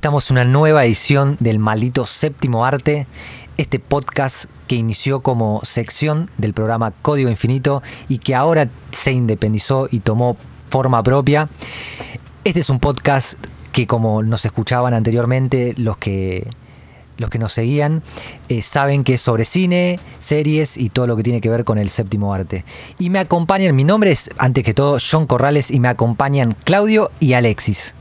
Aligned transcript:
Estamos 0.00 0.30
en 0.30 0.36
una 0.38 0.46
nueva 0.46 0.86
edición 0.86 1.36
del 1.40 1.58
maldito 1.58 2.06
séptimo 2.06 2.64
arte, 2.64 3.06
este 3.58 3.78
podcast 3.78 4.46
que 4.66 4.76
inició 4.76 5.20
como 5.20 5.60
sección 5.62 6.30
del 6.38 6.54
programa 6.54 6.94
Código 7.02 7.28
Infinito 7.28 7.82
y 8.08 8.16
que 8.16 8.34
ahora 8.34 8.70
se 8.92 9.12
independizó 9.12 9.88
y 9.90 10.00
tomó 10.00 10.38
forma 10.70 11.02
propia. 11.02 11.50
Este 12.44 12.60
es 12.60 12.70
un 12.70 12.80
podcast 12.80 13.34
que 13.72 13.86
como 13.86 14.22
nos 14.22 14.46
escuchaban 14.46 14.94
anteriormente 14.94 15.74
los 15.76 15.98
que 15.98 16.48
los 17.18 17.28
que 17.28 17.38
nos 17.38 17.52
seguían 17.52 18.02
eh, 18.48 18.62
saben 18.62 19.04
que 19.04 19.12
es 19.12 19.20
sobre 19.20 19.44
cine, 19.44 20.00
series 20.18 20.78
y 20.78 20.88
todo 20.88 21.08
lo 21.08 21.16
que 21.16 21.24
tiene 21.24 21.42
que 21.42 21.50
ver 21.50 21.64
con 21.64 21.76
el 21.76 21.90
séptimo 21.90 22.32
arte. 22.32 22.64
Y 22.98 23.10
me 23.10 23.18
acompañan, 23.18 23.76
mi 23.76 23.84
nombre 23.84 24.12
es 24.12 24.30
antes 24.38 24.64
que 24.64 24.72
todo 24.72 24.96
John 24.98 25.26
Corrales 25.26 25.70
y 25.70 25.78
me 25.78 25.88
acompañan 25.88 26.56
Claudio 26.64 27.10
y 27.20 27.34
Alexis. 27.34 27.94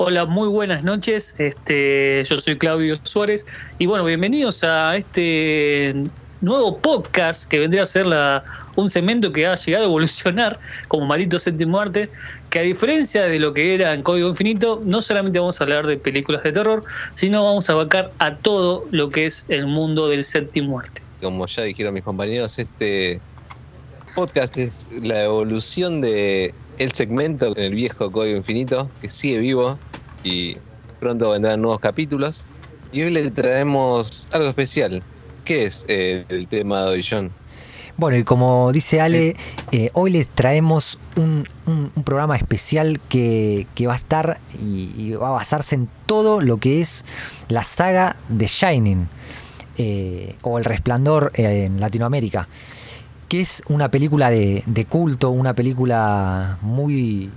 Hola, 0.00 0.26
muy 0.26 0.46
buenas 0.46 0.84
noches. 0.84 1.34
Este, 1.38 2.22
yo 2.24 2.36
soy 2.36 2.56
Claudio 2.56 2.94
Suárez 3.02 3.48
y 3.80 3.86
bueno, 3.86 4.04
bienvenidos 4.04 4.62
a 4.62 4.96
este 4.96 5.92
nuevo 6.40 6.78
podcast 6.78 7.50
que 7.50 7.58
vendría 7.58 7.82
a 7.82 7.86
ser 7.86 8.06
la, 8.06 8.44
un 8.76 8.90
segmento 8.90 9.32
que 9.32 9.44
ha 9.44 9.56
llegado 9.56 9.82
a 9.82 9.88
evolucionar 9.88 10.60
como 10.86 11.04
Maldito 11.04 11.40
Séptimo 11.40 11.80
Arte, 11.80 12.10
que 12.48 12.60
a 12.60 12.62
diferencia 12.62 13.24
de 13.24 13.40
lo 13.40 13.52
que 13.52 13.74
era 13.74 13.92
en 13.92 14.04
Código 14.04 14.28
Infinito, 14.28 14.80
no 14.84 15.00
solamente 15.00 15.40
vamos 15.40 15.60
a 15.60 15.64
hablar 15.64 15.84
de 15.88 15.96
películas 15.96 16.44
de 16.44 16.52
terror, 16.52 16.84
sino 17.14 17.42
vamos 17.42 17.68
a 17.68 17.72
abarcar 17.72 18.12
a 18.20 18.36
todo 18.36 18.86
lo 18.92 19.08
que 19.08 19.26
es 19.26 19.46
el 19.48 19.66
mundo 19.66 20.08
del 20.08 20.22
séptimo 20.22 20.78
arte. 20.78 21.02
Como 21.20 21.44
ya 21.48 21.64
dijeron 21.64 21.94
mis 21.94 22.04
compañeros, 22.04 22.56
este 22.56 23.20
podcast 24.14 24.56
es 24.58 24.74
la 25.02 25.24
evolución 25.24 26.00
de 26.00 26.54
el 26.78 26.92
segmento 26.92 27.46
en 27.56 27.64
el 27.64 27.74
viejo 27.74 28.12
Código 28.12 28.36
Infinito, 28.36 28.88
que 29.00 29.08
sigue 29.08 29.38
vivo 29.38 29.76
y 30.22 30.56
pronto 31.00 31.30
vendrán 31.30 31.60
nuevos 31.60 31.80
capítulos. 31.80 32.44
Y 32.92 33.02
hoy 33.02 33.10
le 33.10 33.30
traemos 33.30 34.26
algo 34.30 34.48
especial. 34.48 35.02
¿Qué 35.44 35.66
es 35.66 35.84
eh, 35.88 36.24
el 36.28 36.46
tema 36.46 36.82
de 36.82 36.88
hoy, 36.88 37.06
John? 37.08 37.30
Bueno, 37.96 38.16
y 38.16 38.22
como 38.22 38.70
dice 38.70 39.00
Ale, 39.00 39.34
eh, 39.72 39.90
hoy 39.92 40.12
les 40.12 40.28
traemos 40.28 41.00
un, 41.16 41.46
programa 42.04 42.36
especial 42.36 43.00
que, 43.08 43.66
va 43.86 43.94
a 43.94 43.96
estar 43.96 44.38
y, 44.62 45.12
va 45.12 45.30
a 45.30 45.32
basarse 45.32 45.74
en 45.74 45.88
todo 46.06 46.40
lo 46.40 46.58
que 46.58 46.80
es 46.80 47.04
la 47.48 47.64
saga 47.64 48.14
de 48.28 48.46
Shining 48.46 49.08
eh, 49.78 50.36
o 50.42 50.58
El 50.58 50.64
Resplandor 50.64 51.32
en 51.34 51.80
Latinoamérica, 51.80 52.46
que 53.28 53.40
es 53.40 53.64
una 53.68 53.90
película 53.90 54.30
de, 54.30 54.62
de 54.66 54.84
culto, 54.84 55.30
una 55.30 55.54
película 55.54 56.58
muy 56.62 57.30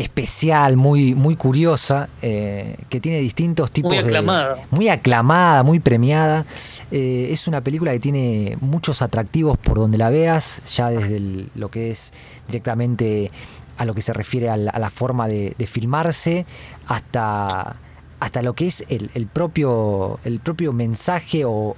especial, 0.00 0.76
muy, 0.76 1.14
muy 1.14 1.36
curiosa, 1.36 2.08
eh, 2.22 2.76
que 2.88 3.00
tiene 3.00 3.20
distintos 3.20 3.70
tipos 3.70 3.90
muy 3.90 3.98
aclamada. 3.98 4.56
Muy 4.70 4.88
aclamada, 4.88 5.62
muy 5.62 5.78
premiada. 5.78 6.46
Eh, 6.90 7.28
es 7.30 7.46
una 7.46 7.60
película 7.60 7.92
que 7.92 8.00
tiene 8.00 8.56
muchos 8.60 9.02
atractivos 9.02 9.58
por 9.58 9.76
donde 9.76 9.98
la 9.98 10.08
veas, 10.08 10.62
ya 10.74 10.90
desde 10.90 11.46
lo 11.54 11.70
que 11.70 11.90
es 11.90 12.12
directamente 12.46 13.30
a 13.76 13.84
lo 13.84 13.94
que 13.94 14.00
se 14.00 14.12
refiere 14.12 14.48
a 14.48 14.56
la, 14.56 14.90
forma 14.90 15.28
de, 15.28 15.54
filmarse, 15.66 16.44
hasta, 16.86 17.76
hasta 18.20 18.42
lo 18.42 18.54
que 18.54 18.66
es 18.66 18.84
el, 18.88 19.26
propio, 19.26 20.18
el 20.24 20.40
propio 20.40 20.72
mensaje 20.72 21.42
o, 21.46 21.76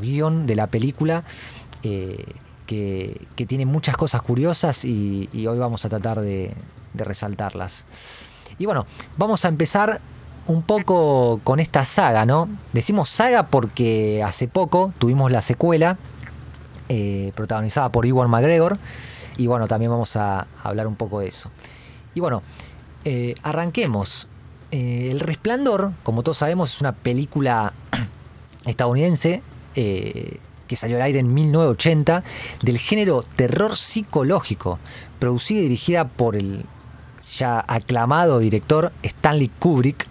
guion 0.00 0.46
de 0.46 0.56
la 0.56 0.66
película. 0.66 1.24
Eh, 1.84 2.24
que, 2.66 3.26
tiene 3.46 3.64
muchas 3.64 3.96
cosas 3.96 4.22
curiosas 4.22 4.84
y 4.84 5.28
hoy 5.34 5.58
vamos 5.58 5.84
a 5.84 5.88
tratar 5.88 6.20
de, 6.20 6.52
resaltarlas. 7.04 7.86
Y 8.58 8.66
bueno, 8.66 8.86
vamos 9.16 9.44
a 9.44 9.48
empezar 9.48 10.00
un 10.48 10.62
poco 10.62 11.40
con 11.44 11.60
esta 11.60 11.84
saga, 11.84 12.24
¿no? 12.24 12.48
Decimos 12.72 13.10
saga 13.10 13.48
porque 13.48 14.22
hace 14.24 14.48
poco 14.48 14.92
tuvimos 14.98 15.30
la 15.30 15.42
secuela 15.42 15.98
eh, 16.88 17.32
protagonizada 17.34 17.92
por 17.92 18.06
Iwan 18.06 18.30
McGregor 18.30 18.78
y 19.36 19.46
bueno, 19.46 19.68
también 19.68 19.90
vamos 19.90 20.16
a 20.16 20.46
hablar 20.64 20.86
un 20.86 20.96
poco 20.96 21.20
de 21.20 21.28
eso. 21.28 21.50
Y 22.14 22.20
bueno, 22.20 22.42
eh, 23.04 23.34
arranquemos. 23.42 24.28
Eh, 24.70 25.08
el 25.10 25.20
Resplandor, 25.20 25.92
como 26.02 26.22
todos 26.22 26.38
sabemos, 26.38 26.74
es 26.74 26.80
una 26.80 26.92
película 26.92 27.72
estadounidense 28.66 29.42
que 29.74 30.76
salió 30.76 30.96
al 30.96 31.02
aire 31.02 31.20
en 31.20 31.32
1980 31.32 32.24
del 32.62 32.78
género 32.78 33.22
terror 33.22 33.76
psicológico, 33.76 34.80
producida 35.20 35.60
y 35.60 35.62
dirigida 35.62 36.08
por 36.08 36.34
el 36.34 36.64
ya 37.36 37.64
aclamado 37.66 38.38
director 38.38 38.92
Stanley 39.02 39.50
Kubrick 39.58 40.06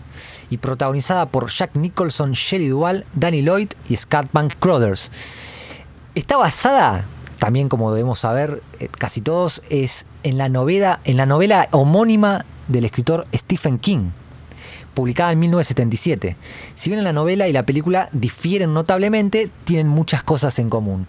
y 0.50 0.58
protagonizada 0.58 1.28
por 1.28 1.50
Jack 1.50 1.76
Nicholson, 1.76 2.32
Shelley 2.32 2.70
Duvall, 2.70 3.06
Danny 3.14 3.42
Lloyd 3.42 3.70
y 3.90 3.96
Scott 3.96 4.28
Van 4.32 4.50
Crothers. 4.50 5.12
Está 6.16 6.38
basada, 6.38 7.06
también 7.40 7.70
como 7.70 7.92
debemos 7.92 8.20
saber 8.20 8.62
eh, 8.80 8.88
casi 8.98 9.22
todos, 9.22 9.62
es 9.70 10.06
en 10.24 10.38
la 10.38 10.50
novela, 10.50 11.00
en 11.04 11.18
la 11.18 11.26
novela 11.26 11.68
homónima 11.72 12.46
del 12.68 12.86
escritor 12.86 13.28
Stephen 13.34 13.78
King, 13.78 14.10
publicada 14.94 15.32
en 15.32 15.40
1977. 15.40 16.36
Si 16.74 16.90
bien 16.90 17.04
la 17.04 17.14
novela 17.14 17.48
y 17.48 17.54
la 17.54 17.64
película 17.64 18.10
difieren 18.12 18.74
notablemente, 18.74 19.50
tienen 19.64 19.88
muchas 19.88 20.24
cosas 20.24 20.58
en 20.60 20.70
común. 20.70 21.08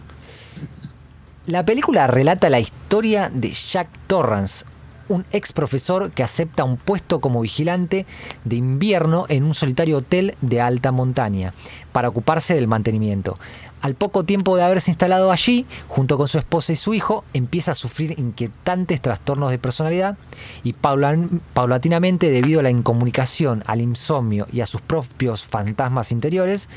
La 1.46 1.64
película 1.64 2.06
relata 2.06 2.50
la 2.50 2.60
historia 2.60 3.30
de 3.32 3.50
Jack 3.52 3.88
Torrance, 4.06 4.66
un 5.08 5.24
ex 5.32 5.52
profesor 5.52 6.10
que 6.10 6.22
acepta 6.22 6.64
un 6.64 6.76
puesto 6.76 7.20
como 7.20 7.40
vigilante 7.40 8.06
de 8.44 8.56
invierno 8.56 9.26
en 9.28 9.44
un 9.44 9.54
solitario 9.54 9.98
hotel 9.98 10.36
de 10.40 10.60
alta 10.60 10.92
montaña 10.92 11.52
para 11.92 12.08
ocuparse 12.08 12.54
del 12.54 12.68
mantenimiento. 12.68 13.38
Al 13.80 13.94
poco 13.94 14.24
tiempo 14.24 14.56
de 14.56 14.64
haberse 14.64 14.90
instalado 14.90 15.30
allí, 15.30 15.64
junto 15.86 16.16
con 16.16 16.26
su 16.26 16.38
esposa 16.38 16.72
y 16.72 16.76
su 16.76 16.94
hijo, 16.94 17.24
empieza 17.32 17.72
a 17.72 17.76
sufrir 17.76 18.18
inquietantes 18.18 19.00
trastornos 19.00 19.50
de 19.50 19.58
personalidad 19.58 20.16
y 20.64 20.72
paulatinamente, 20.72 22.30
debido 22.30 22.60
a 22.60 22.64
la 22.64 22.70
incomunicación, 22.70 23.62
al 23.66 23.80
insomnio 23.80 24.48
y 24.52 24.62
a 24.62 24.66
sus 24.66 24.80
propios 24.80 25.44
fantasmas 25.44 26.10
interiores, 26.10 26.68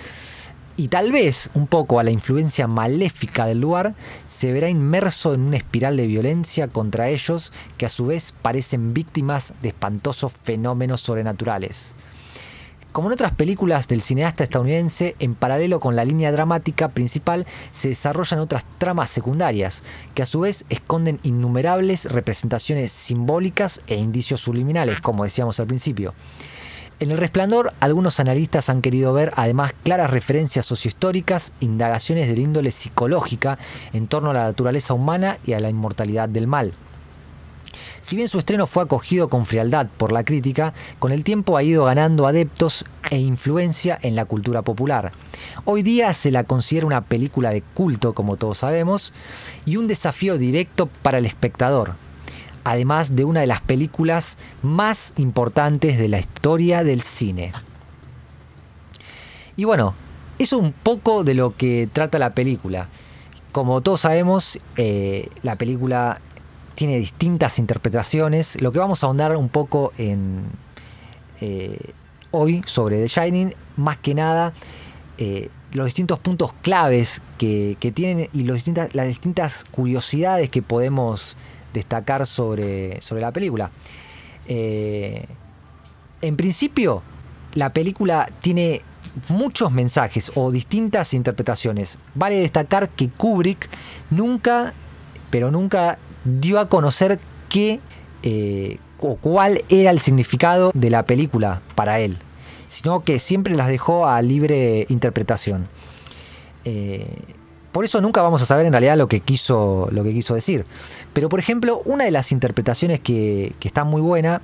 y 0.78 0.88
tal 0.88 1.12
vez 1.12 1.50
un 1.54 1.68
poco 1.68 2.00
a 2.00 2.04
la 2.04 2.12
influencia 2.12 2.68
maléfica 2.68 3.46
del 3.46 3.62
lugar, 3.62 3.96
se 4.26 4.52
verá 4.52 4.70
inmerso 4.70 5.34
en 5.34 5.42
una 5.42 5.58
espiral 5.58 5.98
de 5.98 6.08
violencia 6.08 6.68
contra 6.68 7.10
ellos 7.10 7.52
que 7.78 7.86
a 7.86 7.90
su 7.90 8.08
vez 8.08 8.34
parecen 8.42 8.94
víctimas 8.94 9.54
de 9.62 9.70
espantosos 9.70 10.34
fenómenos 10.34 11.02
sobrenaturales. 11.02 11.94
Como 12.92 13.08
en 13.08 13.14
otras 13.14 13.32
películas 13.32 13.88
del 13.88 14.02
cineasta 14.02 14.44
estadounidense, 14.44 15.16
en 15.20 15.34
paralelo 15.34 15.80
con 15.80 15.96
la 15.96 16.04
línea 16.04 16.34
dramática 16.34 16.90
principal 16.90 17.48
se 17.72 17.88
desarrollan 17.88 18.42
otras 18.42 18.66
tramas 18.80 19.10
secundarias, 19.10 19.82
que 20.14 20.24
a 20.24 20.26
su 20.26 20.42
vez 20.42 20.66
esconden 20.68 21.22
innumerables 21.24 22.12
representaciones 22.12 22.92
simbólicas 22.92 23.82
e 23.88 23.96
indicios 23.96 24.42
subliminales, 24.42 25.00
como 25.00 25.24
decíamos 25.24 25.58
al 25.62 25.68
principio. 25.68 26.14
En 27.02 27.10
El 27.10 27.18
Resplandor, 27.18 27.74
algunos 27.80 28.20
analistas 28.20 28.70
han 28.70 28.84
querido 28.84 29.12
ver 29.12 29.34
además 29.36 29.74
claras 29.82 30.12
referencias 30.12 30.68
sociohistóricas, 30.68 31.52
indagaciones 31.60 32.28
de 32.28 32.40
índole 32.40 32.70
psicológica 32.70 33.58
en 33.92 34.06
torno 34.06 34.30
a 34.30 34.34
la 34.36 34.44
naturaleza 34.44 34.94
humana 34.94 35.40
y 35.44 35.54
a 35.54 35.60
la 35.60 35.70
inmortalidad 35.70 36.30
del 36.30 36.46
mal. 36.46 36.74
Si 38.02 38.16
bien 38.16 38.30
su 38.30 38.38
estreno 38.38 38.68
fue 38.68 38.84
acogido 38.84 39.30
con 39.30 39.48
frialdad 39.48 39.88
por 39.98 40.12
la 40.12 40.24
crítica, 40.24 40.76
con 41.00 41.12
el 41.12 41.24
tiempo 41.24 41.58
ha 41.58 41.64
ido 41.64 41.86
ganando 41.86 42.28
adeptos 42.28 42.86
e 43.10 43.18
influencia 43.18 43.98
en 44.04 44.16
la 44.16 44.26
cultura 44.26 44.62
popular. 44.62 45.12
Hoy 45.66 45.82
día 45.82 46.14
se 46.14 46.30
la 46.30 46.44
considera 46.44 46.86
una 46.86 47.02
película 47.02 47.50
de 47.50 47.64
culto, 47.64 48.14
como 48.14 48.38
todos 48.38 48.60
sabemos, 48.60 49.12
y 49.66 49.78
un 49.78 49.88
desafío 49.88 50.38
directo 50.38 50.86
para 51.02 51.18
el 51.18 51.26
espectador, 51.26 51.96
además 52.64 53.16
de 53.16 53.26
una 53.26 53.42
de 53.42 53.48
las 53.48 53.62
películas 53.62 54.38
más 54.62 55.14
importantes 55.18 55.98
de 55.98 56.08
la 56.08 56.20
historia 56.20 56.84
del 56.84 57.02
cine. 57.02 57.52
Y 59.56 59.66
bueno, 59.66 59.94
eso 60.40 60.58
es 60.58 60.64
un 60.64 60.74
poco 60.74 61.24
de 61.24 61.34
lo 61.34 61.56
que 61.56 61.88
trata 61.92 62.20
la 62.20 62.34
película. 62.34 62.88
Como 63.52 63.82
todos 63.82 64.02
sabemos, 64.02 64.60
eh, 64.78 65.30
la 65.42 65.56
película 65.56 66.20
tiene 66.76 66.98
distintas 66.98 67.60
interpretaciones. 67.60 68.62
Lo 68.62 68.72
que 68.72 68.80
vamos 68.80 69.04
a 69.04 69.08
ahondar 69.08 69.36
un 69.36 69.50
poco 69.50 69.94
en 69.98 70.46
eh, 71.42 71.94
hoy 72.32 72.64
sobre 72.66 72.98
The 73.02 73.08
Shining, 73.08 73.54
más 73.78 73.98
que 73.98 74.16
nada, 74.16 74.54
eh, 75.18 75.50
los 75.74 75.86
distintos 75.86 76.20
puntos 76.20 76.54
claves 76.62 77.22
que, 77.38 77.78
tienen 77.94 78.30
y 78.34 78.44
los 78.44 78.56
distintas, 78.56 78.94
las 78.96 79.08
distintas 79.08 79.64
curiosidades 79.66 80.50
que 80.50 80.62
podemos 80.62 81.36
destacar 81.74 82.28
sobre, 82.28 83.02
sobre 83.02 83.22
la 83.22 83.32
película. 83.32 83.72
Eh, 84.48 85.26
en 86.22 86.38
principio, 86.38 87.02
la 87.54 87.74
película 87.74 88.30
tiene 88.42 88.82
muchos 89.28 89.72
mensajes 89.72 90.32
o 90.36 90.52
distintas 90.52 91.14
interpretaciones. 91.14 91.98
Vale 92.16 92.36
destacar 92.36 92.90
que 92.90 93.10
Kubrick 93.10 93.70
nunca, 94.10 94.74
pero 95.30 95.52
nunca 95.52 95.98
dio 96.24 96.60
a 96.60 96.70
conocer 96.70 97.20
qué, 97.50 97.80
eh, 98.24 98.78
o 99.00 99.16
cuál 99.16 99.64
era 99.70 99.92
el 99.92 100.00
significado 100.00 100.72
de 100.74 100.90
la 100.90 101.06
película 101.06 101.62
para 101.76 102.00
él, 102.00 102.18
sino 102.68 103.04
que 103.04 103.20
siempre 103.20 103.56
las 103.56 103.68
dejó 103.68 104.08
a 104.08 104.22
libre 104.22 104.86
interpretación. 104.90 105.68
Eh, 106.66 107.08
por 107.72 107.86
eso 107.86 108.02
nunca 108.02 108.22
vamos 108.22 108.42
a 108.42 108.46
saber 108.46 108.66
en 108.66 108.74
realidad 108.74 108.98
lo 108.98 109.08
que 109.08 109.20
quiso, 109.22 109.88
lo 109.92 110.04
que 110.04 110.14
quiso 110.14 110.36
decir. 110.36 110.66
Pero 111.14 111.30
por 111.30 111.40
ejemplo, 111.40 111.82
una 111.86 112.06
de 112.06 112.12
las 112.12 112.32
interpretaciones 112.32 113.00
que, 113.00 113.54
que 113.60 113.68
está 113.68 113.84
muy 113.84 114.02
buena 114.02 114.42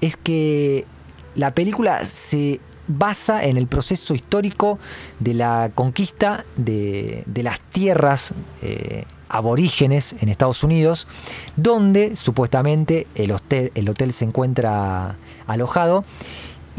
es 0.00 0.16
que 0.16 0.84
la 1.34 1.54
película 1.54 2.04
se 2.04 2.60
basa 2.88 3.44
en 3.44 3.56
el 3.56 3.66
proceso 3.66 4.14
histórico 4.14 4.78
de 5.20 5.34
la 5.34 5.70
conquista 5.74 6.44
de, 6.56 7.24
las 7.36 7.60
tierras 7.60 8.34
eh, 8.62 9.04
aborígenes 9.28 10.16
en 10.20 10.30
Estados 10.30 10.64
Unidos, 10.64 11.06
donde 11.56 12.16
supuestamente 12.16 13.06
el 13.14 13.30
hotel, 13.30 13.70
el 13.74 13.88
hotel 13.88 14.12
se 14.12 14.24
encuentra 14.24 15.16
alojado. 15.46 16.04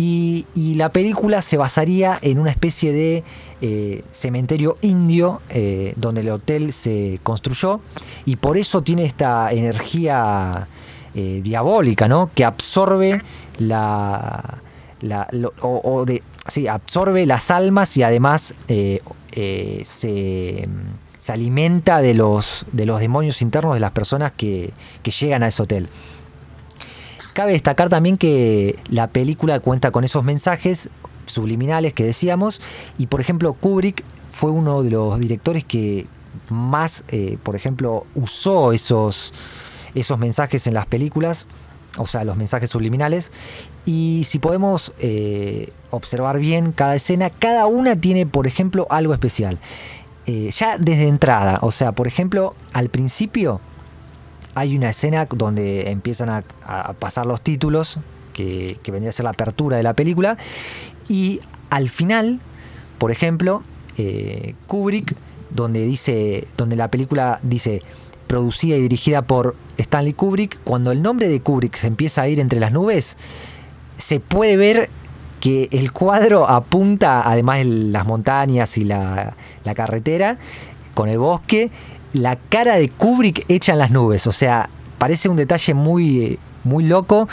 Y, 0.01 0.46
la 0.75 0.94
película 0.94 1.42
se 1.42 1.57
basaría 1.57 2.18
en 2.22 2.40
una 2.40 2.51
especie 2.51 2.94
de 2.94 3.24
eh, 3.62 4.04
cementerio 4.12 4.78
indio 4.81 5.42
eh, 5.50 5.94
donde 5.98 6.22
el 6.22 6.30
hotel 6.30 6.72
se 6.72 7.19
construyó 7.22 7.81
y 8.25 8.38
por 8.38 8.57
eso 8.57 8.81
tiene 8.81 9.04
esta 9.04 9.51
energía 9.51 10.68
diabólica, 11.13 12.07
¿no? 12.07 12.30
Que 12.34 12.46
absorbe 12.46 13.22
la, 13.57 14.62
o, 15.62 16.06
de, 16.06 16.24
sí, 16.48 16.68
absorbe 16.68 17.25
las 17.25 17.52
almas 17.52 17.95
y 17.98 18.04
además 18.04 18.56
eh, 18.68 19.02
eh, 19.34 19.81
se, 19.86 20.68
alimenta 21.31 22.02
de 22.02 22.13
los, 22.13 22.66
de 22.72 22.86
los 22.86 23.00
demonios 23.00 23.42
internos 23.42 23.75
de 23.75 23.80
las 23.80 23.92
personas 23.92 24.31
que, 24.31 24.72
llegan 25.19 25.44
a 25.44 25.48
ese 25.48 25.62
hotel. 25.62 25.90
Cabe 27.34 27.54
destacar 27.54 27.90
también 27.90 28.18
que 28.18 28.78
la 28.90 29.08
película 29.08 29.60
cuenta 29.60 29.92
con 29.92 30.04
esos 30.04 30.24
mensajes 30.24 30.90
subliminales 31.26 31.94
que 31.94 32.04
decíamos 32.04 32.60
y 32.98 33.06
por 33.06 33.22
ejemplo 33.22 33.54
Kubrick 33.54 34.04
fue 34.31 34.50
uno 34.50 34.84
de 34.84 34.92
los 34.92 35.20
directores 35.20 35.64
que 35.64 36.08
más, 36.50 37.04
eh, 37.10 37.38
por 37.44 37.56
ejemplo, 37.56 38.06
usó 38.16 38.74
esos, 38.74 39.34
esos 39.94 40.18
mensajes 40.18 40.68
en 40.68 40.74
las 40.74 40.88
películas 40.88 41.48
o 41.98 42.06
sea, 42.06 42.24
los 42.24 42.38
mensajes 42.38 42.70
subliminales. 42.70 43.31
Y 43.86 44.24
si 44.26 44.40
podemos 44.40 44.94
eh, 45.00 45.72
observar 45.90 46.40
bien 46.40 46.72
cada 46.72 46.96
escena, 46.96 47.30
cada 47.30 47.66
una 47.66 47.96
tiene, 47.96 48.26
por 48.26 48.48
ejemplo, 48.48 48.88
algo 48.90 49.14
especial. 49.14 49.60
Eh, 50.26 50.52
ya 50.52 50.78
desde 50.78 51.08
entrada, 51.08 51.60
o 51.62 51.72
sea, 51.72 51.92
por 51.92 52.08
ejemplo, 52.08 52.54
al 52.74 52.90
principio 52.90 53.62
hay 54.56 54.75
una 54.75 54.90
escena 54.90 55.28
donde 55.30 55.92
empiezan 55.92 56.30
a, 56.30 56.44
pasar 56.94 57.25
los 57.25 57.42
títulos, 57.42 58.00
que, 58.34 58.80
vendría 58.88 59.10
a 59.10 59.13
ser 59.13 59.25
la 59.25 59.31
apertura 59.31 59.78
de 59.78 59.84
la 59.84 59.94
película, 59.94 60.38
y 61.07 61.42
al 61.69 61.90
final, 61.90 62.40
por 62.98 63.12
ejemplo, 63.12 63.63
eh, 63.98 64.56
Kubrick, 64.68 65.16
donde 65.50 65.84
dice, 65.84 66.48
donde 66.57 66.75
la 66.75 66.90
película 66.90 67.40
dice 67.44 67.81
producida 68.28 68.78
y 68.78 68.81
dirigida 68.81 69.24
por 69.24 69.56
Stanley 69.78 70.13
Kubrick, 70.13 70.60
cuando 70.63 70.92
el 70.92 71.02
nombre 71.02 71.28
de 71.28 71.42
Kubrick 71.42 71.75
se 71.75 71.88
empieza 71.88 72.22
a 72.22 72.28
ir 72.28 72.40
entre 72.40 72.60
las 72.60 72.72
nubes, 72.72 73.18
se 73.98 74.19
puede 74.19 74.56
ver 74.56 74.90
que 75.40 75.68
el 75.72 75.92
cuadro 75.92 76.48
apunta, 76.48 77.28
además 77.28 77.60
de 77.60 77.66
las 77.66 78.06
montañas 78.06 78.78
y 78.78 78.84
la, 78.84 79.36
la 79.63 79.74
carretera, 79.74 80.38
con 80.94 81.10
el 81.10 81.18
bosque, 81.18 81.72
la 82.13 82.35
cara 82.35 82.75
de 82.75 82.89
Kubrick 82.89 83.50
hecha 83.50 83.73
en 83.73 83.79
las 83.79 83.91
nubes. 83.91 84.27
O 84.27 84.31
sea, 84.31 84.69
parece 84.97 85.29
un 85.29 85.35
detalle 85.35 85.73
muy, 85.73 86.39
muy 86.63 86.85
loco, 86.85 87.27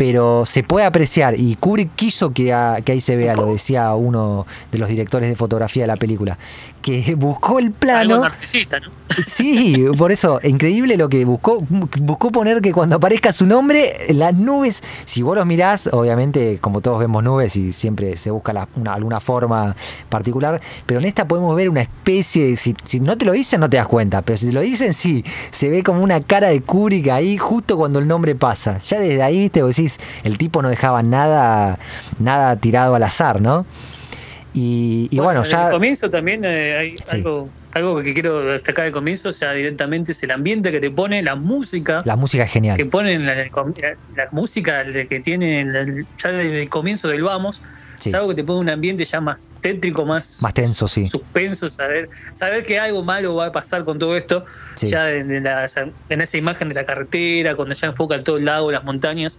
pero 0.00 0.46
se 0.46 0.62
puede 0.62 0.86
apreciar 0.86 1.38
y 1.38 1.56
Kubrick 1.56 1.94
quiso 1.94 2.32
que, 2.32 2.54
ahí 2.54 3.00
se 3.02 3.16
vea, 3.16 3.36
lo 3.36 3.44
decía 3.44 3.92
uno 3.94 4.46
de 4.72 4.78
los 4.78 4.88
directores 4.88 5.28
de 5.28 5.36
fotografía 5.36 5.82
de 5.82 5.88
la 5.88 5.96
película, 5.96 6.38
que 6.80 7.14
buscó 7.16 7.58
el 7.58 7.72
plano. 7.72 8.14
Algo 8.14 8.24
narcisista, 8.24 8.80
¿no? 8.80 8.88
Sí, 9.26 9.84
por 9.98 10.12
eso, 10.12 10.40
increíble 10.42 10.96
lo 10.96 11.08
que 11.08 11.24
buscó. 11.24 11.58
Buscó 11.68 12.30
poner 12.30 12.60
que 12.60 12.72
cuando 12.72 12.96
aparezca 12.96 13.32
su 13.32 13.46
nombre, 13.46 13.92
las 14.10 14.34
nubes, 14.34 14.82
si 15.04 15.22
vos 15.22 15.36
los 15.36 15.44
mirás, 15.46 15.88
obviamente, 15.92 16.58
como 16.60 16.80
todos 16.80 17.00
vemos 17.00 17.22
nubes 17.22 17.56
y 17.56 17.72
siempre 17.72 18.16
se 18.16 18.30
busca 18.30 18.68
alguna 18.86 19.20
forma 19.20 19.74
particular, 20.08 20.60
pero 20.86 21.00
en 21.00 21.06
esta 21.06 21.26
podemos 21.26 21.54
ver 21.56 21.68
una 21.68 21.82
especie 21.82 22.46
de. 22.46 22.56
Si, 22.56 23.00
no 23.00 23.18
te 23.18 23.24
lo 23.24 23.32
dicen, 23.32 23.60
no 23.60 23.68
te 23.68 23.76
das 23.76 23.88
cuenta, 23.88 24.22
pero 24.22 24.38
si 24.38 24.46
te 24.46 24.52
lo 24.52 24.60
dicen, 24.60 24.94
sí, 24.94 25.24
se 25.50 25.68
ve 25.68 25.82
como 25.82 26.02
una 26.02 26.20
cara 26.20 26.48
de 26.48 26.60
Kubrick 26.60 27.08
ahí 27.08 27.36
justo 27.36 27.76
cuando 27.76 27.98
el 27.98 28.06
nombre 28.06 28.34
pasa. 28.34 28.78
Ya 28.78 29.00
desde 29.00 29.22
ahí, 29.22 29.40
viste, 29.40 29.62
vos 29.62 29.76
decís, 29.76 29.89
el 30.24 30.38
tipo 30.38 30.62
no 30.62 30.68
dejaba 30.68 31.02
nada, 31.02 31.78
nada 32.18 32.56
tirado 32.56 32.94
al 32.94 33.02
azar, 33.02 33.40
¿no? 33.40 33.66
Y, 34.52 35.16
bueno, 35.16 35.44
ya. 35.44 35.66
Al 35.66 35.72
comienzo 35.72 36.10
también 36.10 36.44
eh, 36.44 36.76
hay 36.76 36.94
algo, 37.12 37.48
algo 37.72 38.02
que 38.02 38.12
quiero 38.12 38.44
destacar 38.44 38.86
al 38.86 38.92
comienzo, 38.92 39.28
o 39.28 39.32
sea, 39.32 39.52
directamente 39.52 40.12
es 40.12 40.22
el 40.24 40.32
ambiente 40.32 40.72
que 40.72 40.80
te 40.80 40.90
pone, 40.90 41.22
la 41.22 41.36
música. 41.36 42.02
La 42.04 42.16
música 42.16 42.44
es 42.44 42.50
genial. 42.50 42.76
Que 42.76 42.84
ponen 42.84 43.26
la, 43.26 43.34
música 44.32 44.84
que 44.84 45.20
tiene 45.20 45.64
ya 46.16 46.32
desde 46.32 46.62
el 46.62 46.68
comienzo 46.68 47.08
del 47.08 47.22
Vamos. 47.22 47.62
Es 48.04 48.14
algo 48.14 48.30
que 48.30 48.34
te 48.34 48.44
pone 48.44 48.60
un 48.60 48.70
ambiente 48.70 49.04
ya 49.04 49.20
más 49.20 49.50
tétrico, 49.60 50.06
más, 50.06 50.40
más 50.42 50.54
tenso, 50.54 50.88
sí. 50.88 51.04
suspenso, 51.04 51.68
saber, 51.68 52.08
saber 52.32 52.62
que 52.62 52.78
algo 52.78 53.04
malo 53.04 53.34
va 53.34 53.46
a 53.46 53.52
pasar 53.52 53.84
con 53.84 53.98
todo 53.98 54.16
esto, 54.16 54.42
ya 54.80 55.12
en, 55.12 55.30
en, 55.30 56.20
esa 56.22 56.36
imagen 56.38 56.70
de 56.70 56.76
la 56.76 56.84
carretera, 56.84 57.54
cuando 57.56 57.74
ya 57.74 57.88
enfoca 57.88 58.24
todo 58.24 58.38
el 58.38 58.46
lago, 58.46 58.72
las 58.72 58.84
montañas 58.84 59.38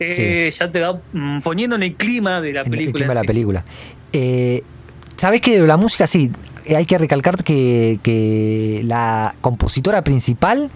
eh, 0.00 0.50
ya 0.50 0.70
te 0.70 0.80
va 0.80 1.00
mm, 1.12 1.40
poniendo 1.40 1.76
en 1.76 1.82
el 1.82 1.94
clima 1.94 2.40
de 2.40 2.52
la 2.52 2.64
película. 2.64 2.86
El 2.86 2.92
clima 2.92 3.14
de 3.14 3.20
la 3.20 3.26
película. 3.26 3.64
Eh, 4.12 4.62
¿Sabes 5.16 5.40
que 5.40 5.58
la 5.60 5.76
música 5.76 6.06
sí? 6.06 6.30
Hay 6.74 6.86
que 6.86 6.98
recalcar 6.98 7.42
que, 7.42 8.80
la 8.84 9.34
compositora 9.40 10.02
principal 10.04 10.70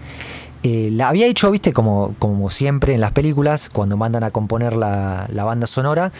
eh, 0.63 0.89
la 0.91 1.09
había 1.09 1.27
hecho, 1.27 1.51
viste, 1.51 1.71
como, 1.71 2.15
como 2.19 2.49
siempre 2.49 2.93
en 2.93 3.01
las 3.01 3.11
películas, 3.11 3.69
cuando 3.69 3.95
mandan 3.95 4.23
a 4.23 4.31
componer 4.31 4.75
la, 4.75 5.27
banda 5.29 5.67
sonora, 5.67 6.11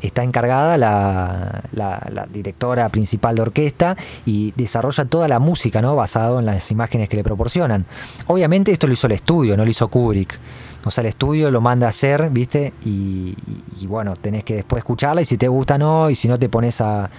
está 0.00 0.22
encargada 0.22 0.78
la, 0.78 1.62
la, 1.72 2.28
directora 2.32 2.88
principal 2.88 3.34
de 3.34 3.42
orquesta 3.42 3.96
y 4.24 4.52
desarrolla 4.56 5.04
toda 5.04 5.28
la 5.28 5.38
música, 5.40 5.82
¿no? 5.82 5.96
Basado 5.96 6.38
en 6.38 6.46
las 6.46 6.70
imágenes 6.70 7.08
que 7.08 7.16
le 7.16 7.24
proporcionan. 7.24 7.84
Obviamente 8.28 8.70
esto 8.70 8.86
lo 8.86 8.92
hizo 8.92 9.08
el 9.08 9.14
estudio, 9.14 9.56
no 9.56 9.64
lo 9.64 9.70
hizo 9.70 9.88
Kubrick. 9.88 10.38
O 10.86 10.90
sea, 10.92 11.02
el 11.02 11.08
estudio 11.08 11.50
lo 11.50 11.60
manda 11.60 11.88
a 11.88 11.90
hacer, 11.90 12.30
¿viste? 12.30 12.72
Y, 12.84 13.34
bueno, 13.88 14.14
tenés 14.14 14.44
que 14.44 14.54
después 14.54 14.78
escucharla 14.78 15.20
y 15.20 15.24
si 15.24 15.36
te 15.36 15.48
gusta 15.48 15.76
no, 15.78 16.08
y 16.10 16.14
si 16.14 16.28
no 16.28 16.38
te 16.38 16.48
pones 16.48 16.80
a, 16.80 17.10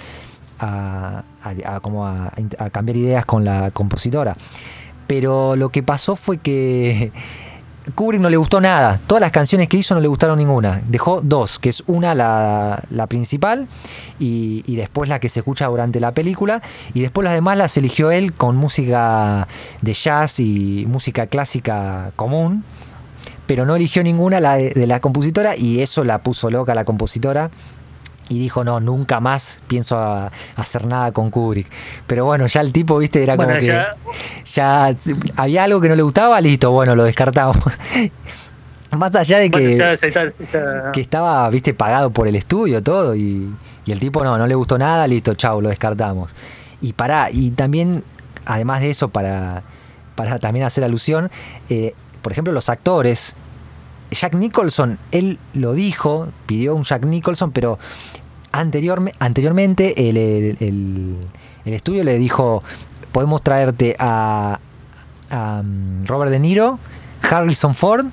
como 1.81 2.07
a, 2.07 2.31
cambiar 2.71 2.95
ideas 2.95 3.25
con 3.25 3.43
la 3.43 3.71
compositora. 3.71 4.37
Pero 5.05 5.57
lo 5.57 5.67
que 5.67 5.83
pasó 5.83 6.15
fue 6.15 6.37
que 6.37 7.11
Kubrick 7.95 8.21
no 8.21 8.29
le 8.29 8.37
gustó 8.37 8.61
nada. 8.61 9.01
Todas 9.05 9.19
las 9.19 9.31
canciones 9.31 9.67
que 9.67 9.75
hizo 9.75 9.93
no 9.95 9.99
le 9.99 10.07
gustaron 10.07 10.37
ninguna. 10.37 10.81
Dejó 10.87 11.19
dos, 11.21 11.59
que 11.59 11.67
es 11.67 11.83
una 11.87 12.15
la, 12.15 13.07
principal 13.09 13.67
y, 14.17 14.77
después 14.77 15.09
la 15.09 15.19
que 15.19 15.27
se 15.27 15.41
escucha 15.41 15.67
durante 15.67 15.99
la 15.99 16.13
película. 16.13 16.61
Y 16.93 17.01
después 17.01 17.25
las 17.25 17.33
demás 17.33 17.57
las 17.57 17.75
eligió 17.75 18.11
él 18.11 18.31
con 18.31 18.55
música 18.55 19.45
de 19.81 19.93
jazz 19.93 20.39
y 20.39 20.85
música 20.87 21.27
clásica 21.27 22.13
común 22.15 22.63
pero 23.47 23.65
no 23.65 23.75
eligió 23.75 24.03
ninguna 24.03 24.39
la 24.39 24.55
de, 24.57 24.85
la 24.85 24.99
compositora 24.99 25.55
y 25.55 25.81
eso 25.81 26.03
la 26.03 26.19
puso 26.19 26.51
loca 26.51 26.75
la 26.75 26.85
compositora 26.85 27.49
y 28.29 28.39
dijo, 28.39 28.65
no, 28.65 28.81
nunca 28.81 29.21
más 29.21 29.61
pienso 29.67 29.97
hacer 30.57 30.85
nada 30.85 31.13
con 31.13 31.31
Kubrick. 31.31 31.67
Pero 32.07 32.25
bueno, 32.25 32.45
ya 32.47 32.59
el 32.59 32.73
tipo, 32.73 32.97
viste, 32.97 33.23
era 33.23 33.37
como 33.37 33.47
que 33.49 33.61
ya... 34.43 34.95
había 35.37 35.63
algo 35.63 35.79
que 35.79 35.87
no 35.87 35.95
le 35.95 36.01
gustaba, 36.01 36.41
listo, 36.41 36.71
bueno, 36.71 36.93
lo 36.93 37.05
descartamos. 37.05 37.57
más 38.91 39.15
allá 39.15 39.39
de 39.39 39.49
que, 39.49 39.77
que 40.93 41.01
estaba, 41.01 41.49
viste, 41.49 41.73
pagado 41.73 42.09
por 42.09 42.27
el 42.27 42.35
estudio, 42.35 42.83
todo, 42.83 43.15
y, 43.15 43.49
el 43.85 43.99
tipo 43.99 44.21
no, 44.25 44.37
no 44.37 44.45
le 44.45 44.55
gustó 44.55 44.77
nada, 44.77 45.07
listo, 45.07 45.33
chau, 45.35 45.61
lo 45.61 45.69
descartamos. 45.69 46.35
Y 46.81 46.91
para, 46.91 47.31
y 47.31 47.51
también, 47.51 48.03
además 48.45 48.81
de 48.81 48.89
eso, 48.89 49.07
para, 49.07 49.63
para 50.15 50.39
también 50.39 50.65
hacer 50.65 50.83
alusión, 50.83 51.31
eh, 51.69 51.93
por 52.27 52.33
ejemplo, 52.33 52.51
los 52.51 52.67
actores. 52.67 53.37
Jack 54.11 54.33
Nicholson, 54.33 54.99
él 55.13 55.39
lo 55.53 55.71
dijo, 55.71 56.27
pidió 56.45 56.75
un 56.75 56.83
Jack 56.83 57.05
Nicholson, 57.05 57.53
pero 57.53 57.79
anteriormente 58.51 60.09
el, 60.09 61.15
estudio 61.63 62.03
le 62.03 62.17
dijo, 62.17 62.65
podemos 63.13 63.41
traerte 63.43 63.95
a, 63.97 64.59
um, 65.31 66.05
Robert 66.05 66.29
De 66.29 66.39
Niro, 66.39 66.79
Harrison 67.21 67.73
Ford 67.73 68.07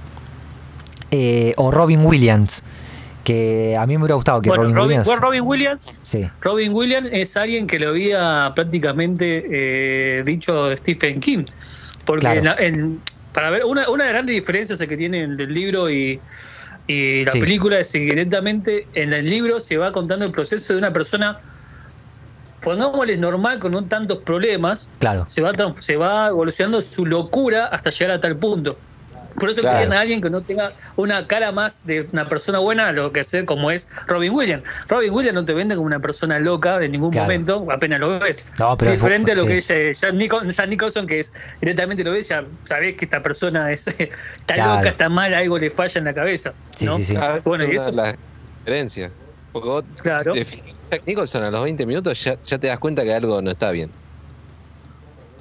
eh, 1.11 1.53
o 1.57 1.73
Robin 1.73 2.07
Williams 2.07 2.63
que 3.25 3.77
a 3.77 3.85
mí 3.85 3.97
me 3.97 4.05
hubiera 4.05 4.15
gustado 4.15 4.41
que 4.41 4.51
Robin, 4.51 4.79
Williams. 4.79 5.21
Robin 5.21 5.43
Williams. 5.45 5.99
Sí. 6.05 6.23
Robin 6.41 6.73
Williams 6.73 7.09
es 7.11 7.37
alguien 7.37 7.67
que 7.67 7.81
lo 7.81 7.89
había 7.89 8.53
prácticamente 8.55 9.45
eh, 9.51 10.23
dicho 10.25 10.77
Stephen 10.77 11.19
King. 11.19 11.47
Porque 12.05 12.29
en, 12.59 13.01
para 13.35 13.51
ver, 13.51 13.65
una, 13.65 13.91
una 13.91 14.05
de 14.05 14.09
las 14.09 14.15
grandes 14.15 14.37
diferencias 14.37 14.79
que 14.79 14.97
tiene 14.97 15.25
el 15.25 15.37
libro 15.53 15.91
y, 15.91 16.21
la 16.87 17.33
película 17.33 17.81
es 17.81 17.93
que 17.93 17.99
directamente 17.99 18.87
en 18.95 19.13
el 19.13 19.27
libro 19.27 19.59
se 19.59 19.77
va 19.77 19.91
contando 19.91 20.25
el 20.25 20.31
proceso 20.31 20.73
de 20.73 20.79
una 20.79 20.93
persona, 20.93 21.41
pongámosle 22.63 23.17
normal, 23.17 23.59
con 23.59 23.73
no 23.73 23.85
tantos 23.85 24.19
problemas, 24.19 24.89
claro. 25.01 25.25
se, 25.29 25.43
va, 25.43 25.53
se 25.81 25.97
va 25.97 26.29
evolucionando 26.29 26.81
su 26.81 27.07
locura 27.07 27.67
hasta 27.67 27.91
llegar 27.91 28.17
a 28.17 28.21
tal 28.21 28.37
punto. 28.37 28.79
Por 29.39 29.51
eso 29.51 29.63
quieren 29.63 29.93
a 29.93 30.01
alguien 30.01 30.21
que 30.21 30.31
no 30.31 30.41
tenga 30.41 30.73
una 30.97 31.27
cara 31.27 31.53
más 31.53 31.87
de 31.87 32.09
una 32.13 32.29
persona 32.29 32.59
buena, 32.59 32.93
lo 32.93 33.13
que 33.13 33.25
sé 33.25 33.45
como 33.45 33.71
es 33.71 33.89
Robin 34.07 34.33
Williams. 34.33 34.65
Robin 34.89 35.11
Williams 35.11 35.35
no 35.35 35.45
te 35.45 35.55
vende 35.55 35.75
como 35.75 35.87
una 35.87 36.01
persona 36.01 36.39
loca 36.39 36.83
en 36.83 36.93
ningún 36.93 37.15
momento, 37.15 37.67
apenas 37.71 38.01
lo 38.01 38.19
ves. 38.19 38.45
Diferente 38.79 39.33
a 39.33 39.35
lo 39.35 39.47
que 39.47 39.59
es 39.59 39.69
Jack 39.69 40.69
Nicholson, 40.69 41.07
que 41.07 41.21
es 41.21 41.33
directamente 41.61 42.05
lo 42.05 42.13
ves, 42.13 42.29
ya 42.29 42.45
sabés 42.65 42.95
que 42.95 43.05
esta 43.05 43.23
persona 43.23 43.71
es, 43.73 43.89
está 43.99 44.57
loca, 44.57 44.91
está 44.91 45.09
mal, 45.09 45.35
algo 45.35 45.59
le 45.59 45.71
falla 45.71 45.99
en 45.99 46.05
la 46.05 46.15
cabeza. 46.15 46.53
¿no? 46.81 46.97
Sí, 46.97 47.05
sí, 47.05 47.17
ah, 47.17 47.41
bueno, 47.45 47.65
y 47.65 47.77
eso 47.77 47.91
es 47.91 47.97
la 47.97 48.17
diferencia. 48.61 49.11
Porque 49.53 49.69
vos 49.69 49.85
claro. 50.03 50.35
Jack 50.91 51.07
Nicholson 51.07 51.45
a 51.45 51.51
los 51.51 51.63
20 51.63 51.87
minutos 51.87 52.23
ya, 52.23 52.37
ya 52.45 52.59
te 52.59 52.67
das 52.67 52.79
cuenta 52.79 53.03
que 53.03 53.15
algo 53.15 53.41
no 53.41 53.51
está 53.51 53.71
bien. 53.71 53.91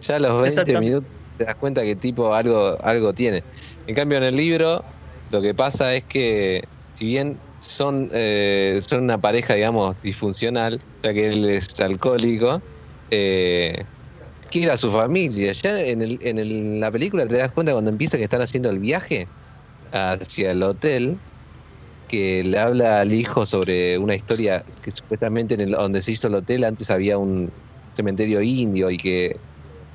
Ya 0.08 0.16
a 0.16 0.20
los 0.20 0.42
20 0.42 0.80
minutos 0.80 1.10
te 1.38 1.46
das 1.46 1.56
cuenta 1.56 1.82
que 1.82 1.96
tipo 1.96 2.34
algo, 2.34 2.78
algo 2.84 3.14
tiene. 3.14 3.44
En 3.88 3.96
cambio, 3.96 4.18
en 4.18 4.24
el 4.24 4.36
libro, 4.38 4.84
lo 5.32 5.42
que 5.42 5.54
pasa 5.54 5.94
es 5.94 6.06
que, 6.06 6.64
si 6.96 7.06
bien 7.06 7.38
son, 7.60 8.10
eh, 8.14 8.80
son 8.88 9.04
una 9.04 9.18
pareja, 9.18 9.56
digamos, 9.56 10.02
disfuncional, 10.02 10.80
ya 11.02 11.14
que 11.14 11.30
él 11.30 11.50
es 11.50 11.80
alcohólico, 11.80 12.62
eh, 13.12 13.84
quiere 14.50 14.72
a 14.72 14.78
su 14.78 14.92
familia. 14.92 15.52
Ya 15.52 15.82
en, 15.82 16.02
el, 16.02 16.20
en 16.22 16.80
la 16.80 16.92
película 16.92 17.28
te 17.28 17.38
das 17.38 17.52
cuenta 17.52 17.74
cuando 17.74 17.90
empieza 17.92 18.18
que 18.18 18.24
están 18.24 18.42
haciendo 18.42 18.70
el 18.70 18.80
viaje 18.80 19.28
hacia 19.92 20.52
el 20.52 20.64
hotel, 20.64 21.18
que 22.08 22.44
le 22.44 22.60
habla 22.60 23.02
al 23.02 23.12
hijo 23.12 23.46
sobre 23.46 23.98
una 23.98 24.16
historia 24.16 24.64
que 24.84 24.92
supuestamente 24.92 25.56
en 25.56 25.62
el, 25.62 25.72
donde 25.72 26.02
se 26.02 26.12
hizo 26.12 26.28
el 26.28 26.36
hotel 26.36 26.64
antes 26.64 26.90
había 26.92 27.18
un 27.18 27.52
cementerio 27.96 28.42
indio 28.42 28.92
y 28.92 28.98
que 28.98 29.36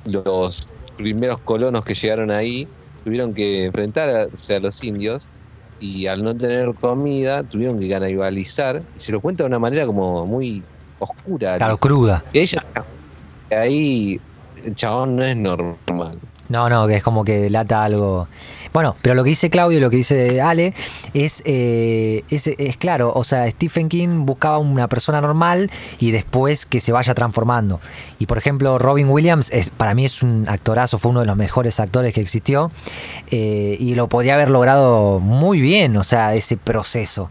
los 0.05 0.69
primeros 0.97 1.39
colonos 1.41 1.85
que 1.85 1.93
llegaron 1.93 2.29
ahí 2.29 2.67
tuvieron 3.09 3.33
que 3.33 3.65
enfrentarse 3.65 4.55
a 4.55 4.59
los 4.59 4.83
indios 4.83 5.25
y 5.79 6.05
al 6.05 6.23
no 6.23 6.35
tener 6.35 6.75
comida 6.75 7.41
tuvieron 7.41 7.79
que 7.79 7.89
canibalizar 7.89 8.83
y 8.95 8.99
se 8.99 9.11
lo 9.11 9.19
cuenta 9.19 9.41
de 9.41 9.47
una 9.47 9.57
manera 9.57 9.87
como 9.87 10.27
muy 10.27 10.61
oscura. 10.99 11.57
Claro, 11.57 11.77
cruda. 11.77 12.23
Y 12.31 12.37
ella 12.37 12.63
ahí 13.49 14.21
el 14.63 14.75
chabón 14.75 15.15
no 15.15 15.23
es 15.23 15.35
normal. 15.35 16.19
No, 16.49 16.69
no, 16.69 16.85
que 16.85 16.97
es 16.97 17.03
como 17.03 17.23
que 17.25 17.39
delata 17.39 17.83
algo. 17.83 18.27
Bueno, 18.73 18.95
pero 19.01 19.15
lo 19.15 19.23
que 19.23 19.31
dice 19.31 19.49
Claudio 19.49 19.79
y 19.79 19.81
lo 19.81 19.89
que 19.89 19.97
dice 19.97 20.41
Ale 20.41 20.73
es, 21.13 21.41
eh, 21.45 22.23
es, 22.29 22.77
claro, 22.77 23.11
o 23.15 23.23
sea, 23.23 23.49
Stephen 23.49 23.89
King 23.89 24.25
buscaba 24.25 24.59
una 24.59 24.87
persona 24.87 25.21
normal 25.21 25.71
y 25.99 26.11
después 26.11 26.65
que 26.65 26.79
se 26.79 26.91
vaya 26.91 27.13
transformando. 27.15 27.79
Y 28.19 28.27
por 28.27 28.37
ejemplo, 28.37 28.77
Robin 28.77 29.09
Williams, 29.09 29.49
es, 29.51 29.71
para 29.71 29.93
mí 29.95 30.05
es 30.05 30.21
un 30.21 30.45
actorazo, 30.47 30.97
fue 30.97 31.11
uno 31.11 31.21
de 31.21 31.25
los 31.25 31.35
mejores 31.35 31.79
actores 31.79 32.13
que 32.13 32.21
existió 32.21 32.71
eh, 33.31 33.75
y 33.79 33.95
lo 33.95 34.07
podría 34.07 34.35
haber 34.35 34.49
logrado 34.49 35.19
muy 35.19 35.61
bien, 35.61 35.97
o 35.97 36.03
sea, 36.03 36.33
ese 36.33 36.57
proceso. 36.57 37.29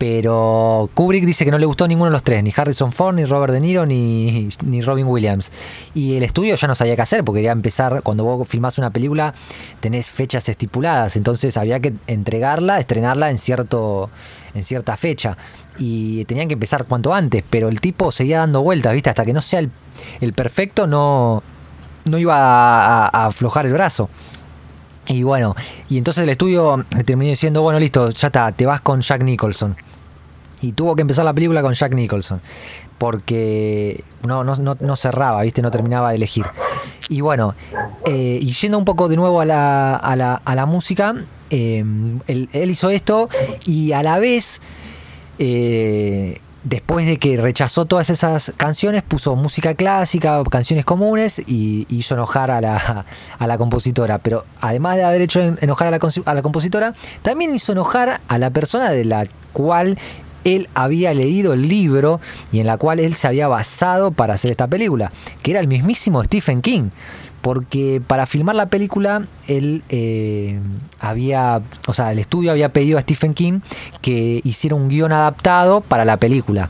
Pero 0.00 0.88
Kubrick 0.94 1.26
dice 1.26 1.44
que 1.44 1.50
no 1.50 1.58
le 1.58 1.66
gustó 1.66 1.86
ninguno 1.86 2.06
de 2.06 2.12
los 2.12 2.22
tres, 2.22 2.42
ni 2.42 2.50
Harrison 2.56 2.90
Ford, 2.90 3.16
ni 3.16 3.26
Robert 3.26 3.52
De 3.52 3.60
Niro, 3.60 3.84
ni, 3.84 4.48
ni 4.64 4.80
Robin 4.80 5.06
Williams. 5.06 5.52
Y 5.92 6.16
el 6.16 6.22
estudio 6.22 6.54
ya 6.54 6.66
no 6.66 6.74
sabía 6.74 6.96
qué 6.96 7.02
hacer, 7.02 7.22
porque 7.22 7.46
a 7.46 7.52
empezar, 7.52 8.02
cuando 8.02 8.24
vos 8.24 8.48
filmás 8.48 8.78
una 8.78 8.88
película, 8.88 9.34
tenés 9.80 10.08
fechas 10.08 10.48
estipuladas, 10.48 11.16
entonces 11.16 11.58
había 11.58 11.80
que 11.80 11.92
entregarla, 12.06 12.78
estrenarla 12.80 13.30
en, 13.30 13.36
cierto, 13.36 14.08
en 14.54 14.64
cierta 14.64 14.96
fecha. 14.96 15.36
Y 15.76 16.24
tenían 16.24 16.48
que 16.48 16.54
empezar 16.54 16.86
cuanto 16.86 17.12
antes, 17.12 17.44
pero 17.50 17.68
el 17.68 17.82
tipo 17.82 18.10
seguía 18.10 18.38
dando 18.38 18.62
vueltas, 18.62 18.94
¿viste? 18.94 19.10
Hasta 19.10 19.26
que 19.26 19.34
no 19.34 19.42
sea 19.42 19.60
el, 20.22 20.32
perfecto, 20.32 20.86
no, 20.86 21.42
no 22.06 22.16
iba 22.16 23.04
a 23.06 23.26
aflojar 23.26 23.66
el 23.66 23.74
brazo. 23.74 24.08
Y 25.10 25.24
bueno, 25.24 25.56
y 25.88 25.98
entonces 25.98 26.22
el 26.22 26.28
estudio 26.28 26.84
terminó 27.04 27.30
diciendo, 27.30 27.62
bueno, 27.62 27.80
listo, 27.80 28.08
ya 28.10 28.28
está, 28.28 28.52
te 28.52 28.64
vas 28.64 28.80
con 28.80 29.00
Jack 29.00 29.24
Nicholson. 29.24 29.76
Y 30.60 30.70
tuvo 30.72 30.94
que 30.94 31.02
empezar 31.02 31.24
la 31.24 31.32
película 31.32 31.62
con 31.62 31.72
Jack 31.72 31.94
Nicholson. 31.94 32.40
Porque 32.96 34.04
no, 34.24 34.44
no, 34.44 34.96
cerraba, 34.96 35.42
¿viste? 35.42 35.62
No 35.62 35.70
terminaba 35.72 36.10
de 36.10 36.16
elegir. 36.16 36.46
Y 37.08 37.22
bueno, 37.22 37.56
eh, 38.06 38.38
y 38.40 38.52
yendo 38.52 38.78
un 38.78 38.84
poco 38.84 39.08
de 39.08 39.16
nuevo 39.16 39.40
a 39.40 39.44
la, 39.44 39.96
a 39.96 40.14
la, 40.14 40.34
a 40.44 40.54
la 40.54 40.66
música, 40.66 41.14
eh, 41.50 41.84
él, 42.28 42.48
hizo 42.70 42.90
esto 42.90 43.28
y 43.66 43.90
a 43.90 44.04
la 44.04 44.20
vez, 44.20 44.62
eh, 45.40 46.38
después 46.62 47.06
de 47.06 47.18
que 47.18 47.36
rechazó 47.36 47.86
todas 47.86 48.10
esas 48.10 48.52
canciones, 48.56 49.02
puso 49.02 49.36
música 49.36 49.74
clásica, 49.74 50.42
canciones 50.50 50.84
comunes 50.84 51.38
y, 51.46 51.86
hizo 51.88 52.14
enojar 52.14 52.50
a 52.50 52.60
la, 52.60 53.06
a 53.38 53.46
la, 53.46 53.58
compositora. 53.58 54.18
Pero 54.18 54.44
además 54.60 54.96
de 54.96 55.04
haber 55.04 55.22
hecho 55.22 55.40
enojar 55.40 55.88
a 55.88 55.90
la, 55.90 55.98
a 56.24 56.34
la 56.34 56.42
compositora, 56.42 56.94
también 57.22 57.54
hizo 57.54 57.72
enojar 57.72 58.20
a 58.28 58.38
la 58.38 58.50
persona 58.50 58.90
de 58.90 59.04
la 59.04 59.26
cual 59.52 59.98
él 60.44 60.68
había 60.74 61.12
leído 61.12 61.52
el 61.52 61.68
libro 61.68 62.20
y 62.52 62.60
en 62.60 62.66
la 62.66 62.78
cual 62.78 63.00
él 63.00 63.14
se 63.14 63.28
había 63.28 63.48
basado 63.48 64.10
para 64.10 64.34
hacer 64.34 64.50
esta 64.50 64.66
película, 64.66 65.10
que 65.42 65.50
era 65.50 65.60
el 65.60 65.68
mismísimo 65.68 66.22
Stephen 66.24 66.62
King. 66.62 66.90
Porque 67.40 68.02
para 68.06 68.26
filmar 68.26 68.54
la 68.54 68.66
película, 68.66 69.26
él 69.48 69.82
eh, 69.88 70.60
había, 70.98 71.62
o 71.86 71.92
sea, 71.94 72.12
el 72.12 72.18
estudio 72.18 72.50
había 72.50 72.70
pedido 72.70 72.98
a 72.98 73.00
Stephen 73.00 73.32
King 73.32 73.60
que 74.02 74.40
hiciera 74.44 74.76
un 74.76 74.88
guion 74.88 75.12
adaptado 75.12 75.80
para 75.80 76.04
la 76.04 76.18
película 76.18 76.68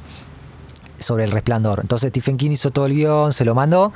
sobre 0.99 1.25
el 1.25 1.33
resplandor. 1.33 1.81
Entonces 1.83 2.11
Stephen 2.11 2.37
King 2.37 2.53
hizo 2.53 2.71
todo 2.71 2.87
el 2.87 2.95
guion, 2.95 3.33
se 3.33 3.45
lo 3.45 3.55
mandó 3.55 3.93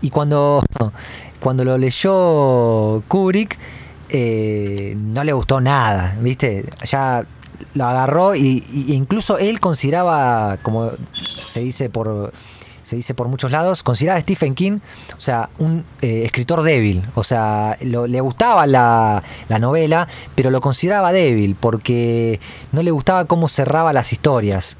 y 0.00 0.10
cuando, 0.10 0.62
cuando 1.40 1.64
lo 1.64 1.76
leyó 1.78 3.02
Kubrick, 3.08 3.58
eh, 4.10 4.94
no 4.96 5.24
le 5.24 5.32
gustó 5.32 5.60
nada, 5.60 6.16
¿viste? 6.20 6.64
Ya 6.84 7.26
lo 7.74 7.84
agarró 7.84 8.36
y, 8.36 8.64
incluso 8.88 9.38
él 9.38 9.58
consideraba, 9.58 10.58
como 10.62 10.92
se 11.44 11.60
dice 11.60 11.88
por 11.88 12.32
se 12.84 12.96
dice 12.96 13.14
por 13.14 13.26
muchos 13.26 13.50
lados, 13.50 13.82
consideraba 13.82 14.18
a 14.18 14.20
Stephen 14.20 14.54
King, 14.54 14.78
o 15.16 15.20
sea, 15.20 15.50
un 15.58 15.84
eh, 16.02 16.22
escritor 16.24 16.62
débil. 16.62 17.02
O 17.14 17.24
sea, 17.24 17.76
le 17.80 18.20
gustaba 18.20 18.66
la, 18.66 19.22
la, 19.48 19.58
novela, 19.58 20.06
pero 20.36 20.50
lo 20.50 20.60
consideraba 20.60 21.10
débil 21.10 21.56
porque 21.58 22.38
no 22.72 22.82
le 22.82 22.90
gustaba 22.90 23.24
cómo 23.24 23.48
cerraba 23.48 23.92
las 23.92 24.12
historias. 24.12 24.76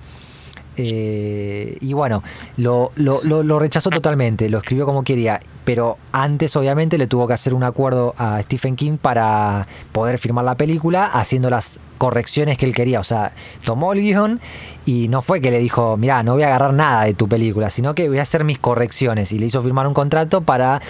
Eh, 0.76 1.78
y 1.80 1.92
bueno, 1.92 2.23
lo, 2.56 2.92
lo, 2.96 3.58
rechazó 3.58 3.90
totalmente, 3.90 4.49
lo 4.49 4.58
escribió 4.58 4.87
como 4.87 5.02
quería, 5.02 5.40
pero 5.64 5.97
antes 6.12 6.54
obviamente 6.56 6.99
le 6.99 7.06
tuvo 7.06 7.26
que 7.26 7.35
hacer 7.35 7.54
un 7.54 7.64
acuerdo 7.64 8.14
a 8.18 8.40
Stephen 8.42 8.76
King 8.76 8.99
para 8.99 9.66
poder 9.92 10.18
firmar 10.18 10.44
la 10.44 10.56
película 10.56 11.06
haciendo 11.06 11.50
las 11.50 11.80
correcciones 11.99 12.59
que 12.59 12.66
él 12.66 12.75
quería. 12.75 13.00
O 13.00 13.04
sea, 13.04 13.33
tomó 13.64 13.92
el 13.92 14.00
guion 14.00 14.40
y 14.85 15.09
no 15.09 15.23
fue 15.23 15.40
que 15.40 15.50
le 15.50 15.59
dijo, 15.59 15.97
mira, 15.97 16.23
no 16.23 16.35
voy 16.35 16.42
a 16.42 16.49
agarrar 16.49 16.75
nada 16.75 17.04
de 17.04 17.14
tu 17.14 17.28
película, 17.28 17.71
sino 17.71 17.94
que 17.94 18.09
voy 18.09 18.18
a 18.18 18.23
hacer 18.23 18.44
mis 18.44 18.59
correcciones 18.59 19.33
y 19.33 19.38
le 19.38 19.47
hizo 19.47 19.62
firmar 19.62 19.87
un 19.87 19.94
contrato 19.94 20.42
para 20.42 20.83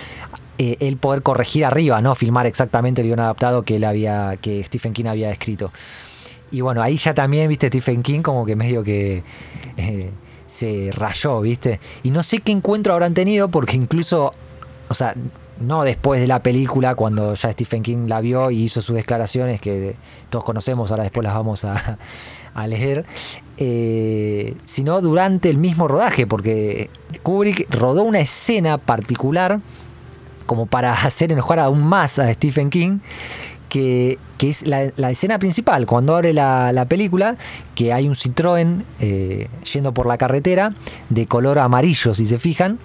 eh, 0.59 0.76
él 0.81 0.97
poder 0.97 1.23
corregir 1.23 1.64
arriba, 1.64 2.00
no 2.00 2.14
filmar 2.14 2.47
exactamente 2.47 3.00
el 3.00 3.09
guion 3.09 3.21
adaptado 3.21 3.62
que 3.62 3.76
él 3.76 3.85
había, 3.85 4.37
que 4.40 4.62
Stephen 4.64 4.93
King 4.93 5.07
había 5.07 5.31
escrito. 5.31 5.73
Y 6.50 6.61
bueno, 6.61 6.83
ahí 6.83 6.97
ya 6.97 7.14
también, 7.14 7.49
viste, 7.49 7.69
Stephen 7.69 8.02
King 8.02 8.21
como 8.21 8.47
que 8.47 8.54
medio 8.54 8.85
que 8.85 9.23
eh, 9.76 10.11
se 10.47 10.90
rayó, 10.93 11.40
viste. 11.40 11.81
Y 12.04 12.11
no 12.11 12.23
sé 12.23 12.38
qué 12.38 12.52
encuentro 12.52 12.93
habrán 12.93 13.14
tenido 13.14 13.49
porque 13.49 13.76
incluso, 13.76 14.33
o 14.94 14.96
sea, 14.96 15.12
no 15.58 15.82
después 15.82 16.20
de 16.20 16.28
la 16.28 16.40
película, 16.40 16.94
cuando 16.94 17.34
ya 17.34 17.50
Stephen 17.50 17.82
King 17.82 18.06
la 18.06 18.20
vio 18.20 18.52
y 18.52 18.62
hizo 18.62 18.80
sus 18.80 18.94
declaraciones 18.94 19.60
que 19.60 19.96
todos 20.30 20.44
conocemos, 20.44 20.92
ahora 20.92 21.02
después 21.02 21.24
las 21.24 21.34
vamos 21.34 21.64
a, 21.64 21.98
leer, 22.68 23.04
eh, 23.56 24.56
sino 24.64 25.00
durante 25.00 25.50
el 25.50 25.58
mismo 25.58 25.88
rodaje, 25.88 26.28
porque 26.28 26.90
Kubrick 27.24 27.68
rodó 27.74 28.04
una 28.04 28.20
escena 28.20 28.78
particular 28.78 29.58
como 30.46 30.66
para 30.66 30.92
hacer 30.92 31.32
enojar 31.32 31.58
aún 31.58 31.82
más 31.82 32.20
a 32.20 32.32
Stephen 32.32 32.70
King 32.70 33.00
que, 33.68 34.18
es 34.40 34.64
la, 34.66 35.10
escena 35.10 35.40
principal, 35.40 35.86
cuando 35.86 36.14
abre 36.14 36.32
la, 36.32 36.86
película, 36.88 37.36
que 37.74 37.92
hay 37.92 38.06
un 38.06 38.14
Citroën 38.14 38.84
eh, 39.00 39.48
yendo 39.72 39.92
por 39.92 40.06
la 40.06 40.16
carretera 40.16 40.70
de 41.08 41.26
color 41.26 41.58
amarillo, 41.58 42.14
si 42.14 42.24
se 42.24 42.38
fijan. 42.38 42.78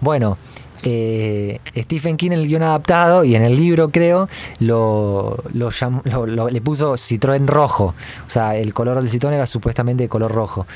Bueno, 0.00 0.38
eh, 0.82 1.60
Stephen 1.76 2.16
King 2.16 2.32
en 2.32 2.38
el 2.38 2.48
guion 2.48 2.62
adaptado 2.62 3.24
y 3.24 3.34
en 3.34 3.42
el 3.42 3.56
libro 3.56 3.90
creo 3.90 4.28
lo, 4.60 5.36
le 5.52 6.60
puso 6.60 6.94
Citroën 6.94 7.46
rojo. 7.46 7.94
O 8.26 8.30
sea, 8.30 8.56
el 8.56 8.72
color 8.72 8.96
del 9.00 9.10
Citroën 9.10 9.34
era 9.34 9.46
supuestamente 9.46 10.04
de 10.04 10.08
color 10.08 10.32
rojo. 10.32 10.66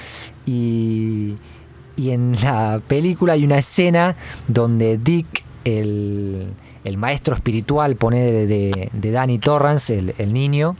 Y, 0.46 1.34
y 1.96 2.11
en 2.11 2.37
la 2.42 2.80
película 2.87 3.34
hay 3.34 3.44
una 3.44 3.58
escena 3.58 4.16
donde 4.49 4.99
Dick, 4.99 5.44
el, 5.64 6.49
el 6.84 6.96
maestro 6.99 7.34
espiritual, 7.34 7.96
pone 7.96 8.20
de, 8.20 8.90
de 8.92 9.11
Danny 9.11 9.38
Torrance, 9.38 10.12
el, 10.18 10.32
niño, 10.32 10.76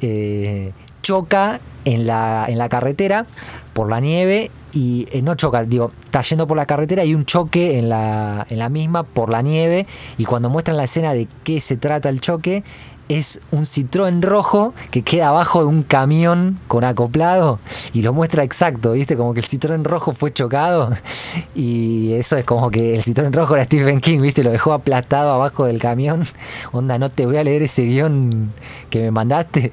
eh, 0.00 0.72
choca 1.02 1.60
en 1.84 2.06
la, 2.06 2.46
en 2.48 2.58
la 2.58 2.68
carretera 2.68 3.26
por 3.72 3.88
la 3.88 4.00
nieve 4.00 4.50
y 4.72 5.06
eh, 5.12 5.22
no 5.22 5.34
choca, 5.34 5.64
digo, 5.64 5.92
está 6.04 6.22
yendo 6.22 6.46
por 6.46 6.56
la 6.56 6.66
carretera 6.66 7.04
y 7.04 7.14
un 7.14 7.26
choque 7.26 7.78
en 7.78 7.88
la, 7.88 8.46
en 8.48 8.58
la 8.58 8.68
misma 8.68 9.02
por 9.02 9.30
la 9.30 9.42
nieve 9.42 9.86
y 10.18 10.24
cuando 10.24 10.48
muestran 10.48 10.76
la 10.76 10.84
escena 10.84 11.12
de 11.12 11.28
qué 11.44 11.60
se 11.60 11.76
trata 11.76 12.08
el 12.08 12.20
choque 12.20 12.62
es 13.08 13.40
un 13.50 13.64
Citroën 13.64 14.22
rojo 14.22 14.72
que 14.90 15.02
queda 15.02 15.28
abajo 15.28 15.60
de 15.60 15.66
un 15.66 15.82
camión 15.82 16.58
con 16.68 16.84
acoplado 16.84 17.58
y 17.92 18.02
lo 18.02 18.12
muestra 18.12 18.42
exacto, 18.42 18.92
¿viste? 18.92 19.16
Como 19.16 19.34
que 19.34 19.40
el 19.40 19.46
Citroën 19.46 19.82
rojo 19.82 20.12
fue 20.12 20.32
chocado 20.32 20.90
y 21.54 22.14
eso 22.14 22.36
es 22.36 22.44
como 22.44 22.70
que 22.70 22.94
el 22.94 23.02
Citroën 23.02 23.32
rojo 23.32 23.54
era 23.54 23.64
Stephen 23.64 24.00
King, 24.00 24.20
¿viste? 24.20 24.42
Lo 24.42 24.50
dejó 24.50 24.72
aplastado 24.72 25.32
abajo 25.32 25.66
del 25.66 25.78
camión. 25.78 26.24
Onda, 26.72 26.98
no 26.98 27.10
te 27.10 27.26
voy 27.26 27.36
a 27.36 27.44
leer 27.44 27.62
ese 27.62 27.82
guion 27.82 28.52
que 28.88 29.00
me 29.00 29.10
mandaste. 29.10 29.72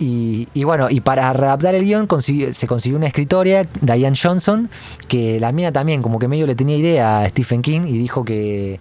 Y, 0.00 0.46
bueno, 0.62 0.88
y 0.90 1.00
para 1.00 1.32
readaptar 1.32 1.74
el 1.74 1.84
guion 1.84 2.06
se 2.52 2.66
consiguió 2.68 2.96
una 2.96 3.08
escritoria, 3.08 3.66
Diane 3.80 4.16
Johnson, 4.20 4.70
que 5.08 5.40
la 5.40 5.50
mina 5.50 5.72
también 5.72 6.02
como 6.02 6.20
que 6.20 6.28
medio 6.28 6.46
le 6.46 6.54
tenía 6.54 6.76
idea 6.76 7.20
a 7.20 7.28
Stephen 7.28 7.62
King 7.62 7.80
y 7.86 7.98
dijo 7.98 8.24
que, 8.24 8.78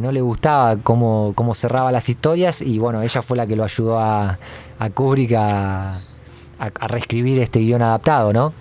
no 0.00 0.10
le 0.10 0.20
gustaba 0.20 0.76
cómo, 0.76 1.32
cómo, 1.36 1.54
cerraba 1.54 1.92
las 1.92 2.08
historias 2.08 2.62
y 2.62 2.78
bueno, 2.78 3.02
ella 3.02 3.22
fue 3.22 3.36
la 3.36 3.46
que 3.46 3.54
lo 3.54 3.62
ayudó 3.62 4.00
a, 4.00 4.38
a 4.80 4.90
Kubrick 4.90 5.34
a, 5.36 5.92
reescribir 6.88 7.38
este 7.40 7.60
guion 7.60 7.82
adaptado, 7.82 8.32
¿no? 8.32 8.52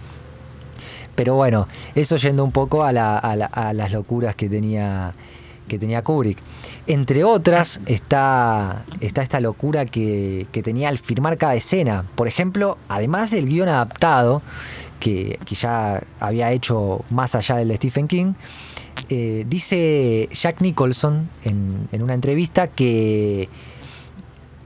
Pero 1.16 1.36
bueno, 1.36 1.68
eso 1.96 2.18
yendo 2.18 2.44
un 2.44 2.52
poco 2.52 2.84
a, 2.84 2.90
a 2.90 3.74
las 3.74 3.92
locuras 3.92 4.36
que 4.36 4.50
tenía 4.50 5.14
que 5.74 5.80
tenía 5.80 6.04
Kubrick. 6.04 6.38
Entre 6.86 7.24
otras 7.24 7.82
está, 7.88 8.86
está 9.02 9.24
esta 9.24 9.40
locura 9.40 9.86
que, 9.86 10.48
tenía 10.64 10.90
al 10.90 11.00
firmar 11.00 11.38
cada 11.38 11.56
escena. 11.56 12.06
Por 12.16 12.28
ejemplo, 12.28 12.78
además 12.90 13.32
del 13.32 13.48
guion 13.48 13.70
adaptado, 13.70 14.44
que, 15.00 15.40
ya 15.50 16.04
había 16.20 16.52
hecho 16.52 17.04
más 17.10 17.34
allá 17.34 17.56
del 17.56 17.70
de 17.70 17.78
Stephen 17.78 18.08
King, 18.08 18.34
eh, 19.10 19.46
dice 19.50 20.30
Jack 20.32 20.62
Nicholson 20.62 21.28
en, 21.44 21.88
en 21.92 22.04
una 22.04 22.14
entrevista 22.14 22.68
que 22.68 23.50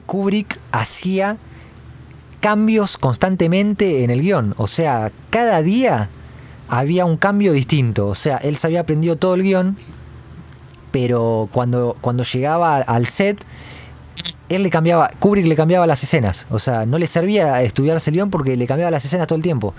Kubrick 0.06 0.60
hacía 0.74 1.38
cambios 2.42 2.98
constantemente 2.98 4.04
en 4.04 4.10
el 4.10 4.22
guion. 4.22 4.54
O 4.58 4.68
sea, 4.68 5.12
cada 5.30 5.62
día 5.62 6.10
había 6.68 7.06
un 7.06 7.16
cambio 7.16 7.54
distinto. 7.54 8.08
O 8.08 8.16
sea, 8.16 8.38
él 8.38 8.58
se 8.58 8.68
había 8.68 8.82
aprendido 8.82 9.16
todo 9.16 9.36
el 9.36 9.44
guion 9.44 9.78
pero 10.92 11.50
cuando, 11.52 11.96
cuando 12.02 12.24
llegaba 12.24 12.78
al 12.78 13.08
set, 13.08 13.44
él 14.50 14.64
le 14.64 14.70
cambiaba, 14.70 15.10
Kubrick 15.20 15.46
le 15.46 15.56
cambiaba 15.56 15.86
las 15.88 16.02
escenas, 16.04 16.48
o 16.50 16.60
sea, 16.60 16.86
no 16.86 16.98
le 16.98 17.08
servía 17.08 17.62
estudiarse 17.62 18.10
el 18.10 18.16
guion 18.16 18.30
porque 18.30 18.56
le 18.56 18.66
cambiaba 18.68 18.92
las 18.92 19.04
escenas 19.06 19.28
todo 19.28 19.38
el 19.38 19.44
tiempo. 19.44 19.74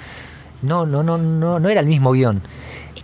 No, 0.61 0.87
no, 0.87 1.03
no, 1.03 1.19
no, 1.19 1.61
no 1.61 1.69
era 1.69 1.81
el 1.81 1.87
mismo 1.87 2.13
guion, 2.13 2.43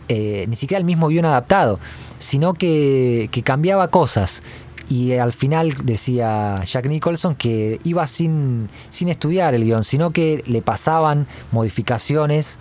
eh, 0.08 0.44
ni 0.48 0.56
siquiera 0.56 0.78
el 0.78 0.84
mismo 0.84 1.08
guion 1.08 1.24
adaptado, 1.24 1.78
sino 2.18 2.54
que, 2.54 3.28
que 3.32 3.42
cambiaba 3.42 3.88
cosas. 3.88 4.42
Y 4.90 5.14
al 5.14 5.32
final 5.32 5.72
decía 5.84 6.62
Jack 6.64 6.86
Nicholson 6.86 7.36
que 7.36 7.80
iba 7.84 8.06
sin, 8.06 8.68
sin 8.90 9.08
estudiar 9.08 9.54
el 9.54 9.64
guion, 9.64 9.82
sino 9.82 10.10
que 10.10 10.42
le 10.46 10.60
pasaban 10.60 11.26
modificaciones 11.52 12.58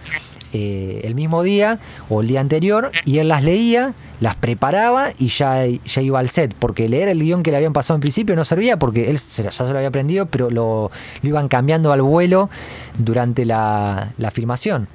eh, 0.55 1.01
el 1.03 1.15
mismo 1.15 1.41
día 1.41 1.79
o 2.09 2.21
el 2.21 2.27
día 2.27 2.39
anterior 2.39 2.91
y 3.05 3.17
él 3.17 3.27
las 3.27 3.43
leía, 3.43 3.95
las 4.19 4.35
preparaba 4.35 5.07
y 5.17 5.27
ya, 5.27 5.65
ya 5.65 6.01
iba 6.03 6.19
al 6.19 6.29
set, 6.29 6.53
porque 6.59 6.87
leer 6.87 7.09
el 7.09 7.19
guion 7.19 7.41
que 7.41 7.49
le 7.49 7.57
habían 7.57 7.73
pasado 7.73 7.95
en 7.95 8.01
principio 8.01 8.35
no 8.35 8.45
servía 8.45 8.77
porque 8.77 9.09
él 9.09 9.17
ya 9.17 9.51
se 9.51 9.63
lo 9.63 9.77
había 9.77 9.87
aprendido, 9.87 10.27
pero 10.27 10.51
lo, 10.51 10.91
iban 11.23 11.47
cambiando 11.47 11.91
al 11.91 12.03
vuelo 12.03 12.51
durante 12.99 13.45
la, 13.45 14.13
filmación. 14.31 14.87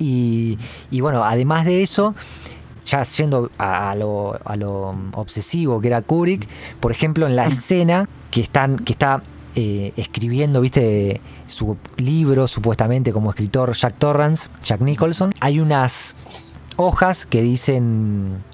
Y, 0.00 0.58
bueno, 1.00 1.22
además 1.22 1.64
de 1.64 1.82
eso, 1.82 2.16
ya 2.84 3.04
siendo 3.04 3.52
a, 3.56 3.94
lo, 3.94 4.36
a, 4.44 4.56
lo, 4.56 4.96
obsesivo 5.12 5.80
que 5.80 5.86
era 5.86 6.02
Kubrick, 6.02 6.48
por 6.80 6.90
ejemplo, 6.90 7.28
en 7.28 7.36
la 7.36 7.46
escena 7.46 8.08
que, 8.32 8.40
están, 8.40 8.76
que 8.78 8.92
está 8.92 9.22
eh, 9.56 9.92
escribiendo, 9.96 10.60
viste, 10.60 11.20
su 11.46 11.76
libro 11.96 12.46
supuestamente 12.46 13.12
como 13.12 13.30
escritor 13.30 13.72
Jack 13.72 13.96
Torrance, 13.98 14.48
Jack 14.62 14.80
Nicholson, 14.80 15.32
hay 15.40 15.60
unas 15.60 16.14
hojas 16.76 17.26
que 17.26 17.42
dicen 17.42 18.44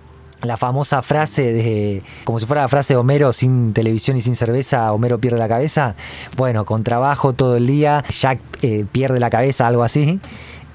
la 0.43 0.57
famosa 0.57 1.03
frase 1.03 1.53
de, 1.53 2.03
como 2.25 2.41
si 2.41 2.47
fuera 2.47 2.63
la 2.63 2.69
frase 2.69 2.95
de 2.95 2.99
Homero, 2.99 3.33
sin 3.33 3.73
televisión 3.73 4.17
y 4.17 4.23
sin 4.23 4.37
cerveza, 4.37 4.93
Homero 4.93 5.19
pierde 5.19 5.39
la 5.39 5.49
cabeza. 5.49 5.97
Bueno, 6.37 6.65
con 6.65 6.83
trabajo 6.83 7.33
todo 7.33 7.57
el 7.57 7.67
día, 7.67 8.05
Jack 8.09 8.41
eh, 8.63 8.87
pierde 8.91 9.21
la 9.21 9.29
cabeza, 9.31 9.67
algo 9.67 9.83
así. 9.83 10.19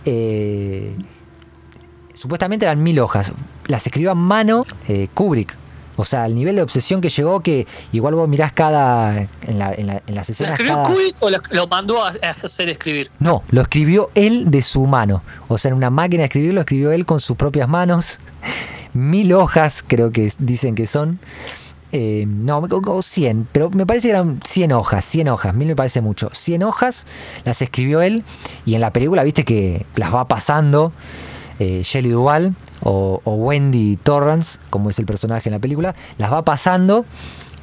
Eh, 0.06 0.96
supuestamente 2.14 2.66
eran 2.66 2.84
mil 2.84 3.00
hojas. 3.00 3.34
Las 3.68 3.86
escribió 3.88 4.12
a 4.12 4.16
mano 4.16 4.66
Kubrick. 5.14 5.56
O 6.02 6.06
sea, 6.06 6.26
el 6.26 6.34
nivel 6.34 6.56
de 6.56 6.64
obsesión 6.64 7.00
que 7.00 7.10
llegó 7.10 7.42
que 7.42 7.68
igual 7.92 8.16
vos 8.16 8.28
mirás 8.28 8.52
cada. 8.54 9.14
en, 9.14 9.60
la, 9.60 9.72
en, 9.72 9.86
la, 9.86 10.02
en 10.08 10.16
las 10.16 10.30
escenas. 10.30 10.60
¿Lo 10.60 10.66
escribió 10.66 10.84
Kubrick 10.84 11.16
o 11.20 11.30
lo, 11.52 11.68
mandó 11.68 12.04
a 12.04 12.10
hacer 12.10 12.70
escribir? 12.70 13.12
No, 13.20 13.44
lo 13.52 13.62
escribió 13.62 14.10
él 14.16 14.50
de 14.50 14.64
su 14.64 14.88
mano. 14.88 15.22
O 15.48 15.60
sea, 15.60 15.70
en 15.70 15.76
una 15.76 15.92
máquina 15.92 16.22
de 16.22 16.26
escribir 16.26 16.56
lo 16.56 16.62
escribió 16.62 16.92
él 16.92 17.06
con 17.06 17.20
sus 17.20 17.38
propias 17.38 17.70
manos. 17.70 18.20
Mil 18.94 19.32
hojas, 19.34 19.84
creo 19.88 20.12
que 20.12 20.34
dicen 20.40 20.74
que 20.74 20.88
son. 20.88 21.20
Eh, 21.92 22.26
no, 22.26 22.68
100, 23.02 23.48
pero 23.52 23.70
me 23.70 23.86
parece 23.86 24.08
que 24.08 24.12
eran 24.12 24.40
100 24.44 24.72
hojas, 24.72 25.04
100 25.04 25.28
hojas, 25.28 25.54
mil 25.54 25.68
me 25.68 25.76
parece 25.76 26.00
mucho. 26.00 26.30
100 26.32 26.64
hojas 26.64 27.06
las 27.44 27.62
escribió 27.62 28.02
él 28.02 28.24
y 28.66 28.76
en 28.76 28.82
la 28.82 28.94
película, 28.94 29.24
viste 29.24 29.44
que 29.44 29.86
las 29.96 30.14
va 30.14 30.26
pasando 30.30 30.94
eh, 31.62 31.84
Shelley 31.84 32.10
Duvall 32.10 32.56
o, 32.82 33.21
Wendy 33.24 33.95
Torrance, 33.97 34.58
como 34.71 34.89
es 34.89 34.97
el 34.97 35.06
personaje 35.06 35.47
en 35.47 35.54
la 35.54 35.60
película, 35.60 35.93
las 36.17 36.34
va 36.34 36.43
pasando 36.43 37.06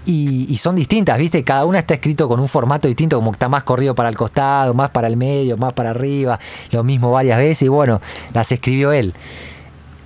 y, 0.07 0.57
son 0.57 0.77
distintas, 0.77 1.19
¿viste? 1.19 1.43
Cada 1.43 1.65
una 1.65 1.81
está 1.81 1.95
escrito 1.95 2.29
con 2.29 2.39
un 2.39 2.47
formato 2.47 2.87
distinto, 2.87 3.17
como 3.17 3.33
que 3.33 3.35
está 3.35 3.49
más 3.49 3.65
corrido 3.65 3.97
para 3.97 4.09
el 4.09 4.17
costado, 4.17 4.73
más 4.73 4.91
para 4.91 5.09
el 5.09 5.17
medio, 5.17 5.57
más 5.57 5.73
para 5.73 5.91
arriba, 5.91 6.39
lo 6.71 6.85
mismo 6.85 7.11
varias 7.11 7.39
veces, 7.39 7.63
y 7.63 7.69
bueno, 7.69 8.01
las 8.33 8.53
escribió 8.53 8.93
él. 8.93 9.15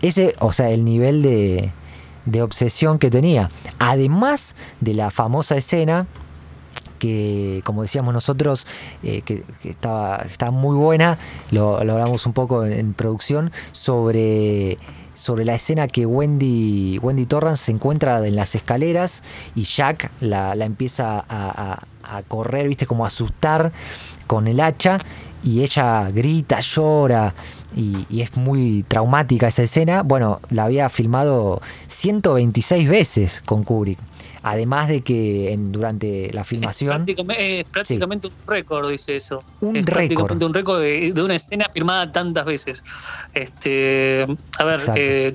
Ese, 0.00 0.34
o 0.38 0.52
sea, 0.52 0.70
el 0.70 0.86
nivel 0.86 1.20
de, 1.20 1.70
de 2.24 2.42
obsesión 2.42 2.98
que 2.98 3.10
tenía. 3.10 3.50
Además 3.78 4.56
de 4.80 4.94
la 4.94 5.10
famosa 5.10 5.54
escena 5.54 6.06
que, 7.02 7.62
como 7.64 7.82
decíamos 7.82 8.14
nosotros, 8.14 8.64
eh, 9.02 9.22
que, 9.22 9.42
estaba, 9.64 10.18
estaba, 10.18 10.52
muy 10.52 10.76
buena, 10.76 11.18
lo, 11.50 11.78
hablamos 11.78 12.26
un 12.26 12.32
poco 12.32 12.64
en, 12.64 12.94
producción, 12.94 13.50
sobre 13.72 14.76
sobre 15.14 15.44
la 15.44 15.54
escena 15.54 15.88
que 15.88 16.06
Wendy, 16.06 16.98
Wendy 17.02 17.26
Torrance 17.26 17.64
se 17.64 17.72
encuentra 17.72 18.26
en 18.26 18.36
las 18.36 18.54
escaleras 18.54 19.22
y 19.54 19.64
Jack 19.64 20.10
la, 20.20 20.54
empieza 20.54 21.24
a, 21.28 22.22
correr, 22.28 22.68
viste, 22.68 22.86
como 22.86 23.04
a 23.04 23.08
asustar 23.08 23.72
con 24.28 24.46
el 24.46 24.60
hacha 24.60 24.98
y 25.42 25.62
ella 25.62 26.08
grita, 26.10 26.60
llora 26.60 27.34
y, 27.74 28.06
y, 28.08 28.22
es 28.22 28.36
muy 28.36 28.84
traumática 28.86 29.48
esa 29.48 29.64
escena. 29.64 30.02
Bueno, 30.02 30.40
la 30.50 30.64
había 30.64 30.88
filmado 30.88 31.60
126 31.88 32.88
veces 32.88 33.42
con 33.44 33.64
Kubrick. 33.64 33.98
Además 34.44 34.88
de 34.88 35.02
que 35.02 35.52
en, 35.52 35.70
durante 35.70 36.32
la 36.32 36.44
filmación. 36.44 37.04
Es 37.08 37.64
prácticamente, 37.64 38.26
un 38.26 38.32
récord, 38.46 38.90
dice 38.90 39.16
eso. 39.16 39.44
Un 39.60 39.76
es 39.76 39.86
récord. 39.86 39.96
Prácticamente 39.96 40.44
un 40.44 40.54
récord 40.54 40.80
de, 40.80 41.22
una 41.22 41.36
escena 41.36 41.66
filmada 41.68 42.10
tantas 42.10 42.44
veces. 42.44 42.82
Este, 43.34 44.26
a 44.58 44.64
ver, 44.64 44.80
eh, 44.96 45.34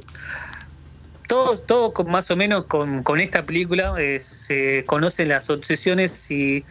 todos, 1.28 1.66
todo 1.66 1.94
más 2.06 2.32
o 2.32 2.36
menos 2.36 2.66
con, 2.66 3.20
esta 3.20 3.44
película 3.44 3.94
eh, 3.98 4.20
se 4.20 4.84
conocen 4.86 5.30
las 5.30 5.50
obsesiones 5.50 6.32
y 6.32 6.64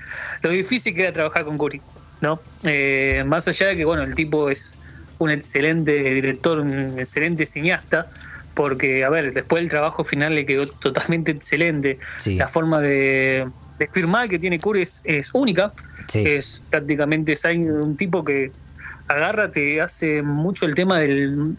lo 0.43 0.51
difícil 0.51 0.95
que 0.95 1.03
era 1.03 1.13
trabajar 1.13 1.45
con 1.45 1.59
Curry, 1.59 1.81
¿no? 2.23 2.41
Eh, 2.65 3.23
más 3.27 3.47
allá 3.49 3.69
de 3.69 3.77
que, 3.77 3.85
bueno, 3.85 4.03
el 4.03 4.15
tipo 4.15 4.51
es 4.51 4.77
un 5.19 5.31
excelente 5.31 5.93
director, 5.93 6.61
un 6.61 6.99
excelente 6.99 7.47
cineasta 7.47 8.11
porque, 8.57 9.05
a 9.05 9.11
ver, 9.11 9.35
después 9.35 9.63
el 9.63 9.69
trabajo 9.69 10.03
final 10.03 10.35
le 10.35 10.47
quedó 10.47 10.67
totalmente 10.67 11.31
excelente. 11.31 11.99
La 12.25 12.49
forma 12.49 12.81
de, 12.81 13.47
firmar 13.93 14.29
que 14.29 14.39
tiene 14.39 14.59
Curry 14.59 14.83
es, 14.83 15.31
única. 15.35 15.73
Es 16.15 16.65
prácticamente 16.71 17.33
es 17.33 17.45
un 17.45 17.97
tipo 17.97 18.25
que 18.25 18.51
agarra, 19.09 19.51
te 19.51 19.81
hace 19.81 20.23
mucho 20.23 20.65
el 20.65 20.75
tema 20.75 20.99
del, 21.01 21.55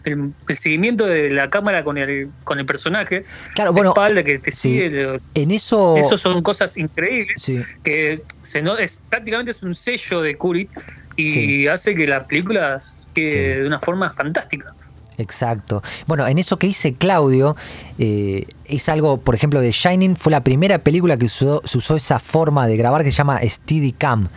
seguimiento 0.48 1.06
de 1.06 1.30
la 1.30 1.48
cámara 1.48 1.84
con 1.84 1.98
el, 1.98 2.30
con 2.42 2.58
el 2.58 2.66
personaje. 2.66 3.24
Claro, 3.54 3.72
bueno. 3.72 3.90
espalda 3.90 4.24
que 4.24 4.40
te 4.40 4.50
sigue. 4.50 5.20
En 5.34 5.50
eso. 5.52 5.96
Eso 5.96 6.18
son 6.18 6.42
cosas 6.42 6.76
increíbles. 6.76 7.48
Que 7.84 8.20
se 8.42 8.60
no, 8.60 8.76
es, 8.76 9.04
prácticamente 9.08 9.52
es 9.52 9.62
un 9.62 9.72
sello 9.72 10.20
de 10.20 10.36
Curry 10.36 10.68
y 11.14 11.68
hace 11.68 11.94
que 11.94 12.08
la 12.08 12.26
película 12.26 12.76
quede 13.14 13.60
de 13.60 13.66
una 13.68 13.78
forma 13.78 14.10
fantástica. 14.10 14.74
Exacto. 15.18 15.82
Bueno, 16.06 16.26
en 16.26 16.38
eso 16.38 16.58
que 16.58 16.68
dice 16.68 16.94
Claudio, 16.94 17.56
eh, 17.98 18.46
es 18.64 18.88
algo, 18.88 19.18
por 19.18 19.34
ejemplo, 19.34 19.60
de 19.60 19.72
Shining 19.72 20.14
fue 20.14 20.30
la 20.30 20.44
primera 20.44 20.78
película 20.78 21.16
que 21.16 21.26
usó, 21.26 21.60
se 21.64 21.78
usó 21.78 21.96
esa 21.96 22.20
forma 22.20 22.68
de 22.68 22.76
grabar 22.76 23.02
que 23.02 23.10
se 23.10 23.18
llama 23.18 23.40
Steadicam, 23.42 24.28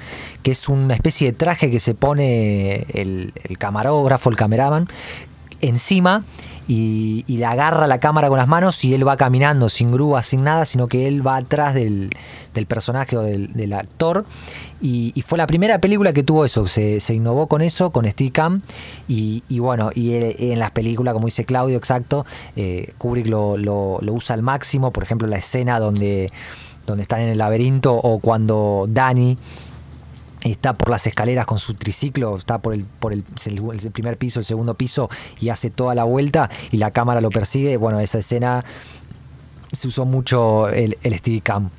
que 0.41 0.51
es 0.51 0.67
una 0.67 0.95
especie 0.95 1.31
de 1.31 1.37
traje 1.37 1.69
que 1.69 1.79
se 1.79 1.93
pone 1.93 2.87
el, 2.93 3.31
el 3.43 3.57
camarógrafo, 3.59 4.31
el 4.31 4.35
cameraman, 4.35 4.87
encima 5.61 6.23
y, 6.71 7.25
y, 7.27 7.35
le 7.35 7.45
agarra 7.45 7.85
la 7.85 7.99
cámara 7.99 8.29
con 8.29 8.37
las 8.37 8.47
manos 8.47 8.85
y 8.85 8.93
él 8.93 9.05
va 9.05 9.17
caminando 9.17 9.67
sin 9.67 9.91
grúa, 9.91 10.23
sin 10.23 10.45
nada, 10.45 10.65
sino 10.65 10.87
que 10.87 11.05
él 11.05 11.25
va 11.25 11.35
atrás 11.35 11.73
del, 11.73 12.09
del 12.53 12.65
personaje 12.65 13.17
o 13.17 13.21
del, 13.23 13.51
del 13.51 13.73
actor. 13.73 14.25
Y, 14.79 15.21
fue 15.27 15.37
la 15.37 15.47
primera 15.47 15.81
película 15.81 16.13
que 16.13 16.23
tuvo 16.23 16.45
eso, 16.45 16.67
se, 16.67 17.01
se 17.01 17.13
innovó 17.13 17.47
con 17.47 17.61
eso, 17.61 17.91
con 17.91 18.09
Steadicam. 18.09 18.61
Y, 19.09 19.43
y 19.49 19.59
bueno, 19.59 19.89
y 19.93 20.13
en 20.13 20.59
las 20.59 20.71
películas, 20.71 21.13
como 21.13 21.25
dice 21.25 21.43
Claudio, 21.43 21.77
exacto, 21.77 22.25
eh, 22.55 22.93
Kubrick 22.97 23.27
lo, 23.27 23.57
lo, 23.57 23.99
lo 24.01 24.13
usa 24.13 24.33
al 24.35 24.41
máximo. 24.41 24.91
Por 24.91 25.03
ejemplo, 25.03 25.27
la 25.27 25.39
escena 25.39 25.77
donde, 25.77 26.31
donde 26.85 27.01
están 27.01 27.19
en 27.19 27.29
el 27.29 27.37
laberinto 27.37 27.93
o 27.95 28.19
cuando 28.19 28.85
Danny 28.87 29.37
está 30.43 30.73
por 30.73 30.89
las 30.89 31.05
escaleras 31.07 31.45
con 31.45 31.57
su 31.59 31.73
triciclo, 31.73 32.37
está 32.37 32.59
por 32.59 32.73
el, 32.73 32.85
por 32.85 33.13
el, 33.13 33.23
el, 33.45 33.91
primer 33.91 34.17
piso, 34.17 34.39
el 34.39 34.45
segundo 34.45 34.73
piso 34.75 35.09
y 35.39 35.49
hace 35.49 35.69
toda 35.69 35.95
la 35.95 36.03
vuelta 36.03 36.49
y 36.71 36.77
la 36.77 36.91
cámara 36.91 37.21
lo 37.21 37.29
persigue. 37.29 37.77
Bueno, 37.77 37.99
esa 37.99 38.19
escena 38.19 38.63
se 39.71 39.87
usó 39.87 40.05
mucho 40.05 40.69
el, 40.69 40.97
el 41.03 41.17
Steadicam. 41.17 41.69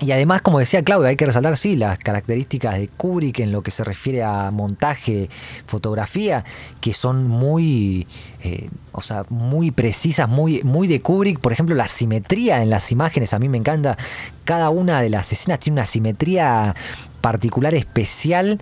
Y 0.00 0.12
además, 0.12 0.40
como 0.40 0.58
decía 0.58 0.82
Claudio, 0.82 1.08
hay 1.08 1.16
que 1.16 1.26
resaltar, 1.26 1.58
sí, 1.58 1.76
las 1.76 1.98
características 1.98 2.78
de 2.78 2.88
Kubrick 2.88 3.40
en 3.40 3.52
lo 3.52 3.62
que 3.62 3.70
se 3.70 3.84
refiere 3.84 4.22
a 4.22 4.50
montaje, 4.50 5.28
fotografía, 5.66 6.42
que 6.80 6.94
son 6.94 7.28
muy, 7.28 8.06
eh, 8.42 8.68
o 8.92 9.02
sea, 9.02 9.24
muy 9.28 9.70
precisas, 9.70 10.26
muy, 10.26 10.62
muy 10.62 10.88
de 10.88 11.02
Kubrick. 11.02 11.38
Por 11.38 11.52
ejemplo, 11.52 11.74
la 11.74 11.86
simetría 11.86 12.62
en 12.62 12.70
las 12.70 12.92
imágenes, 12.92 13.34
a 13.34 13.38
mí 13.38 13.50
me 13.50 13.58
encanta. 13.58 13.98
Cada 14.44 14.70
una 14.70 15.02
de 15.02 15.10
las 15.10 15.32
escenas 15.32 15.60
tiene 15.60 15.80
una 15.80 15.86
simetría 15.86 16.74
particular, 17.20 17.74
especial, 17.74 18.58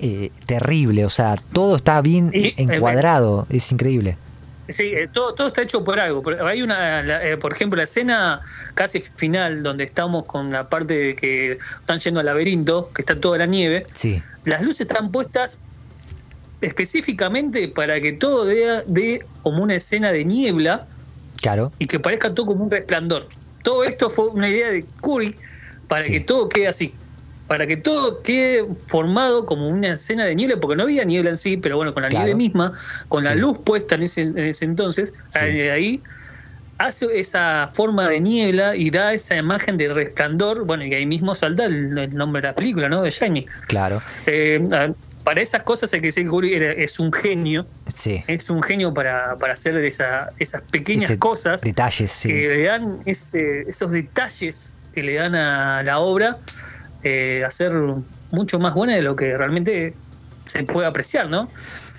eh, 0.00 0.32
terrible. 0.46 1.04
O 1.04 1.10
sea, 1.10 1.36
todo 1.52 1.76
está 1.76 2.00
bien 2.00 2.32
y, 2.34 2.60
encuadrado, 2.60 3.46
eh, 3.50 3.58
es 3.58 3.70
increíble. 3.70 4.16
Sí, 4.72 4.94
todo, 5.12 5.34
todo 5.34 5.48
está 5.48 5.62
hecho 5.62 5.84
por 5.84 6.00
algo. 6.00 6.22
Hay 6.44 6.62
una, 6.62 7.02
la, 7.02 7.26
eh, 7.26 7.36
por 7.36 7.52
ejemplo, 7.52 7.76
la 7.76 7.84
escena 7.84 8.40
casi 8.74 9.00
final 9.00 9.62
donde 9.62 9.84
estamos 9.84 10.24
con 10.24 10.50
la 10.50 10.68
parte 10.68 10.94
de 10.94 11.16
que 11.16 11.52
están 11.52 11.98
yendo 11.98 12.20
al 12.20 12.26
laberinto, 12.26 12.90
que 12.94 13.02
está 13.02 13.18
toda 13.20 13.38
la 13.38 13.46
nieve. 13.46 13.86
Sí. 13.92 14.22
Las 14.44 14.62
luces 14.62 14.82
están 14.82 15.12
puestas 15.12 15.60
específicamente 16.60 17.68
para 17.68 18.00
que 18.00 18.12
todo 18.12 18.44
dé, 18.44 18.82
dé 18.86 19.24
como 19.42 19.62
una 19.62 19.74
escena 19.74 20.12
de 20.12 20.24
niebla. 20.24 20.86
Claro. 21.40 21.72
Y 21.78 21.86
que 21.86 21.98
parezca 21.98 22.34
todo 22.34 22.46
como 22.46 22.64
un 22.64 22.70
resplandor. 22.70 23.28
Todo 23.62 23.84
esto 23.84 24.10
fue 24.10 24.28
una 24.28 24.48
idea 24.48 24.70
de 24.70 24.84
Curry 25.00 25.36
para 25.88 26.02
sí. 26.02 26.12
que 26.12 26.20
todo 26.20 26.48
quede 26.48 26.68
así 26.68 26.94
para 27.46 27.66
que 27.66 27.76
todo 27.76 28.22
quede 28.22 28.66
formado 28.86 29.46
como 29.46 29.68
una 29.68 29.94
escena 29.94 30.24
de 30.24 30.34
niebla, 30.34 30.56
porque 30.60 30.76
no 30.76 30.84
había 30.84 31.04
niebla 31.04 31.30
en 31.30 31.36
sí, 31.36 31.56
pero 31.56 31.76
bueno, 31.76 31.92
con 31.92 32.02
la 32.02 32.08
claro. 32.08 32.24
nieve 32.24 32.36
misma, 32.36 32.72
con 33.08 33.22
sí. 33.22 33.28
la 33.28 33.34
luz 33.34 33.58
puesta 33.64 33.94
en 33.96 34.02
ese, 34.02 34.22
en 34.22 34.38
ese 34.38 34.64
entonces, 34.64 35.12
sí. 35.30 35.40
ahí 35.40 36.02
hace 36.78 37.06
esa 37.18 37.68
forma 37.72 38.08
de 38.08 38.20
niebla 38.20 38.74
y 38.74 38.90
da 38.90 39.12
esa 39.12 39.36
imagen 39.36 39.76
de 39.76 39.88
resplandor, 39.92 40.64
bueno, 40.64 40.84
y 40.84 40.94
ahí 40.94 41.06
mismo 41.06 41.34
salta 41.34 41.66
el, 41.66 41.96
el 41.96 42.14
nombre 42.14 42.42
de 42.42 42.48
la 42.48 42.54
película, 42.54 42.88
¿no? 42.88 43.02
De 43.02 43.10
Shining. 43.10 43.44
Claro. 43.68 44.00
Eh, 44.26 44.66
para 45.24 45.40
esas 45.40 45.62
cosas 45.62 45.92
hay 45.92 46.00
que 46.00 46.08
decir 46.08 46.28
que 46.28 46.82
es 46.82 46.98
un 46.98 47.12
genio. 47.12 47.66
Sí. 47.92 48.24
Es 48.26 48.50
un 48.50 48.62
genio 48.62 48.92
para, 48.92 49.36
para 49.36 49.52
hacer 49.52 49.78
esa, 49.78 50.30
esas 50.38 50.62
pequeñas 50.62 51.04
ese 51.04 51.18
cosas 51.18 51.62
detalles, 51.62 52.20
que 52.22 52.48
le 52.48 52.64
dan 52.64 53.00
ese, 53.06 53.62
esos 53.68 53.92
detalles 53.92 54.72
que 54.92 55.02
le 55.02 55.14
dan 55.14 55.34
a 55.34 55.82
la 55.84 55.98
obra 56.00 56.38
eh, 57.02 57.42
hacer 57.46 57.72
mucho 58.30 58.58
más 58.58 58.74
buena 58.74 58.94
de 58.94 59.02
lo 59.02 59.16
que 59.16 59.36
realmente 59.36 59.94
se 60.46 60.64
puede 60.64 60.86
apreciar, 60.86 61.28
¿no? 61.28 61.48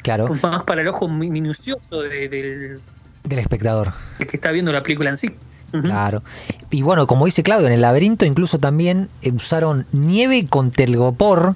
Claro. 0.02 0.28
Más 0.42 0.64
para 0.64 0.82
el 0.82 0.88
ojo 0.88 1.08
minucioso 1.08 2.02
de, 2.02 2.28
de, 2.28 2.80
del 3.24 3.40
espectador. 3.40 3.94
El 4.20 4.28
que 4.28 4.38
está 4.38 4.52
viendo 4.52 4.72
la 4.72 4.84
película 4.84 5.10
en 5.10 5.18
sí. 5.18 5.28
Uh 5.72 5.78
-huh. 5.78 5.82
Claro. 5.82 6.24
Y 6.70 6.82
bueno, 6.82 7.08
como 7.08 7.26
dice 7.26 7.42
Claudio, 7.42 7.68
en 7.68 7.74
el 7.74 7.82
laberinto 7.82 8.26
incluso 8.26 8.60
también 8.60 9.10
usaron 9.34 9.86
nieve 9.92 10.46
con 10.48 10.72
telgopor 10.72 11.56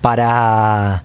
para 0.00 1.02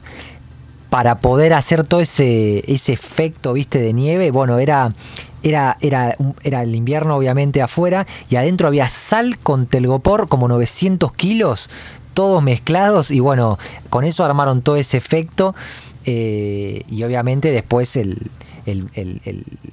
para 0.90 1.18
poder 1.18 1.54
hacer 1.54 1.84
todo 1.86 2.02
ese, 2.02 2.64
ese 2.72 2.94
efecto, 2.94 3.54
viste, 3.54 3.80
de 3.80 3.94
nieve. 3.94 4.30
Bueno, 4.30 4.60
era 4.60 4.94
era, 5.44 5.78
era, 5.82 6.16
era 6.44 6.64
el 6.64 6.76
invierno 6.76 7.16
obviamente 7.16 7.62
afuera 7.62 8.08
y 8.30 8.38
adentro 8.38 8.68
había 8.68 8.90
sal 8.90 9.38
con 9.38 9.68
telgopor 9.68 10.28
como 10.28 10.48
900 10.48 11.14
kilos, 11.14 11.70
todos 12.14 12.42
mezclados 12.42 13.12
y 13.12 13.20
bueno, 13.20 13.60
con 13.90 14.06
eso 14.06 14.24
armaron 14.24 14.62
todo 14.62 14.78
ese 14.78 14.98
efecto 14.98 15.56
eh, 16.06 16.84
y 16.90 17.04
obviamente 17.04 17.52
después 17.52 17.96
el, 17.96 18.30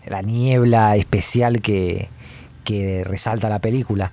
la 0.07 0.23
niebla 0.23 0.97
especial 0.97 1.61
que, 1.61 2.09
que 2.65 3.05
resalta 3.05 3.49
la 3.49 3.61
película. 3.61 4.13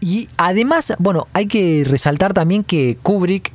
Y 0.00 0.28
además, 0.36 0.94
bueno, 0.98 1.26
hay 1.32 1.46
que 1.46 1.84
resaltar 1.84 2.32
también 2.32 2.62
que 2.62 2.96
Kubrick 3.02 3.52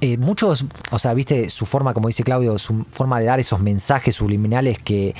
eh, 0.00 0.16
muchos, 0.18 0.64
o 0.90 0.98
sea, 0.98 1.14
viste 1.14 1.48
su 1.48 1.66
forma, 1.66 1.94
como 1.94 2.08
dice 2.08 2.22
Claudio, 2.22 2.58
su 2.58 2.84
forma 2.90 3.18
de 3.18 3.26
dar 3.26 3.40
esos 3.40 3.60
mensajes 3.60 4.14
subliminales 4.14 4.78
que, 4.78 5.14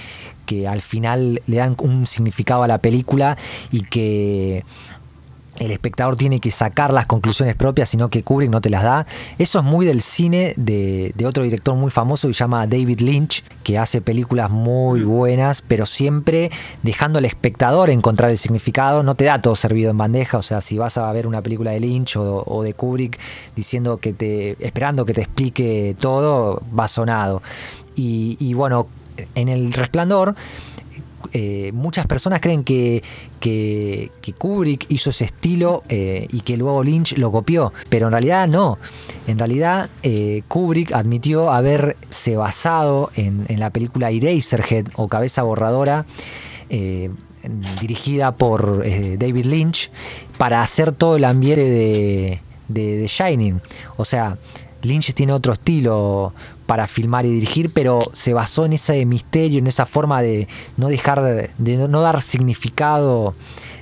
que 0.45 0.69
al 0.69 0.83
final 0.83 1.43
le 1.47 1.57
dan 1.57 1.77
un 1.81 2.07
significado 2.07 2.63
a 2.63 2.69
la 2.69 2.79
película 2.79 3.37
y 3.71 3.83
que 3.83 4.65
el 5.59 5.71
espectador 5.71 6.17
tiene 6.17 6.41
que 6.41 6.51
sacar 6.51 6.93
las 6.93 7.07
conclusiones 7.07 7.55
propias, 7.55 7.89
sino 7.89 8.09
que 8.09 8.23
Kubrick 8.23 8.51
no 8.51 8.61
te 8.61 8.71
las 8.71 8.83
da. 8.83 9.07
Eso 9.39 9.59
es 9.59 9.65
muy 9.65 9.87
del 9.87 10.03
cine 10.03 10.55
de, 10.57 11.13
de, 11.15 11.27
otro 11.27 11.45
director 11.45 11.75
muy 11.75 11.91
famoso 11.91 12.29
que 12.29 12.35
se 12.35 12.39
llama 12.39 12.67
David 12.67 13.01
Lynch, 13.01 13.45
que 13.63 13.79
hace 13.79 14.01
películas 14.01 14.51
muy 14.51 15.03
buenas, 15.03 15.63
pero 15.63 15.87
siempre 15.87 16.51
dejando 16.83 17.19
al 17.19 17.25
espectador 17.25 17.91
encontrar 17.91 18.31
el 18.31 18.39
significado. 18.39 19.03
No 19.03 19.15
te 19.15 19.25
da 19.25 19.41
todo 19.41 19.57
servido 19.57 19.91
en 19.91 19.99
bandeja, 19.99 20.39
o 20.39 20.43
sea, 20.43 20.61
si 20.61 20.79
vas 20.79 20.99
a 20.99 21.11
ver 21.13 21.27
una 21.27 21.43
película 21.43 21.73
de 21.73 21.81
Lynch 21.81 22.17
o, 22.17 22.45
o 22.47 22.63
de 22.63 22.75
Kubrick 22.75 23.19
diciendo 23.55 23.99
que 23.99 24.13
te, 24.13 24.57
esperando 24.65 25.05
que 25.05 25.15
te 25.15 25.23
explique 25.23 25.97
todo, 25.99 26.63
va 26.79 26.89
sonado. 26.89 27.43
Y, 27.95 28.37
y 28.39 28.55
bueno, 28.55 28.89
en 29.35 29.49
El 29.49 29.73
Resplandor 29.73 30.35
eh, 31.33 31.71
muchas 31.73 32.07
personas 32.07 32.41
creen 32.41 32.65
que, 32.65 33.03
que, 33.41 34.11
Kubrick 34.39 34.87
hizo 34.89 35.11
ese 35.11 35.25
estilo 35.25 35.83
eh, 35.89 36.27
y 36.31 36.41
que 36.41 36.57
luego 36.57 36.83
Lynch 36.83 37.17
lo 37.17 37.31
copió, 37.31 37.73
pero 37.89 38.07
en 38.07 38.13
realidad 38.13 38.49
no. 38.49 38.79
En 39.27 39.39
realidad 39.39 39.89
eh, 40.03 40.43
Kubrick 40.49 40.93
admitió 40.93 41.51
haberse 41.51 42.37
basado 42.37 43.11
en, 43.17 43.47
la 43.59 43.71
película 43.71 44.11
Eraserhead 44.11 44.87
o 44.95 45.09
Cabeza 45.09 45.43
Borradora. 45.43 46.05
Dirigida 47.81 48.33
por 48.35 48.83
David 49.19 49.45
Lynch 49.47 49.91
para 50.37 50.63
hacer 50.63 50.91
todo 50.91 51.15
el 51.15 51.25
ambiente 51.25 51.63
de, 51.63 52.41
de, 52.67 52.97
de 52.97 53.07
Shining. 53.07 53.61
O 53.97 54.05
sea, 54.05 54.37
Lynch 54.83 55.15
tiene 55.15 55.33
otro 55.33 55.53
estilo 55.53 56.33
para 56.67 56.87
filmar 56.87 57.25
y 57.27 57.31
dirigir, 57.31 57.71
pero 57.73 58.01
se 58.13 58.35
basó 58.35 58.67
en 58.67 58.75
ese 58.75 59.05
misterio, 59.07 59.59
en 59.59 59.67
esa 59.67 59.87
forma 59.87 60.23
de 60.23 60.49
no 60.77 60.89
dejar, 60.89 61.51
de 61.57 61.77
no 61.89 62.01
dar 62.01 62.21
significado 62.23 63.35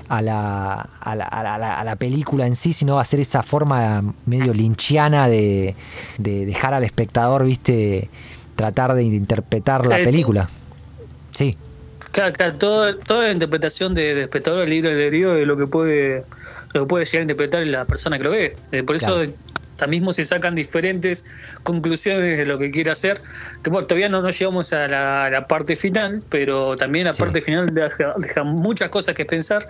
a 0.09 0.23
la, 0.23 0.89
a 1.01 1.17
la, 1.17 1.25
a 1.25 1.59
la, 1.59 1.79
a 1.79 1.85
la 1.85 1.97
película 1.97 2.47
en 2.47 2.57
sí, 2.57 2.73
sino 2.73 2.99
hacer 2.99 3.21
esa 3.21 3.43
forma 3.43 4.03
medio 4.27 4.53
lynchiana 4.53 5.29
de, 5.29 5.75
de 6.19 6.47
dejar 6.47 6.75
al 6.75 6.85
espectador, 6.85 7.45
viste, 7.45 8.11
tratar 8.55 8.95
de 8.95 9.05
interpretar 9.05 9.87
la 9.87 9.97
película. 9.97 10.49
Sí. 11.31 11.57
Claro, 12.13 12.33
claro, 12.33 12.55
todo, 12.55 12.97
toda 12.99 13.25
la 13.25 13.33
interpretación 13.33 13.95
de, 13.95 14.15
de 14.15 14.23
espectador 14.23 14.61
del 14.61 14.71
libro 14.71 14.91
de 14.91 15.11
de 15.11 15.47
lo 15.47 15.57
que 15.57 15.67
puede 15.67 16.25
lo 16.73 16.83
que 16.83 16.87
puede 16.87 17.05
llegar 17.07 17.19
a 17.19 17.23
interpretar 17.23 17.67
la 17.67 17.85
persona 17.87 18.19
que 18.19 18.25
lo 18.25 18.31
ve. 18.31 18.57
Eh, 18.71 18.85
por 18.85 18.95
eso 18.95 19.17
claro 19.17 19.33
mismo 19.89 20.13
se 20.13 20.25
sacan 20.25 20.55
diferentes 20.55 21.27
conclusiones 21.63 22.39
de 22.39 22.47
lo 22.47 22.59
que 22.59 22.71
quiere 22.71 22.91
hacer. 22.91 23.21
Que 23.63 23.71
bueno, 23.71 23.87
todavía 23.87 24.09
no, 24.09 24.23
no 24.23 24.31
llegamos 24.31 24.73
a 24.73 24.89
la, 24.89 25.27
a 25.27 25.31
la, 25.31 25.47
parte 25.47 25.77
final, 25.77 26.23
pero 26.29 26.77
también 26.77 27.07
la 27.07 27.15
sí. 27.15 27.23
parte 27.23 27.43
final 27.43 27.73
deja, 27.73 28.15
deja, 28.19 28.45
muchas 28.45 28.91
cosas 28.91 29.15
que 29.15 29.25
pensar. 29.25 29.67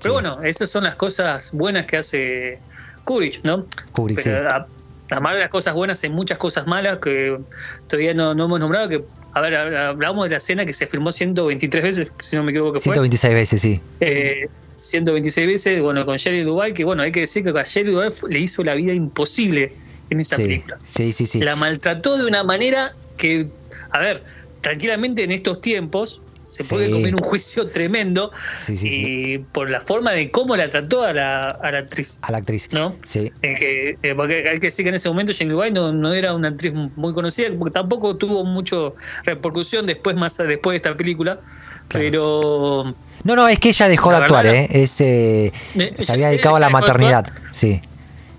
sí. 0.00 0.10
bueno, 0.10 0.42
esas 0.42 0.70
son 0.70 0.84
las 0.84 0.94
cosas 0.94 1.50
buenas 1.52 1.86
que 1.86 1.96
hace 1.96 2.58
Kubrick, 3.04 3.44
¿no? 3.44 3.66
Kubrick, 3.92 4.22
pero, 4.22 4.48
sí. 4.48 4.54
a, 4.54 4.66
además 5.10 5.34
de 5.34 5.40
las 5.40 5.48
cosas 5.48 5.74
buenas, 5.74 6.02
hay 6.02 6.10
muchas 6.10 6.38
cosas 6.38 6.66
malas 6.66 6.98
que 6.98 7.38
todavía 7.86 8.14
no, 8.14 8.34
no 8.34 8.44
hemos 8.44 8.60
nombrado. 8.60 8.88
Que, 8.88 9.04
a 9.34 9.40
ver, 9.40 9.54
hablamos 9.54 10.24
de 10.24 10.30
la 10.30 10.36
escena 10.38 10.64
que 10.64 10.72
se 10.72 10.86
filmó 10.86 11.12
123 11.12 11.82
veces, 11.82 12.08
si 12.20 12.36
no 12.36 12.42
me 12.42 12.50
equivoco. 12.50 12.74
Que 12.74 12.80
126 12.80 13.30
fue. 13.30 13.40
veces, 13.40 13.60
sí. 13.60 13.80
Eh, 14.00 14.48
126 14.78 15.46
veces, 15.46 15.82
bueno, 15.82 16.04
con 16.04 16.18
Jerry 16.18 16.42
Dubai, 16.42 16.72
que 16.72 16.84
bueno, 16.84 17.02
hay 17.02 17.12
que 17.12 17.20
decir 17.20 17.44
que 17.44 17.50
a 17.50 17.64
Jerry 17.64 17.92
Dubai 17.92 18.10
le 18.28 18.38
hizo 18.38 18.62
la 18.64 18.74
vida 18.74 18.94
imposible 18.94 19.72
en 20.10 20.20
esa 20.20 20.36
sí, 20.36 20.42
película. 20.42 20.78
Sí, 20.84 21.12
sí, 21.12 21.26
sí. 21.26 21.40
La 21.40 21.56
maltrató 21.56 22.16
de 22.16 22.26
una 22.26 22.44
manera 22.44 22.94
que, 23.16 23.48
a 23.90 23.98
ver, 23.98 24.22
tranquilamente 24.60 25.24
en 25.24 25.32
estos 25.32 25.60
tiempos, 25.60 26.20
se 26.48 26.64
puede 26.64 26.90
comer 26.90 27.14
un 27.14 27.20
juicio 27.20 27.68
tremendo. 27.68 28.32
Sí, 28.58 28.74
y 28.82 29.38
por 29.38 29.70
la 29.70 29.80
forma 29.80 30.12
de 30.12 30.30
cómo 30.30 30.56
la 30.56 30.68
trató 30.70 31.02
a 31.02 31.12
la, 31.12 31.42
a 31.42 31.70
la 31.70 31.78
actriz. 31.78 32.18
A 32.22 32.32
la 32.32 32.38
actriz. 32.38 32.70
¿No? 32.72 32.96
Sí. 33.04 33.30
que, 33.42 33.98
eh, 34.02 34.14
porque 34.14 34.48
hay 34.48 34.58
que 34.58 34.68
decir 34.68 34.84
que 34.84 34.88
en 34.88 34.94
ese 34.94 35.08
momento 35.08 35.32
Jenny 35.32 35.52
White 35.52 35.72
no, 35.72 35.92
no, 35.92 36.12
era 36.12 36.32
una 36.32 36.48
actriz 36.48 36.72
muy 36.72 37.12
conocida, 37.12 37.50
porque 37.58 37.72
tampoco 37.72 38.16
tuvo 38.16 38.44
mucho 38.44 38.96
repercusión 39.24 39.84
después, 39.84 40.16
más 40.16 40.38
después 40.38 40.72
de 40.72 40.76
esta 40.76 40.96
película. 40.96 41.40
Pero. 41.88 42.94
No, 43.24 43.36
no, 43.36 43.48
es 43.48 43.58
que 43.58 43.70
ella 43.70 43.88
dejó 43.88 44.10
de 44.10 44.16
actuar, 44.16 44.46
¿eh? 44.46 44.68
Es, 44.70 45.00
eh, 45.00 45.52
se 45.98 46.12
había 46.12 46.28
dedicado 46.28 46.56
a 46.56 46.60
la 46.60 46.70
maternidad. 46.70 47.26
Sí. 47.52 47.82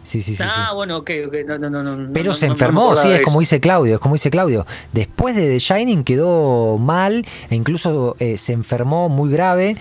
Sí, 0.10 0.24
sí, 0.24 0.34
sí. 0.34 0.44
Ah, 0.44 0.72
bueno, 0.74 0.98
ok, 0.98 1.12
ok. 1.28 1.36
No, 1.46 1.70
no, 1.70 1.84
no, 1.84 2.12
Pero 2.12 2.34
se 2.34 2.48
enfermó, 2.48 2.96
sí, 2.96 3.10
es 3.10 3.22
como 3.22 3.42
dice 3.42 3.60
Claudio, 3.60 3.94
es 3.94 4.00
como 4.00 4.16
dice 4.16 4.32
Claudio. 4.32 4.66
Después 4.92 5.36
de 5.36 5.48
The 5.50 5.60
Shining 5.60 6.04
quedó 6.04 6.80
mal 6.80 7.24
e 7.48 7.56
incluso 7.56 8.16
eh, 8.18 8.40
se 8.40 8.54
enfermó 8.54 9.08
muy 9.08 9.30
grave 9.30 9.78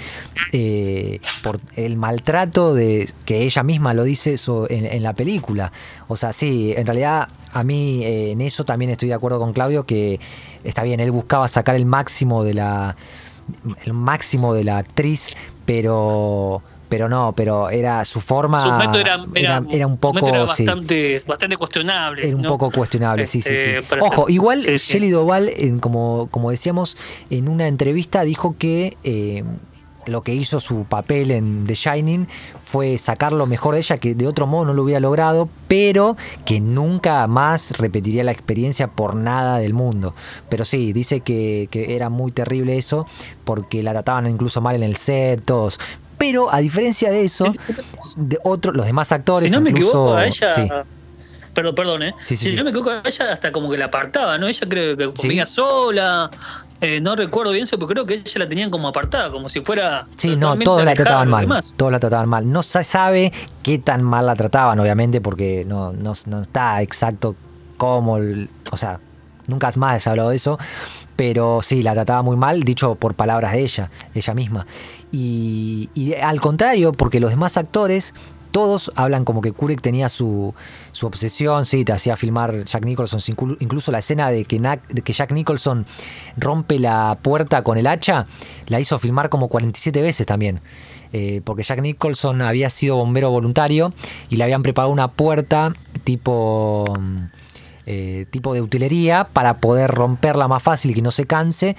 eh, 0.52 1.20
por 1.42 1.58
el 1.76 1.96
maltrato 1.96 2.74
de 2.74 3.08
que 3.24 3.44
ella 3.44 3.62
misma 3.62 3.94
lo 3.94 4.04
dice 4.04 4.36
en, 4.68 5.02
la 5.02 5.14
película. 5.14 5.72
O 6.08 6.16
sea, 6.16 6.34
sí, 6.34 6.74
en 6.76 6.84
realidad 6.84 7.28
a 7.54 7.62
mí 7.62 8.04
eh, 8.04 8.32
en 8.32 8.42
eso 8.42 8.64
también 8.64 8.90
estoy 8.90 9.08
de 9.08 9.14
acuerdo 9.14 9.38
con 9.38 9.54
Claudio 9.54 9.86
que 9.86 10.20
está 10.62 10.82
bien, 10.82 11.00
él 11.00 11.10
buscaba 11.10 11.48
sacar 11.48 11.74
el 11.74 11.86
máximo 11.86 12.44
de 12.44 12.52
la 12.52 12.96
el 13.84 13.92
máximo 13.92 14.54
de 14.54 14.64
la 14.64 14.78
actriz, 14.78 15.30
pero 15.64 16.62
pero 16.88 17.08
no, 17.08 17.34
pero 17.36 17.68
era 17.68 18.04
su 18.04 18.20
forma. 18.20 18.58
Su 18.58 18.72
método 18.72 18.98
era, 18.98 19.22
era, 19.34 19.86
un 19.86 19.98
poco. 19.98 20.26
Era 20.26 20.44
bastante, 20.44 21.18
bastante 21.26 21.56
cuestionable. 21.56 22.26
Era 22.26 22.36
un 22.36 22.42
poco 22.42 22.70
cuestionable, 22.70 23.26
sí, 23.26 23.42
sí, 23.42 23.56
sí. 23.56 23.70
Este, 23.70 24.00
Ojo, 24.00 24.28
igual 24.28 24.60
sí, 24.60 24.76
Shelley 24.76 25.10
Doval, 25.10 25.52
como, 25.80 26.28
como 26.30 26.50
decíamos, 26.50 26.96
en 27.30 27.48
una 27.48 27.68
entrevista 27.68 28.22
dijo 28.22 28.56
que. 28.58 28.96
Eh, 29.04 29.44
lo 30.08 30.22
que 30.22 30.34
hizo 30.34 30.60
su 30.60 30.84
papel 30.84 31.30
en 31.30 31.64
The 31.66 31.74
Shining 31.74 32.26
fue 32.64 32.98
sacar 32.98 33.32
lo 33.32 33.46
mejor 33.46 33.74
de 33.74 33.80
ella, 33.80 33.98
que 33.98 34.14
de 34.14 34.26
otro 34.26 34.46
modo 34.46 34.66
no 34.66 34.74
lo 34.74 34.82
hubiera 34.82 35.00
logrado, 35.00 35.48
pero 35.68 36.16
que 36.44 36.60
nunca 36.60 37.26
más 37.26 37.78
repetiría 37.78 38.24
la 38.24 38.32
experiencia 38.32 38.88
por 38.88 39.14
nada 39.14 39.58
del 39.58 39.74
mundo. 39.74 40.14
Pero 40.48 40.64
sí, 40.64 40.92
dice 40.92 41.20
que, 41.20 41.68
que 41.70 41.94
era 41.94 42.08
muy 42.08 42.32
terrible 42.32 42.76
eso, 42.76 43.06
porque 43.44 43.82
la 43.82 43.92
trataban 43.92 44.26
incluso 44.26 44.60
mal 44.60 44.76
en 44.76 44.82
el 44.82 44.96
set, 44.96 45.44
todos. 45.44 45.78
Pero 46.18 46.52
a 46.52 46.58
diferencia 46.58 47.10
de 47.10 47.22
eso, 47.22 47.52
de 48.16 48.38
otros, 48.42 48.76
los 48.76 48.86
demás 48.86 49.12
actores, 49.12 49.50
si 49.50 49.56
no 49.56 49.62
me 49.62 49.70
equivoco, 49.70 50.14
a 50.14 50.26
ella, 50.26 50.84
perdón, 51.54 51.74
perdón, 51.76 52.02
¿eh? 52.02 52.14
si 52.24 52.56
no 52.56 52.64
me 52.64 52.70
equivoco, 52.70 52.90
a 52.90 53.02
ella 53.04 53.32
hasta 53.32 53.52
como 53.52 53.70
que 53.70 53.78
la 53.78 53.84
apartaba, 53.86 54.36
¿no? 54.36 54.48
Ella 54.48 54.66
creo 54.68 54.96
que 54.96 55.12
comía 55.14 55.46
sola. 55.46 56.30
Eh, 56.80 57.00
no 57.00 57.16
recuerdo 57.16 57.52
bien 57.52 57.64
eso, 57.64 57.76
pero 57.78 57.88
creo 57.88 58.06
que 58.06 58.14
ella 58.14 58.38
la 58.38 58.48
tenían 58.48 58.70
como 58.70 58.88
apartada, 58.88 59.30
como 59.30 59.48
si 59.48 59.60
fuera. 59.60 60.06
Sí, 60.14 60.36
no, 60.36 60.56
todos 60.58 60.84
la 60.84 60.94
trataban 60.94 61.28
mal. 61.28 61.48
Todos 61.76 61.92
la 61.92 61.98
trataban 61.98 62.28
mal. 62.28 62.50
No 62.50 62.62
se 62.62 62.84
sabe 62.84 63.32
qué 63.62 63.78
tan 63.78 64.02
mal 64.02 64.26
la 64.26 64.36
trataban, 64.36 64.78
obviamente, 64.78 65.20
porque 65.20 65.64
no, 65.66 65.92
no, 65.92 66.12
no 66.26 66.40
está 66.40 66.80
exacto 66.82 67.34
cómo. 67.76 68.18
O 68.70 68.76
sea, 68.76 69.00
nunca 69.46 69.70
más 69.76 70.02
se 70.02 70.08
ha 70.08 70.12
hablado 70.12 70.30
de 70.30 70.36
eso 70.36 70.58
pero 71.18 71.62
sí, 71.62 71.82
la 71.82 71.94
trataba 71.94 72.22
muy 72.22 72.36
mal, 72.36 72.62
dicho 72.62 72.94
por 72.94 73.14
palabras 73.14 73.50
de 73.50 73.62
ella, 73.62 73.90
ella 74.14 74.34
misma. 74.34 74.68
Y, 75.10 76.14
al 76.22 76.40
contrario, 76.40 76.92
porque 76.92 77.18
los 77.18 77.30
demás 77.30 77.56
actores 77.56 78.14
todos 78.50 78.92
hablan 78.94 79.24
como 79.24 79.40
que 79.40 79.52
Kubrick 79.52 79.80
tenía 79.80 80.08
su, 80.08 80.54
su, 80.92 81.06
obsesión, 81.06 81.64
sí, 81.64 81.84
te 81.84 81.92
hacía 81.92 82.16
filmar 82.16 82.64
Jack 82.64 82.84
Nicholson, 82.84 83.20
incluso 83.60 83.92
la 83.92 83.98
escena 83.98 84.30
de 84.30 84.44
que, 84.44 85.12
Jack 85.12 85.32
Nicholson 85.32 85.86
rompe 86.36 86.78
la 86.78 87.18
puerta 87.22 87.62
con 87.62 87.78
el 87.78 87.86
hacha, 87.86 88.26
la 88.66 88.80
hizo 88.80 88.98
filmar 88.98 89.28
como 89.28 89.48
47 89.48 90.02
veces 90.02 90.26
también. 90.26 90.60
Eh, 91.12 91.40
porque 91.44 91.62
Jack 91.62 91.80
Nicholson 91.80 92.42
había 92.42 92.68
sido 92.68 92.96
bombero 92.96 93.30
voluntario 93.30 93.94
y 94.28 94.36
le 94.36 94.44
habían 94.44 94.62
preparado 94.62 94.92
una 94.92 95.08
puerta 95.08 95.72
tipo 96.04 96.84
eh, 97.90 98.26
tipo 98.28 98.52
de 98.52 98.60
utilería 98.60 99.24
para 99.32 99.56
poder 99.60 99.90
romperla 99.90 100.46
más 100.46 100.62
fácil 100.62 100.90
y 100.90 100.94
que 100.94 101.00
no 101.00 101.10
se 101.10 101.24
canse, 101.24 101.74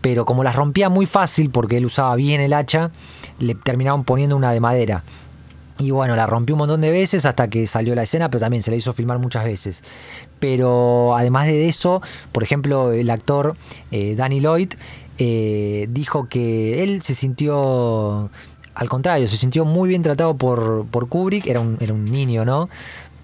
pero 0.00 0.24
como 0.24 0.42
las 0.42 0.56
rompía 0.56 0.88
muy 0.88 1.06
fácil 1.06 1.50
porque 1.50 1.76
él 1.76 1.86
usaba 1.86 2.16
bien 2.16 2.40
el 2.40 2.52
hacha, 2.52 2.90
le 3.38 3.54
terminaban 3.54 4.02
poniendo 4.02 4.36
una 4.36 4.50
de 4.50 4.58
madera. 4.58 5.04
Y 5.78 5.90
bueno, 5.90 6.14
la 6.16 6.26
rompió 6.26 6.54
un 6.54 6.60
montón 6.60 6.80
de 6.80 6.90
veces 6.90 7.26
hasta 7.26 7.48
que 7.48 7.66
salió 7.66 7.94
la 7.94 8.02
escena, 8.02 8.30
pero 8.30 8.40
también 8.40 8.62
se 8.62 8.70
la 8.70 8.76
hizo 8.76 8.92
filmar 8.92 9.18
muchas 9.18 9.44
veces. 9.44 9.82
Pero 10.38 11.16
además 11.16 11.46
de 11.46 11.68
eso, 11.68 12.02
por 12.30 12.42
ejemplo, 12.42 12.92
el 12.92 13.10
actor 13.10 13.56
eh, 13.90 14.14
Danny 14.14 14.40
Lloyd 14.40 14.74
eh, 15.18 15.86
dijo 15.90 16.28
que 16.28 16.82
él 16.82 17.02
se 17.02 17.14
sintió 17.14 18.30
al 18.74 18.88
contrario, 18.88 19.28
se 19.28 19.36
sintió 19.36 19.64
muy 19.66 19.88
bien 19.88 20.02
tratado 20.02 20.34
por, 20.36 20.86
por 20.86 21.08
Kubrick, 21.08 21.46
era 21.46 21.60
un, 21.60 21.76
era 21.80 21.92
un 21.92 22.06
niño, 22.06 22.44
¿no? 22.44 22.70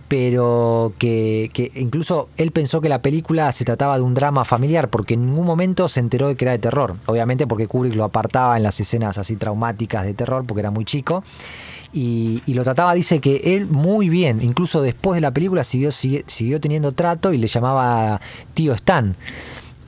pero 0.08 0.94
que, 0.98 1.70
incluso 1.74 2.30
él 2.38 2.50
pensó 2.50 2.80
que 2.80 2.88
la 2.88 3.02
película 3.02 3.52
se 3.52 3.66
trataba 3.66 3.96
de 3.98 4.02
un 4.02 4.14
drama 4.14 4.44
familiar, 4.44 4.88
porque 4.88 5.14
en 5.14 5.26
ningún 5.26 5.46
momento 5.46 5.86
se 5.86 6.00
enteró 6.00 6.28
de 6.28 6.34
que 6.34 6.46
era 6.46 6.52
de 6.52 6.58
terror. 6.58 6.96
Obviamente 7.06 7.46
porque 7.46 7.66
Kubrick 7.66 7.94
lo 7.94 8.04
apartaba 8.04 8.56
en 8.56 8.62
las 8.62 8.80
escenas 8.80 9.18
así 9.18 9.36
traumáticas 9.36 10.04
de 10.04 10.14
terror, 10.14 10.44
porque 10.46 10.60
era 10.60 10.70
muy 10.70 10.86
chico. 10.86 11.22
Y, 11.92 12.42
lo 12.46 12.64
trataba, 12.64 12.94
dice 12.94 13.20
que 13.20 13.54
él 13.56 13.66
muy 13.66 14.08
bien, 14.08 14.42
incluso 14.42 14.82
después 14.82 15.16
de 15.16 15.20
la 15.22 15.30
película 15.30 15.64
siguió, 15.64 15.90
siguió 15.90 16.60
teniendo 16.60 16.92
trato 16.92 17.32
y 17.32 17.38
le 17.38 17.46
llamaba 17.46 18.20
tío 18.54 18.74
Stan. 18.74 19.16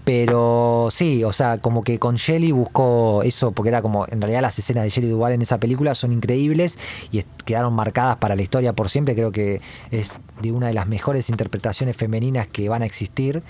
Pero 0.05 0.89
sí, 0.91 1.25
o 1.25 1.33
sea, 1.33 1.59
como 1.59 1.85
que 1.85 1.99
con 1.99 2.17
Shelly 2.17 2.53
buscó 2.53 3.23
eso, 3.23 3.53
porque 3.53 3.69
era 3.69 3.83
como, 3.83 4.07
en 4.09 4.21
realidad 4.21 4.41
las 4.41 4.59
escenas 4.59 4.85
de 4.85 4.91
Shelly 4.91 5.09
Duval 5.09 5.35
en 5.35 5.43
esa 5.43 5.59
película 5.59 5.95
son 5.95 6.11
increíbles 6.11 6.79
y 7.13 7.23
quedaron 7.45 7.75
marcadas 7.75 8.17
para 8.17 8.35
la 8.35 8.43
historia 8.43 8.73
por 8.73 8.89
siempre. 8.89 9.15
Creo 9.15 9.31
que 9.31 9.61
es 9.91 10.21
de 10.41 10.53
una 10.53 10.69
de 10.69 10.75
las 10.75 10.89
mejores 10.89 11.29
interpretaciones 11.29 11.97
femeninas 11.97 12.49
que 12.49 12.69
van 12.69 12.83
a 12.83 12.87
existir. 12.87 13.43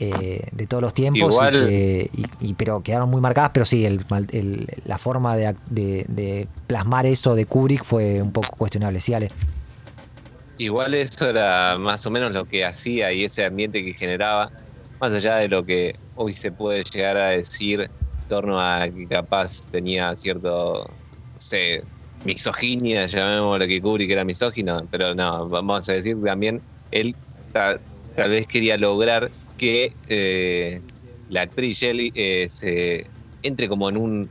Eh, 0.00 0.46
de 0.52 0.66
todos 0.68 0.80
los 0.80 0.94
tiempos, 0.94 1.36
y 2.40 2.54
pero 2.54 2.80
quedaron 2.84 3.10
muy 3.10 3.20
marcadas, 3.20 3.50
pero 3.52 3.66
sí, 3.66 3.84
el, 3.84 3.98
la 4.84 4.96
forma 4.96 5.36
de, 5.36 6.46
plasmar 6.68 7.04
eso 7.06 7.34
de 7.34 7.46
Kubrick 7.46 7.82
fue 7.82 8.22
un 8.22 8.30
poco 8.30 8.50
cuestionable. 8.56 9.00
Sí, 9.00 9.14
Ale. 9.14 9.30
Igual 10.56 10.94
eso 10.94 11.28
era 11.28 11.76
más 11.78 12.06
o 12.06 12.10
menos 12.10 12.32
lo 12.32 12.44
que 12.44 12.64
hacía 12.64 13.12
y 13.12 13.24
ese 13.24 13.44
ambiente 13.44 13.84
que 13.84 13.94
generaba 13.94 14.50
más 15.00 15.12
allá 15.14 15.36
de 15.36 15.48
lo 15.48 15.64
que 15.64 15.94
hoy 16.14 16.34
se 16.34 16.52
puede 16.52 16.84
llegar 16.84 17.16
a 17.16 17.28
decir 17.30 17.82
en 17.82 18.28
torno 18.28 18.60
a 18.60 18.88
que 18.88 19.06
capaz 19.06 19.62
tenía 19.70 20.14
cierto, 20.16 20.88
no 21.34 21.40
sé, 21.40 21.82
misoginia, 22.24 23.06
llamémoslo 23.06 23.66
que 23.66 23.80
Kubrick 23.80 24.10
era 24.10 24.24
misógino, 24.24 24.86
pero 24.90 25.14
no, 25.14 25.48
vamos 25.48 25.88
a 25.88 25.92
decir 25.92 26.16
también, 26.24 26.60
él 26.90 27.14
tal, 27.52 27.80
vez 28.16 28.46
quería 28.46 28.76
lograr 28.76 29.30
que 29.58 29.94
eh, 30.06 30.80
la 31.28 31.42
actriz 31.42 31.78
Shelley 31.78 32.12
eh, 32.14 32.48
se 32.50 33.10
entre 33.42 33.68
como 33.68 33.88
en 33.88 33.96
un, 33.98 34.30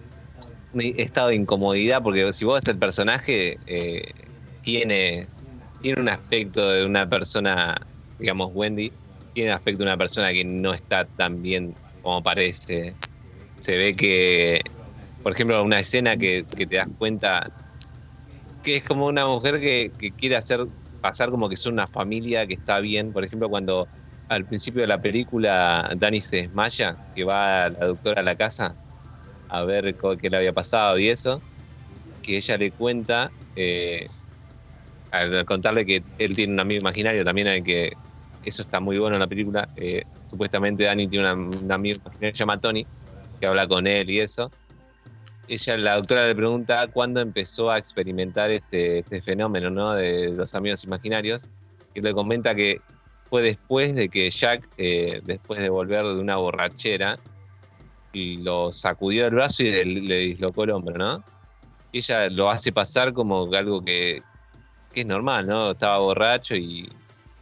estado 0.74 1.30
de 1.30 1.36
incomodidad, 1.36 2.02
porque 2.04 2.34
si 2.34 2.46
vos 2.46 2.62
ves 2.62 2.74
el 2.74 2.80
personaje, 2.80 3.58
eh, 3.66 4.04
tiene, 4.62 5.28
tiene 5.82 6.02
un 6.02 6.10
aspecto 6.10 6.70
de 6.70 6.86
una 6.86 7.08
persona, 7.10 7.76
digamos, 8.20 8.52
Wendy, 8.54 8.92
tiene 9.34 9.52
aspecto 9.52 9.84
de 9.84 9.90
una 9.90 9.98
persona 9.98 10.32
que 10.34 10.44
no 10.44 10.74
está 10.74 11.06
tan 11.06 11.42
bien 11.42 11.76
como 12.02 12.22
parece. 12.22 12.96
Se 13.60 13.78
ve 13.78 13.96
que, 13.96 14.62
por 15.24 15.34
ejemplo, 15.34 15.63
una 15.63 15.80
escena 15.80 16.18
que, 16.18 16.44
te 16.44 16.76
das 16.76 16.90
cuenta 16.98 17.50
que 18.63 18.78
es 18.78 18.84
como 18.84 19.08
una 19.08 19.26
mujer 19.26 19.60
que, 19.60 19.92
quiere 20.18 20.36
hacer 20.36 20.66
pasar 21.02 21.30
como 21.30 21.50
que 21.50 21.56
son 21.56 21.74
una 21.74 21.88
familia 21.88 22.46
que 22.46 22.56
está 22.56 22.80
bien. 22.80 23.13
Por 23.13 23.24
ejemplo, 23.24 23.50
cuando 23.50 23.88
al 24.30 24.46
principio 24.46 24.82
de 24.82 24.88
la 24.88 25.02
película 25.02 25.90
Dani 25.96 26.22
se 26.22 26.38
desmaya, 26.38 26.98
que 27.16 27.24
va 27.24 27.70
la 27.70 27.88
doctora 27.88 28.22
a 28.22 28.24
la 28.24 28.36
casa 28.36 28.76
a 29.50 29.63
ver 29.63 29.96
qué 30.22 30.30
le 30.30 30.38
había 30.38 30.54
pasado 30.54 31.00
y 31.00 31.08
eso, 31.10 31.42
que 32.22 32.38
ella 32.38 32.58
le 32.58 32.72
cuenta, 32.72 33.32
eh, 33.56 34.06
al 35.12 35.46
contarle 35.46 35.86
que 35.86 36.04
él 36.18 36.36
tiene 36.36 36.54
un 36.54 36.60
amigo 36.60 36.82
imaginario, 36.82 37.24
también 37.24 37.63
que 37.63 37.94
eso 38.44 38.62
está 38.62 38.80
muy 38.80 38.98
bueno 38.98 39.16
en 39.16 39.22
la 39.22 39.28
película. 39.28 39.70
Eh, 39.78 40.04
supuestamente 40.30 40.84
Dani 40.84 41.08
tiene 41.08 41.32
una, 41.34 41.76
amiga 41.76 41.98
que 42.20 42.32
se 42.32 42.34
llama 42.34 42.60
Tony, 42.60 42.86
que 43.40 43.48
habla 43.48 43.68
con 43.68 43.88
él 43.88 44.10
y 44.10 44.20
eso. 44.20 44.52
Ella, 45.48 45.78
la 45.78 45.96
doctora 45.96 46.28
le 46.28 46.36
pregunta 46.36 46.88
cuándo 46.88 47.22
empezó 47.22 47.72
a 47.72 47.78
experimentar 47.78 48.52
este, 48.52 49.00
este 49.00 49.22
fenómeno 49.22 49.70
¿no? 49.70 49.94
de 49.94 50.32
los 50.32 50.54
amigos 50.56 50.84
imaginarios, 50.84 51.42
y 51.94 52.02
le 52.02 52.13
comenta 52.13 52.54
que 52.54 52.82
fue 53.30 53.42
después 53.42 53.96
de 53.96 54.10
que 54.10 54.30
Jack, 54.32 54.68
eh, 54.78 55.22
después 55.24 55.60
de 55.60 55.70
volver 55.70 56.06
de 56.06 56.20
una 56.20 56.38
borrachera, 56.38 57.18
lo 58.13 58.74
sacudió 58.74 59.26
del 59.26 59.36
brazo 59.36 59.62
y 59.62 59.72
le, 59.84 60.18
dislocó 60.18 60.63
el 60.63 60.72
hombro, 60.72 60.98
¿no? 60.98 61.24
Y 61.92 62.00
ella 62.00 62.30
lo 62.30 62.50
hace 62.50 62.72
pasar 62.72 63.13
como 63.13 63.54
algo 63.54 63.86
que, 63.86 64.24
que 64.92 65.02
es 65.02 65.06
normal, 65.06 65.46
¿no? 65.46 65.72
Estaba 65.72 66.00
borracho 66.00 66.56
y 66.56 66.90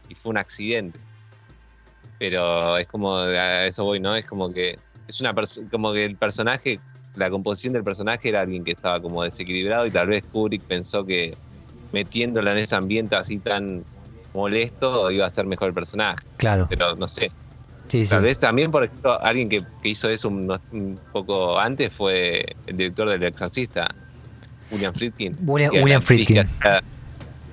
y 0.08 0.14
fue 0.14 0.30
un 0.30 0.38
accidente. 0.38 0.98
Pero 2.18 2.76
es 2.76 2.86
como, 2.86 3.16
a 3.16 3.66
eso 3.66 3.84
voy, 3.84 4.00
¿no? 4.00 4.14
Es 4.14 4.24
como 4.24 4.52
que 4.52 4.78
es 5.08 5.20
una 5.20 5.34
como 5.70 5.92
que 5.92 6.04
el 6.04 6.16
personaje 6.16 6.80
la 7.14 7.30
composición 7.30 7.72
del 7.72 7.84
personaje 7.84 8.28
era 8.28 8.42
alguien 8.42 8.62
que 8.62 8.72
estaba 8.72 9.00
como 9.00 9.22
desequilibrado 9.22 9.86
y 9.86 9.90
tal 9.90 10.08
vez 10.08 10.22
Kubrick 10.30 10.62
pensó 10.64 11.06
que 11.06 11.34
metiéndola 11.92 12.52
en 12.52 12.58
ese 12.58 12.74
ambiente 12.74 13.16
así 13.16 13.38
tan 13.38 13.84
molesto 14.36 15.10
iba 15.10 15.26
a 15.26 15.30
ser 15.30 15.46
mejor 15.46 15.68
el 15.68 15.74
personaje. 15.74 16.18
Claro. 16.36 16.66
Pero 16.68 16.94
no 16.94 17.08
sé. 17.08 17.32
Sí, 17.88 18.04
sí. 18.04 18.10
Tal 18.10 18.22
vez 18.22 18.38
también, 18.38 18.70
por 18.70 18.84
ejemplo, 18.84 19.20
alguien 19.20 19.48
que, 19.48 19.62
que 19.82 19.88
hizo 19.88 20.08
eso 20.08 20.28
un, 20.28 20.50
un 20.72 21.00
poco 21.12 21.58
antes 21.58 21.92
fue 21.92 22.44
el 22.66 22.76
director 22.76 23.08
del 23.08 23.22
Exorcista, 23.22 23.86
William 24.70 24.92
Friedkin. 24.92 25.36
William- 25.40 25.72
William 25.82 26.02
Friedkin. 26.02 26.34
Que 26.36 26.40
hacía, 26.68 26.82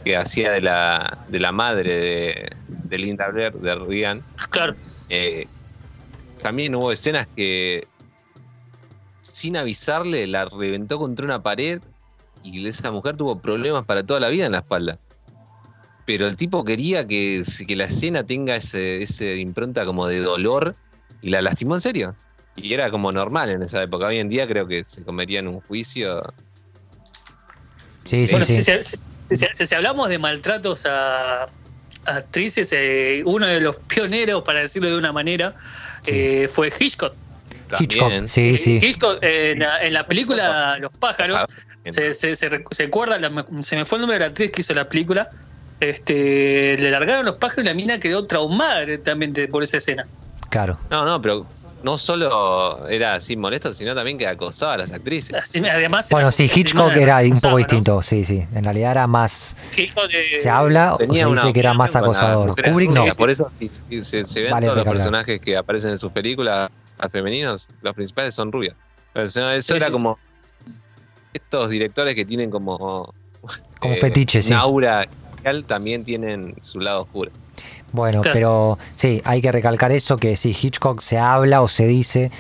que 0.04 0.18
hacía 0.18 0.52
de, 0.52 0.62
la, 0.62 1.20
de 1.28 1.40
la 1.40 1.52
madre 1.52 1.96
de, 1.96 2.52
de 2.68 2.98
Linda 2.98 3.28
Blair, 3.30 3.54
de 3.54 3.76
Regan. 3.76 4.22
Claro. 4.50 4.76
Eh, 5.10 5.46
también 6.42 6.74
hubo 6.76 6.92
escenas 6.92 7.28
que 7.36 7.88
sin 9.22 9.56
avisarle 9.56 10.26
la 10.28 10.46
reventó 10.46 10.98
contra 10.98 11.26
una 11.26 11.42
pared 11.44 11.80
y 12.44 12.68
esa 12.68 12.92
mujer 12.92 13.16
tuvo 13.16 13.40
problemas 13.40 13.86
para 13.86 14.04
toda 14.04 14.20
la 14.20 14.30
vida 14.30 14.46
en 14.48 14.52
la 14.54 14.60
espalda. 14.60 14.98
Pero 16.06 16.28
el 16.28 16.36
tipo 16.36 16.66
quería 16.66 17.08
que, 17.08 17.44
que 17.68 17.76
la 17.76 17.86
escena 17.86 18.24
tenga 18.26 18.56
ese, 18.58 19.04
ese 19.04 19.38
impronta 19.38 19.86
como 19.86 20.08
de 20.08 20.20
dolor 20.20 20.76
y 21.22 21.30
la 21.30 21.42
lastimó 21.42 21.76
en 21.76 21.82
serio. 21.82 22.16
Y 22.56 22.74
era 22.74 22.92
como 22.92 23.12
normal 23.12 23.50
en 23.50 23.64
esa 23.64 23.82
época. 23.82 24.08
Hoy 24.08 24.20
en 24.20 24.30
día 24.30 24.46
creo 24.48 24.68
que 24.68 24.84
se 24.84 25.04
comería 25.04 25.40
en 25.40 25.48
un 25.48 25.62
juicio. 25.62 26.22
Sí, 28.04 28.28
sí, 28.28 28.34
Bueno, 28.34 28.46
sí. 28.46 28.62
Si, 28.64 28.72
si- 28.84 28.98
si- 29.38 29.46
si- 29.54 29.66
si 29.66 29.76
hablamos 29.76 30.10
de 30.10 30.20
maltratos 30.20 30.86
a, 30.86 31.44
a 31.44 31.48
actrices, 32.06 32.72
eh, 32.74 33.24
uno 33.26 33.48
de 33.48 33.62
los 33.62 33.78
pioneros, 33.78 34.44
para 34.44 34.60
decirlo 34.60 34.90
de 34.90 34.98
una 34.98 35.12
manera, 35.14 35.56
Sí. 36.02 36.12
eh, 36.16 36.48
fue 36.52 36.72
Hitchcock. 36.78 37.16
Hitchcock, 37.80 38.02
también. 38.02 38.28
sí, 38.28 38.58
sí. 38.58 38.78
Hitchcock 38.82 39.18
eh, 39.24 39.52
en, 39.52 39.60
la, 39.60 39.82
en 39.82 39.94
la 39.94 40.06
película 40.06 40.78
Los 40.80 40.92
pájaros, 40.94 41.38
Ah, 41.40 41.48
se, 41.90 42.14
se, 42.14 42.36
se, 42.36 42.50
se 42.70 42.84
acuerda, 42.84 43.18
la- 43.18 43.46
se 43.62 43.76
me 43.78 43.86
fue 43.86 43.98
el 43.98 44.02
nombre 44.02 44.16
de 44.16 44.20
la 44.20 44.26
actriz 44.28 44.52
que 44.52 44.62
hizo 44.62 44.74
la 44.74 44.88
película, 44.88 45.30
este, 45.90 46.76
le 46.80 46.92
largaron 46.92 47.26
los 47.26 47.36
pájaros 47.36 47.64
y 47.66 47.68
la 47.68 47.74
mina 47.74 48.00
quedó 48.00 48.26
traumada 48.26 48.82
directamente 48.82 49.48
por 49.48 49.64
esa 49.64 49.78
escena. 49.78 50.06
Claro. 50.50 50.78
No, 50.90 51.06
no, 51.06 51.22
pero 51.22 51.46
no 51.84 51.98
solo 51.98 52.88
era 52.88 53.16
así 53.16 53.36
molesto, 53.36 53.74
sino 53.74 53.94
también 53.94 54.18
que 54.18 54.26
acosaba 54.28 54.74
a 54.76 54.78
las 54.78 54.92
actrices. 54.94 55.34
Así, 55.36 55.60
además, 55.68 56.08
Bueno, 56.12 56.28
era- 56.28 56.32
sí, 56.32 56.50
Hitchcock 56.54 56.96
era 56.96 57.18
un 57.20 57.32
poco 57.32 57.50
¿no? 57.52 57.58
distinto, 57.58 58.02
sí, 58.02 58.24
sí. 58.24 58.46
En 58.54 58.64
realidad 58.64 58.92
era 58.92 59.08
más. 59.08 59.58
Eh, 59.78 59.92
Se 60.42 60.50
habla 60.50 60.94
o 60.96 60.98
se 60.98 61.26
dice 61.26 61.52
que 61.54 61.60
era 61.60 61.74
más 61.74 61.96
acosador. 61.96 62.56
Kubrick 62.64 62.92
no. 62.92 63.02
rubias, 63.02 63.18
Por 63.18 63.30
eso 63.30 63.52
si- 63.60 63.70
si 63.90 64.06
se, 64.06 64.26
se 64.26 64.42
ven 64.44 64.52
Vale 64.52 64.68
todos 64.68 64.78
los 64.86 64.88
personajes 64.88 65.42
que 65.42 65.58
aparecen 65.58 65.90
en 65.92 65.98
sus 65.98 66.12
películas 66.12 66.70
a 67.00 67.10
femeninos, 67.10 67.68
los 67.82 67.94
principales 67.94 68.34
son 68.34 68.52
rubios. 68.52 68.76
Pero 69.12 69.26
eso 69.26 69.62
Sí, 69.62 69.74
era 69.74 69.88
sí. 69.88 69.92
como 69.92 70.18
estos 71.34 71.70
directores 71.70 72.16
que 72.16 72.26
tienen 72.26 72.50
como 72.50 73.14
Como 73.80 73.94
eh, 73.94 73.98
fetiche, 73.98 74.42
sí. 74.42 74.54
aura 74.54 75.06
también 75.66 76.04
tienen 76.04 76.56
su 76.62 76.80
lado 76.80 77.04
oscuro. 77.04 77.32
Bueno, 77.92 78.22
Claro. 78.22 78.34
pero 78.34 78.80
sí, 78.96 79.22
hay 79.24 79.42
que 79.42 79.52
recalcar 79.52 79.92
eso, 79.92 80.18
que 80.18 80.36
si 80.36 80.50
Hitchcock 80.50 81.02
se 81.02 81.20
habla 81.20 81.62
o 81.62 81.68
se 81.68 81.86
dice, 81.86 82.32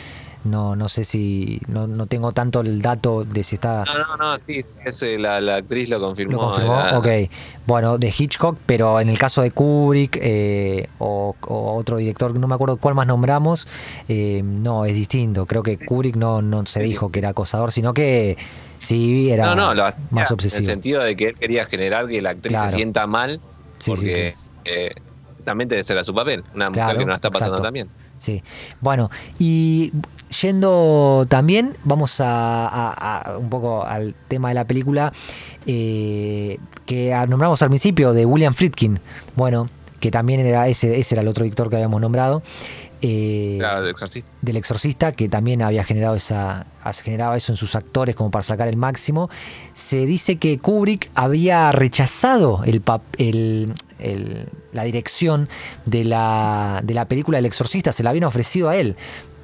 no, 0.46 0.76
no 0.76 0.90
sé 0.90 1.04
si, 1.04 1.62
no, 1.68 1.86
no 1.86 2.08
tengo 2.08 2.32
tanto 2.32 2.62
el 2.62 2.82
dato 2.82 3.24
de 3.24 3.44
si 3.44 3.56
está... 3.56 3.86
No, 3.86 3.94
no, 3.94 4.18
no, 4.18 4.44
sí, 4.48 4.66
ese, 4.84 5.20
la, 5.20 5.40
la 5.40 5.58
actriz 5.58 5.88
lo 5.90 6.00
confirmó. 6.00 6.34
¿Lo 6.34 6.40
confirmó? 6.40 6.80
Ok. 6.98 7.08
Bueno, 7.68 7.98
de 8.00 8.12
Hitchcock, 8.18 8.58
pero 8.66 9.00
en 9.00 9.10
el 9.10 9.18
caso 9.20 9.44
de 9.44 9.52
Kubrick 9.52 10.18
eh, 10.20 10.88
o, 10.98 11.36
o 11.48 11.76
otro 11.76 11.98
director, 11.98 12.38
no 12.38 12.48
me 12.48 12.56
acuerdo 12.56 12.78
cuál 12.78 12.96
más 12.96 13.06
nombramos, 13.06 13.68
eh, 14.10 14.42
no, 14.44 14.86
es 14.86 14.96
distinto. 14.96 15.46
Creo 15.46 15.62
que 15.62 15.78
Kubrick 15.78 16.16
no, 16.16 16.42
no 16.42 16.66
se 16.66 16.82
dijo 16.82 17.12
que 17.12 17.20
era 17.20 17.30
acosador, 17.30 17.72
sino 17.72 17.94
que 17.94 18.38
sí 18.84 19.32
era 19.32 19.46
No, 19.48 19.56
no, 19.56 19.74
lo 19.74 19.86
hacía 19.86 20.04
más 20.12 20.30
En 20.30 20.34
obsesivo. 20.36 20.60
el 20.62 20.66
sentido 20.66 21.02
de 21.04 21.16
que 21.16 21.26
él 21.30 21.36
quería 21.38 21.66
generar 21.66 22.08
que 22.08 22.22
la 22.22 22.32
actriz 22.32 22.52
Claro. 22.52 22.70
se 22.72 22.76
sienta 22.76 23.08
mal, 23.08 23.40
Sí, 23.80 23.84
sí, 23.84 23.92
porque 23.92 24.36
eh, 24.66 24.92
también 25.44 25.72
ese 25.74 25.92
era 25.94 26.04
su 26.04 26.14
papel, 26.14 26.44
una 26.56 26.68
Claro, 26.72 26.88
mujer 26.88 26.98
que 27.00 27.06
no 27.06 27.10
la 27.12 27.16
está 27.16 27.30
pasando 27.32 27.54
exacto. 27.56 27.64
también. 27.68 27.88
Sí. 28.18 28.42
Bueno, 28.80 29.10
y 29.40 29.92
yendo 30.42 31.26
también, 31.28 31.76
vamos 31.84 32.22
a, 32.22 32.68
a- 32.68 33.18
a 33.34 33.38
un 33.38 33.50
poco 33.50 33.84
al 33.86 34.16
tema 34.30 34.48
de 34.50 34.56
la 34.56 34.66
película 34.66 35.12
eh, 35.66 36.58
que 36.86 37.14
nombramos 37.28 37.62
al 37.62 37.70
principio 37.70 38.14
de 38.14 38.26
William 38.26 38.54
Friedkin. 38.54 39.00
Bueno, 39.36 39.70
que 40.00 40.12
también 40.12 40.40
era 40.42 40.68
ese, 40.68 41.00
ese 41.00 41.16
era 41.16 41.22
el 41.22 41.28
otro 41.28 41.44
director 41.44 41.70
que 41.70 41.76
habíamos 41.78 42.02
nombrado. 42.02 42.42
Eh, 43.06 43.58
Claro, 43.60 43.84
el 43.84 43.90
exorcista. 43.92 44.30
del 44.42 44.58
exorcista, 44.58 45.12
que 45.12 45.28
también 45.30 45.62
había 45.62 45.84
generado 45.84 46.16
esa, 46.16 46.66
generaba 47.04 47.36
eso 47.38 47.52
en 47.52 47.58
sus 47.58 47.76
actores 47.76 48.16
como 48.16 48.32
para 48.32 48.42
sacar 48.44 48.68
el 48.70 48.78
máximo. 48.78 49.30
Se 49.74 50.06
dice 50.06 50.38
que 50.38 50.58
Kubrick 50.58 51.12
había 51.14 51.72
rechazado 51.74 52.64
el, 52.66 52.84
pap- 52.84 53.02
el- 53.18 53.74
el- 54.00 54.48
la 54.72 54.84
dirección 54.86 55.50
de 55.86 56.06
la, 56.06 56.82
de 56.84 56.94
la 56.94 57.06
película 57.08 57.38
El 57.40 57.46
exorcista, 57.46 57.92
se 57.92 58.02
la 58.04 58.10
habían 58.10 58.24
ofrecido 58.24 58.70
a 58.70 58.76
él, 58.78 58.96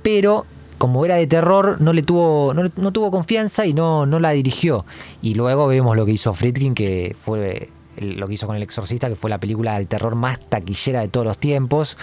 pero 0.02 0.46
como 0.78 1.04
era 1.06 1.16
de 1.16 1.28
terror, 1.28 1.82
no 1.82 1.92
le 1.92 2.02
tuvo, 2.04 2.54
no, 2.54 2.64
no 2.78 2.92
tuvo 2.94 3.12
confianza 3.12 3.66
y 3.66 3.74
no, 3.74 4.06
no 4.06 4.22
la 4.22 4.32
dirigió. 4.32 4.86
Y 5.22 5.36
luego 5.36 5.68
vemos 5.68 5.98
lo 5.98 6.06
que 6.06 6.14
hizo 6.14 6.34
Friedkin, 6.34 6.74
que 6.74 7.14
fue 7.20 7.68
lo 8.00 8.30
que 8.30 8.36
hizo 8.36 8.48
con 8.48 8.56
El 8.56 8.64
Exorcista, 8.64 9.10
que 9.10 9.16
fue 9.16 9.30
la 9.30 9.40
película 9.40 9.78
de 9.78 9.86
terror 9.86 10.16
más 10.16 10.40
taquillera 10.40 11.02
de 11.02 11.10
todos 11.10 11.26
los 11.28 11.38
tiempos. 11.38 11.98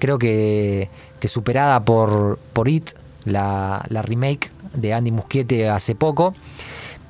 Creo 0.00 0.18
que, 0.18 0.88
que 1.20 1.28
superada 1.28 1.84
por, 1.84 2.40
por 2.52 2.68
It, 2.68 2.90
la, 3.24 3.84
la 3.88 4.02
remake 4.02 4.50
de 4.74 4.92
Andy 4.92 5.12
Muschietti 5.12 5.62
hace 5.62 5.94
poco, 5.94 6.34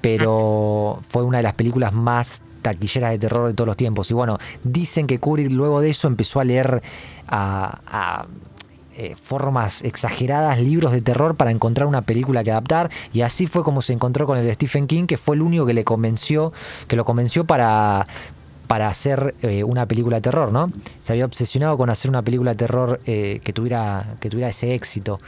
pero 0.03 1.00
fue 1.09 1.22
una 1.22 1.38
de 1.38 1.44
las 1.44 1.55
películas 1.55 1.94
más 1.94 2.42
taquilleras 2.61 3.12
de 3.12 3.18
terror 3.18 3.48
de 3.48 3.55
todos 3.55 3.66
los 3.66 3.76
tiempos. 3.76 4.11
Y 4.11 4.14
bueno, 4.14 4.38
dicen 4.62 5.07
que 5.07 5.18
Kubrick 5.18 5.50
luego 5.50 5.81
de 5.81 5.90
eso 5.90 6.09
empezó 6.09 6.40
a 6.40 6.44
leer 6.44 6.83
a, 7.26 7.81
a, 7.87 8.26
eh, 8.96 9.14
formas 9.16 9.83
exageradas 9.83 10.61
libros 10.61 10.92
de 10.92 11.00
terror 11.00 11.37
para 11.37 11.50
encontrar 11.50 11.87
una 11.87 12.03
película 12.03 12.44
que 12.44 12.50
adaptar 12.50 12.90
y 13.12 13.22
así 13.22 13.46
fue 13.46 13.62
como 13.62 13.83
se 13.83 13.92
encontró 13.92 14.26
con 14.26 14.37
el 14.37 14.44
de 14.44 14.53
Stephen 14.53 14.87
King 14.87 15.07
que 15.07 15.16
fue 15.16 15.37
el 15.37 15.42
único 15.42 15.64
que 15.64 15.72
le 15.72 15.85
convenció 15.85 16.53
que 16.87 16.96
lo 16.96 17.05
convenció 17.05 17.44
para 17.44 18.07
para 18.71 18.87
hacer 18.87 19.35
eh, 19.43 19.65
una 19.65 19.87
película 19.87 20.19
de 20.19 20.23
terror, 20.23 20.53
¿no? 20.53 20.71
Se 21.01 21.13
había 21.13 21.25
obsesionado 21.25 21.77
con 21.77 21.91
hacer 21.91 22.09
una 22.09 22.23
película 22.23 22.53
de 22.53 22.57
terror 22.57 23.01
eh, 23.05 23.41
que 23.43 23.53
tuviera 23.53 24.15
que 24.21 24.31
tuviera 24.31 24.49
ese 24.49 24.75
éxito. 24.75 25.19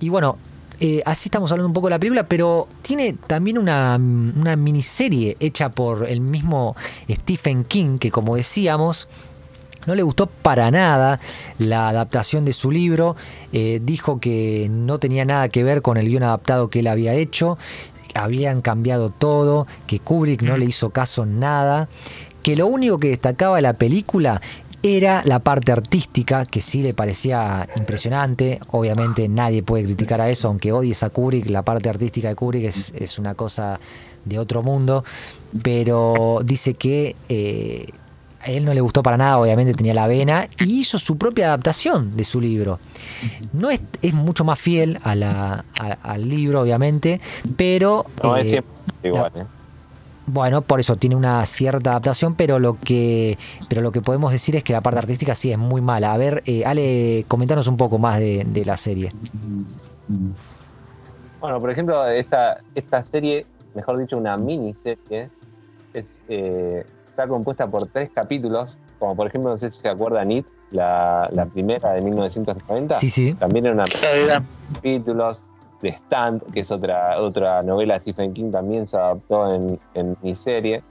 Y 0.00 0.10
bueno, 0.10 0.36
eh, 0.78 1.02
así 1.06 1.28
estamos 1.28 1.50
hablando 1.50 1.68
un 1.68 1.72
poco 1.72 1.86
de 1.86 1.92
la 1.92 1.98
película, 1.98 2.26
pero 2.26 2.68
tiene 2.82 3.14
también 3.26 3.56
una, 3.56 3.96
una 3.96 4.54
miniserie 4.54 5.38
hecha 5.40 5.70
por 5.70 6.06
el 6.06 6.20
mismo 6.20 6.76
Stephen 7.08 7.64
King, 7.64 7.96
que 7.96 8.10
como 8.10 8.36
decíamos, 8.36 9.08
no 9.86 9.94
le 9.94 10.02
gustó 10.02 10.26
para 10.26 10.70
nada 10.70 11.20
la 11.56 11.88
adaptación 11.88 12.44
de 12.44 12.52
su 12.52 12.70
libro. 12.70 13.16
Eh, 13.54 13.80
dijo 13.82 14.20
que 14.20 14.68
no 14.70 14.98
tenía 14.98 15.24
nada 15.24 15.48
que 15.48 15.64
ver 15.64 15.80
con 15.80 15.96
el 15.96 16.06
guion 16.06 16.22
adaptado 16.22 16.68
que 16.68 16.80
él 16.80 16.86
había 16.88 17.14
hecho. 17.14 17.56
Habían 18.14 18.60
cambiado 18.60 19.10
todo, 19.10 19.66
que 19.86 20.00
Kubrick 20.00 20.42
no 20.42 20.58
le 20.58 20.66
hizo 20.66 20.90
caso 20.90 21.22
en 21.22 21.40
nada. 21.40 21.88
Que 22.42 22.56
lo 22.56 22.66
único 22.66 22.98
que 22.98 23.08
destacaba 23.08 23.56
de 23.56 23.62
la 23.62 23.72
película 23.74 24.40
era 24.82 25.22
la 25.24 25.40
parte 25.40 25.72
artística, 25.72 26.46
que 26.46 26.60
sí 26.60 26.82
le 26.82 26.94
parecía 26.94 27.68
impresionante. 27.76 28.60
Obviamente 28.70 29.28
nadie 29.28 29.62
puede 29.62 29.84
criticar 29.84 30.20
a 30.20 30.30
eso, 30.30 30.48
aunque 30.48 30.70
odies 30.72 31.02
a 31.02 31.10
Kubrick. 31.10 31.50
La 31.50 31.62
parte 31.62 31.88
artística 31.88 32.28
de 32.28 32.34
Kubrick 32.36 32.64
es, 32.64 32.92
es 32.96 33.18
una 33.18 33.34
cosa 33.34 33.80
de 34.24 34.38
otro 34.38 34.62
mundo. 34.62 35.04
Pero 35.62 36.40
dice 36.44 36.74
que 36.74 37.16
eh, 37.28 37.88
a 38.40 38.46
él 38.52 38.64
no 38.64 38.72
le 38.72 38.80
gustó 38.80 39.02
para 39.02 39.16
nada, 39.16 39.38
obviamente 39.40 39.74
tenía 39.74 39.94
la 39.94 40.06
vena, 40.06 40.46
y 40.60 40.80
hizo 40.80 40.96
su 40.98 41.18
propia 41.18 41.46
adaptación 41.48 42.16
de 42.16 42.24
su 42.24 42.40
libro. 42.40 42.78
No 43.52 43.70
es, 43.70 43.80
es 44.00 44.14
mucho 44.14 44.44
más 44.44 44.58
fiel 44.60 44.98
a 45.02 45.14
la- 45.16 45.64
a- 45.78 45.98
al 46.04 46.28
libro, 46.28 46.60
obviamente, 46.60 47.20
pero 47.56 48.06
No, 48.22 48.36
es 48.36 48.46
eh, 48.46 48.50
siempre 48.50 48.72
igual, 49.02 49.32
¿eh? 49.34 49.44
Bueno, 50.28 50.62
por 50.62 50.80
eso 50.80 50.96
tiene 50.96 51.16
una 51.16 51.44
cierta 51.46 51.90
adaptación, 51.90 52.34
pero 52.34 52.58
lo 52.58 52.74
que, 52.78 53.38
pero 53.68 53.80
lo 53.80 53.92
que 53.92 54.00
podemos 54.00 54.30
decir 54.32 54.56
es 54.56 54.62
que 54.64 54.72
la 54.72 54.80
parte 54.80 54.98
artística 54.98 55.34
sí 55.34 55.50
es 55.52 55.58
muy 55.58 55.80
mala. 55.80 56.12
A 56.12 56.16
ver, 56.16 56.42
eh, 56.46 56.64
Ale, 56.64 57.24
comentanos 57.28 57.66
un 57.68 57.76
poco 57.76 57.98
más 57.98 58.18
de, 58.18 58.44
de 58.44 58.64
la 58.64 58.76
serie. 58.76 59.12
Bueno, 61.40 61.60
por 61.60 61.70
ejemplo, 61.70 62.06
esta, 62.08 62.58
esta 62.74 63.02
serie, 63.04 63.46
mejor 63.74 63.98
dicho, 63.98 64.16
una 64.16 64.36
miniserie, 64.36 65.30
es, 65.94 66.22
eh, 66.28 66.84
está 67.08 67.26
compuesta 67.28 67.66
por 67.66 67.86
tres 67.88 68.10
capítulos, 68.12 68.76
como 68.98 69.14
por 69.14 69.28
ejemplo, 69.28 69.50
no 69.50 69.58
sé 69.58 69.70
si 69.70 69.80
se 69.80 69.88
acuerdan 69.88 70.30
It, 70.32 70.46
la, 70.70 71.28
la 71.32 71.46
primera 71.46 71.92
de 71.92 72.00
1990. 72.00 72.94
Sí, 72.96 73.08
sí. 73.08 73.34
También 73.34 73.66
era 73.66 73.74
una 73.74 73.84
Era- 74.14 74.42
capítulos 74.74 75.44
de 75.82 75.90
Stand, 75.90 76.42
que 76.52 76.60
es 76.60 76.70
otra, 76.70 77.20
otra 77.20 77.62
novela 77.62 77.94
de 77.94 78.00
Stephen 78.00 78.34
King, 78.34 78.50
también 78.50 78.86
se 78.86 78.96
adaptó 78.96 79.54
en, 79.54 79.78
en 79.94 80.16
mi 80.22 80.34
serie. 80.34 80.82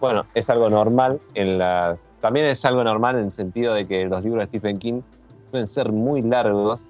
Bueno, 0.00 0.24
es 0.34 0.48
algo 0.50 0.70
normal 0.70 1.20
en 1.34 1.58
la. 1.58 1.96
También 2.20 2.46
es 2.46 2.64
algo 2.64 2.82
normal 2.82 3.16
en 3.16 3.26
el 3.26 3.32
sentido 3.32 3.74
de 3.74 3.86
que 3.86 4.04
los 4.06 4.24
libros 4.24 4.42
de 4.42 4.46
Stephen 4.46 4.78
King 4.78 5.02
suelen 5.50 5.68
ser 5.68 5.92
muy 5.92 6.22
largos 6.22 6.80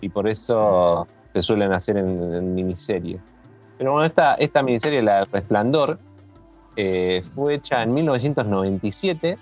y 0.00 0.08
por 0.08 0.28
eso 0.28 1.06
se 1.32 1.42
suelen 1.42 1.72
hacer 1.72 1.96
en, 1.96 2.54
miniseries. 2.54 3.20
Pero 3.78 3.92
bueno, 3.92 4.06
esta, 4.06 4.34
esta 4.34 4.62
miniserie, 4.62 5.02
La 5.02 5.24
Resplandor, 5.24 5.98
eh, 6.76 7.20
fue 7.34 7.54
hecha 7.54 7.82
en 7.82 7.94
1997, 7.94 9.38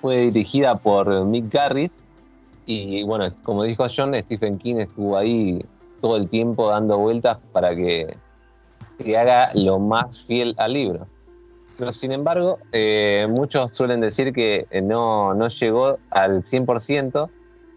fue 0.00 0.16
dirigida 0.30 0.76
por 0.76 1.24
Mick 1.24 1.52
Garris 1.52 1.92
y 2.66 3.02
bueno, 3.04 3.32
como 3.42 3.64
dijo 3.64 3.86
John, 3.94 4.14
Stephen 4.14 4.58
King 4.58 4.76
estuvo 4.76 5.16
ahí 5.16 5.64
todo 6.04 6.18
el 6.18 6.28
tiempo 6.28 6.68
dando 6.68 6.98
vueltas 6.98 7.38
para 7.50 7.74
que, 7.74 8.18
que 8.98 9.16
haga 9.16 9.48
lo 9.54 9.78
más 9.78 10.20
fiel 10.26 10.54
al 10.58 10.74
libro. 10.74 11.06
Pero 11.78 11.92
sin 11.92 12.12
embargo, 12.12 12.58
eh, 12.72 13.26
muchos 13.30 13.72
suelen 13.72 14.02
decir 14.02 14.34
que 14.34 14.66
no, 14.82 15.32
no 15.32 15.48
llegó 15.48 15.96
al 16.10 16.44
100% 16.44 17.30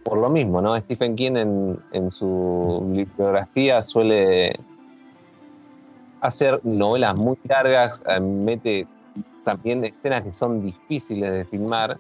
por 0.04 0.18
lo 0.18 0.30
mismo, 0.30 0.62
¿no? 0.62 0.78
Stephen 0.78 1.16
King 1.16 1.38
en, 1.38 1.80
en 1.94 2.12
su 2.12 2.84
bibliografía 2.88 3.82
suele 3.82 4.60
hacer 6.20 6.60
novelas 6.66 7.16
muy 7.16 7.38
largas, 7.48 8.02
eh, 8.10 8.20
mete 8.20 8.88
también 9.46 9.86
escenas 9.86 10.24
que 10.24 10.34
son 10.34 10.62
difíciles 10.62 11.32
de 11.32 11.46
filmar 11.46 11.98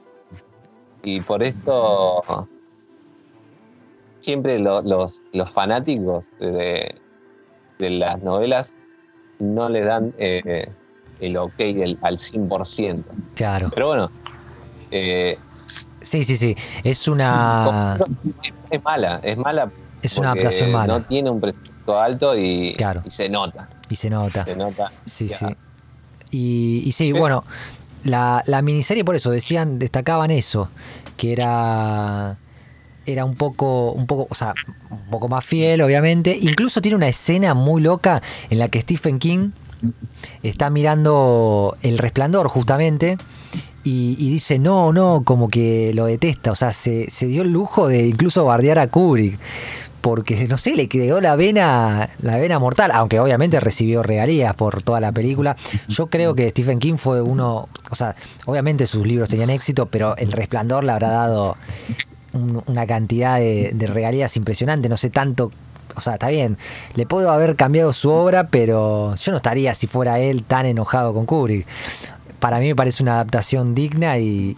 y 1.04 1.22
por 1.22 1.42
esto 1.42 2.22
siempre 4.28 4.60
los, 4.60 4.84
los 5.32 5.52
fanáticos 5.54 6.26
de, 6.38 6.96
de, 7.80 7.90
las 7.90 8.22
novelas 8.22 8.68
no 9.40 9.70
le 9.70 9.86
dan 9.86 10.14
eh, 10.18 10.70
el 11.22 11.38
ok 11.38 11.60
al 12.02 12.20
100%. 12.20 13.06
Claro. 13.36 13.70
Pero 13.74 13.88
bueno. 13.88 14.12
Eh, 14.92 15.38
sí, 16.02 16.26
sí, 16.26 16.36
sí. 16.36 16.58
Es 16.84 17.08
una. 17.08 17.98
Es 18.70 18.84
mala, 18.84 19.22
es 19.24 19.38
mala. 19.38 19.72
Es 20.02 20.18
una 20.18 20.32
adaptación 20.32 20.74
mala. 20.74 21.00
No 21.00 21.06
tiene 21.06 21.30
un 21.30 21.40
presupuesto 21.40 21.98
alto 21.98 22.38
y, 22.38 22.76
y 23.06 23.10
se 23.10 23.30
nota. 23.30 23.70
Y 23.90 23.96
se 23.96 24.10
nota. 24.10 24.44
Se 24.44 24.58
nota. 24.58 24.92
Sí, 25.06 25.30
sí. 25.30 25.46
Y, 26.32 26.84
y 26.86 26.92
sí, 26.92 27.14
bueno, 27.14 27.46
la, 28.04 28.44
la 28.46 28.62
miniserie 28.62 29.06
por 29.06 29.16
eso 29.16 29.32
decían, 29.32 29.80
destacaban 29.80 30.32
eso, 30.32 30.70
que 31.16 31.32
era 31.32 32.36
era 33.08 33.26
un 33.26 33.36
poco, 33.36 33.94
un 33.94 34.06
poco, 34.06 34.28
o 34.30 34.36
sea, 34.36 34.54
un 34.92 35.10
poco 35.10 35.28
más 35.30 35.44
fiel, 35.44 35.82
obviamente. 35.82 36.38
Incluso 36.40 36.82
tiene 36.82 36.98
una 36.98 37.08
escena 37.08 37.54
muy 37.54 37.82
loca 37.82 38.22
en 38.50 38.60
la 38.60 38.68
que 38.68 38.82
Stephen 38.82 39.18
King 39.18 39.52
está 40.44 40.70
mirando 40.70 41.78
El 41.82 41.98
Resplandor, 41.98 42.50
justamente. 42.50 43.18
Y, 43.84 44.16
dice, 44.18 44.60
no, 44.60 44.92
no, 44.92 45.22
como 45.24 45.48
que 45.48 45.94
lo 45.94 46.08
detesta. 46.08 46.52
O 46.52 46.56
sea, 46.56 46.74
se, 46.74 47.10
se 47.10 47.28
dio 47.28 47.42
el 47.42 47.54
lujo 47.54 47.88
de 47.88 48.06
incluso 48.06 48.44
bardear 48.44 48.80
a 48.80 48.88
Kubrick 48.88 49.40
porque 50.02 50.48
no 50.48 50.58
sé, 50.58 50.76
le 50.76 50.88
quedó 50.88 51.20
la 51.20 51.36
vena, 51.36 52.10
la 52.22 52.38
vena 52.38 52.60
mortal, 52.60 52.92
aunque 52.94 53.20
obviamente 53.20 53.60
recibió 53.60 54.04
regalías 54.04 54.54
por 54.56 54.82
toda 54.82 55.02
la 55.02 55.12
película. 55.12 55.58
Yo 55.90 56.08
creo 56.08 56.34
que 56.36 56.50
Stephen 56.50 56.80
King 56.80 56.96
fue 56.96 57.22
uno, 57.22 57.68
o 57.90 57.96
sea, 57.96 58.16
obviamente 58.46 58.88
sus 58.88 59.06
libros 59.06 59.28
tenían 59.28 59.50
éxito, 59.50 59.88
pero 59.88 60.16
El 60.16 60.32
Resplandor 60.32 60.86
le 60.86 60.94
habrá 60.94 61.10
dado 61.10 61.58
una 62.66 62.86
cantidad 62.86 63.40
de, 63.40 63.74
regalías 63.88 64.36
impresionante, 64.38 64.90
no 64.90 64.98
sé 64.98 65.10
tanto 65.10 65.52
o 65.96 66.02
sea, 66.02 66.14
está 66.14 66.30
bien, 66.30 66.58
le 66.94 67.08
puedo 67.08 67.32
haber 67.32 67.56
cambiado 67.56 67.92
su 67.92 68.12
obra, 68.12 68.48
pero 68.48 69.16
yo 69.16 69.32
no 69.32 69.38
estaría 69.38 69.74
si 69.74 69.88
fuera 69.88 70.20
él 70.20 70.44
tan 70.44 70.68
enojado 70.68 71.12
con 71.12 71.26
Kubrick. 71.26 71.66
Para 72.40 72.60
mí 72.60 72.68
me 72.68 72.76
parece 72.76 73.02
una 73.02 73.14
adaptación 73.14 73.74
digna 73.74 74.20
y, 74.20 74.56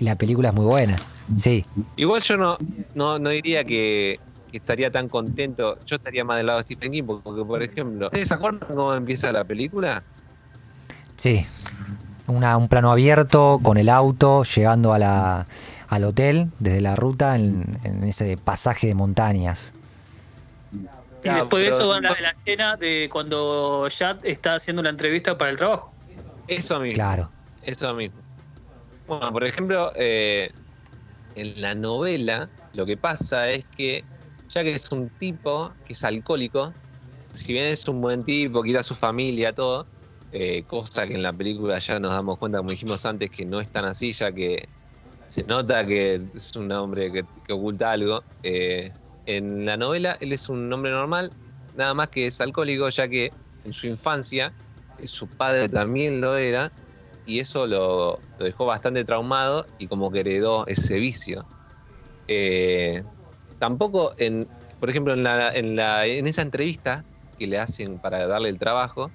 la, 0.00 0.16
película 0.16 0.48
es 0.48 0.54
muy 0.54 0.64
buena. 0.64 0.96
Sí. 1.36 1.66
Igual 1.96 2.22
yo 2.22 2.38
no, 2.38 2.56
no, 2.94 3.18
no 3.18 3.28
diría 3.28 3.64
que, 3.64 4.18
estaría 4.50 4.90
tan 4.90 5.10
contento. 5.10 5.78
Yo 5.84 5.96
estaría 5.96 6.24
más 6.24 6.38
del 6.38 6.46
lado 6.46 6.60
de 6.60 6.64
Stephen 6.64 6.92
King, 6.92 7.04
porque, 7.04 7.44
por 7.44 7.62
ejemplo, 7.62 8.06
¿ustedes 8.06 8.32
acuerdan 8.32 8.60
cómo 8.66 8.94
empieza 8.94 9.30
la 9.32 9.44
película? 9.44 10.02
Sí. 11.16 11.44
Una, 12.26 12.56
un 12.56 12.68
plano 12.68 12.90
abierto 12.90 13.60
con 13.62 13.76
el 13.76 13.90
auto 13.90 14.42
llegando 14.44 14.94
a 14.94 14.98
la, 14.98 15.46
al 15.88 16.04
hotel 16.04 16.50
desde 16.58 16.80
la 16.80 16.96
ruta 16.96 17.36
en, 17.36 17.78
ese 18.04 18.36
pasaje 18.36 18.88
de 18.88 18.94
montañas. 18.94 19.74
Y 21.24 21.28
después 21.28 21.62
de 21.62 21.68
eso 21.70 21.88
van 21.88 22.06
a 22.06 22.20
la 22.20 22.30
escena 22.30 22.76
de 22.76 23.08
cuando 23.10 23.86
Chad 23.88 24.24
está 24.24 24.54
haciendo 24.54 24.82
la 24.82 24.90
entrevista 24.90 25.36
para 25.36 25.50
el 25.50 25.56
trabajo. 25.56 25.92
Eso 26.46 26.78
mismo. 26.78 26.94
Claro. 26.94 27.30
Eso 27.62 27.92
mismo. 27.94 28.20
Bueno, 29.08 29.32
por 29.32 29.44
ejemplo, 29.44 29.92
eh, 29.96 30.52
en 31.34 31.60
la 31.60 31.74
novela 31.74 32.48
lo 32.74 32.84
que 32.84 32.96
pasa 32.96 33.50
es 33.50 33.64
que 33.76 34.04
ya 34.50 34.62
que 34.62 34.72
es 34.72 34.90
un 34.92 35.08
tipo 35.08 35.72
que 35.86 35.94
es 35.94 36.04
alcohólico, 36.04 36.72
si 37.32 37.52
bien 37.52 37.66
es 37.66 37.86
un 37.88 38.00
buen 38.00 38.24
tipo, 38.24 38.62
quiere 38.62 38.78
a 38.78 38.82
su 38.82 38.94
familia, 38.94 39.54
todo, 39.54 39.86
eh, 40.32 40.64
cosa 40.66 41.06
que 41.06 41.14
en 41.14 41.22
la 41.22 41.32
película 41.32 41.78
ya 41.78 41.98
nos 41.98 42.12
damos 42.12 42.38
cuenta, 42.38 42.58
como 42.58 42.70
dijimos 42.70 43.04
antes, 43.06 43.30
que 43.30 43.44
no 43.44 43.60
es 43.60 43.68
tan 43.70 43.84
así, 43.84 44.12
ya 44.12 44.32
que 44.32 44.68
se 45.28 45.42
nota 45.44 45.86
que 45.86 46.20
es 46.34 46.54
un 46.56 46.70
hombre 46.72 47.12
que, 47.12 47.52
oculta 47.52 47.92
algo. 47.92 48.22
Eh, 48.42 48.92
en 49.26 49.64
la 49.64 49.76
novela 49.76 50.16
él 50.20 50.32
es 50.32 50.48
un 50.48 50.72
hombre 50.72 50.90
normal, 50.90 51.32
nada 51.74 51.94
más 51.94 52.08
que 52.08 52.28
es 52.28 52.40
alcohólico, 52.40 52.88
ya 52.88 53.08
que 53.08 53.32
en 53.64 53.72
su 53.72 53.86
infancia 53.86 54.52
eh, 54.98 55.06
su 55.06 55.26
padre 55.28 55.68
también 55.68 56.20
lo 56.20 56.36
era, 56.36 56.72
y 57.26 57.40
eso 57.40 57.66
lo, 57.66 58.20
dejó 58.38 58.66
bastante 58.66 59.04
traumado 59.04 59.66
y 59.78 59.88
como 59.88 60.10
que 60.10 60.20
heredó 60.20 60.66
ese 60.66 60.98
vicio. 60.98 61.44
Eh, 62.28 63.02
tampoco, 63.58 64.14
en, 64.16 64.48
por 64.78 64.90
ejemplo, 64.90 65.12
en, 65.12 65.24
la, 65.24 65.52
en, 65.52 65.76
la, 65.76 66.06
en 66.06 66.26
esa 66.28 66.42
entrevista 66.42 67.04
que 67.38 67.46
le 67.46 67.58
hacen 67.58 67.98
para 67.98 68.26
darle 68.26 68.48
el 68.48 68.58
trabajo, 68.58 69.10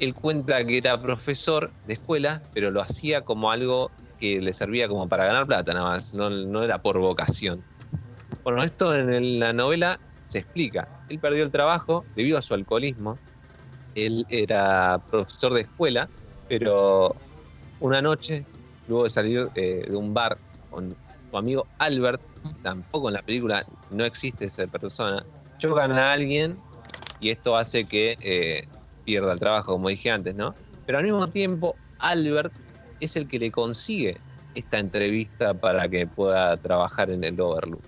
él 0.00 0.14
cuenta 0.14 0.64
que 0.66 0.78
era 0.78 1.00
profesor 1.00 1.72
de 1.86 1.94
escuela, 1.94 2.42
pero 2.52 2.72
lo 2.72 2.82
hacía 2.82 3.22
como 3.22 3.52
algo 3.52 3.92
que 4.18 4.40
le 4.40 4.52
servía 4.52 4.88
como 4.88 5.08
para 5.08 5.26
ganar 5.26 5.46
plata 5.46 5.72
nada 5.72 5.90
más, 5.90 6.14
no, 6.14 6.62
era 6.62 6.78
por 6.78 6.98
vocación. 6.98 7.62
Bueno, 8.42 8.62
esto 8.62 8.94
en 8.94 9.38
la 9.38 9.52
novela 9.52 9.98
se 10.28 10.38
explica. 10.38 10.88
Él 11.08 11.18
perdió 11.18 11.44
el 11.44 11.50
trabajo 11.50 12.04
debido 12.14 12.38
a 12.38 12.42
su 12.42 12.54
alcoholismo. 12.54 13.18
Él 13.94 14.26
era 14.28 15.00
profesor 15.10 15.54
de 15.54 15.62
escuela, 15.62 16.08
pero 16.48 17.14
una 17.80 18.02
noche, 18.02 18.44
luego 18.88 19.04
de 19.04 19.10
salir 19.10 19.48
eh, 19.54 19.84
de 19.88 19.96
un 19.96 20.12
bar 20.12 20.36
con 20.70 20.96
su 21.30 21.36
amigo 21.36 21.66
Albert, 21.78 22.20
tampoco 22.62 23.08
en 23.08 23.14
la 23.14 23.22
película 23.22 23.64
no 23.90 24.04
existe 24.04 24.46
esa 24.46 24.66
persona, 24.66 25.24
chocan 25.58 25.92
a 25.92 26.12
alguien 26.12 26.58
y 27.20 27.30
esto 27.30 27.56
hace 27.56 27.86
que 27.86 28.16
eh, 28.20 28.66
pierda 29.04 29.32
el 29.32 29.38
trabajo, 29.38 29.72
como 29.72 29.88
dije 29.88 30.10
antes, 30.10 30.34
¿no? 30.34 30.54
Pero 30.86 30.98
al 30.98 31.04
mismo 31.04 31.28
tiempo, 31.30 31.76
Albert 31.98 32.52
es 33.00 33.16
el 33.16 33.28
que 33.28 33.38
le 33.38 33.50
consigue 33.50 34.18
esta 34.54 34.78
entrevista 34.78 35.54
para 35.54 35.88
que 35.88 36.06
pueda 36.06 36.56
trabajar 36.56 37.10
en 37.10 37.24
el 37.24 37.40
Overlook. 37.40 37.82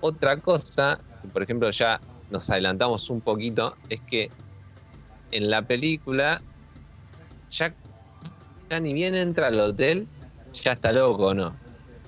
Otra 0.00 0.36
cosa, 0.36 1.00
por 1.32 1.42
ejemplo, 1.42 1.70
ya 1.70 2.00
nos 2.30 2.50
adelantamos 2.50 3.08
un 3.10 3.20
poquito, 3.20 3.76
es 3.88 4.00
que 4.02 4.30
en 5.30 5.50
la 5.50 5.62
película, 5.62 6.42
ya, 7.50 7.74
ya 8.70 8.80
ni 8.80 8.92
bien 8.92 9.14
entra 9.14 9.46
al 9.46 9.58
hotel, 9.58 10.06
ya 10.52 10.72
está 10.72 10.92
loco, 10.92 11.34
¿no? 11.34 11.64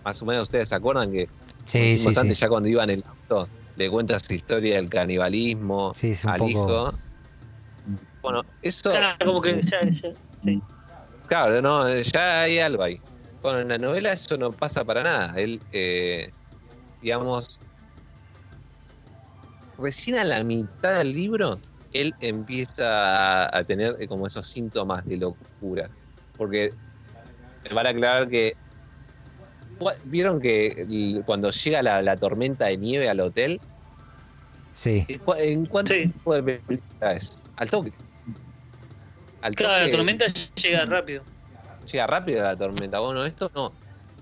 más 0.06 0.22
o 0.22 0.24
menos 0.24 0.44
ustedes 0.44 0.68
se 0.68 0.74
acuerdan 0.76 1.10
que 1.10 1.28
sí, 1.64 1.98
sí, 1.98 2.14
sí. 2.14 2.34
ya 2.34 2.48
cuando 2.48 2.68
iban 2.68 2.90
en 2.90 2.96
el 2.96 3.02
auto 3.04 3.48
le 3.74 3.90
cuenta 3.90 4.20
su 4.20 4.34
historia 4.34 4.76
del 4.76 4.88
canibalismo 4.88 5.92
al 6.26 6.48
hijo. 6.48 6.94
Bueno, 8.22 8.42
eso. 8.62 8.90
Claro, 8.90 9.16
como 9.24 9.40
que 9.40 9.60
ya, 9.62 9.80
sí. 10.40 10.62
Claro, 11.26 11.60
no, 11.60 12.00
ya 12.00 12.42
hay 12.42 12.58
algo 12.58 12.82
ahí. 12.82 13.00
Bueno, 13.42 13.60
en 13.60 13.68
la 13.68 13.78
novela 13.78 14.12
eso 14.12 14.36
no 14.36 14.50
pasa 14.50 14.84
para 14.84 15.02
nada. 15.02 15.34
Él, 15.36 15.60
eh, 15.72 16.30
digamos, 17.00 17.60
recién 19.78 20.16
a 20.16 20.24
la 20.24 20.42
mitad 20.42 20.98
del 20.98 21.12
libro, 21.12 21.60
él 21.92 22.14
empieza 22.20 23.56
a, 23.56 23.64
tener 23.64 23.96
eh, 23.98 24.08
como 24.08 24.26
esos 24.26 24.48
síntomas 24.48 25.04
de 25.04 25.16
locura. 25.16 25.90
Porque 26.36 26.72
me 27.68 27.74
van 27.74 27.86
a 27.86 27.90
aclarar 27.90 28.28
que 28.28 28.54
¿Vieron 30.04 30.40
que 30.40 31.22
cuando 31.26 31.50
llega 31.50 31.82
la, 31.82 32.16
tormenta 32.16 32.66
de 32.66 32.78
nieve 32.78 33.08
al 33.08 33.20
hotel? 33.20 33.60
Sí. 34.72 35.04
Eh, 35.08 35.20
¿En 35.38 35.66
cuánto 35.66 35.92
tiempo 35.92 36.34
de 36.34 36.42
película 36.42 37.12
es? 37.12 37.38
Al 37.56 37.70
toque. 37.70 37.92
Al 39.42 39.54
claro, 39.54 39.86
la 39.86 39.90
tormenta 39.90 40.26
llega 40.60 40.84
rápido. 40.84 41.22
Llega 41.90 42.06
rápido 42.06 42.42
la 42.42 42.56
tormenta. 42.56 42.98
Bueno, 43.00 43.24
esto 43.24 43.50
no. 43.54 43.72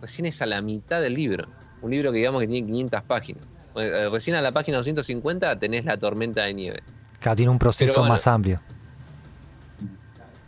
Recién 0.01 0.27
es 0.27 0.43
a 0.43 0.47
la 0.47 0.61
mitad 0.61 1.01
del 1.01 1.15
libro. 1.15 1.47
Un 1.81 1.91
libro 1.91 2.13
que 2.13 2.19
digamos 2.19 2.41
que 2.41 2.49
tiene 2.49 2.67
500 2.67 3.03
páginas. 3.03 3.45
Eh, 3.77 4.09
recién 4.11 4.37
a 4.37 4.43
la 4.43 4.53
página 4.53 4.79
250 4.79 5.59
tenés 5.59 5.85
la 5.85 5.97
tormenta 5.97 6.45
de 6.45 6.55
nieve. 6.55 6.83
Claro, 7.21 7.37
tiene 7.37 7.51
un 7.51 7.59
proceso 7.59 8.05
más 8.05 8.27
amplio. 8.27 8.61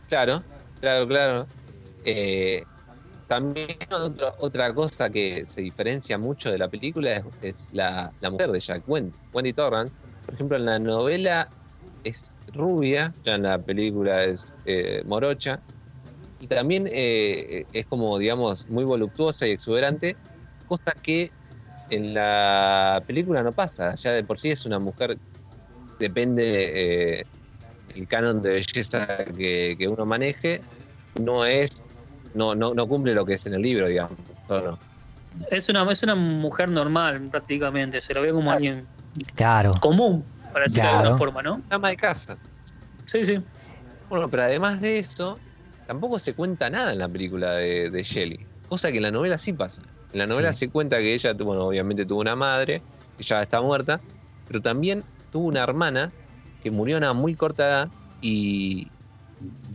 Claro, 0.08 0.42
claro, 0.80 1.08
claro. 1.08 1.46
Eh, 2.04 2.64
también 3.26 3.76
otra, 3.90 4.34
otra 4.38 4.72
cosa 4.72 5.10
que 5.10 5.46
se 5.48 5.60
diferencia 5.60 6.16
mucho 6.16 6.50
de 6.50 6.58
la 6.58 6.68
película 6.68 7.12
es, 7.12 7.24
es 7.42 7.68
la, 7.72 8.12
la 8.20 8.30
mujer 8.30 8.52
de 8.52 8.60
Jack, 8.60 8.82
Wendy, 8.86 9.12
Wendy 9.32 9.52
Torrance. 9.52 9.92
Por 10.24 10.34
ejemplo, 10.34 10.56
en 10.56 10.66
la 10.66 10.78
novela 10.78 11.48
es 12.04 12.24
rubia, 12.56 13.12
ya 13.24 13.34
en 13.34 13.42
la 13.42 13.58
película 13.58 14.24
es 14.24 14.52
eh, 14.64 15.02
morocha, 15.06 15.60
y 16.40 16.46
también 16.46 16.88
eh, 16.90 17.64
es 17.72 17.86
como, 17.86 18.18
digamos, 18.18 18.68
muy 18.68 18.84
voluptuosa 18.84 19.46
y 19.46 19.52
exuberante, 19.52 20.16
cosa 20.66 20.92
que 21.02 21.30
en 21.90 22.14
la 22.14 23.02
película 23.06 23.42
no 23.42 23.52
pasa, 23.52 23.94
ya 23.96 24.12
de 24.12 24.24
por 24.24 24.38
sí 24.38 24.50
es 24.50 24.66
una 24.66 24.78
mujer, 24.78 25.18
depende 25.98 27.20
eh, 27.20 27.26
el 27.94 28.06
canon 28.08 28.42
de 28.42 28.50
belleza 28.50 29.06
que, 29.36 29.76
que 29.78 29.88
uno 29.88 30.04
maneje, 30.04 30.60
no 31.20 31.44
es, 31.44 31.82
no, 32.34 32.54
no, 32.54 32.74
no 32.74 32.88
cumple 32.88 33.14
lo 33.14 33.24
que 33.24 33.34
es 33.34 33.46
en 33.46 33.54
el 33.54 33.62
libro, 33.62 33.86
digamos, 33.86 34.18
¿o 34.48 34.60
no? 34.60 34.78
Es 35.50 35.68
una, 35.68 35.90
es 35.90 36.02
una 36.02 36.14
mujer 36.14 36.68
normal 36.68 37.28
prácticamente, 37.30 38.00
se 38.00 38.14
lo 38.14 38.22
ve 38.22 38.32
como 38.32 38.50
alguien 38.50 38.86
Claro. 39.34 39.74
común, 39.80 40.24
para 40.56 40.64
decirlo 40.64 40.88
de 40.88 40.96
alguna 40.96 41.16
forma, 41.18 41.42
¿no? 41.42 41.60
Ama 41.68 41.90
de 41.90 41.96
casa. 41.98 42.38
Sí, 43.04 43.22
sí. 43.26 43.38
Bueno, 44.08 44.26
pero 44.30 44.44
además 44.44 44.80
de 44.80 44.98
eso, 44.98 45.38
tampoco 45.86 46.18
se 46.18 46.32
cuenta 46.32 46.70
nada 46.70 46.94
en 46.94 46.98
la 46.98 47.08
película 47.10 47.56
de, 47.56 47.90
de 47.90 48.02
Shelley, 48.02 48.40
cosa 48.66 48.90
que 48.90 48.96
en 48.96 49.02
la 49.02 49.10
novela 49.10 49.36
sí 49.36 49.52
pasa. 49.52 49.82
En 50.14 50.18
la 50.20 50.26
novela 50.26 50.54
Sí. 50.54 50.60
se 50.60 50.68
cuenta 50.70 50.96
que 50.96 51.12
ella, 51.12 51.34
bueno, 51.34 51.66
obviamente 51.66 52.06
tuvo 52.06 52.20
una 52.22 52.34
madre, 52.34 52.80
que 53.18 53.22
ya 53.24 53.42
está 53.42 53.60
muerta, 53.60 54.00
pero 54.48 54.62
también 54.62 55.04
tuvo 55.30 55.44
una 55.48 55.62
hermana 55.62 56.10
que 56.62 56.70
murió 56.70 56.96
a 56.96 56.98
una 57.00 57.12
muy 57.12 57.34
corta 57.34 57.66
edad 57.66 57.88
y 58.22 58.88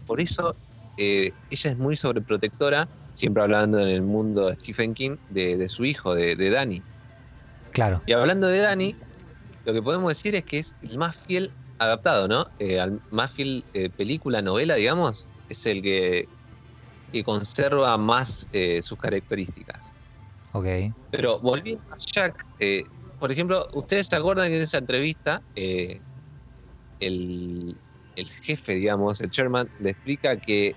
por 0.08 0.20
eso 0.20 0.56
eh, 0.98 1.32
ella 1.52 1.72
es 1.72 1.78
muy 1.78 1.96
sobreprotectora, 1.96 2.88
siempre 3.14 3.44
hablando 3.44 3.80
en 3.80 3.90
el 3.90 4.02
mundo 4.02 4.48
de 4.48 4.56
Stephen 4.56 4.96
King, 4.96 5.18
de, 5.30 5.58
de 5.58 5.70
su 5.70 5.86
hijo, 5.86 6.16
de, 6.16 6.36
de 6.36 6.50
Danny. 6.50 6.82
Claro. 7.72 8.02
Y 8.08 8.14
hablando 8.14 8.48
de 8.48 8.58
Dani, 8.58 8.96
lo 9.66 9.74
que 9.74 9.82
podemos 9.82 10.10
decir 10.10 10.36
es 10.36 10.44
que 10.46 10.60
es 10.60 10.76
el 10.82 10.98
más 10.98 11.16
fiel 11.16 11.52
adaptado, 11.78 12.28
¿no? 12.28 12.48
Eh, 12.60 12.80
al 12.80 13.02
más 13.10 13.34
fiel 13.34 13.64
eh, 13.74 13.90
película, 13.90 14.42
novela, 14.42 14.76
digamos, 14.76 15.28
es 15.50 15.66
el 15.66 15.82
que, 15.82 16.28
que 17.12 17.24
conserva 17.24 17.98
más 17.98 18.48
eh, 18.52 18.82
sus 18.82 18.98
características. 18.98 19.84
Ok. 20.54 20.66
Pero 21.10 21.40
volviendo 21.40 21.84
a 21.90 21.98
Jack, 22.14 22.46
eh, 22.60 22.84
por 23.20 23.32
ejemplo, 23.32 23.68
¿ustedes 23.74 24.08
se 24.08 24.16
acuerdan 24.16 24.50
que 24.50 24.58
en 24.58 24.62
esa 24.64 24.78
entrevista 24.78 25.42
eh, 25.56 26.02
el, 27.00 27.76
el 28.16 28.30
jefe, 28.44 28.74
digamos, 28.76 29.22
el 29.22 29.30
chairman, 29.30 29.70
le 29.80 29.92
explica 29.92 30.38
que 30.38 30.76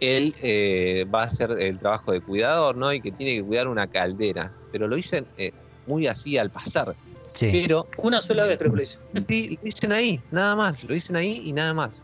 él 0.00 0.34
eh, 0.42 1.06
va 1.12 1.22
a 1.22 1.26
hacer 1.26 1.52
el 1.52 1.78
trabajo 1.78 2.12
de 2.12 2.20
cuidador, 2.20 2.76
¿no? 2.76 2.92
Y 2.92 3.00
que 3.00 3.12
tiene 3.12 3.36
que 3.36 3.42
cuidar 3.42 3.68
una 3.68 3.86
caldera. 3.86 4.52
Pero 4.70 4.88
lo 4.88 4.96
dicen 4.96 5.26
eh, 5.36 5.52
muy 5.86 6.06
así 6.06 6.36
al 6.38 6.50
pasar. 6.50 6.96
Sí. 7.32 7.48
Pero 7.52 7.86
Una 7.98 8.20
sola 8.20 8.44
vez 8.44 8.58
creo 8.60 8.72
que 8.72 8.76
lo 8.76 8.82
hizo. 8.82 9.00
Sí, 9.28 9.56
lo 9.56 9.62
dicen 9.62 9.92
ahí, 9.92 10.20
nada 10.30 10.54
más, 10.56 10.82
lo 10.84 10.92
dicen 10.94 11.16
ahí 11.16 11.42
y 11.44 11.52
nada 11.52 11.72
más. 11.74 12.02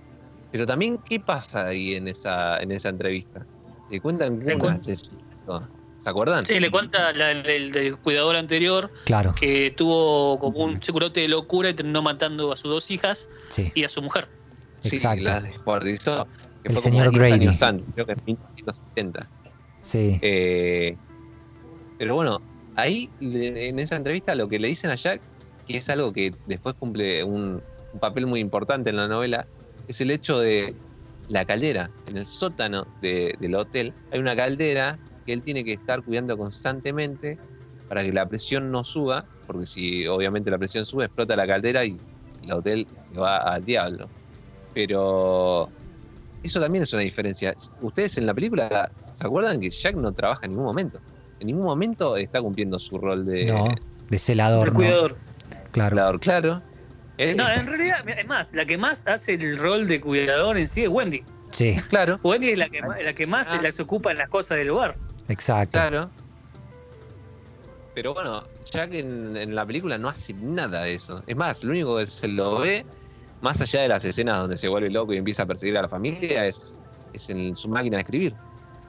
Pero 0.51 0.65
también, 0.67 0.99
¿qué 0.99 1.21
pasa 1.21 1.67
ahí 1.67 1.95
en 1.95 2.09
esa, 2.09 2.59
en 2.59 2.73
esa 2.73 2.89
entrevista? 2.89 3.45
Le 3.91 4.01
cuentan. 4.01 4.41
¿Se 6.01 6.09
acuerdan? 6.11 6.47
Sí, 6.47 6.61
le 6.61 6.71
cuenta 6.71 7.13
la- 7.13 7.33
el, 7.33 7.45
el 7.47 7.73
del 7.73 7.99
cuidador 7.99 8.37
anterior 8.37 8.91
Claro. 9.05 9.35
que 9.39 9.73
tuvo 9.77 10.39
como 10.39 10.59
un 10.65 10.81
segurate 10.83 11.21
de 11.21 11.29
locura 11.29 11.71
y 11.71 11.75
terminó 11.75 12.03
matando 12.03 12.53
a 12.53 12.57
sus 12.57 12.71
dos 12.71 12.91
hijas 12.91 13.29
Sí. 13.49 13.73
y 13.75 13.85
a 13.85 13.89
su 13.89 14.01
mujer. 14.01 14.29
Sí, 14.81 14.91
Exacto. 14.95 15.25
la 15.25 15.41
descuartizó. 15.41 16.23
El 16.23 16.27
fue 16.27 16.69
como 16.75 16.81
señor 16.81 17.11
10 17.11 17.19
Grady. 17.19 17.33
años 17.33 17.63
antes, 17.63 17.87
creo 17.95 18.07
que 18.07 18.13
en 18.13 18.23
1970. 18.27 19.29
Sí. 19.83 20.19
Eh, 20.23 20.97
pero 21.99 22.15
bueno, 22.15 22.41
ahí 22.79 23.11
en 23.21 23.79
esa 23.79 23.97
entrevista 23.97 24.35
lo 24.35 24.49
que 24.49 24.59
le 24.59 24.69
dicen 24.69 24.91
a 24.91 24.97
Jack, 24.97 25.21
que 25.67 25.77
es 25.79 25.91
algo 25.91 26.13
que 26.13 26.33
después 26.47 26.77
cumple 26.79 27.25
un, 27.25 27.61
papel 28.01 28.27
muy 28.27 28.39
importante 28.41 28.91
en 28.91 28.97
la 28.97 29.09
novela, 29.09 29.47
es 29.89 30.01
el 30.01 30.11
hecho 30.11 30.39
de 30.39 30.77
la 31.27 31.45
caldera. 31.45 31.91
En 32.07 32.19
el 32.19 32.27
sótano 32.27 32.87
de- 33.01 33.35
del 33.41 33.55
hotel 33.57 33.95
hay 34.11 34.21
una 34.21 34.37
caldera 34.37 34.99
que 35.27 35.33
él 35.33 35.43
tiene 35.43 35.65
que 35.65 35.73
estar 35.73 36.03
cuidando 36.03 36.37
constantemente 36.37 37.39
para 37.89 38.05
que 38.05 38.13
la 38.13 38.29
presión 38.29 38.71
no 38.71 38.85
suba, 38.85 39.25
porque 39.47 39.67
si 39.67 40.07
obviamente 40.07 40.51
la 40.51 40.59
presión 40.59 40.87
sube, 40.87 41.07
explota 41.07 41.35
la 41.35 41.47
caldera 41.47 41.85
y 41.85 41.99
el 42.43 42.53
hotel 42.53 42.87
se 43.11 43.19
va 43.19 43.39
al 43.39 43.65
diablo. 43.65 44.11
Pero 44.75 45.71
eso 46.43 46.61
también 46.61 46.85
es 46.85 46.93
una 46.93 47.03
diferencia. 47.03 47.57
Ustedes 47.81 48.19
en 48.19 48.27
la 48.27 48.35
película, 48.35 48.93
¿se 49.15 49.27
acuerdan 49.27 49.61
que 49.61 49.71
Jack 49.71 49.97
no 49.97 50.13
trabaja 50.13 50.41
en 50.45 50.53
ningún 50.53 50.67
momento? 50.67 51.01
En 51.41 51.47
ningún 51.47 51.65
momento 51.65 52.17
está 52.17 52.41
cumpliendo 52.41 52.79
su 52.79 52.99
rol 52.99 53.25
de 53.27 53.47
No. 53.47 53.69
De 54.11 54.19
celador. 54.19 54.65
El 54.65 54.69
¿no? 54.71 54.75
cuidador. 54.75 55.17
Claro. 55.73 56.19
claro. 56.19 56.63
Él- 57.19 57.37
No, 57.37 57.49
en 57.51 57.67
realidad, 57.67 58.09
es 58.09 58.27
más, 58.27 58.55
la 58.55 58.65
que 58.65 58.79
más 58.79 59.07
hace 59.07 59.35
el 59.35 59.59
rol 59.59 59.87
de 59.89 60.01
cuidador 60.01 60.57
en 60.57 60.67
sí 60.69 60.83
es 60.85 60.89
Wendy. 60.89 61.23
Sí. 61.51 61.77
Claro, 61.89 62.19
Wendy 62.23 62.51
es 62.51 62.59
la 62.59 62.69
que, 62.69 62.81
más- 62.83 63.03
la 63.03 63.13
que 63.13 63.27
más 63.27 63.53
Ah. 63.55 63.73
se 63.73 63.83
ocupa 63.83 64.11
en 64.13 64.19
las 64.19 64.29
cosas 64.29 64.59
del 64.59 64.71
hogar. 64.71 64.97
Exacto. 65.29 65.79
claro. 65.79 66.11
Pero 67.95 68.15
bueno, 68.15 68.45
Jack 68.71 68.93
en, 68.93 69.37
en 69.37 69.55
la 69.55 69.67
película 69.67 69.99
no 69.99 70.09
hace 70.09 70.33
nada 70.35 70.83
de 70.83 70.95
eso. 70.95 71.23
Es 71.27 71.37
más, 71.37 71.65
lo 71.65 71.71
único 71.71 71.97
que 71.99 72.07
se 72.07 72.29
lo 72.29 72.61
ve, 72.61 72.87
más 73.41 73.61
allá 73.61 73.81
de 73.83 73.89
las 73.89 74.05
escenas 74.05 74.39
donde 74.41 74.57
se 74.57 74.69
vuelve 74.69 74.89
loco 74.89 75.13
y 75.13 75.17
empieza 75.17 75.43
a 75.43 75.47
perseguir 75.47 75.77
a 75.79 75.83
la 75.83 75.89
familia, 75.89 76.47
es, 76.47 76.75
es 77.13 77.29
en 77.31 77.57
su 77.57 77.67
máquina 77.69 77.97
de 77.97 78.03
escribir. 78.03 78.35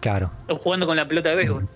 Claro. 0.01 0.31
O 0.47 0.55
jugando 0.55 0.85
con 0.85 0.95
la 0.97 1.07
pelota 1.07 1.29
de 1.29 1.35
béisbol. 1.37 1.67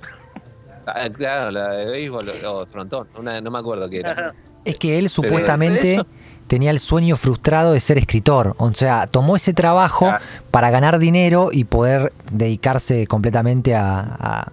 Ah, 0.86 1.10
claro, 1.10 1.52
la 1.52 1.70
de 1.72 1.86
béisbol 1.86 2.26
o 2.48 2.66
frontón, 2.66 3.08
una- 3.18 3.40
no 3.42 3.52
me 3.52 3.60
acuerdo 3.60 3.90
qué 3.90 4.00
era. 4.00 4.34
Es 4.66 4.78
que 4.78 4.98
él 4.98 5.10
supuestamente 5.10 6.02
tenía 6.48 6.72
el 6.72 6.80
sueño 6.80 7.16
frustrado 7.18 7.74
de 7.74 7.80
ser 7.80 7.98
escritor. 7.98 8.56
O 8.58 8.74
sea, 8.74 9.08
tomó 9.08 9.36
ese 9.36 9.54
trabajo 9.54 10.06
Claro. 10.08 10.24
para 10.52 10.70
ganar 10.72 11.00
dinero 11.00 11.50
y 11.52 11.64
poder 11.66 12.14
dedicarse 12.32 13.08
completamente 13.08 13.76
a, 13.76 14.00
a- 14.20 14.52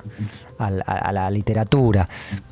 a 0.58 0.70
la- 0.70 0.82
a 0.84 1.12
la 1.12 1.30
literatura. 1.30 2.08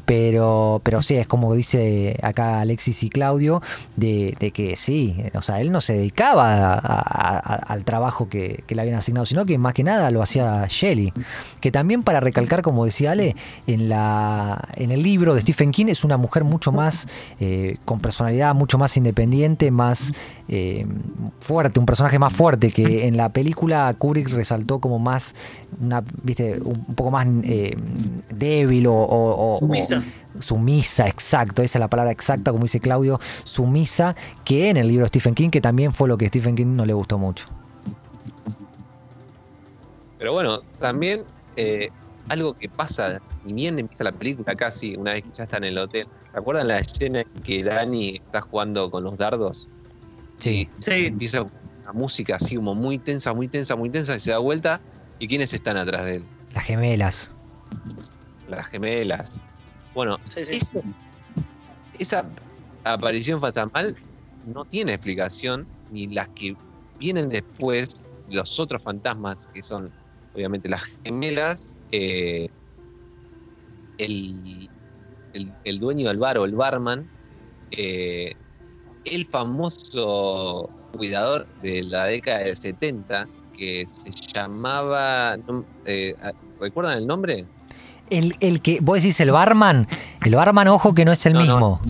Pero, 0.08 0.80
pero 0.84 1.02
sí, 1.02 1.16
es 1.16 1.26
como 1.26 1.52
dice 1.52 2.18
acá 2.22 2.62
Alexis 2.62 3.02
y 3.02 3.10
Claudio, 3.10 3.60
de, 3.94 4.34
que 4.54 4.74
sí, 4.74 5.14
o 5.34 5.42
sea, 5.42 5.60
él 5.60 5.70
no 5.70 5.82
se 5.82 5.98
dedicaba 5.98 6.76
al 6.76 7.84
trabajo 7.84 8.26
que, 8.26 8.64
le 8.66 8.80
habían 8.80 8.96
asignado, 8.96 9.26
sino 9.26 9.44
que 9.44 9.58
más 9.58 9.74
que 9.74 9.84
nada 9.84 10.10
lo 10.10 10.22
hacía 10.22 10.64
Shelley. 10.66 11.12
Que 11.60 11.70
también 11.70 12.04
para 12.04 12.20
recalcar, 12.20 12.62
como 12.62 12.86
decía 12.86 13.10
Ale, 13.10 13.36
en, 13.66 13.90
la, 13.90 14.66
en 14.76 14.92
el 14.92 15.02
libro 15.02 15.34
de 15.34 15.42
Stephen 15.42 15.72
King 15.72 15.88
es 15.88 16.04
una 16.04 16.16
mujer 16.16 16.42
mucho 16.42 16.72
más 16.72 17.06
eh, 17.38 17.76
con 17.84 18.00
personalidad, 18.00 18.54
mucho 18.54 18.78
más 18.78 18.96
independiente, 18.96 19.70
más 19.70 20.14
eh, 20.48 20.86
fuerte, 21.38 21.80
un 21.80 21.84
personaje 21.84 22.18
más 22.18 22.32
fuerte 22.32 22.70
que 22.70 23.06
en 23.08 23.18
la 23.18 23.28
película 23.28 23.92
Kubrick 23.98 24.30
resaltó 24.30 24.78
como 24.78 24.98
más, 24.98 25.34
una, 25.82 26.02
viste, 26.22 26.58
un, 26.62 26.94
poco 26.94 27.10
más 27.10 27.26
eh, 27.42 27.76
débil 28.34 28.86
o- 28.86 29.58
Sumisa. 30.40 31.06
exacto, 31.06 31.62
esa 31.62 31.78
es 31.78 31.80
la 31.80 31.88
palabra 31.88 32.12
exacta, 32.12 32.50
como 32.50 32.64
dice 32.64 32.80
Claudio, 32.80 33.20
sumisa, 33.44 34.14
que 34.44 34.68
en 34.68 34.76
el 34.76 34.88
libro 34.88 35.04
de 35.04 35.08
Stephen 35.08 35.34
King, 35.34 35.50
que 35.50 35.60
también 35.60 35.92
fue 35.92 36.08
lo 36.08 36.16
que 36.16 36.26
a 36.26 36.28
Stephen 36.28 36.54
King 36.54 36.76
no 36.76 36.84
le 36.84 36.92
gustó 36.92 37.18
mucho. 37.18 37.46
Pero 40.18 40.32
bueno, 40.32 40.62
también 40.80 41.22
eh, 41.56 41.90
algo 42.28 42.54
que 42.54 42.68
pasa, 42.68 43.20
ni 43.44 43.52
bien 43.52 43.78
empieza 43.78 44.04
la 44.04 44.12
película 44.12 44.54
casi, 44.54 44.96
una 44.96 45.14
vez 45.14 45.24
que 45.24 45.30
ya 45.36 45.44
está 45.44 45.56
en 45.58 45.64
el 45.64 45.78
hotel. 45.78 46.06
¿Se 46.32 46.38
acuerdan 46.38 46.68
la 46.68 46.78
escena 46.78 47.20
en 47.20 47.42
que 47.42 47.62
Dani 47.62 48.16
está 48.16 48.40
jugando 48.40 48.90
con 48.90 49.04
los 49.04 49.16
dardos? 49.16 49.68
Sí. 50.38 50.68
Sí, 50.78 51.06
Empieza 51.06 51.42
una 51.42 51.92
música 51.92 52.36
así 52.36 52.56
como 52.56 52.74
muy 52.74 52.98
tensa, 52.98 53.32
muy 53.32 53.48
tensa, 53.48 53.76
muy 53.76 53.90
tensa, 53.90 54.16
y 54.16 54.20
se 54.20 54.30
da 54.30 54.38
vuelta. 54.38 54.80
¿Y 55.18 55.26
quiénes 55.26 55.52
están 55.52 55.76
atrás 55.76 56.04
de 56.04 56.16
él? 56.16 56.24
Las 56.54 56.64
gemelas. 56.64 57.32
Las 58.48 58.66
gemelas. 58.66 59.40
Bueno, 59.98 60.20
sí, 60.28 60.44
sí. 60.44 60.58
eso- 60.58 60.80
esa 61.92 62.32
aparición 62.84 63.40
fantasmal 63.40 63.96
no 64.44 64.64
tiene 64.64 64.92
explicación, 64.94 65.68
ni 65.88 66.06
las 66.06 66.28
que 66.36 66.56
vienen 67.00 67.28
después, 67.28 68.00
los 68.28 68.60
otros 68.60 68.80
fantasmas, 68.80 69.48
que 69.52 69.60
son 69.64 69.92
obviamente 70.32 70.68
las 70.68 70.84
gemelas, 71.02 71.74
eh, 71.90 72.48
el, 73.96 74.70
el- 75.32 75.56
el 75.64 75.78
dueño 75.80 76.06
del 76.06 76.18
bar 76.18 76.38
o 76.38 76.44
el 76.44 76.54
barman, 76.54 77.10
eh, 77.72 78.36
el 79.02 79.26
famoso 79.26 80.70
cuidador 80.92 81.48
de 81.60 81.82
la 81.82 82.04
década 82.04 82.38
del 82.44 82.56
70, 82.56 83.28
que 83.52 83.88
se 83.90 84.12
llamaba, 84.32 85.36
eh, 85.82 86.14
¿recuerdan 86.60 86.98
el 86.98 87.06
nombre? 87.08 87.48
El, 88.10 88.36
el 88.40 88.60
que, 88.60 88.78
vos 88.80 88.96
decís 88.96 89.20
el 89.20 89.30
barman, 89.30 89.86
el 90.24 90.34
barman, 90.34 90.68
ojo 90.68 90.94
que 90.94 91.04
no 91.04 91.12
es 91.12 91.24
el 91.26 91.34
No, 91.34 91.44
no. 91.44 91.44
mismo. 91.44 91.80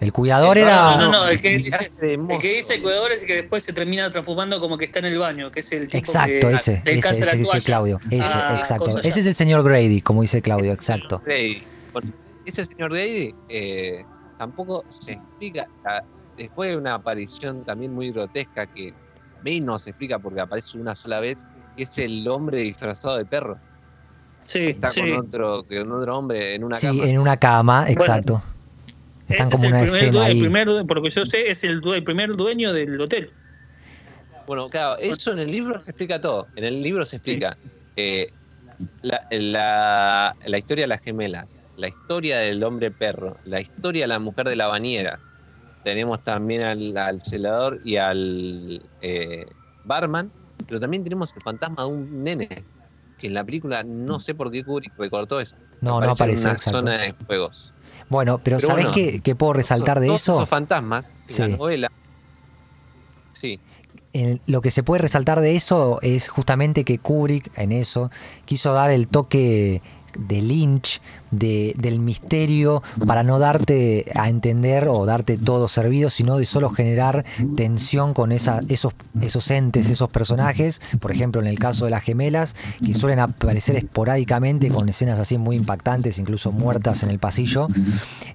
El 0.00 0.12
cuidador 0.12 0.58
era. 0.58 0.96
No, 0.96 1.06
no, 1.06 1.12
no, 1.12 1.28
el 1.28 1.40
que, 1.40 1.56
el 1.56 1.62
dice 1.64 2.74
el 2.74 2.82
cuidador 2.82 3.10
es 3.10 3.22
el 3.22 3.26
que 3.26 3.34
después 3.34 3.64
se 3.64 3.72
termina 3.72 4.08
transformando 4.10 4.60
como 4.60 4.78
que 4.78 4.84
está 4.84 5.00
en 5.00 5.06
el 5.06 5.18
baño, 5.18 5.50
que 5.50 5.60
es 5.60 5.72
el 5.72 5.86
tipo 5.88 5.98
Exacto, 5.98 6.48
que 6.48 6.54
ese, 6.54 6.82
ese, 6.84 7.08
ese 7.10 7.36
dice 7.36 7.60
Claudio. 7.60 7.98
Ese, 8.08 8.38
a 8.38 8.58
exacto. 8.58 8.86
Ese 9.00 9.20
es 9.20 9.26
el 9.26 9.34
señor 9.34 9.64
Grady, 9.64 10.00
como 10.00 10.22
dice 10.22 10.40
Claudio, 10.40 10.72
exacto. 10.72 11.20
Grady. 11.24 11.62
Ese 12.46 12.64
señor 12.64 12.92
Grady 12.92 13.34
eh, 13.48 14.04
tampoco 14.38 14.84
se 14.88 15.12
explica. 15.12 15.66
ah, 15.84 16.02
Después 16.36 16.70
de 16.70 16.76
una 16.76 16.94
aparición 16.94 17.64
también 17.64 17.92
muy 17.92 18.12
grotesca 18.12 18.66
que 18.66 18.94
menos 19.42 19.82
se 19.82 19.90
explica 19.90 20.20
porque 20.20 20.40
aparece 20.40 20.78
una 20.78 20.94
sola 20.94 21.18
vez, 21.18 21.38
que 21.76 21.82
es 21.82 21.98
el 21.98 22.26
hombre 22.28 22.60
disfrazado 22.60 23.16
de 23.16 23.24
perro. 23.24 23.58
Sí, 24.48 24.64
Está 24.70 24.88
sí. 24.90 25.00
con, 25.02 25.26
otro, 25.26 25.64
con 25.68 25.92
otro 25.92 26.16
hombre 26.18 26.54
en 26.54 26.64
una 26.64 26.76
Sí, 26.76 26.86
cama. 26.86 27.04
en 27.04 27.18
una 27.18 27.36
cama, 27.36 27.84
exacto. 27.90 28.42
Están 29.28 29.46
Ese 29.46 29.52
como 29.52 29.64
es 29.64 29.70
una 29.70 29.80
el 29.80 29.84
primer, 29.84 30.02
escena 30.04 30.12
due- 30.12 30.24
el 30.24 30.32
ahí. 30.32 30.40
primer, 30.40 30.86
por 30.86 30.96
lo 30.96 31.02
que 31.02 31.10
yo 31.10 31.26
sé, 31.26 31.50
es 31.50 31.64
el, 31.64 31.82
el 31.84 32.02
primer 32.02 32.34
dueño 32.34 32.72
del 32.72 32.98
hotel. 32.98 33.30
Bueno, 34.46 34.70
claro, 34.70 34.96
eso 34.98 35.32
en 35.32 35.40
el 35.40 35.50
libro 35.50 35.82
se 35.82 35.90
explica 35.90 36.18
todo. 36.18 36.46
En 36.56 36.64
el 36.64 36.80
libro 36.80 37.04
se 37.04 37.16
explica 37.16 37.58
eh, 37.96 38.32
la, 39.02 39.26
la- 39.30 40.34
la 40.46 40.58
historia 40.58 40.84
de 40.84 40.88
las 40.88 41.02
gemelas, 41.02 41.46
la 41.76 41.88
historia 41.88 42.38
del 42.38 42.64
hombre 42.64 42.90
perro, 42.90 43.36
la 43.44 43.60
historia 43.60 44.04
de 44.04 44.08
la 44.08 44.18
mujer 44.18 44.48
de 44.48 44.56
la 44.56 44.68
bañera. 44.68 45.20
Tenemos 45.84 46.24
también 46.24 46.62
al, 46.62 46.96
al 46.96 47.20
celador 47.20 47.80
y 47.84 47.96
al 47.96 48.80
eh, 49.02 49.44
barman, 49.84 50.30
pero 50.66 50.80
también 50.80 51.04
tenemos 51.04 51.34
el 51.36 51.42
fantasma 51.42 51.82
de 51.82 51.88
un 51.90 52.24
nene, 52.24 52.64
que 53.18 53.26
en 53.26 53.34
la 53.34 53.44
película 53.44 53.82
no 53.84 54.20
sé 54.20 54.34
por 54.34 54.50
qué 54.50 54.64
Kubrick 54.64 54.92
recortó 54.98 55.40
eso. 55.40 55.56
No, 55.80 56.00
no 56.00 56.10
aparece, 56.12 56.44
en 56.44 56.50
una 56.50 56.58
zona 56.60 56.98
de 56.98 57.14
juegos. 57.26 57.72
Bueno, 58.08 58.38
pero, 58.42 58.56
Pero 58.58 58.68
¿sabés 58.68 58.86
bueno, 58.86 58.94
qué, 58.94 59.20
qué 59.20 59.34
puedo 59.34 59.52
resaltar 59.52 60.00
de 60.00 60.06
eso? 60.14 60.36
esos 60.36 60.48
fantasmas 60.48 61.06
en 61.28 61.34
Sí. 61.34 61.42
la 61.42 61.48
novela. 61.56 61.92
Sí, 63.32 63.60
En- 64.14 64.40
lo 64.46 64.62
que 64.62 64.70
se 64.70 64.82
puede 64.82 65.02
resaltar 65.02 65.40
de 65.40 65.54
eso 65.54 65.98
es 66.02 66.28
justamente 66.28 66.82
que 66.84 66.98
Kubrick 66.98 67.50
en 67.58 67.72
eso 67.72 68.10
quiso 68.46 68.72
dar 68.72 68.90
el 68.90 69.06
toque 69.08 69.82
de 70.18 70.40
Lynch, 70.40 71.00
de, 71.30 71.74
del 71.76 72.00
misterio, 72.00 72.82
para 73.06 73.22
no 73.22 73.38
darte 73.38 74.06
a 74.14 74.28
entender 74.28 74.88
o 74.88 75.06
darte 75.06 75.36
todo 75.36 75.68
servido, 75.68 76.10
sino 76.10 76.38
de 76.38 76.44
solo 76.44 76.70
generar 76.70 77.24
tensión 77.56 78.14
con 78.14 78.32
esos, 78.32 78.60
esos 78.68 79.50
entes, 79.50 79.90
esos 79.90 80.10
personajes, 80.10 80.80
por 81.00 81.12
ejemplo 81.12 81.40
en 81.40 81.46
el 81.46 81.58
caso 81.58 81.84
de 81.84 81.90
las 81.90 82.02
gemelas, 82.02 82.56
que 82.84 82.94
suelen 82.94 83.20
aparecer 83.20 83.76
esporádicamente 83.76 84.68
con 84.68 84.88
escenas 84.88 85.18
así 85.18 85.38
muy 85.38 85.56
impactantes, 85.56 86.18
incluso 86.18 86.52
muertas 86.52 87.02
en 87.02 87.10
el 87.10 87.18
pasillo, 87.18 87.68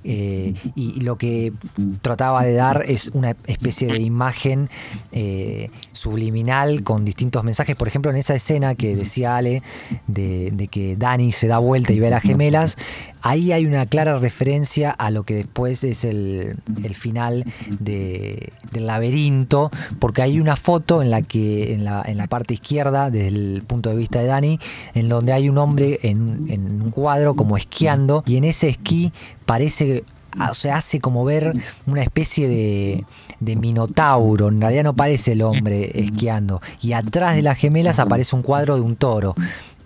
eh, 0.04 0.54
y 0.76 1.02
lo 1.02 1.16
que 1.16 1.54
trataba 2.02 2.44
de 2.44 2.54
dar 2.54 2.84
es 2.88 3.10
una 3.14 3.36
especie 3.48 3.88
de 3.88 4.00
imagen 4.00 4.70
eh, 5.12 5.70
subliminal 5.92 6.84
con 6.84 7.06
distintos 7.06 7.44
mensajes. 7.44 7.76
Por 7.76 7.88
ejemplo, 7.88 8.12
en 8.12 8.18
esa 8.18 8.36
escena 8.36 8.76
que 8.76 8.96
decía 8.96 9.38
Ale 9.38 9.64
de, 10.08 10.52
de 10.52 10.68
que 10.68 10.96
Dani 10.96 11.32
se 11.32 11.48
da 11.48 11.58
vuelta 11.58 11.94
y 11.94 12.00
ve 12.00 12.08
a 12.08 12.12
las 12.12 12.24
gemelas, 12.24 12.78
ahí 13.22 13.52
hay 13.52 13.66
una 13.66 13.86
clara 13.86 14.20
referencia 14.20 14.92
a 14.92 15.10
lo 15.12 15.24
que 15.24 15.36
después 15.36 15.84
es 15.84 16.04
el, 16.04 16.52
final 16.94 17.46
de- 17.80 18.52
del 18.72 18.88
laberinto, 18.88 19.72
porque 20.00 20.22
hay 20.22 20.40
una 20.40 20.56
foto 20.56 21.02
en 21.02 21.10
la 21.10 21.22
que 21.22 21.74
en 21.74 21.86
la, 21.86 22.04
en 22.06 22.18
la 22.18 22.28
parte 22.28 22.54
izquierda, 22.54 23.10
desde 23.10 23.28
el 23.28 23.64
punto 23.66 23.90
de 23.90 23.96
vista 23.96 24.20
de 24.20 24.28
Dani, 24.28 24.60
en 24.94 25.10
donde 25.10 25.34
hay 25.34 25.50
un 25.50 25.58
hombre 25.58 26.00
en, 26.04 26.82
un 26.82 26.92
cuadro 26.92 27.36
como 27.36 27.58
esquiando, 27.58 28.24
y 28.26 28.38
en 28.38 28.44
ese 28.44 28.68
esquí 28.70 29.12
parece 29.46 30.04
ah, 30.40 30.52
o 30.52 30.72
hace 30.72 31.00
como 31.00 31.24
ver 31.26 31.54
una 31.86 32.02
especie 32.02 32.48
de, 32.48 33.06
de 33.40 33.56
minotauro. 33.56 34.50
En 34.50 34.60
realidad 34.62 34.84
no 34.84 34.96
parece 34.96 35.34
el 35.34 35.42
hombre 35.44 35.92
esquiando. 36.00 36.60
Y 36.82 36.94
atrás 36.94 37.36
de 37.36 37.42
las 37.42 37.58
gemelas 37.58 38.00
aparece 38.00 38.36
un 38.36 38.42
cuadro 38.42 38.76
de 38.76 38.82
un 38.82 38.96
toro. 38.96 39.36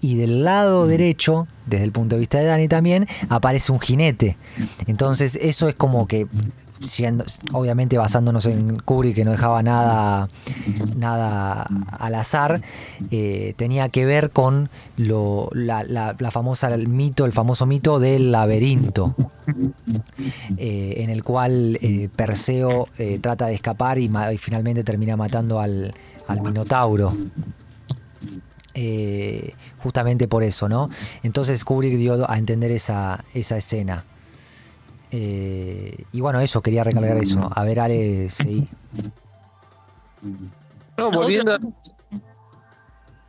Y 0.01 0.15
del 0.15 0.43
lado 0.43 0.85
derecho, 0.87 1.47
desde 1.65 1.83
el 1.85 1.91
punto 1.91 2.15
de 2.15 2.19
vista 2.19 2.37
de 2.37 2.45
Dani 2.45 2.67
también, 2.67 3.07
aparece 3.29 3.71
un 3.71 3.79
jinete. 3.79 4.37
Entonces 4.85 5.37
eso 5.41 5.67
es 5.67 5.75
como 5.75 6.07
que 6.07 6.27
siendo, 6.79 7.25
obviamente 7.53 7.97
basándonos 7.97 8.45
en 8.45 8.77
Kubrick 8.77 9.15
que 9.15 9.25
no 9.25 9.31
dejaba 9.31 9.63
nada, 9.63 10.27
nada 10.95 11.65
al 11.97 12.13
azar, 12.13 12.61
eh, 13.09 13.55
tenía 13.57 13.89
que 13.89 14.05
ver 14.05 14.29
con 14.29 14.69
lo, 14.95 15.49
la, 15.53 15.83
la- 15.83 16.15
la 16.19 16.29
famosa 16.29 16.71
el 16.71 16.87
mito, 16.87 17.25
el 17.25 17.31
famoso 17.31 17.65
mito 17.65 17.97
del 17.99 18.31
laberinto, 18.31 19.15
eh, 20.57 20.93
en 20.97 21.09
el 21.09 21.23
cual 21.23 21.79
eh, 21.81 22.09
Perseo 22.15 22.87
trata 23.21 23.47
de 23.47 23.55
escapar 23.55 23.97
y, 23.97 24.05
y 24.33 24.37
finalmente 24.37 24.83
termina 24.83 25.17
matando 25.17 25.59
al, 25.59 25.95
al 26.27 26.41
minotauro. 26.41 27.11
Justamente 29.87 30.27
por 30.27 30.43
eso, 30.43 30.67
¿no? 30.67 30.89
Entonces 31.23 31.63
Kubrick 31.63 31.95
dio 31.97 32.29
a 32.29 32.37
entender 32.37 32.71
esa, 32.71 33.23
esa 33.33 33.55
escena. 33.55 34.03
Eh, 35.11 36.03
y 36.11 36.19
bueno, 36.19 36.41
eso, 36.41 36.61
quería 36.61 36.83
recalcar 36.83 37.15
eso. 37.15 37.49
A 37.55 37.63
ver, 37.63 37.79
Ale, 37.79 38.27
sí. 38.27 38.67
No, 40.97 41.09
volviendo 41.09 41.53
a... 41.53 41.59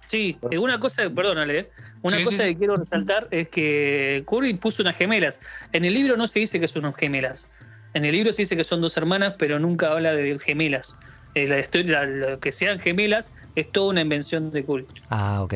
Sí, 0.01 0.37
eh, 0.51 0.59
una 0.59 0.81
cosa, 0.81 1.09
perdónale, 1.11 1.59
eh, 1.61 1.71
una 2.03 2.17
Sí, 2.19 2.25
cosa 2.25 2.43
sí, 2.43 2.49
que 2.49 2.57
quiero 2.57 2.75
resaltar 2.77 3.29
es 3.31 3.49
que 3.49 4.25
Kubrick 4.27 4.59
puso 4.59 4.83
unas 4.83 4.97
gemelas. 4.97 5.41
En 5.73 5.85
el 5.85 5.95
libro 5.95 6.17
no 6.17 6.27
se 6.27 6.41
dice 6.41 6.59
que 6.59 6.67
son 6.67 6.87
unas 6.87 6.97
gemelas. 6.97 7.49
En 7.95 8.05
el 8.05 8.11
libro 8.11 8.33
se 8.33 8.43
dice 8.43 8.57
que 8.57 8.65
son 8.65 8.81
dos 8.81 8.97
hermanas, 8.97 9.35
pero 9.39 9.61
nunca 9.61 9.93
habla 9.93 10.13
de 10.13 10.37
gemelas. 10.41 10.97
Eh, 11.37 11.47
la 11.47 11.61
historia, 11.61 12.05
la- 12.05 12.31
lo 12.31 12.41
que 12.41 12.51
sean 12.51 12.81
gemelas 12.81 13.31
es 13.55 13.71
toda 13.71 13.91
una 13.91 14.01
invención 14.01 14.51
de 14.51 14.65
Kubrick. 14.65 14.89
Ah, 15.09 15.41
ok. 15.43 15.55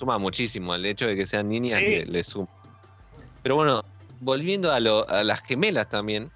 Suma 0.00 0.16
muchísimo 0.18 0.74
el 0.74 0.86
hecho 0.86 1.06
de 1.06 1.14
que 1.14 1.26
sean 1.26 1.46
niñas 1.48 1.78
Sí. 1.82 1.84
le, 1.90 2.06
le 2.06 2.24
suma. 2.24 2.46
Pero 3.42 3.56
bueno, 3.56 3.82
volviendo 4.18 4.72
a, 4.72 4.80
lo- 4.80 5.06
a 5.08 5.22
las 5.22 5.42
gemelas 5.42 5.88
también 5.90 6.30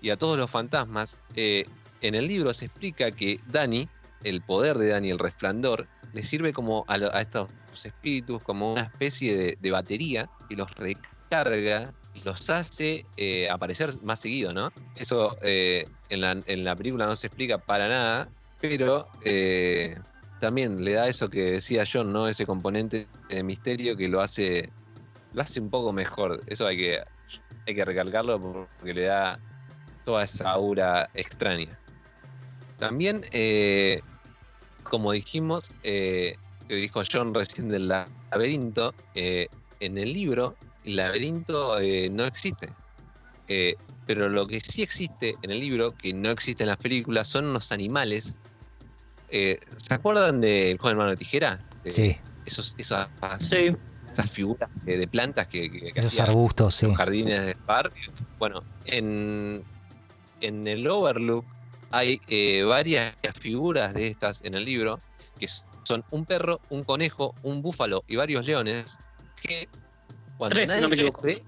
y 0.00 0.08
a 0.08 0.16
todos 0.16 0.38
los 0.38 0.50
fantasmas, 0.50 1.14
eh, 1.34 1.64
en 2.00 2.14
el 2.14 2.26
libro 2.26 2.54
se 2.54 2.64
explica 2.66 3.10
que 3.12 3.38
Dani, 3.44 3.86
el 4.22 4.40
poder 4.42 4.78
de 4.78 4.88
Dani, 4.88 5.10
el 5.10 5.18
resplandor, 5.18 5.86
le 6.12 6.22
sirve 6.22 6.54
como 6.54 6.84
a, 6.88 6.96
lo- 6.96 7.14
a 7.14 7.20
estos 7.20 7.50
espíritus 7.84 8.42
como 8.42 8.72
una 8.72 8.84
especie 8.84 9.36
de, 9.36 9.56
de 9.60 9.70
batería 9.70 10.26
y 10.48 10.56
los 10.56 10.70
recarga 10.74 11.92
y 12.14 12.22
los 12.22 12.48
hace 12.48 13.06
eh, 13.16 13.48
aparecer 13.50 14.00
más 14.02 14.20
seguido, 14.20 14.54
¿no? 14.54 14.70
Eso 14.96 15.36
eh, 15.42 15.86
en, 16.08 16.20
la, 16.22 16.32
en 16.46 16.64
la 16.64 16.74
película 16.74 17.04
no 17.06 17.16
se 17.16 17.26
explica 17.26 17.58
para 17.58 17.86
nada, 17.86 18.30
pero 18.60 19.08
eh, 19.20 19.94
también 20.40 20.84
le 20.84 20.92
da 20.92 21.08
eso 21.08 21.28
que 21.28 21.52
decía 21.52 21.84
John, 21.90 22.12
¿no? 22.12 22.28
Ese 22.28 22.46
componente 22.46 23.06
de 23.28 23.42
misterio 23.42 23.96
que 23.96 24.08
lo 24.08 24.20
hace, 24.20 24.70
lo 25.32 25.42
hace 25.42 25.60
un 25.60 25.70
poco 25.70 25.92
mejor. 25.92 26.42
Eso 26.46 26.66
hay 26.66 26.76
que, 26.76 27.00
hay 27.66 27.74
que 27.74 27.84
recalcarlo 27.84 28.40
porque 28.40 28.94
le 28.94 29.02
da 29.02 29.38
toda 30.04 30.24
esa 30.24 30.50
aura 30.50 31.08
extraña. 31.14 31.78
También, 32.78 33.24
eh, 33.32 34.00
como 34.82 35.12
dijimos, 35.12 35.70
eh, 35.82 36.34
que 36.66 36.74
dijo 36.74 37.02
John 37.10 37.34
recién 37.34 37.68
del 37.68 37.88
laberinto, 37.88 38.94
eh, 39.14 39.48
en 39.80 39.98
el 39.98 40.12
libro 40.12 40.56
el 40.84 40.96
laberinto 40.96 41.78
eh, 41.78 42.08
no 42.10 42.24
existe. 42.24 42.68
Eh, 43.48 43.74
pero 44.06 44.28
lo 44.28 44.46
que 44.46 44.60
sí 44.60 44.82
existe 44.82 45.36
en 45.42 45.50
el 45.50 45.60
libro, 45.60 45.92
que 45.92 46.12
no 46.12 46.30
existe 46.30 46.62
en 46.62 46.68
las 46.68 46.78
películas, 46.78 47.28
son 47.28 47.46
unos 47.46 47.70
animales. 47.72 48.34
Eh, 49.30 49.58
¿Se 49.86 49.94
acuerdan 49.94 50.40
del 50.40 50.76
joven 50.78 50.96
mano 50.96 51.10
de 51.10 51.16
tijera? 51.16 51.58
De 51.84 51.90
Sí, 51.90 52.16
Esos, 52.44 52.74
esas, 52.78 53.08
Sí, 53.40 53.70
esas 54.12 54.30
figuras 54.32 54.68
de 54.84 55.06
plantas 55.06 55.46
que, 55.46 55.70
que- 55.70 55.92
que 55.92 56.00
esos 56.00 56.18
arbustos, 56.20 56.74
sí. 56.74 56.86
los 56.86 56.96
jardines 56.96 57.46
del 57.46 57.56
parque. 57.64 58.00
Bueno, 58.38 58.62
en, 58.86 59.62
en 60.40 60.66
el 60.66 60.86
Overlook 60.88 61.44
hay 61.90 62.20
eh, 62.28 62.62
varias 62.64 63.14
figuras 63.40 63.94
de 63.94 64.08
estas 64.08 64.42
en 64.44 64.54
el 64.54 64.64
libro, 64.64 64.98
que 65.38 65.46
son 65.84 66.04
un 66.10 66.24
perro, 66.26 66.60
un 66.70 66.82
conejo, 66.82 67.34
un 67.42 67.62
búfalo 67.62 68.02
y 68.08 68.16
varios 68.16 68.44
leones, 68.44 68.96
que 69.42 69.68
cuando 70.38 70.54
Tres, 70.56 70.70
nadie 70.70 70.80
no 70.82 70.88
me 70.88 70.96
los 70.96 71.04
equivoco. 71.06 71.22
ve, 71.26 71.42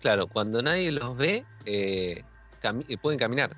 claro, 0.00 0.26
cuando 0.26 0.62
nadie 0.62 0.92
los 0.92 1.16
ve, 1.16 1.44
eh, 1.64 2.22
cami- 2.62 2.98
pueden 3.00 3.18
caminar. 3.18 3.50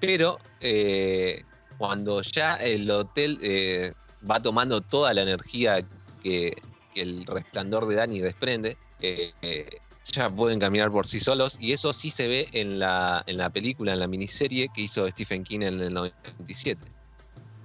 Pero 0.00 0.38
eh, 0.60 1.42
cuando 1.78 2.20
ya 2.22 2.56
el 2.56 2.90
hotel 2.90 3.38
eh, 3.42 3.92
va 4.28 4.42
tomando 4.42 4.80
toda 4.80 5.14
la 5.14 5.22
energía 5.22 5.86
que, 6.22 6.54
que 6.92 7.02
el 7.02 7.24
resplandor 7.24 7.86
de 7.86 7.94
Dani 7.94 8.18
desprende, 8.20 8.76
eh, 9.00 9.32
eh, 9.42 9.68
ya 10.12 10.28
pueden 10.28 10.58
caminar 10.58 10.90
por 10.90 11.06
sí 11.06 11.20
solos. 11.20 11.56
Y 11.60 11.72
eso 11.72 11.92
sí 11.92 12.10
se 12.10 12.26
ve 12.28 12.48
en 12.52 12.78
la, 12.78 13.22
en 13.26 13.36
la 13.38 13.50
película, 13.50 13.92
en 13.92 14.00
la 14.00 14.06
miniserie 14.08 14.68
que 14.74 14.82
hizo 14.82 15.08
Stephen 15.08 15.44
King 15.44 15.60
en 15.62 15.80
el 15.80 15.94
97. 15.94 16.80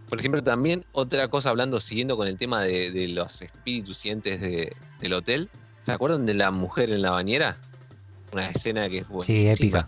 Por 0.10 0.20
ejemplo, 0.20 0.44
también 0.44 0.86
otra 0.92 1.28
cosa 1.30 1.50
hablando, 1.50 1.82
siguiendo 1.82 2.16
con 2.16 2.28
el 2.28 2.38
tema 2.38 2.62
de, 2.62 2.92
de 2.92 3.08
los 3.08 3.42
espíritus 3.42 4.06
entes 4.06 4.40
de- 4.42 4.72
del 5.00 5.14
hotel. 5.14 5.50
¿Se 5.86 5.92
acuerdan 5.92 6.26
de 6.26 6.34
la 6.36 6.52
mujer 6.52 6.92
en 6.92 7.02
la 7.02 7.12
bañera? 7.12 7.58
una 8.32 8.50
escena 8.50 8.90
que 8.90 9.00
es 9.00 9.08
buenísima. 9.08 9.56
Sí, 9.56 9.64
épica. 9.64 9.88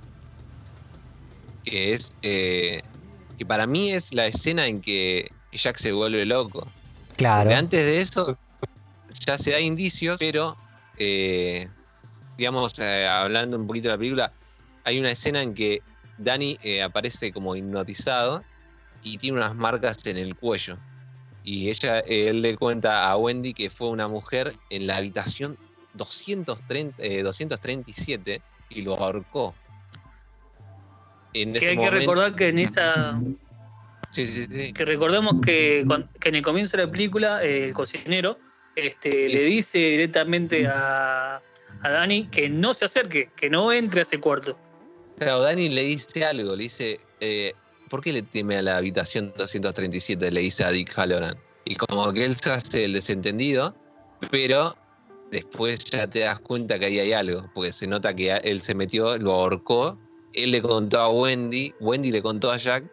Que 1.63 1.93
es. 1.93 2.13
eh, 2.21 2.81
que 3.37 3.45
para 3.45 3.67
mí 3.67 3.91
es 3.91 4.13
la 4.13 4.27
escena 4.27 4.67
en 4.67 4.81
que 4.81 5.31
Jack 5.51 5.77
se 5.77 5.91
vuelve 5.91 6.25
loco. 6.25 6.67
Claro. 7.17 7.43
Porque 7.43 7.55
antes 7.55 7.79
de 7.79 8.01
eso 8.01 8.37
ya 9.25 9.37
se 9.37 9.51
da 9.51 9.59
indicios, 9.59 10.17
pero 10.19 10.57
eh, 10.97 11.67
digamos, 12.37 12.77
eh, 12.79 13.07
hablando 13.07 13.57
un 13.57 13.67
poquito 13.67 13.87
de 13.87 13.93
la 13.93 13.97
película, 13.97 14.31
hay 14.83 14.99
una 14.99 15.11
escena 15.11 15.41
en 15.41 15.53
que 15.53 15.81
Danny 16.17 16.57
eh, 16.63 16.81
aparece 16.81 17.31
como 17.31 17.55
hipnotizado 17.55 18.43
y 19.03 19.17
tiene 19.17 19.37
unas 19.37 19.55
marcas 19.55 20.05
en 20.05 20.17
el 20.17 20.35
cuello. 20.35 20.77
Y 21.43 21.69
ella, 21.69 21.99
eh, 21.99 22.29
él 22.29 22.41
le 22.41 22.57
cuenta 22.57 23.07
a 23.09 23.17
Wendy 23.17 23.53
que 23.53 23.69
fue 23.69 23.89
una 23.89 24.07
mujer 24.07 24.49
en 24.69 24.87
la 24.87 24.97
habitación 24.97 25.57
230, 25.93 27.01
eh, 27.01 27.21
237 27.21 28.41
y 28.69 28.81
lo 28.81 28.95
ahorcó. 28.95 29.53
En 31.35 31.51
Que 31.51 31.57
ese 31.57 31.69
hay 31.71 31.77
que 31.77 31.89
recordar 31.89 32.33
que 32.33 32.47
en 32.47 32.59
esa. 32.59 33.19
Sí, 34.11 34.25
sí, 34.25 34.45
sí. 34.49 34.71
Que 34.71 34.85
recordemos 34.85 35.41
que, 35.43 35.81
en 35.81 36.35
el 36.35 36.41
comienzo 36.41 36.77
de 36.77 36.85
la 36.85 36.91
película, 36.91 37.43
eh, 37.43 37.65
el 37.65 37.73
cocinero 37.73 38.39
este, 38.77 39.27
le 39.27 39.43
dice 39.43 39.77
directamente 39.79 40.65
a, 40.65 41.41
a 41.81 41.89
Dani 41.89 42.27
que 42.27 42.49
no 42.49 42.73
se 42.73 42.85
acerque, 42.85 43.29
que 43.35 43.49
no 43.49 43.73
entre 43.73 43.99
a 43.99 44.03
ese 44.03 44.21
cuarto. 44.21 44.57
Claro, 45.17 45.41
Dani 45.41 45.67
le 45.67 45.83
dice 45.83 46.23
algo, 46.23 46.55
le 46.55 46.63
dice, 46.63 47.01
eh, 47.19 47.53
¿por 47.89 48.01
qué 48.01 48.13
le 48.13 48.21
teme 48.21 48.57
a 48.57 48.61
la 48.61 48.77
habitación 48.77 49.33
237? 49.35 50.31
Le 50.31 50.39
dice 50.39 50.63
a 50.63 50.71
Dick 50.71 50.93
Halloran. 50.97 51.37
Y 51.65 51.75
como 51.75 52.13
que 52.13 52.23
él 52.23 52.37
se 52.37 52.51
hace 52.51 52.85
el 52.85 52.93
desentendido, 52.93 53.75
pero 54.31 54.77
después 55.31 55.83
ya 55.83 56.07
te 56.07 56.19
das 56.19 56.39
cuenta 56.39 56.79
que 56.79 56.85
ahí 56.85 56.99
hay 56.99 57.11
algo, 57.11 57.49
porque 57.53 57.73
se 57.73 57.87
nota 57.87 58.15
que 58.15 58.31
él 58.31 58.61
se 58.61 58.73
metió, 58.73 59.17
lo 59.17 59.33
ahorcó, 59.33 59.97
él 60.35 60.51
le 60.51 60.61
contó 60.61 60.99
a 60.99 61.09
Wendy, 61.09 61.73
Wendy 61.79 62.11
le 62.11 62.21
contó 62.21 62.51
a 62.51 62.57
Jack, 62.57 62.83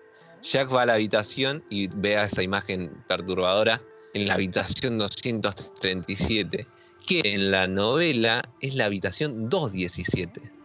Jack 0.42 0.72
va 0.72 0.82
a 0.82 0.86
la 0.86 0.94
habitación 0.94 1.62
y 1.70 1.86
ve 1.86 2.16
a 2.16 2.24
esa 2.24 2.42
imagen 2.42 2.90
perturbadora 3.08 3.80
en 4.14 4.26
la 4.26 4.34
habitación 4.34 4.98
237, 4.98 6.66
que 7.06 7.20
en 7.24 7.50
la 7.50 7.66
novela 7.66 8.42
es 8.60 8.74
la 8.74 8.86
habitación 8.86 9.48
217 9.48 10.62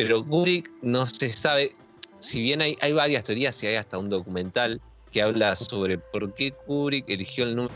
pero 0.00 0.24
Kubrick 0.24 0.70
no 0.80 1.04
se 1.04 1.28
sabe, 1.28 1.74
si 2.20 2.40
bien 2.40 2.62
hay, 2.62 2.92
varias 2.94 3.22
teorías 3.22 3.62
y 3.62 3.66
hay 3.66 3.74
hasta 3.74 3.98
un 3.98 4.08
documental 4.08 4.80
que 5.12 5.20
habla 5.20 5.54
sobre 5.56 5.98
por 5.98 6.32
qué 6.32 6.52
Kubrick 6.52 7.06
eligió 7.06 7.44
el 7.44 7.54
número 7.54 7.74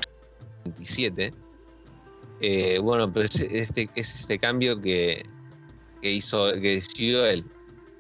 27, 0.65 1.35
eh, 2.41 2.79
bueno, 2.79 3.13
pero 3.13 3.27
es 3.27 3.37
este, 3.37 3.91
es 3.95 4.15
este 4.15 4.39
cambio 4.39 4.81
que, 4.81 5.23
que 6.01 6.13
hizo, 6.13 6.51
que 6.53 6.77
decidió 6.77 7.27
él. 7.27 7.45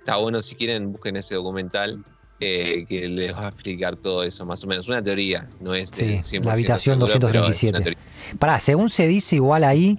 Está 0.05 0.17
bueno 0.17 0.43
si 0.43 0.55
quieren 0.55 0.93
busquen 0.93 1.17
ese 1.17 1.35
documental 1.35 2.05
eh, 2.39 2.85
que 2.87 3.09
les 3.09 3.35
va 3.35 3.47
a 3.47 3.49
explicar 3.49 3.97
todo 3.97 4.23
eso 4.23 4.45
más 4.45 4.63
o 4.63 4.67
menos. 4.67 4.87
Una 4.87 5.03
teoría, 5.03 5.49
no 5.61 5.75
es 5.75 5.89
Sí, 5.93 6.17
la 6.17 6.23
100% 6.23 6.51
habitación 6.53 6.95
seguro, 7.01 7.07
pero 7.07 7.27
es 7.29 7.33
una 7.35 7.41
237. 7.47 7.83
teoría. 7.83 8.39
Pará, 8.39 8.61
según 8.61 8.91
se 8.91 9.09
dice 9.09 9.37
igual 9.37 9.65
ahí, 9.65 9.99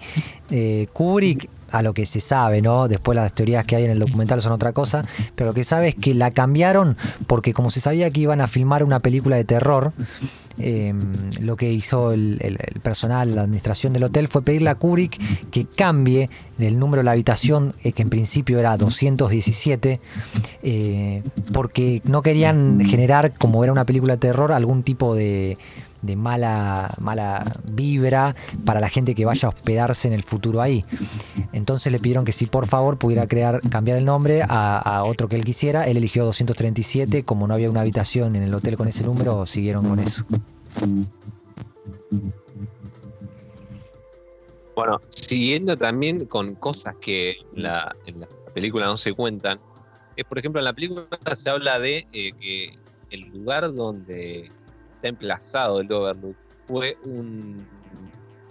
eh, 0.51 0.85
Kubrick, 0.93 1.49
a 1.71 1.81
lo 1.81 1.93
que 1.93 2.05
se 2.05 2.19
sabe, 2.19 2.61
¿no? 2.61 2.87
Después 2.87 3.15
las 3.15 3.33
teorías 3.33 3.65
que 3.65 3.75
hay 3.75 3.85
en 3.85 3.91
el 3.91 3.99
documental 3.99 4.41
son 4.41 4.51
otra 4.51 4.73
cosa, 4.73 5.05
pero 5.35 5.49
lo 5.49 5.53
que 5.53 5.63
sabe 5.63 5.89
es 5.89 5.95
que 5.95 6.13
la 6.13 6.31
cambiaron 6.31 6.97
porque 7.27 7.53
como 7.53 7.71
se 7.71 7.81
sabía 7.81 8.09
que 8.11 8.21
iban 8.21 8.41
a 8.41 8.47
filmar 8.47 8.83
una 8.83 8.99
película 8.99 9.35
de 9.35 9.43
terror, 9.45 9.93
eh, 10.57 10.93
lo 11.41 11.57
que 11.57 11.71
hizo 11.71 12.13
el 12.13 12.39
personal, 12.81 13.35
la 13.35 13.41
administración 13.41 13.93
del 13.93 14.03
hotel, 14.03 14.27
fue 14.27 14.41
pedirle 14.41 14.69
a 14.69 14.75
Kubrick 14.75 15.19
que 15.49 15.65
cambie 15.65 16.29
el 16.59 16.79
número 16.79 17.01
de 17.01 17.05
la 17.05 17.11
habitación, 17.11 17.73
eh, 17.83 17.91
que 17.91 18.01
en 18.01 18.09
principio 18.09 18.59
era 18.59 18.77
217, 18.77 19.99
eh, 20.63 21.23
porque 21.51 22.01
no 22.05 22.21
querían 22.21 22.79
generar, 22.85 23.33
como 23.33 23.63
era 23.63 23.73
una 23.73 23.85
película 23.85 24.13
de 24.13 24.19
terror, 24.19 24.53
algún 24.53 24.83
tipo 24.83 25.15
de, 25.15 25.57
de 26.05 26.15
mala, 26.15 26.93
mala 26.99 27.59
vibra 27.71 28.35
para 28.65 28.79
la 28.79 28.89
gente 28.89 29.15
que 29.15 29.25
vaya 29.25 29.47
a 29.47 29.49
hospedarse 29.49 30.07
en 30.07 30.13
el 30.13 30.23
futuro 30.23 30.61
ahí. 30.61 30.85
Entonces 31.53 31.91
le 31.91 31.99
pidieron 31.99 32.25
que 32.25 32.31
si 32.31 32.45
por 32.45 32.67
favor 32.67 32.97
pudiera 32.97 33.27
crear, 33.27 33.61
cambiar 33.69 33.97
el 33.97 34.05
nombre 34.05 34.43
a, 34.47 35.03
otro 35.05 35.27
que 35.27 35.35
él 35.35 35.43
quisiera. 35.43 35.85
Él 35.87 35.97
eligió 35.97 36.25
237, 36.25 37.23
como 37.23 37.47
no 37.47 37.53
había 37.53 37.69
una 37.69 37.81
habitación 37.81 38.35
en 38.35 38.43
el 38.43 38.53
hotel 38.53 38.77
con 38.77 38.87
ese 38.87 39.03
número, 39.03 39.45
siguieron 39.45 39.87
con 39.87 39.99
eso. 39.99 40.25
Bueno, 44.75 45.01
siguiendo 45.09 45.77
también 45.77 46.25
con 46.25 46.55
cosas 46.55 46.95
que 46.99 47.35
la, 47.53 47.95
en 48.05 48.21
la 48.21 48.27
película 48.53 48.85
no 48.85 48.97
se 48.97 49.13
cuentan, 49.13 49.59
es 50.15 50.25
por 50.25 50.39
ejemplo 50.39 50.59
en 50.59 50.65
la 50.65 50.73
película 50.73 51.07
se 51.35 51.49
habla 51.49 51.79
de 51.79 52.05
eh, 52.13 52.31
que 52.39 52.73
el 53.11 53.21
lugar 53.29 53.73
donde 53.73 54.51
está 55.05 55.09
emplazado 55.09 55.81
el 55.81 55.91
Overlook 55.91 56.35
fue 56.67 56.97
un 57.03 57.65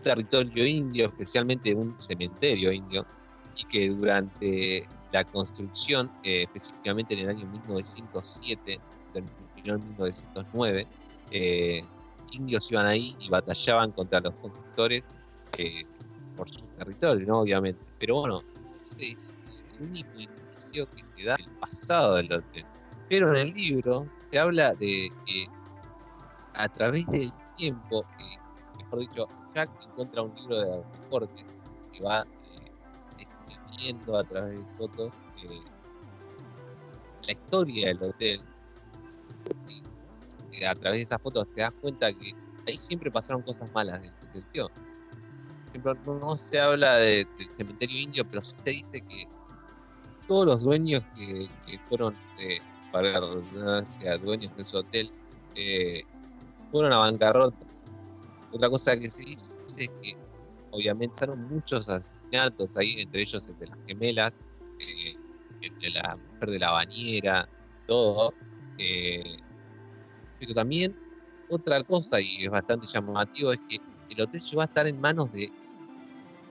territorio 0.03 0.65
indio, 0.65 1.07
especialmente 1.07 1.75
un 1.75 1.99
cementerio 1.99 2.71
indio, 2.71 3.05
y 3.57 3.65
que 3.65 3.89
durante 3.89 4.87
la 5.13 5.25
construcción, 5.25 6.11
eh, 6.23 6.43
específicamente 6.43 7.15
en 7.15 7.21
el 7.21 7.29
año 7.31 7.47
1907, 7.47 8.79
terminó 9.13 9.75
en 9.75 9.89
1909, 9.89 10.87
eh, 11.31 11.85
indios 12.31 12.71
iban 12.71 12.87
ahí 12.87 13.17
y 13.19 13.29
batallaban 13.29 13.91
contra 13.93 14.21
los 14.21 14.35
constructores 14.35 15.03
eh, 15.59 15.85
por 16.37 16.49
su 16.51 16.61
territorio, 16.79 17.27
¿no? 17.27 17.41
Obviamente. 17.41 17.81
Pero 17.99 18.21
bueno, 18.21 18.43
ese 18.81 19.13
es 19.13 19.33
el 19.81 19.89
único 19.89 20.21
indicio 20.21 20.89
que 20.91 21.05
se 21.17 21.25
da 21.25 21.35
del 21.37 21.51
pasado 21.61 22.17
del 22.17 22.33
hotel. 22.33 22.65
Pero 23.09 23.31
en 23.35 23.49
el 23.49 23.55
libro 23.55 24.07
se 24.31 24.39
habla 24.39 24.75
de 24.75 25.11
que 25.27 25.47
a 26.55 26.69
través 26.69 27.07
del 27.07 27.33
tiempo, 27.57 28.05
mejor 28.79 28.99
dicho, 29.01 29.29
Jack 29.55 29.71
encuentra 29.89 30.23
un 30.23 30.35
libro 30.35 30.61
de 30.61 30.83
reportes 31.03 31.47
que 31.93 32.03
va 32.03 32.27
eh, 33.19 33.27
describiendo 33.49 34.17
a 34.19 34.25
través 34.25 34.59
de 34.59 34.65
fotos 34.77 35.13
eh, 35.43 35.61
la 37.27 37.33
historia 37.33 37.89
del 37.89 38.03
hotel. 38.03 38.41
Eh, 40.53 40.67
a 40.67 40.75
través 40.75 40.99
de 40.99 41.03
esas 41.03 41.21
fotos 41.21 41.47
te 41.55 41.61
das 41.61 41.73
cuenta 41.81 42.13
que 42.13 42.33
ahí 42.67 42.79
siempre 42.79 43.11
pasaron 43.11 43.43
cosas 43.43 43.71
malas 43.73 44.01
desde 44.01 44.15
que 44.33 44.41
se 44.41 44.47
dio 44.53 44.71
ejemplo, 45.75 45.95
no, 46.21 46.39
se 46.39 46.61
habla 46.61 46.97
de- 46.97 47.27
del 47.37 47.49
cementerio 47.57 48.01
indio, 48.01 48.25
pero 48.25 48.43
sí 48.43 48.55
se 48.63 48.71
dice 48.71 49.01
que 49.01 49.27
todos 50.29 50.47
los 50.47 50.63
dueños 50.63 51.03
que, 51.15 51.49
que 51.67 51.79
fueron, 51.89 52.17
eh, 52.39 52.61
para 52.93 53.11
la 53.13 53.21
redundancia, 53.21 54.17
dueños 54.19 54.55
de 54.57 54.63
ese 54.63 54.77
hotel, 54.77 55.11
eh, 55.57 56.05
fueron 56.75 56.93
a 56.93 56.99
bancarrota. 56.99 57.64
Otra 58.51 58.68
cosa 58.68 58.97
que 58.97 59.09
se 59.09 59.22
dice 59.22 59.47
es 59.77 59.89
que 60.03 60.16
obviamente 60.72 61.14
fueron 61.16 61.49
muchos 61.49 61.89
asesinatos 61.89 62.77
ahí, 62.77 63.01
entre 63.01 63.22
ellos 63.22 63.47
el 63.47 63.57
de 63.61 63.66
las 63.68 63.79
gemelas, 63.87 64.41
eh, 64.81 65.14
el 65.61 65.79
de 65.79 65.91
la 65.91 66.16
mujer 66.16 66.51
de 66.51 66.59
la 66.59 66.72
bañera, 66.72 67.49
todo. 67.87 68.35
eh, 68.79 69.37
pero 70.41 70.53
también 70.53 70.97
otra 71.49 71.85
cosa, 71.85 72.20
y 72.20 72.45
es 72.45 72.51
bastante 72.51 72.89
llamativo, 72.89 73.53
es 73.53 73.61
que 73.68 73.79
el 74.11 74.20
hotel 74.20 74.43
llegó 74.43 74.62
a 74.62 74.64
estar 74.64 74.89
en 74.89 75.01
manos 75.01 75.31
de 75.31 75.53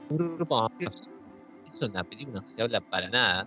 un 0.10 0.38
grupo 0.38 0.62
mafioso. 0.62 1.04
Eso 1.68 1.88
en 1.88 1.94
la 1.94 2.04
película 2.06 2.40
no 2.40 2.48
se 2.48 2.62
habla 2.62 2.80
para 2.80 3.10
nada, 3.10 3.46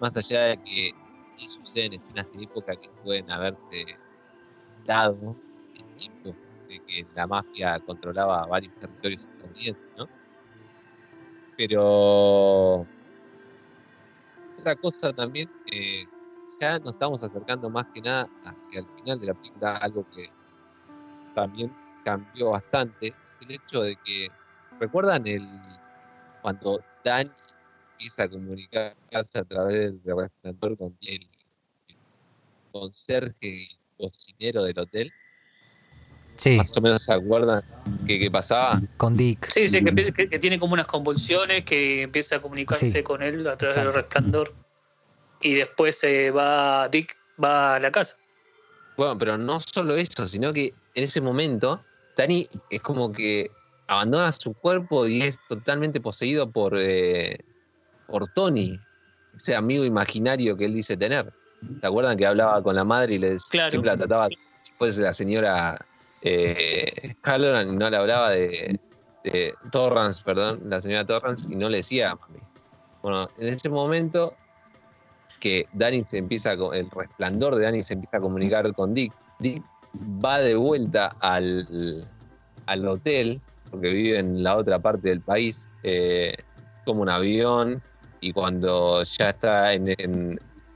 más 0.00 0.16
allá 0.16 0.40
de 0.44 0.56
que 0.56 0.90
sí 1.36 1.48
suceden 1.48 1.92
escenas 1.92 2.32
de 2.32 2.44
época 2.44 2.74
que 2.76 2.88
pueden 3.04 3.30
haberse 3.30 3.98
dado 4.86 5.36
de 6.68 6.80
que 6.86 7.06
la 7.14 7.26
mafia 7.26 7.80
controlaba 7.80 8.46
varios 8.46 8.74
territorios 8.78 9.22
estadounidenses, 9.22 9.96
¿no? 9.96 10.08
Pero 11.56 12.86
otra 14.58 14.76
cosa 14.76 15.12
también, 15.12 15.50
eh, 15.72 16.06
ya 16.60 16.78
nos 16.78 16.90
estamos 16.94 17.22
acercando 17.22 17.70
más 17.70 17.86
que 17.92 18.00
nada 18.00 18.28
hacia 18.44 18.80
el 18.80 18.86
final 18.96 19.18
de 19.18 19.26
la 19.26 19.34
película, 19.34 19.76
algo 19.76 20.06
que 20.10 20.30
también 21.34 21.74
cambió 22.04 22.50
bastante, 22.50 23.08
es 23.08 23.14
el 23.40 23.52
hecho 23.52 23.82
de 23.82 23.96
que, 24.04 24.28
¿recuerdan 24.80 25.26
el 25.26 25.48
cuando 26.42 26.80
Dani 27.04 27.30
empieza 27.92 28.24
a 28.24 28.28
comunicarse 28.28 29.38
a 29.38 29.44
través 29.44 30.02
del 30.04 30.16
resplandor 30.16 30.78
con 30.78 30.96
el, 31.02 31.22
el 31.88 31.96
conserje 32.72 33.46
y 33.46 33.68
cocinero 33.96 34.62
del 34.62 34.78
hotel? 34.78 35.12
Sí, 36.38 36.56
Más 36.56 36.74
o 36.76 36.80
menos 36.80 37.02
se 37.02 37.12
acuerdan 37.12 37.62
que, 38.06 38.18
que 38.18 38.30
pasaba. 38.30 38.80
con 38.96 39.16
Dick. 39.16 39.48
Sí, 39.50 39.66
sí, 39.66 39.82
que, 39.82 39.88
empieza- 39.90 40.12
que- 40.12 40.28
que 40.28 40.38
tiene 40.38 40.56
como 40.58 40.72
unas 40.74 40.86
convulsiones, 40.86 41.64
que 41.64 42.02
empieza 42.02 42.36
a 42.36 42.40
comunicarse 42.40 42.86
Sí. 42.86 43.02
con 43.02 43.22
él 43.22 43.44
a 43.48 43.56
través 43.56 43.74
del 43.74 43.92
resplandor. 43.92 44.54
Y 45.40 45.54
después 45.54 45.98
se 45.98 46.30
va, 46.30 46.88
Dick 46.88 47.12
va 47.42 47.74
a 47.74 47.80
la 47.80 47.90
casa. 47.90 48.16
Bueno, 48.96 49.18
pero 49.18 49.36
no 49.36 49.58
solo 49.60 49.96
eso, 49.96 50.26
sino 50.28 50.52
que 50.52 50.72
en 50.94 51.04
ese 51.04 51.20
momento 51.20 51.84
Dani 52.16 52.48
es 52.70 52.82
como 52.82 53.12
que 53.12 53.50
abandona 53.88 54.30
su 54.32 54.52
cuerpo 54.54 55.06
y 55.08 55.22
es 55.22 55.38
totalmente 55.48 56.00
poseído 56.00 56.50
por, 56.50 56.76
eh, 56.78 57.38
por 58.06 58.32
Tony, 58.32 58.78
ese 59.36 59.54
amigo 59.56 59.84
imaginario 59.84 60.56
que 60.56 60.66
él 60.66 60.74
dice 60.74 60.96
tener. 60.96 61.32
¿Se 61.80 61.86
acuerdan 61.86 62.16
que 62.16 62.26
hablaba 62.26 62.62
con 62.62 62.76
la 62.76 62.84
madre 62.84 63.14
y 63.14 63.18
les 63.18 63.42
siempre 63.50 63.82
la 63.90 63.96
trataba 63.96 64.28
después 64.64 64.96
la 64.98 65.12
señora 65.12 65.84
eh, 66.22 67.14
no 67.24 67.90
le 67.90 67.96
hablaba 67.96 68.30
de, 68.30 68.78
Torrance, 69.70 70.22
perdón, 70.24 70.60
la 70.66 70.80
señora 70.80 71.04
Torrance, 71.04 71.46
y 71.50 71.56
no 71.56 71.68
le 71.68 71.78
decía 71.78 72.14
mami. 72.14 72.38
Bueno, 73.02 73.28
en 73.38 73.48
ese 73.48 73.68
momento 73.68 74.34
que 75.38 75.66
Danny 75.72 76.04
se 76.04 76.18
empieza, 76.18 76.52
el 76.52 76.90
resplandor 76.90 77.56
de 77.56 77.64
Danny 77.64 77.84
se 77.84 77.94
empieza 77.94 78.16
a 78.16 78.20
comunicar 78.20 78.72
con 78.74 78.94
Dick, 78.94 79.12
Dick 79.38 79.62
va 80.24 80.38
de 80.38 80.54
vuelta 80.54 81.14
al, 81.20 82.06
al 82.66 82.88
hotel, 82.88 83.40
porque 83.70 83.90
vive 83.90 84.18
en 84.18 84.42
la 84.42 84.56
otra 84.56 84.78
parte 84.78 85.08
del 85.08 85.20
país, 85.20 85.68
eh, 85.82 86.34
como 86.84 87.02
un 87.02 87.08
avión, 87.08 87.82
y 88.20 88.32
cuando 88.32 89.04
ya 89.04 89.30
está 89.30 89.72
en, 89.72 89.94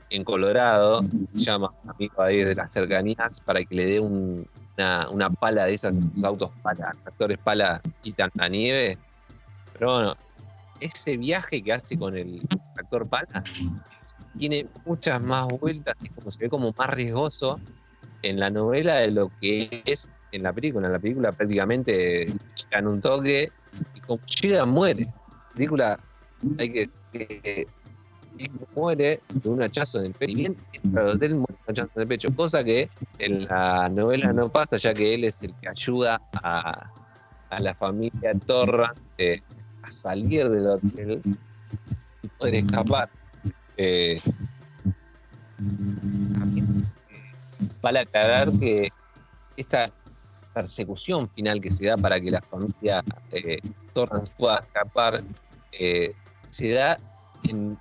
en, 0.09 0.23
Colorado, 0.23 1.01
llama 1.33 1.67
a 1.67 1.83
un 1.83 1.89
amigo 1.89 2.21
ahí 2.21 2.43
de 2.43 2.55
las 2.55 2.71
cercanías 2.71 3.41
para 3.41 3.63
que 3.63 3.75
le 3.75 3.85
dé 3.85 3.99
una, 4.77 5.29
pala 5.29 5.65
de 5.65 5.75
esas 5.75 5.93
autos 6.23 6.51
pala, 6.61 6.95
tractores 7.03 7.37
pala 7.37 7.81
y 8.03 8.13
la 8.33 8.49
nieve. 8.49 8.97
Pero 9.73 9.93
bueno, 9.93 10.15
ese 10.79 11.17
viaje 11.17 11.63
que 11.63 11.73
hace 11.73 11.97
con 11.97 12.17
el 12.17 12.41
tractor 12.75 13.07
pala 13.07 13.43
tiene 14.37 14.67
muchas 14.85 15.23
más 15.23 15.47
vueltas 15.59 15.95
y 16.01 16.09
como 16.09 16.31
se 16.31 16.39
ve 16.39 16.49
como 16.49 16.73
más 16.77 16.89
riesgoso 16.89 17.59
en 18.23 18.39
la 18.39 18.49
novela 18.49 18.95
de 18.95 19.11
lo 19.11 19.31
que 19.39 19.83
es 19.85 20.09
en 20.31 20.43
la 20.43 20.53
película. 20.53 20.87
En 20.87 20.93
la 20.93 20.99
película 20.99 21.31
prácticamente 21.31 22.33
llegan 22.55 22.87
un 22.87 23.01
toque 23.01 23.51
y 23.95 23.99
como 24.01 24.19
llega 24.25 24.65
muere. 24.65 25.03
La 25.03 25.55
película 25.55 25.99
hay 26.57 26.89
que 27.11 27.67
muere 28.75 29.21
de 29.33 29.49
un 29.49 29.61
hachazo 29.61 29.99
en 29.99 30.07
el 30.07 30.13
pecho. 30.13 30.31
Y 30.31 30.35
bien 30.35 30.57
entra 30.73 31.05
hotel 31.05 31.35
muere 31.35 31.53
un 31.53 31.71
hachazo 31.71 32.01
el 32.01 32.07
pecho. 32.07 32.27
Cosa 32.35 32.63
que 32.63 32.89
en 33.19 33.45
la 33.45 33.89
novela 33.89 34.33
no 34.33 34.49
pasa, 34.49 34.77
ya 34.77 34.93
que 34.93 35.13
él 35.13 35.23
es 35.25 35.41
el 35.43 35.53
que 35.55 35.69
ayuda 35.69 36.21
a, 36.41 36.89
a 37.49 37.59
la 37.59 37.73
familia 37.75 38.33
Torra 38.45 38.93
eh, 39.17 39.41
a 39.83 39.91
salir 39.91 40.49
del 40.49 40.67
hotel 40.67 41.21
y 42.21 42.27
poder 42.27 42.55
escapar. 42.55 43.09
Eh, 43.77 44.17
vale 47.81 47.99
aclarar 47.99 48.51
que 48.59 48.91
esta 49.57 49.91
persecución 50.53 51.29
final 51.29 51.59
que 51.61 51.71
se 51.71 51.85
da 51.85 51.97
para 51.97 52.19
que 52.19 52.31
la 52.31 52.41
familia 52.41 53.03
eh, 53.31 53.59
Torrance 53.93 54.31
pueda 54.37 54.59
escapar 54.59 55.23
eh, 55.71 56.13
se 56.51 56.69
da 56.69 56.99
en 57.43 57.77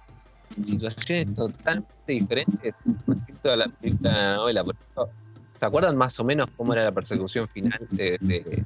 situaciones 0.64 1.34
totalmente 1.34 1.92
diferentes 2.06 2.74
respecto 3.06 3.52
a 3.52 3.56
la 3.56 3.68
película 3.68 4.34
novela. 4.36 4.64
¿Se 5.58 5.66
acuerdan 5.66 5.96
más 5.96 6.18
o 6.18 6.24
menos 6.24 6.48
cómo 6.56 6.72
era 6.72 6.84
la 6.84 6.92
persecución 6.92 7.48
final 7.48 7.86
de, 7.90 8.64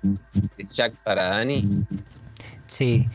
Jack 0.72 0.95
para 1.05 1.28
Danny? 1.28 1.84
Sí, 2.66 3.07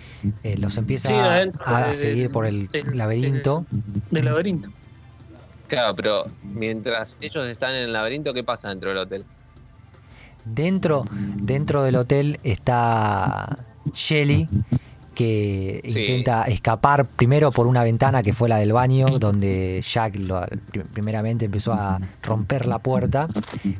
eh, 0.44 0.56
los 0.58 0.78
empieza 0.78 1.44
a, 1.66 1.94
seguir 1.94 2.32
por 2.32 2.46
el 2.46 2.70
laberinto. 2.94 3.66
Del 4.10 4.26
laberinto. 4.26 4.70
Claro, 5.68 5.96
pero 5.96 6.26
mientras 6.44 7.18
ellos 7.22 7.48
están 7.48 7.76
en 7.76 7.84
el 7.84 7.94
laberinto, 7.94 8.34
¿qué 8.34 8.44
pasa 8.44 8.70
dentro 8.70 8.90
del 8.90 9.00
hotel? 9.00 9.26
Dentro, 10.44 11.06
dentro 11.12 11.84
del 11.84 11.96
hotel 11.96 12.40
está 12.44 13.60
Shelly, 13.94 14.48
que 15.14 15.82
intenta 15.84 16.44
escapar 16.44 17.06
primero 17.06 17.52
por 17.52 17.68
una 17.68 17.84
ventana 17.84 18.24
que 18.24 18.34
fue 18.34 18.48
la 18.48 18.58
del 18.58 18.74
baño, 18.74 19.20
donde 19.20 19.84
Jack 19.86 20.16
lo, 20.18 20.46
primeramente 20.94 21.46
empezó 21.46 21.74
a 21.74 22.00
romper 22.24 22.66
la 22.66 22.80
puerta 22.80 23.28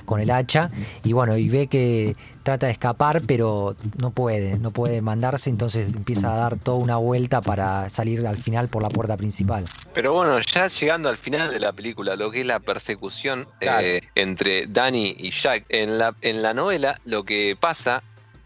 con 0.06 0.20
el 0.20 0.30
hacha 0.30 0.70
y 1.04 1.14
bueno, 1.14 1.38
y 1.38 1.50
ve 1.50 1.68
que 1.68 2.14
trata 2.44 2.66
de 2.66 2.74
escapar, 2.74 3.22
pero 3.26 3.76
no 4.00 4.12
puede, 4.12 4.58
no 4.58 4.72
puede 4.72 5.02
mandarse, 5.02 5.50
entonces 5.50 5.96
empieza 5.96 6.34
a 6.34 6.36
dar 6.36 6.58
toda 6.58 6.78
una 6.78 6.98
vuelta 6.98 7.42
para 7.42 7.90
salir 7.90 8.26
al 8.26 8.38
final 8.38 8.68
por 8.68 8.82
la 8.82 8.90
puerta 8.90 9.16
principal. 9.16 9.66
Pero 9.94 10.14
bueno, 10.14 10.40
ya 10.40 10.68
llegando 10.68 11.10
al 11.10 11.18
final 11.18 11.52
de 11.52 11.60
la 11.60 11.72
película, 11.72 12.16
lo 12.16 12.32
que 12.32 12.42
es 12.42 12.46
la 12.46 12.60
persecución 12.60 13.48
eh, 13.62 14.02
entre 14.16 14.68
Danny 14.68 15.16
y 15.18 15.32
Jack, 15.32 15.66
en 15.70 15.98
la, 15.98 16.16
en 16.22 16.42
la 16.42 16.54
novela 16.54 17.00
lo 17.06 17.24
que 17.24 17.56
pasa 17.60 18.04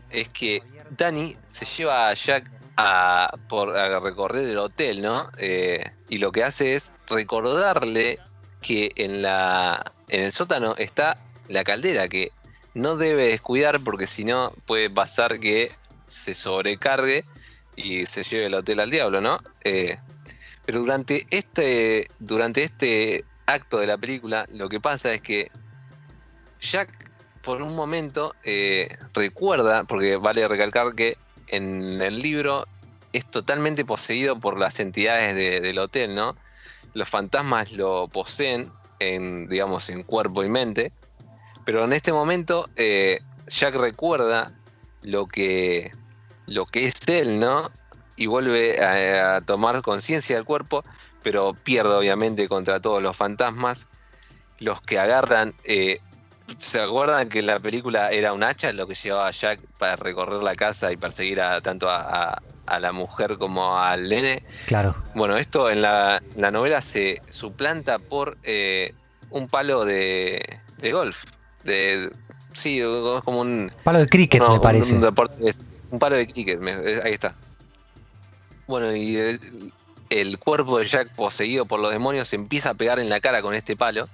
es 0.09 0.29
que 0.29 0.61
Danny 0.97 1.35
se 1.49 1.65
lleva 1.65 2.09
a 2.09 2.13
Jack 2.13 2.49
a, 2.77 3.37
por, 3.47 3.69
recorrer 3.69 4.45
el 4.45 4.57
hotel, 4.57 5.01
¿no? 5.01 5.29
Eh, 5.37 5.83
y 6.09 6.17
lo 6.17 6.31
que 6.31 6.43
hace 6.43 6.75
es 6.75 6.91
recordarle 7.07 8.19
que 8.61 8.91
en, 8.95 9.21
la, 9.21 9.91
en 10.09 10.23
el 10.23 10.31
sótano 10.31 10.75
está 10.77 11.17
la 11.47 11.63
caldera, 11.63 12.07
que 12.07 12.31
no 12.73 12.97
debe 12.97 13.27
descuidar 13.27 13.79
porque 13.81 14.07
si 14.07 14.23
no 14.23 14.53
puede 14.65 14.89
pasar 14.89 15.39
que 15.39 15.71
se 16.07 16.33
sobrecargue 16.33 17.23
y 17.75 18.05
se 18.05 18.23
lleve 18.23 18.47
el 18.47 18.53
hotel 18.53 18.79
al 18.79 18.89
diablo, 18.89 19.21
¿no? 19.21 19.39
Eh, 19.63 19.97
pero 20.65 20.79
durante 20.79 21.27
este, 21.29 22.09
durante 22.19 22.63
este 22.63 23.23
acto 23.45 23.77
de 23.77 23.87
la 23.87 23.97
película, 23.97 24.45
lo 24.49 24.69
que 24.69 24.79
pasa 24.79 25.13
es 25.13 25.21
que 25.21 25.51
Jack 26.59 26.89
por 27.43 27.61
un 27.61 27.75
momento 27.75 28.33
eh, 28.43 28.97
recuerda, 29.13 29.83
porque 29.83 30.15
vale 30.17 30.47
recalcar 30.47 30.95
que 30.95 31.17
en 31.47 32.01
el 32.01 32.19
libro 32.19 32.67
es 33.13 33.25
totalmente 33.25 33.85
poseído 33.85 34.39
por 34.39 34.59
las 34.59 34.79
entidades 34.79 35.35
del 35.35 35.79
hotel, 35.79 36.15
¿no? 36.15 36.35
Los 36.93 37.07
fantasmas 37.07 37.71
lo 37.71 38.07
poseen 38.07 38.71
en, 38.99 39.47
digamos, 39.47 39.89
en 39.89 40.03
cuerpo 40.03 40.43
y 40.43 40.49
mente, 40.49 40.91
pero 41.65 41.83
en 41.83 41.93
este 41.93 42.11
momento 42.13 42.69
eh, 42.75 43.19
Jack 43.47 43.75
recuerda 43.75 44.53
lo 45.01 45.27
que, 45.27 45.91
lo 46.45 46.65
que 46.65 46.85
es 46.85 47.07
él, 47.07 47.39
¿no? 47.39 47.71
Y 48.15 48.27
vuelve 48.27 48.83
a, 48.83 49.41
tomar 49.41 49.81
conciencia 49.81 50.35
del 50.35 50.45
cuerpo, 50.45 50.83
pero 51.21 51.53
pierde 51.53 51.93
obviamente 51.93 52.47
contra 52.47 52.79
todos 52.79 53.01
los 53.01 53.15
fantasmas. 53.15 53.87
Los 54.59 54.81
que 54.81 54.99
agarran 54.99 55.53
eh, 55.65 55.99
¿Se 56.57 56.79
acuerdan 56.79 57.27
que 57.27 57.41
la 57.41 57.59
película 57.59 58.11
era 58.11 58.33
un 58.33 58.43
hacha 58.43 58.71
lo 58.71 58.87
que 58.87 58.93
llevaba 58.93 59.27
a 59.27 59.31
Jack 59.31 59.59
para 59.77 59.95
recorrer 59.95 60.43
la 60.43 60.55
casa 60.55 60.91
y 60.91 60.97
perseguir 60.97 61.41
a, 61.41 61.59
tanto 61.61 61.87
a, 61.89 62.41
la 62.79 62.91
mujer 62.91 63.37
como 63.37 63.77
al 63.77 64.09
nene? 64.09 64.43
Claro. 64.65 64.95
Bueno, 65.15 65.37
esto 65.37 65.69
en 65.69 65.81
la, 65.81 66.21
novela 66.35 66.81
se 66.81 67.21
suplanta 67.29 67.99
por 67.99 68.37
eh, 68.43 68.93
un 69.31 69.47
palo 69.47 69.85
de, 69.85 70.59
golf. 70.91 71.25
De, 71.63 72.11
sí, 72.53 72.79
es 72.79 73.21
como 73.23 73.41
un. 73.41 73.71
Palo 73.83 73.99
de 73.99 74.05
cricket, 74.05 74.41
me 74.47 74.59
parece. 74.59 74.95
Un, 74.95 75.99
palo 75.99 76.15
de 76.15 76.27
cricket, 76.27 76.59
ahí 77.03 77.13
está. 77.13 77.33
Bueno, 78.67 78.95
y 78.95 79.17
el, 79.17 79.71
el 80.09 80.37
cuerpo 80.37 80.77
de 80.77 80.85
Jack 80.85 81.15
poseído 81.15 81.65
por 81.65 81.79
los 81.79 81.91
demonios 81.91 82.27
se 82.27 82.35
empieza 82.35 82.71
a 82.71 82.73
pegar 82.75 82.99
en 82.99 83.09
la 83.09 83.19
cara 83.19 83.41
con 83.41 83.53
este 83.55 83.75
palo 83.75 84.07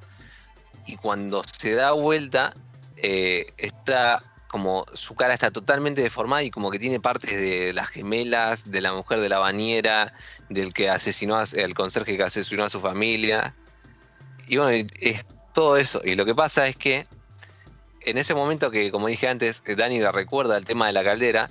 y 0.85 0.97
cuando 0.97 1.43
se 1.43 1.73
da 1.73 1.91
vuelta, 1.91 2.53
eh, 2.97 3.53
está 3.57 4.23
como 4.51 4.85
su 4.93 5.15
cara 5.15 5.33
está 5.33 5.49
totalmente 5.49 6.01
deformada 6.01 6.43
y 6.43 6.51
como 6.51 6.71
que 6.71 6.77
tiene 6.77 6.99
partes 6.99 7.31
de 7.31 7.71
las 7.71 7.87
gemelas, 7.87 8.69
de 8.69 8.81
la 8.81 8.91
mujer 8.91 9.21
de 9.21 9.29
la 9.29 9.39
bañera, 9.39 10.13
del 10.49 10.73
que 10.73 10.89
asesinó 10.89 11.37
al 11.37 11.47
el 11.53 11.73
conserje 11.73 12.17
que 12.17 12.23
asesinó 12.23 12.65
a 12.65 12.69
su 12.69 12.81
familia. 12.81 13.55
Y 14.47 14.57
bueno, 14.57 14.85
es 14.99 15.25
todo 15.53 15.77
eso. 15.77 16.01
Y 16.03 16.15
lo 16.15 16.25
que 16.25 16.35
pasa 16.35 16.67
es 16.67 16.75
que 16.75 17.07
en 18.01 18.17
ese 18.17 18.35
momento 18.35 18.71
que, 18.71 18.91
como 18.91 19.07
dije 19.07 19.29
antes, 19.29 19.63
Dani 19.65 19.99
la 19.99 20.11
recuerda 20.11 20.57
el 20.57 20.65
tema 20.65 20.87
de 20.87 20.93
la 20.93 21.03
caldera, 21.05 21.49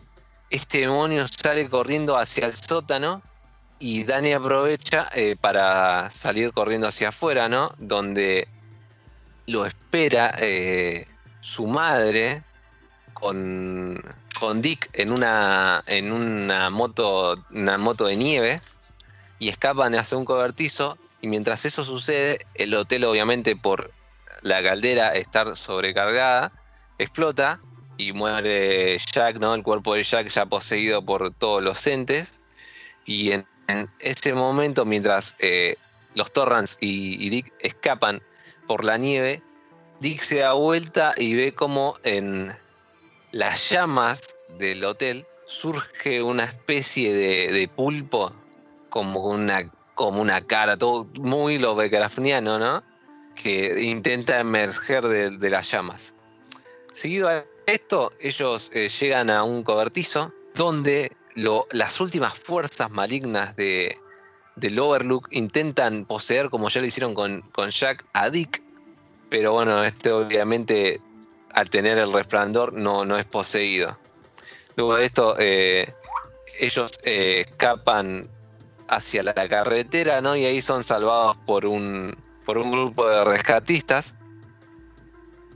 este 0.50 0.80
demonio 0.80 1.26
sale 1.28 1.70
corriendo 1.70 2.18
hacia 2.18 2.46
el 2.46 2.52
sótano 2.52 3.22
y 3.78 4.04
Dani 4.04 4.34
aprovecha 4.34 5.08
eh, 5.14 5.36
para 5.40 6.10
salir 6.10 6.52
corriendo 6.52 6.86
hacia 6.86 7.08
afuera, 7.08 7.48
¿no? 7.48 7.72
Donde 7.78 8.46
lo 9.50 9.66
espera 9.66 10.34
eh, 10.38 11.06
su 11.40 11.66
madre 11.66 12.42
con, 13.14 14.00
con, 14.38 14.62
Dick 14.62 14.88
en 14.92 15.12
una, 15.12 15.82
en 15.86 16.12
una 16.12 16.70
moto, 16.70 17.44
una 17.50 17.78
moto 17.78 18.06
de 18.06 18.16
nieve 18.16 18.60
y 19.38 19.48
escapan 19.48 19.94
hacia 19.94 20.16
un 20.16 20.24
cobertizo 20.24 20.96
y 21.20 21.28
mientras 21.28 21.64
eso 21.64 21.84
sucede, 21.84 22.46
el 22.54 22.74
hotel 22.74 23.04
obviamente 23.04 23.56
por 23.56 23.92
la 24.42 24.62
caldera 24.62 25.14
estar 25.14 25.56
sobrecargada, 25.56 26.52
explota 26.98 27.60
y 27.98 28.12
muere 28.12 28.96
Jack, 28.98 29.36
¿no? 29.36 29.54
El 29.54 29.62
cuerpo 29.62 29.94
de 29.94 30.02
Jack 30.02 30.28
ya 30.28 30.46
poseído 30.46 31.04
por 31.04 31.32
todos 31.34 31.62
los 31.62 31.86
entes. 31.86 32.40
Y 33.04 33.32
en, 33.32 33.46
ese 33.98 34.32
momento, 34.32 34.84
mientras 34.84 35.36
eh, 35.38 35.76
los 36.14 36.32
Torrance 36.32 36.76
y, 36.80 37.28
Dick 37.28 37.52
escapan 37.60 38.22
por 38.70 38.84
la 38.84 38.98
nieve, 38.98 39.42
Dick 39.98 40.20
se 40.20 40.36
da 40.36 40.52
vuelta 40.52 41.12
y 41.16 41.34
ve 41.34 41.52
como 41.52 41.96
en 42.04 42.56
las 43.32 43.68
llamas 43.68 44.22
del 44.60 44.84
hotel 44.84 45.26
surge 45.44 46.22
una 46.22 46.44
especie 46.44 47.12
de, 47.12 47.68
pulpo 47.74 48.32
como 48.88 49.26
una, 49.26 49.68
como 49.96 50.22
una 50.22 50.46
cara, 50.46 50.76
todo 50.76 51.08
muy 51.20 51.58
Lovecraftiano, 51.58 52.60
¿no? 52.60 52.84
Que 53.34 53.82
intenta 53.82 54.38
emerger 54.38 55.08
de, 55.08 55.50
las 55.50 55.68
llamas. 55.68 56.14
Seguido 56.92 57.28
a 57.28 57.44
esto, 57.66 58.12
ellos 58.20 58.70
eh, 58.72 58.88
llegan 58.88 59.30
a 59.30 59.42
un 59.42 59.64
cobertizo 59.64 60.32
donde 60.54 61.10
las 61.34 62.00
últimas 62.00 62.34
fuerzas 62.34 62.88
malignas 62.88 63.56
de, 63.56 63.98
del 64.60 64.78
Overlook 64.78 65.28
intentan 65.30 66.04
poseer, 66.04 66.50
como 66.50 66.68
ya 66.68 66.80
lo 66.80 66.86
hicieron 66.86 67.14
con, 67.14 67.42
con 67.52 67.70
Jack, 67.70 68.04
a 68.12 68.30
Dick. 68.30 68.62
Pero 69.28 69.52
bueno, 69.52 69.82
este 69.84 70.12
obviamente 70.12 71.00
al 71.52 71.70
tener 71.70 71.98
el 71.98 72.12
resplandor 72.12 72.72
no, 72.72 73.04
no 73.04 73.16
es 73.18 73.24
poseído. 73.24 73.98
Luego 74.76 74.96
de 74.96 75.04
esto, 75.04 75.36
eh, 75.38 75.92
ellos 76.58 76.92
eh, 77.04 77.44
escapan 77.48 78.28
hacia 78.88 79.22
la 79.22 79.34
carretera, 79.34 80.20
¿no? 80.20 80.36
Y 80.36 80.44
ahí 80.44 80.60
son 80.60 80.84
salvados 80.84 81.36
por 81.46 81.64
un, 81.66 82.16
por 82.44 82.58
un 82.58 82.70
grupo 82.70 83.08
de 83.08 83.24
rescatistas. 83.24 84.14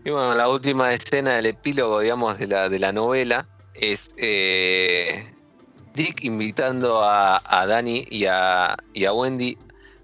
Y 0.05 0.11
bueno, 0.11 0.35
la 0.35 0.49
última 0.49 0.93
escena 0.93 1.35
del 1.35 1.47
epílogo, 1.47 2.01
digamos, 2.01 2.39
de 2.39 2.47
la, 2.47 2.69
de 2.69 2.79
la 2.79 2.93
novela 2.93 3.49
es 3.75 4.15
eh, 4.19 5.34
Dick 5.95 6.25
invitando 6.25 7.03
a, 7.05 7.41
a 7.45 7.67
Danny 7.67 8.07
y 8.11 8.27
a, 8.27 8.77
y 8.93 9.05
a, 9.05 9.13
Wendy 9.13 9.57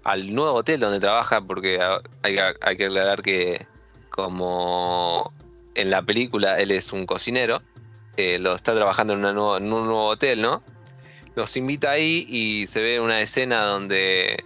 al 0.03 0.33
nuevo 0.33 0.59
hotel 0.59 0.79
donde 0.79 0.99
trabaja, 0.99 1.41
porque 1.41 1.79
hay, 2.23 2.37
hay 2.61 2.77
que 2.77 2.85
aclarar 2.85 3.21
que 3.21 3.67
como 4.09 5.33
en 5.75 5.89
la 5.89 6.01
película 6.01 6.59
él 6.59 6.71
es 6.71 6.93
un 6.93 7.05
cocinero, 7.05 7.61
eh, 8.17 8.39
lo 8.39 8.55
está 8.55 8.73
trabajando 8.73 9.13
en, 9.13 9.25
un 9.25 9.67
nuevo 9.67 10.07
hotel, 10.07 10.41
¿no? 10.41 10.63
Los 11.35 11.55
invita 11.57 11.91
ahí 11.91 12.25
y 12.27 12.67
se 12.67 12.81
ve 12.81 12.99
una 12.99 13.21
escena 13.21 13.63
donde 13.63 14.43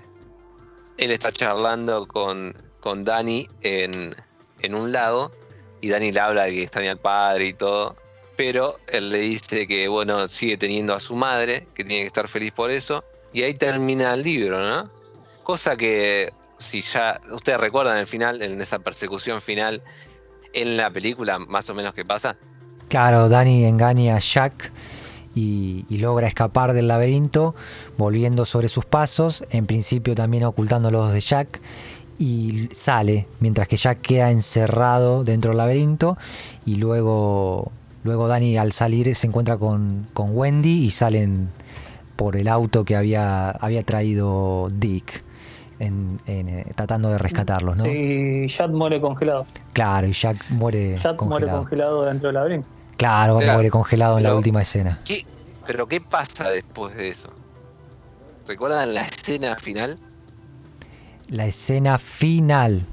él 0.97 1.11
está 1.11 1.31
charlando 1.31 2.07
con, 2.07 2.55
con 2.79 3.03
Dani 3.03 3.47
en, 3.61 4.15
en 4.61 4.75
un 4.75 4.91
lago 4.91 5.31
y 5.81 5.89
Dani 5.89 6.11
le 6.11 6.19
habla 6.19 6.43
de 6.45 6.53
que 6.53 6.63
extraña 6.63 6.91
al 6.91 6.99
padre 6.99 7.47
y 7.47 7.53
todo, 7.53 7.95
pero 8.35 8.79
él 8.87 9.09
le 9.09 9.19
dice 9.19 9.67
que, 9.67 9.87
bueno, 9.87 10.27
sigue 10.27 10.57
teniendo 10.57 10.93
a 10.93 10.99
su 10.99 11.15
madre, 11.15 11.67
que 11.73 11.83
tiene 11.83 12.01
que 12.03 12.07
estar 12.07 12.27
feliz 12.27 12.53
por 12.53 12.71
eso, 12.71 13.03
y 13.33 13.43
ahí 13.43 13.53
termina 13.53 14.13
el 14.13 14.23
libro, 14.23 14.59
¿no? 14.59 14.89
Cosa 15.43 15.75
que, 15.75 16.31
si 16.57 16.81
ya 16.81 17.19
ustedes 17.31 17.59
recuerdan 17.59 17.97
el 17.97 18.07
final, 18.07 18.41
en 18.41 18.59
esa 18.61 18.79
persecución 18.79 19.41
final, 19.41 19.83
en 20.53 20.77
la 20.77 20.89
película, 20.89 21.37
más 21.39 21.69
o 21.69 21.75
menos, 21.75 21.93
¿qué 21.93 22.05
pasa? 22.05 22.37
Claro, 22.87 23.29
Dani 23.29 23.65
engaña 23.65 24.15
a 24.15 24.19
Jack 24.19 24.71
y, 25.35 25.85
logra 25.89 26.27
escapar 26.27 26.73
del 26.73 26.87
laberinto, 26.87 27.55
volviendo 27.97 28.45
sobre 28.45 28.69
sus 28.69 28.85
pasos, 28.85 29.43
en 29.49 29.65
principio 29.65 30.15
también 30.15 30.45
ocultando 30.45 30.91
los 30.91 31.11
de 31.11 31.19
Jack, 31.19 31.59
y 32.17 32.69
sale, 32.73 33.27
mientras 33.41 33.67
que 33.67 33.75
Jack 33.75 33.99
queda 33.99 34.31
encerrado 34.31 35.25
dentro 35.25 35.51
del 35.51 35.57
laberinto, 35.57 36.17
y 36.65 36.75
luego, 36.75 37.71
luego 38.05 38.27
Dani 38.27 38.55
al 38.57 38.71
salir 38.71 39.13
se 39.15 39.27
encuentra 39.27 39.57
con, 39.57 40.07
Wendy 40.15 40.85
y 40.85 40.91
salen 40.91 41.49
por 42.15 42.37
el 42.37 42.47
auto 42.47 42.85
que 42.85 42.95
había, 42.95 43.49
había 43.49 43.83
traído 43.83 44.69
Dick. 44.71 45.25
En, 45.77 46.21
eh, 46.25 46.71
tratando 46.73 47.09
de 47.09 47.17
rescatarlos, 47.17 47.75
¿no? 47.75 47.83
Sí, 47.83 48.47
Jack 48.47 48.69
muere 48.69 49.01
congelado. 49.01 49.45
Claro, 49.73 50.07
y 50.07 50.13
Jack 50.13 50.37
muere 50.49 50.97
Jack 50.97 51.21
muere 51.23 51.47
congelado 51.47 52.05
dentro 52.05 52.29
del 52.29 52.35
laberinto. 52.35 52.67
Claro, 52.95 53.39
muere 53.39 53.69
congelado 53.69 54.17
en 54.17 54.23
la 54.23 54.35
última 54.35 54.61
escena. 54.61 54.99
pero 55.65 55.85
¿qué 55.85 55.99
pasa 55.99 56.49
después 56.49 56.95
de 56.95 57.09
eso? 57.09 57.29
¿Recuerdan 58.47 58.93
la 58.93 59.01
escena 59.01 59.57
final? 59.57 59.99
La 61.27 61.45
escena 61.45 61.97
final. 61.97 62.83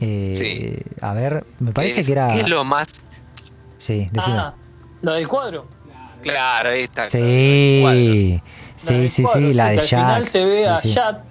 Eh, 0.00 0.34
sí. 0.36 0.94
A 1.00 1.12
ver, 1.12 1.44
me 1.58 1.72
parece 1.72 2.04
que 2.04 2.12
era. 2.12 2.28
¿Qué 2.28 2.42
es 2.42 2.48
lo 2.48 2.62
más? 2.62 3.02
Sí, 3.80 4.08
decime. 4.12 4.38
Ah, 4.38 4.54
lo 5.02 5.14
del 5.14 5.26
cuadro. 5.26 5.66
Claro, 6.22 6.70
ahí 6.70 6.82
está. 6.82 7.04
Sí, 7.04 8.40
sí, 8.76 9.08
sí, 9.08 9.24
sí, 9.26 9.54
la 9.54 9.70
de 9.70 9.78
Jack. 9.78 9.92
Al 9.92 10.26
final 10.26 10.26
se 10.26 10.44
ve 10.44 10.68
a 10.68 10.76
Jack 10.76 11.24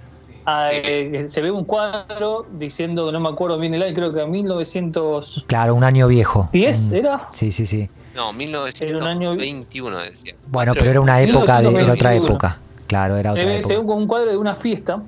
Ah, 0.46 0.70
eh, 0.72 1.26
se 1.28 1.42
ve 1.42 1.50
un 1.50 1.64
cuadro 1.64 2.46
diciendo 2.52 3.06
que 3.06 3.12
no 3.12 3.20
me 3.20 3.28
acuerdo 3.28 3.58
bien 3.58 3.74
el 3.74 3.82
año, 3.82 3.94
creo 3.94 4.12
que 4.12 4.22
a 4.22 4.26
1900. 4.26 5.44
Claro, 5.46 5.74
un 5.74 5.84
año 5.84 6.08
viejo. 6.08 6.48
¿10 6.52 6.94
era? 6.94 7.28
Sí, 7.30 7.52
sí, 7.52 7.66
sí. 7.66 7.88
No, 8.14 8.32
1921 8.32 9.98
decía. 9.98 10.34
Bueno, 10.48 10.72
pero 10.74 10.90
era 10.90 11.00
una 11.00 11.20
época 11.20 11.60
de 11.60 11.90
otra 11.90 12.14
época. 12.14 12.58
Claro, 12.86 13.16
era 13.16 13.32
otra 13.32 13.42
se 13.42 13.48
ve, 13.48 13.54
época. 13.58 13.68
Se 13.68 13.76
ve 13.76 13.80
un 13.82 14.06
cuadro 14.06 14.30
de 14.30 14.36
una 14.36 14.54
fiesta. 14.54 15.02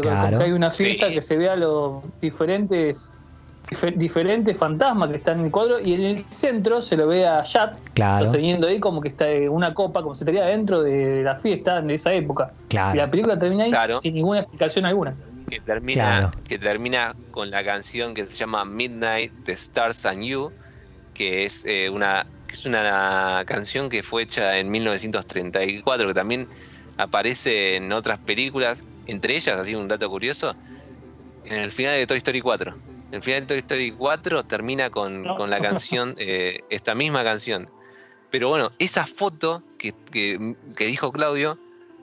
Claro. 0.00 0.40
hay 0.40 0.52
una 0.52 0.70
fiesta 0.70 1.10
que 1.10 1.20
se 1.20 1.36
vea 1.36 1.54
los 1.54 2.02
diferentes 2.20 3.12
diferentes 3.96 4.56
fantasmas 4.56 5.10
que 5.10 5.16
están 5.16 5.40
en 5.40 5.46
el 5.46 5.50
cuadro 5.50 5.80
y 5.80 5.94
en 5.94 6.02
el 6.02 6.18
centro 6.18 6.82
se 6.82 6.96
lo 6.96 7.06
ve 7.06 7.26
a 7.26 7.42
Jack 7.42 7.78
claro. 7.94 8.26
sosteniendo 8.26 8.66
ahí 8.66 8.78
como 8.78 9.00
que 9.00 9.08
está 9.08 9.26
una 9.48 9.72
copa, 9.72 10.02
como 10.02 10.14
si 10.14 10.24
estaría 10.24 10.44
dentro 10.44 10.82
de 10.82 11.22
la 11.22 11.36
fiesta 11.36 11.80
de 11.80 11.94
esa 11.94 12.12
época. 12.12 12.52
Y 12.70 12.96
la 12.96 13.10
película 13.10 13.38
termina 13.38 13.64
ahí 13.64 13.72
sin 14.02 14.14
ninguna 14.14 14.40
explicación 14.40 14.84
alguna. 14.84 15.14
Que 15.48 15.60
termina, 15.60 16.30
que 16.48 16.58
termina 16.58 17.14
con 17.30 17.50
la 17.50 17.64
canción 17.64 18.14
que 18.14 18.26
se 18.26 18.36
llama 18.36 18.64
Midnight, 18.64 19.32
The 19.44 19.52
Stars 19.52 20.06
and 20.06 20.22
You, 20.22 20.50
que 21.14 21.44
es 21.44 21.64
eh, 21.66 21.90
una 21.90 22.26
que 22.46 22.54
es 22.54 22.66
una 22.66 23.42
canción 23.46 23.88
que 23.88 24.02
fue 24.02 24.22
hecha 24.22 24.58
en 24.58 24.70
1934, 24.70 26.08
que 26.08 26.14
también 26.14 26.48
aparece 26.98 27.76
en 27.76 27.92
otras 27.92 28.18
películas, 28.18 28.84
entre 29.06 29.36
ellas, 29.36 29.58
así 29.58 29.74
un 29.74 29.88
dato 29.88 30.08
curioso, 30.10 30.54
en 31.44 31.54
el 31.54 31.72
final 31.72 31.96
de 31.96 32.06
Toy 32.06 32.18
Story 32.18 32.40
4. 32.40 32.91
El 33.12 33.22
final 33.22 33.42
de 33.42 33.46
Toy 33.46 33.58
Story 33.58 33.92
4 33.92 34.44
termina 34.44 34.90
con, 34.90 35.22
la 35.22 35.60
canción, 35.60 36.14
eh, 36.18 36.60
esta 36.70 36.94
misma 36.94 37.22
canción. 37.22 37.68
Pero 38.30 38.48
bueno, 38.48 38.72
esa 38.78 39.06
foto 39.06 39.62
que, 39.78 39.94
dijo 40.78 41.12
Claudio 41.12 41.58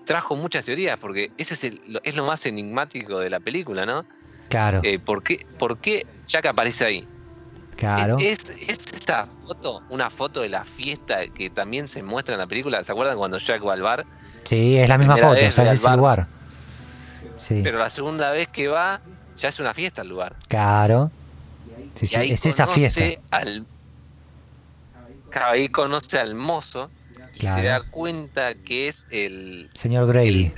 trajo 0.05 0.35
muchas 0.35 0.65
teorías, 0.65 0.97
porque 0.97 1.31
ese 1.37 1.53
es, 1.53 1.73
es 2.03 2.15
lo 2.15 2.25
más 2.25 2.45
enigmático 2.45 3.19
de 3.19 3.29
la 3.29 3.39
película, 3.39 3.85
¿no? 3.85 4.05
Claro. 4.49 4.81
Eh, 4.83 4.97
¿por, 4.97 5.21
qué, 5.23 5.45
¿Por 5.57 5.77
qué 5.77 6.07
Jack 6.27 6.47
aparece 6.47 6.85
ahí? 6.85 7.07
Claro. 7.75 8.17
Es, 8.19 8.49
esa 8.49 9.25
foto, 9.25 9.83
una 9.89 10.09
foto 10.09 10.41
de 10.41 10.49
la 10.49 10.63
fiesta 10.63 11.27
que 11.27 11.49
también 11.49 11.87
se 11.87 12.03
muestra 12.03 12.35
en 12.35 12.39
la 12.39 12.47
película. 12.47 12.83
¿Se 12.83 12.91
acuerdan 12.91 13.17
cuando 13.17 13.37
Jack 13.37 13.65
va 13.65 13.73
al 13.73 13.81
bar? 13.81 14.05
Sí, 14.43 14.77
es 14.77 14.89
la 14.89 14.97
misma 14.97 15.15
foto, 15.17 15.33
o 15.47 15.51
sea, 15.51 15.71
es 15.71 15.85
el 15.85 15.95
lugar. 15.95 16.27
Sí. 17.35 17.61
Pero 17.63 17.77
la 17.79 17.89
segunda 17.89 18.31
vez 18.31 18.47
que 18.47 18.67
va, 18.67 19.01
ya 19.39 19.49
es 19.49 19.59
una 19.59 19.73
fiesta 19.73 20.01
el 20.01 20.09
lugar. 20.09 20.35
Claro. 20.47 21.11
Sí, 21.95 22.07
sí, 22.07 22.15
es 22.15 22.45
esa 22.45 22.67
fiesta. 22.67 23.03
Al, 23.31 23.65
ahí 25.41 25.69
conoce 25.69 26.19
al 26.19 26.35
mozo 26.35 26.89
y 27.35 27.45
se 27.45 27.63
da 27.63 27.81
cuenta 27.81 28.53
que 28.55 28.87
es 28.87 29.07
el 29.11 29.69
señor 29.73 30.07
Grady. 30.07 30.51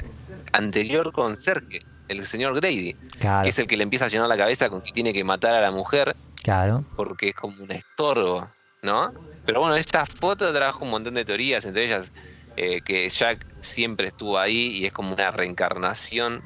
anterior 0.53 1.11
conserje, 1.11 1.81
el 2.07 2.25
señor 2.25 2.55
Grady, 2.55 2.95
que 3.19 3.49
es 3.49 3.59
el 3.59 3.67
que 3.67 3.77
le 3.77 3.83
empieza 3.83 4.05
a 4.05 4.07
llenar 4.07 4.27
la 4.27 4.37
cabeza 4.37 4.69
con 4.69 4.81
que 4.81 4.91
tiene 4.91 5.13
que 5.13 5.23
matar 5.23 5.53
a 5.53 5.61
la 5.61 5.71
mujer. 5.71 6.15
Claro. 6.43 6.83
Porque 6.95 7.29
es 7.29 7.35
como 7.35 7.63
un 7.63 7.71
estorbo, 7.71 8.49
¿no? 8.81 9.13
Pero 9.45 9.61
bueno, 9.61 9.75
esa 9.75 10.05
foto 10.05 10.51
trajo 10.51 10.85
un 10.85 10.91
montón 10.91 11.13
de 11.13 11.23
teorías, 11.23 11.65
entre 11.65 11.85
ellas 11.85 12.11
eh, 12.57 12.81
que 12.81 13.07
Jack 13.09 13.45
siempre 13.61 14.07
estuvo 14.07 14.39
ahí 14.39 14.77
y 14.77 14.85
es 14.85 14.91
como 14.91 15.13
una 15.13 15.31
reencarnación 15.31 16.41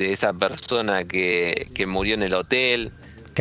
de 0.00 0.12
esa 0.12 0.32
persona 0.32 1.04
que, 1.04 1.70
murió 1.86 2.14
en 2.14 2.22
el 2.22 2.34
hotel, 2.34 2.92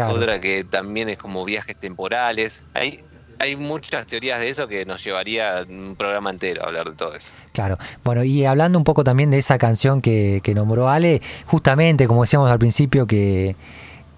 otra 0.07 0.39
que 0.39 0.63
también 0.63 1.09
es 1.09 1.17
como 1.17 1.43
viajes 1.43 1.75
temporales. 1.77 2.63
Hay, 2.73 3.03
hay 3.39 3.55
muchas 3.55 4.05
teorías 4.05 4.39
de 4.39 4.49
eso 4.49 4.67
que 4.67 4.85
nos 4.85 5.03
llevaría 5.03 5.65
un 5.67 5.95
programa 5.97 6.29
entero 6.29 6.63
a 6.63 6.67
hablar 6.67 6.89
de 6.89 6.95
todo 6.95 7.15
eso. 7.15 7.31
Claro, 7.53 7.77
bueno, 8.03 8.23
y 8.23 8.45
hablando 8.45 8.77
un 8.77 8.83
poco 8.83 9.03
también 9.03 9.31
de 9.31 9.37
esa 9.37 9.57
canción 9.57 10.01
que, 10.01 10.41
que 10.43 10.53
nombró 10.53 10.89
Ale, 10.89 11.21
justamente 11.45 12.07
como 12.07 12.21
decíamos 12.21 12.51
al 12.51 12.59
principio 12.59 13.07
que 13.07 13.55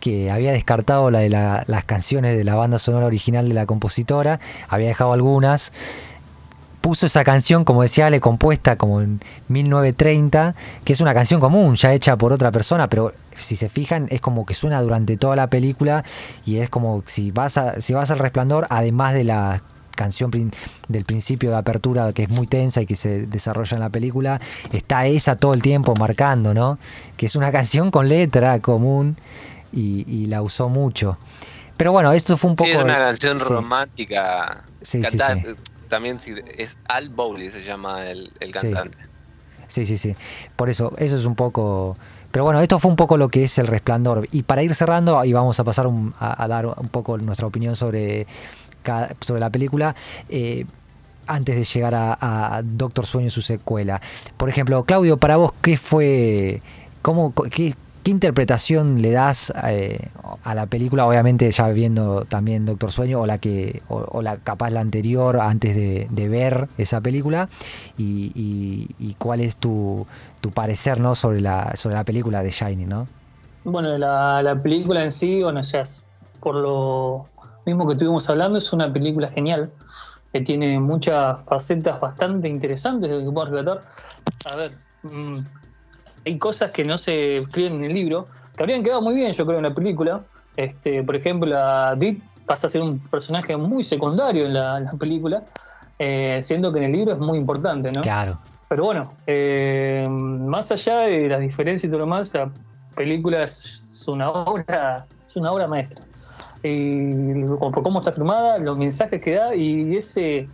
que 0.01 0.31
había 0.31 0.51
descartado 0.51 1.11
la 1.11 1.19
de 1.19 1.29
las 1.29 1.83
canciones 1.85 2.35
de 2.35 2.43
la 2.43 2.55
banda 2.55 2.79
sonora 2.79 3.05
original 3.05 3.47
de 3.47 3.53
la 3.53 3.67
compositora, 3.67 4.39
había 4.67 4.87
dejado 4.87 5.13
algunas, 5.13 5.71
puso 6.81 7.05
esa 7.05 7.23
canción, 7.23 7.63
como 7.63 7.83
decía 7.83 8.07
Ale, 8.07 8.19
compuesta 8.19 8.75
como 8.75 9.01
en 9.01 9.21
1930, 9.47 10.55
que 10.83 10.93
es 10.93 10.99
una 10.99 11.13
canción 11.13 11.39
común, 11.39 11.75
ya 11.75 11.93
hecha 11.93 12.17
por 12.17 12.33
otra 12.33 12.51
persona, 12.51 12.89
pero 12.89 13.13
si 13.35 13.55
se 13.55 13.69
fijan 13.69 14.07
es 14.09 14.19
como 14.19 14.45
que 14.45 14.53
suena 14.53 14.81
durante 14.81 15.15
toda 15.15 15.35
la 15.35 15.47
película 15.47 16.03
y 16.45 16.57
es 16.57 16.69
como 16.69 17.03
si 17.05 17.31
vas, 17.31 17.57
a, 17.57 17.79
si 17.79 17.93
vas 17.93 18.11
al 18.11 18.19
resplandor, 18.19 18.67
además 18.69 19.13
de 19.13 19.23
la 19.23 19.61
canción 19.95 20.31
del 20.87 21.05
principio 21.05 21.51
de 21.51 21.57
apertura 21.57 22.11
que 22.13 22.23
es 22.23 22.29
muy 22.29 22.47
tensa 22.47 22.81
y 22.81 22.87
que 22.87 22.95
se 22.95 23.27
desarrolla 23.27 23.75
en 23.75 23.81
la 23.81 23.89
película, 23.89 24.41
está 24.71 25.05
esa 25.05 25.35
todo 25.35 25.53
el 25.53 25.61
tiempo 25.61 25.93
marcando, 25.99 26.53
¿no? 26.53 26.79
Que 27.17 27.27
es 27.27 27.35
una 27.35 27.51
canción 27.51 27.91
con 27.91 28.09
letra 28.09 28.59
común 28.59 29.17
y, 29.71 30.25
la 30.25 30.41
usó 30.41 30.69
mucho. 30.69 31.17
Pero 31.77 31.91
bueno, 31.91 32.11
esto 32.13 32.35
fue 32.37 32.49
un 32.49 32.55
poco... 32.55 32.69
es 32.69 32.77
una 32.77 32.97
canción 32.97 33.39
romántica. 33.39 34.63
Sí, 34.81 35.03
sí, 35.03 35.17
sí 35.17 35.55
también 35.91 36.17
es 36.57 36.77
Al 36.87 37.09
Bowley 37.09 37.51
se 37.51 37.61
llama 37.61 38.07
el, 38.07 38.31
cantante. 38.51 38.97
Sí, 39.67 39.85
sí, 39.85 39.97
sí. 39.97 40.15
Por 40.55 40.69
eso, 40.69 40.93
eso 40.97 41.17
es 41.17 41.25
un 41.25 41.35
poco... 41.35 41.97
Pero 42.31 42.45
bueno, 42.45 42.61
esto 42.61 42.79
fue 42.79 42.89
un 42.89 42.95
poco 42.95 43.17
lo 43.17 43.27
que 43.27 43.43
es 43.43 43.57
el 43.57 43.67
resplandor. 43.67 44.25
Y 44.31 44.43
para 44.43 44.63
ir 44.63 44.73
cerrando, 44.73 45.23
y 45.25 45.33
vamos 45.33 45.59
a 45.59 45.65
pasar 45.65 45.87
a, 46.19 46.47
dar 46.47 46.65
un 46.65 46.87
poco 46.87 47.17
nuestra 47.17 47.45
opinión 47.45 47.75
sobre, 47.75 48.25
sobre 49.19 49.41
la 49.41 49.49
película. 49.49 49.93
Eh, 50.29 50.65
antes 51.27 51.57
de 51.57 51.63
llegar 51.65 51.93
a, 51.93 52.61
Doctor 52.63 53.05
Sueño 53.05 53.27
y 53.27 53.31
su 53.31 53.41
secuela. 53.41 54.01
Por 54.37 54.47
ejemplo, 54.47 54.83
Claudio, 54.85 55.17
para 55.17 55.35
vos, 55.35 55.51
¿qué 55.61 55.75
fue, 55.75 56.61
cómo, 57.01 57.33
qué, 57.33 57.75
interpretación 58.09 59.01
le 59.01 59.11
das 59.11 59.53
eh, 59.67 60.09
a 60.43 60.55
la 60.55 60.65
película? 60.65 61.05
Obviamente 61.05 61.51
ya 61.51 61.67
viendo 61.69 62.25
también 62.25 62.65
Doctor 62.65 62.91
Sueño 62.91 63.21
o 63.21 63.25
la 63.27 63.37
que, 63.37 63.83
o, 63.89 64.21
la 64.21 64.37
capaz 64.37 64.71
la 64.71 64.79
anterior 64.79 65.39
antes 65.39 65.75
de, 65.75 66.29
ver 66.29 66.67
esa 66.77 67.01
película 67.01 67.49
y, 67.97 69.15
cuál 69.19 69.41
es 69.41 69.57
tu, 69.57 70.07
parecer 70.53 70.99
¿no? 70.99 71.13
sobre, 71.13 71.41
la, 71.41 71.75
sobre 71.75 71.95
la 71.95 72.03
película 72.03 72.41
de 72.41 72.51
Shining, 72.51 72.89
¿no? 72.89 73.07
Bueno, 73.63 73.95
la, 73.97 74.41
la 74.41 74.59
película 74.59 75.03
en 75.03 75.11
sí, 75.11 75.43
bueno, 75.43 75.61
ya 75.61 75.81
es 75.81 76.03
por 76.39 76.55
lo 76.55 77.25
mismo 77.65 77.85
que 77.85 77.93
estuvimos 77.93 78.27
hablando, 78.29 78.57
es 78.57 78.73
una 78.73 78.91
película 78.91 79.29
genial 79.29 79.71
que 80.33 80.41
tiene 80.41 80.79
muchas 80.79 81.43
facetas 81.45 81.99
bastante 81.99 82.47
interesantes 82.47 83.09
de 83.09 83.23
que 83.23 83.31
puedo 83.31 83.51
relatar. 83.51 83.81
A 84.53 84.57
ver, 84.57 84.71
mm, 85.03 85.39
hay 86.25 86.37
cosas 86.37 86.71
que 86.71 86.83
no 86.83 86.97
se 86.97 87.37
escriben 87.37 87.75
en 87.75 87.83
el 87.85 87.93
libro, 87.93 88.27
que 88.55 88.63
habrían 88.63 88.83
quedado 88.83 89.01
muy 89.01 89.15
bien, 89.15 89.31
yo 89.33 89.45
creo, 89.45 89.57
en 89.57 89.63
la 89.63 89.73
película. 89.73 90.21
Este, 90.57 91.03
por 91.03 91.15
ejemplo, 91.15 91.49
la 91.49 91.95
Deep 91.95 92.21
pasa 92.45 92.67
a 92.67 92.69
ser 92.69 92.81
un 92.81 92.99
personaje 92.99 93.55
muy 93.57 93.83
secundario 93.83 94.45
en 94.45 94.53
la, 94.53 94.91
película, 94.99 95.43
eh, 95.99 96.39
siendo 96.41 96.71
que 96.71 96.79
en 96.79 96.85
el 96.85 96.91
libro 96.91 97.13
es 97.13 97.19
muy 97.19 97.37
importante, 97.37 97.91
¿no? 97.91 98.01
Claro. 98.01 98.39
Pero 98.67 98.85
bueno, 98.85 99.13
eh, 99.27 100.07
más 100.09 100.71
allá 100.71 100.99
de 100.99 101.27
las 101.27 101.41
diferencias 101.41 101.85
y 101.85 101.87
todo 101.89 101.99
lo 101.99 102.07
más, 102.07 102.33
la 102.33 102.49
película 102.95 103.43
es 103.43 104.05
una 104.07 104.29
obra, 104.31 105.05
es 105.25 105.35
una 105.35 105.51
obra 105.51 105.67
maestra 105.67 106.01
y 106.63 107.43
por 107.43 107.83
cómo 107.83 107.99
está 107.99 108.11
filmada, 108.11 108.57
los 108.59 108.77
mensajes 108.77 109.21
que 109.21 109.35
da 109.35 109.55
y 109.55 109.95
ese 109.95 110.47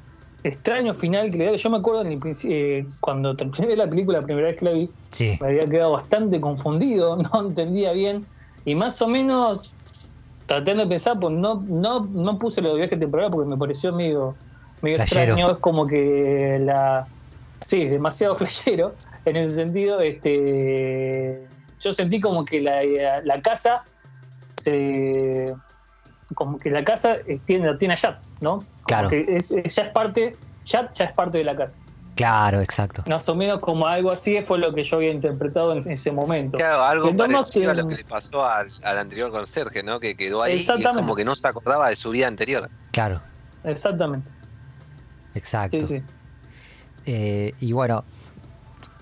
extraño 0.44 0.94
final 0.94 1.32
que 1.32 1.38
le 1.38 1.46
da. 1.46 1.56
Yo 1.56 1.70
me 1.70 1.78
acuerdo 1.78 2.02
en 2.02 2.14
el 2.14 2.20
eh, 2.46 2.86
cuando 3.00 3.36
terminé 3.36 3.76
la 3.76 3.90
película 3.90 4.20
la 4.20 4.26
primera 4.26 4.48
vez 4.48 4.58
que 4.58 4.66
la 4.66 4.72
vi, 4.72 4.90
me 5.42 5.48
había 5.48 5.62
quedado 5.62 5.92
bastante 5.94 6.40
confundido, 6.40 7.18
no 7.34 7.48
entendía 7.48 7.92
bien 7.92 8.26
y 8.66 8.76
más 8.76 9.02
o 9.02 9.08
menos 9.08 9.74
tratando 10.46 10.84
de 10.84 10.90
pensar, 10.90 11.20
pues 11.20 11.34
no, 11.34 11.64
no, 11.68 12.02
no 12.06 12.40
puse 12.40 12.62
los 12.62 12.76
viajes 12.76 13.00
temporales 13.00 13.32
porque 13.32 13.50
me 13.50 13.58
pareció 13.58 13.94
medio, 13.94 14.36
medio 14.82 14.98
extraño, 14.98 15.52
es 15.52 15.58
como 15.60 15.88
que 15.88 16.58
la... 16.62 17.08
Sí, 17.60 17.86
demasiado 17.86 18.36
flechero 18.36 18.94
en 19.26 19.36
ese 19.36 19.56
sentido. 19.56 20.00
este 20.00 21.48
Yo 21.80 21.92
sentí 21.92 22.20
como 22.20 22.46
que 22.46 22.62
la, 22.62 22.82
la 23.24 23.42
casa 23.42 23.84
se 24.58 25.54
como 26.34 26.60
que 26.60 26.70
la 26.70 26.84
casa 26.84 27.18
tiene, 27.46 27.74
tiene 27.76 27.94
a 27.94 27.98
Yat, 27.98 28.18
¿no? 28.42 28.64
claro. 28.86 29.10
Que 29.10 29.26
es, 29.30 29.50
ya 29.50 29.84
es 29.84 29.92
parte, 29.92 30.36
Yat 30.66 30.94
ya 30.94 31.06
es 31.06 31.14
parte 31.14 31.38
de 31.38 31.44
la 31.44 31.56
casa. 31.56 31.78
Claro, 32.18 32.62
exacto. 32.62 33.04
Más 33.08 33.30
o 33.30 33.36
menos 33.36 33.60
como 33.60 33.86
algo 33.86 34.10
así 34.10 34.42
fue 34.42 34.58
lo 34.58 34.74
que 34.74 34.84
yo 34.84 34.98
había 34.98 35.12
interpretado 35.12 35.72
en, 35.74 35.88
ese 35.90 36.12
momento. 36.12 36.58
Claro, 36.58 36.84
algo 36.84 37.16
parecido 37.16 37.70
a 37.70 37.76
lo 37.76 37.88
que 37.88 37.96
le 37.96 38.04
pasó 38.04 38.44
al, 38.44 38.72
anterior 38.84 39.30
conserje, 39.30 39.84
¿no? 39.84 40.00
Que 40.00 40.16
quedó 40.16 40.42
ahí 40.42 40.60
y 40.60 40.84
como 40.84 41.16
que 41.16 41.24
no 41.24 41.36
se 41.36 41.48
acordaba 41.48 41.90
de 41.90 41.96
su 41.96 42.10
vida 42.10 42.28
anterior. 42.28 42.70
Claro. 42.92 43.22
Exactamente. 43.64 44.28
Exacto. 45.36 45.80
Sí, 45.80 45.86
sí. 45.86 46.02
Eh, 47.06 47.54
y 47.60 47.72
bueno, 47.72 48.04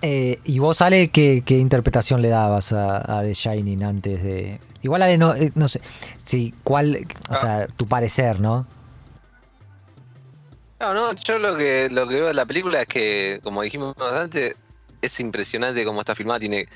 eh, 0.02 0.40
¿y 0.44 0.60
vos, 0.60 0.82
Ale, 0.82 1.08
qué, 1.08 1.42
qué 1.46 1.58
interpretación 1.58 2.22
le 2.22 2.28
dabas 2.28 2.74
a, 2.74 3.20
a 3.20 3.22
The 3.22 3.34
Shining 3.34 3.84
antes 3.84 4.24
de, 4.24 4.60
Igual 4.86 5.02
Ale, 5.02 5.18
no, 5.18 5.34
eh, 5.34 5.52
no 5.56 5.68
sé, 5.68 5.82
si, 6.16 6.54
cuál, 6.64 7.08
o 7.30 7.36
sea, 7.36 7.64
ah. 7.64 7.68
tu 7.76 7.88
parecer, 7.88 8.40
¿no? 8.40 8.68
No, 10.80 10.94
no, 10.94 11.14
yo 11.14 11.40
lo 11.40 11.58
que, 11.58 11.90
lo 11.90 12.08
que 12.08 12.16
veo 12.18 12.28
de 12.28 12.36
la 12.36 12.46
película 12.46 12.82
es 12.82 12.88
que, 12.88 13.40
como 13.42 13.64
dijimos 13.64 13.96
antes, 14.00 14.56
es 15.02 15.20
impresionante 15.20 15.84
cómo 15.84 16.02
está 16.02 16.14
filmada, 16.14 16.40
tiene 16.40 16.68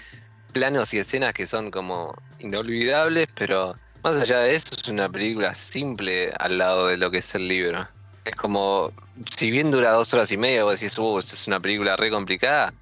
planos 0.54 0.92
y 0.96 0.98
escenas 0.98 1.34
que 1.34 1.46
son 1.46 1.70
como 1.70 2.16
inolvidables, 2.40 3.28
pero 3.36 3.76
más 4.04 4.16
allá 4.20 4.40
de 4.40 4.56
eso 4.56 4.70
es 4.76 4.88
una 4.88 5.08
película 5.08 5.54
simple 5.54 6.32
al 6.40 6.58
lado 6.58 6.88
de 6.88 6.98
lo 6.98 7.12
que 7.12 7.20
es 7.20 7.36
el 7.36 7.48
libro. 7.48 7.88
Es 8.26 8.36
como, 8.36 8.92
si 9.38 9.52
bien 9.52 9.70
dura 9.70 9.92
dos 9.92 10.12
horas 10.16 10.32
y 10.32 10.38
media, 10.38 10.64
vos 10.64 10.80
decís, 10.80 10.98
uh, 10.98 11.20
es 11.20 11.46
una 11.46 11.60
película 11.60 11.96
re 11.96 12.10
complicada, 12.10 12.74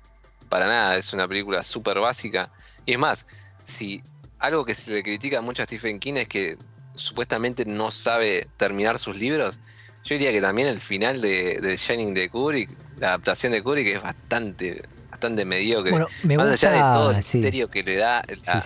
para 0.48 0.68
nada, 0.68 0.96
es 0.96 1.12
una 1.12 1.28
película 1.28 1.64
súper 1.64 2.00
básica. 2.00 2.50
Y 2.86 2.94
es 2.94 2.98
más, 2.98 3.26
si 3.66 4.02
algo 4.40 4.66
que 4.66 4.76
se 4.76 4.92
le 4.92 5.04
critica 5.04 5.42
mucho 5.42 5.64
a 5.64 5.66
Stephen 5.66 6.00
King 6.00 6.16
es 6.16 6.28
que 6.28 6.58
supuestamente 6.96 7.66
no 7.66 7.92
sabe 7.92 8.48
terminar 8.58 9.00
sus 9.00 9.18
libros. 9.18 9.60
Yo 10.04 10.16
diría 10.16 10.32
que 10.32 10.42
también 10.42 10.68
el 10.68 10.80
final 10.80 11.22
de, 11.22 11.60
de 11.62 11.76
Shining 11.76 12.14
de 12.14 12.30
Kubrick, 12.30 12.70
la 12.98 13.10
adaptación 13.10 13.52
de 13.52 13.62
Kubrick 13.62 13.88
es 13.88 14.02
bastante, 14.02 14.82
bastante 15.12 15.46
mediocre. 15.46 15.92
Bueno, 15.92 16.08
me 16.24 16.38
Más 16.38 16.50
allá 16.50 16.72
de 16.72 16.80
todo 16.80 17.12
el 17.12 17.18
misterio 17.18 17.70
que 17.70 17.84
le 17.84 17.96
da 17.96 18.24
la, 18.46 18.64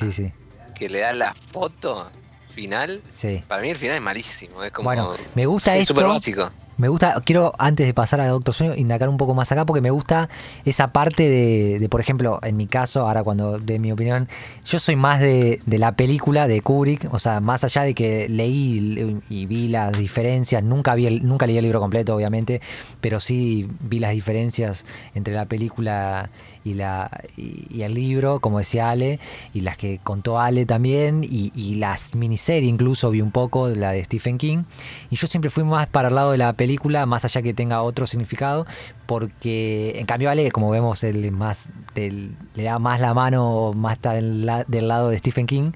que 0.75 0.89
le 0.89 0.99
da 0.99 1.13
la 1.13 1.33
foto 1.33 2.11
final, 2.49 3.01
para 3.47 3.61
mí 3.61 3.69
el 3.69 3.77
final 3.77 3.95
es 3.95 4.01
malísimo. 4.01 4.63
Es 4.63 4.71
como, 4.71 4.85
bueno, 4.85 5.15
me 5.35 5.45
gusta 5.45 5.75
es 5.77 5.87
súper 5.87 6.05
básico 6.05 6.51
me 6.81 6.87
gusta, 6.87 7.21
quiero 7.23 7.53
antes 7.59 7.85
de 7.85 7.93
pasar 7.93 8.21
a 8.21 8.27
Doctor 8.27 8.55
Sueño, 8.55 8.73
indagar 8.75 9.07
un 9.07 9.17
poco 9.17 9.35
más 9.35 9.51
acá 9.51 9.67
porque 9.67 9.81
me 9.81 9.91
gusta 9.91 10.29
esa 10.65 10.91
parte 10.91 11.29
de, 11.29 11.87
por 11.89 12.01
ejemplo, 12.01 12.39
en 12.41 12.57
mi 12.57 12.65
caso, 12.65 13.07
ahora 13.07 13.23
cuando 13.23 13.59
de 13.59 13.77
mi 13.77 13.91
opinión, 13.91 14.27
yo 14.65 14.79
soy 14.79 14.95
más 14.95 15.19
de, 15.19 15.61
la 15.67 15.91
película 15.91 16.47
de 16.47 16.59
Kubrick, 16.61 17.13
o 17.13 17.19
sea, 17.19 17.39
más 17.39 17.63
allá 17.63 17.83
de 17.83 17.93
que 17.93 18.27
leí 18.29 19.21
y 19.29 19.45
vi 19.45 19.67
las 19.67 19.95
diferencias, 19.95 20.63
nunca, 20.63 20.95
vi 20.95 21.05
el, 21.05 21.27
nunca 21.27 21.45
leí 21.45 21.57
el 21.59 21.63
libro 21.63 21.79
completo, 21.79 22.15
obviamente, 22.15 22.61
pero 22.99 23.19
sí 23.19 23.67
vi 23.81 23.99
las 23.99 24.13
diferencias 24.13 24.83
entre 25.13 25.35
la 25.35 25.45
película 25.45 26.31
y, 26.63 26.73
la, 26.75 27.09
y, 27.37 27.81
el 27.81 27.93
libro, 27.93 28.39
como 28.39 28.59
decía 28.59 28.89
Ale, 28.89 29.19
y 29.53 29.61
las 29.61 29.77
que 29.77 29.99
contó 30.03 30.39
Ale 30.39 30.65
también, 30.65 31.23
y, 31.23 31.51
y 31.55 31.75
las 31.75 32.15
miniseries 32.15 32.69
incluso 32.69 33.09
vi 33.11 33.21
un 33.21 33.31
poco, 33.31 33.69
la 33.69 33.91
de 33.91 34.03
Stephen 34.03 34.37
King, 34.37 34.63
y 35.09 35.15
yo 35.15 35.27
siempre 35.27 35.49
fui 35.49 35.63
más 35.63 35.87
para 35.87 36.09
el 36.09 36.15
lado 36.15 36.31
de 36.31 36.37
la 36.37 36.53
película 36.53 37.05
más 37.05 37.25
allá 37.25 37.41
que 37.41 37.53
tenga 37.53 37.81
otro 37.81 38.07
significado, 38.07 38.65
porque 39.11 39.95
en 39.97 40.05
cambio 40.05 40.29
Ale, 40.29 40.51
como 40.51 40.69
vemos, 40.69 41.03
él 41.03 41.33
más 41.33 41.69
le 41.95 42.63
da 42.63 42.79
más 42.79 43.01
la 43.01 43.13
mano, 43.13 43.73
más 43.75 43.93
está 43.97 44.13
del, 44.13 44.45
lado 44.45 45.09
de 45.09 45.17
Stephen 45.17 45.45
King, 45.45 45.71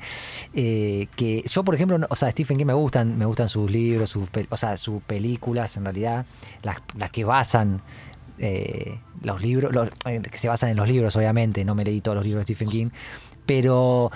eh, 0.54 1.08
que 1.18 1.44
yo 1.46 1.66
por 1.66 1.76
ejemplo, 1.76 2.00
o 2.10 2.16
sea, 2.16 2.32
Stephen 2.32 2.58
King 2.58 2.68
me 2.68 2.74
gustan, 2.74 3.18
me 3.18 3.26
gustan 3.26 3.50
sus 3.50 3.70
libros, 3.70 4.10
sus, 4.10 4.30
o 4.50 4.56
sea, 4.56 4.78
sus 4.78 5.04
películas 5.04 5.76
en 5.76 5.84
realidad, 5.84 6.26
las, 6.64 6.78
que 7.12 7.26
basan 7.26 7.82
eh, 8.40 9.00
los 9.22 9.42
libros, 9.42 9.90
eh, 10.06 10.22
que 10.22 10.38
se 10.38 10.48
basan 10.48 10.70
en 10.70 10.78
los 10.78 10.88
libros, 10.88 11.16
obviamente, 11.16 11.66
no 11.66 11.76
me 11.76 11.84
leí 11.84 12.02
todos 12.02 12.16
los 12.16 12.26
libros 12.26 12.46
de 12.46 12.54
Stephen 12.54 12.72
King, 12.72 12.90
pero 13.46 14.12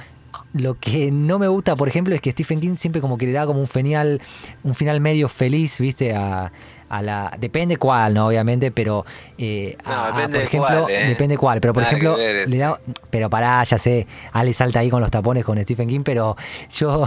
lo 0.53 0.79
que 0.79 1.11
no 1.11 1.39
me 1.39 1.47
gusta, 1.47 1.75
por 1.75 1.87
ejemplo, 1.87 2.13
es 2.15 2.21
que 2.21 2.31
Stephen 2.31 2.59
King 2.59 2.75
siempre 2.75 3.01
como 3.01 3.17
que 3.17 3.25
le 3.25 3.31
da 3.33 3.45
como 3.45 3.59
un 3.59 3.67
final, 3.67 4.21
un 4.63 4.75
final 4.75 5.01
medio 5.01 5.27
feliz, 5.27 5.79
¿viste? 5.79 6.13
A, 6.15 6.51
a 6.89 7.01
la. 7.01 7.31
Depende 7.39 7.77
cuál, 7.77 8.13
¿no? 8.13 8.27
Obviamente, 8.27 8.71
pero. 8.71 9.05
Eh, 9.37 9.77
por 9.83 10.35
ejemplo, 10.35 10.89
¿eh? 10.89 11.07
depende 11.07 11.37
cuál. 11.37 11.61
Pero 11.61 11.73
por 11.73 11.83
ejemplo, 11.83 12.17
le 12.17 12.57
da. 12.57 12.79
Pero 13.09 13.29
pará, 13.29 13.63
ya 13.63 13.77
sé. 13.77 14.07
Ale 14.33 14.53
salta 14.53 14.79
ahí 14.79 14.89
con 14.89 15.01
los 15.01 15.11
tapones 15.11 15.45
con 15.45 15.57
Stephen 15.59 15.87
King, 15.87 16.01
pero 16.03 16.35
yo, 16.75 17.05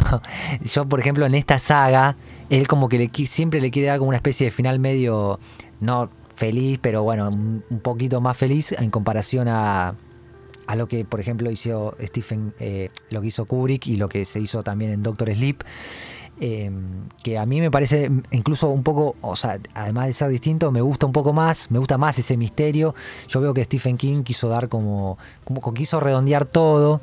yo 0.62 0.88
por 0.88 1.00
ejemplo, 1.00 1.26
en 1.26 1.34
esta 1.34 1.58
saga, 1.58 2.16
él 2.48 2.68
como 2.68 2.88
que 2.88 2.98
le, 2.98 3.10
siempre 3.26 3.60
le 3.60 3.70
quiere 3.70 3.88
dar 3.88 3.98
como 3.98 4.08
una 4.08 4.16
especie 4.16 4.46
de 4.46 4.50
final 4.50 4.78
medio. 4.78 5.38
No 5.80 6.08
feliz, 6.34 6.78
pero 6.80 7.02
bueno, 7.02 7.28
un 7.28 7.80
poquito 7.80 8.20
más 8.20 8.36
feliz 8.36 8.72
en 8.72 8.90
comparación 8.90 9.48
a 9.48 9.94
a 10.66 10.76
lo 10.76 10.88
que 10.88 11.04
por 11.04 11.20
ejemplo 11.20 11.50
hizo 11.50 11.94
Stephen, 12.00 12.54
eh, 12.58 12.88
lo 13.10 13.20
que 13.20 13.28
hizo 13.28 13.44
Kubrick 13.44 13.86
y 13.86 13.96
lo 13.96 14.08
que 14.08 14.24
se 14.24 14.40
hizo 14.40 14.62
también 14.62 14.92
en 14.92 15.02
Doctor 15.02 15.32
Sleep. 15.34 15.62
Em, 16.40 17.08
que 17.22 17.38
a 17.38 17.46
mí 17.46 17.60
me 17.60 17.70
parece 17.70 18.10
incluso 18.30 18.68
un 18.68 18.82
poco, 18.82 19.14
o 19.20 19.36
sea, 19.36 19.60
además 19.74 20.06
de 20.06 20.12
ser 20.12 20.28
distinto, 20.28 20.72
me 20.72 20.80
gusta 20.80 21.06
un 21.06 21.12
poco 21.12 21.32
más, 21.32 21.70
me 21.70 21.78
gusta 21.78 21.98
más 21.98 22.18
ese 22.18 22.36
misterio. 22.36 22.94
Yo 23.28 23.40
veo 23.40 23.54
que 23.54 23.62
Stephen 23.62 23.96
King 23.96 24.22
quiso 24.22 24.48
dar 24.48 24.68
como, 24.68 25.18
como 25.44 25.74
quiso 25.74 26.00
redondear 26.00 26.46
todo, 26.46 27.00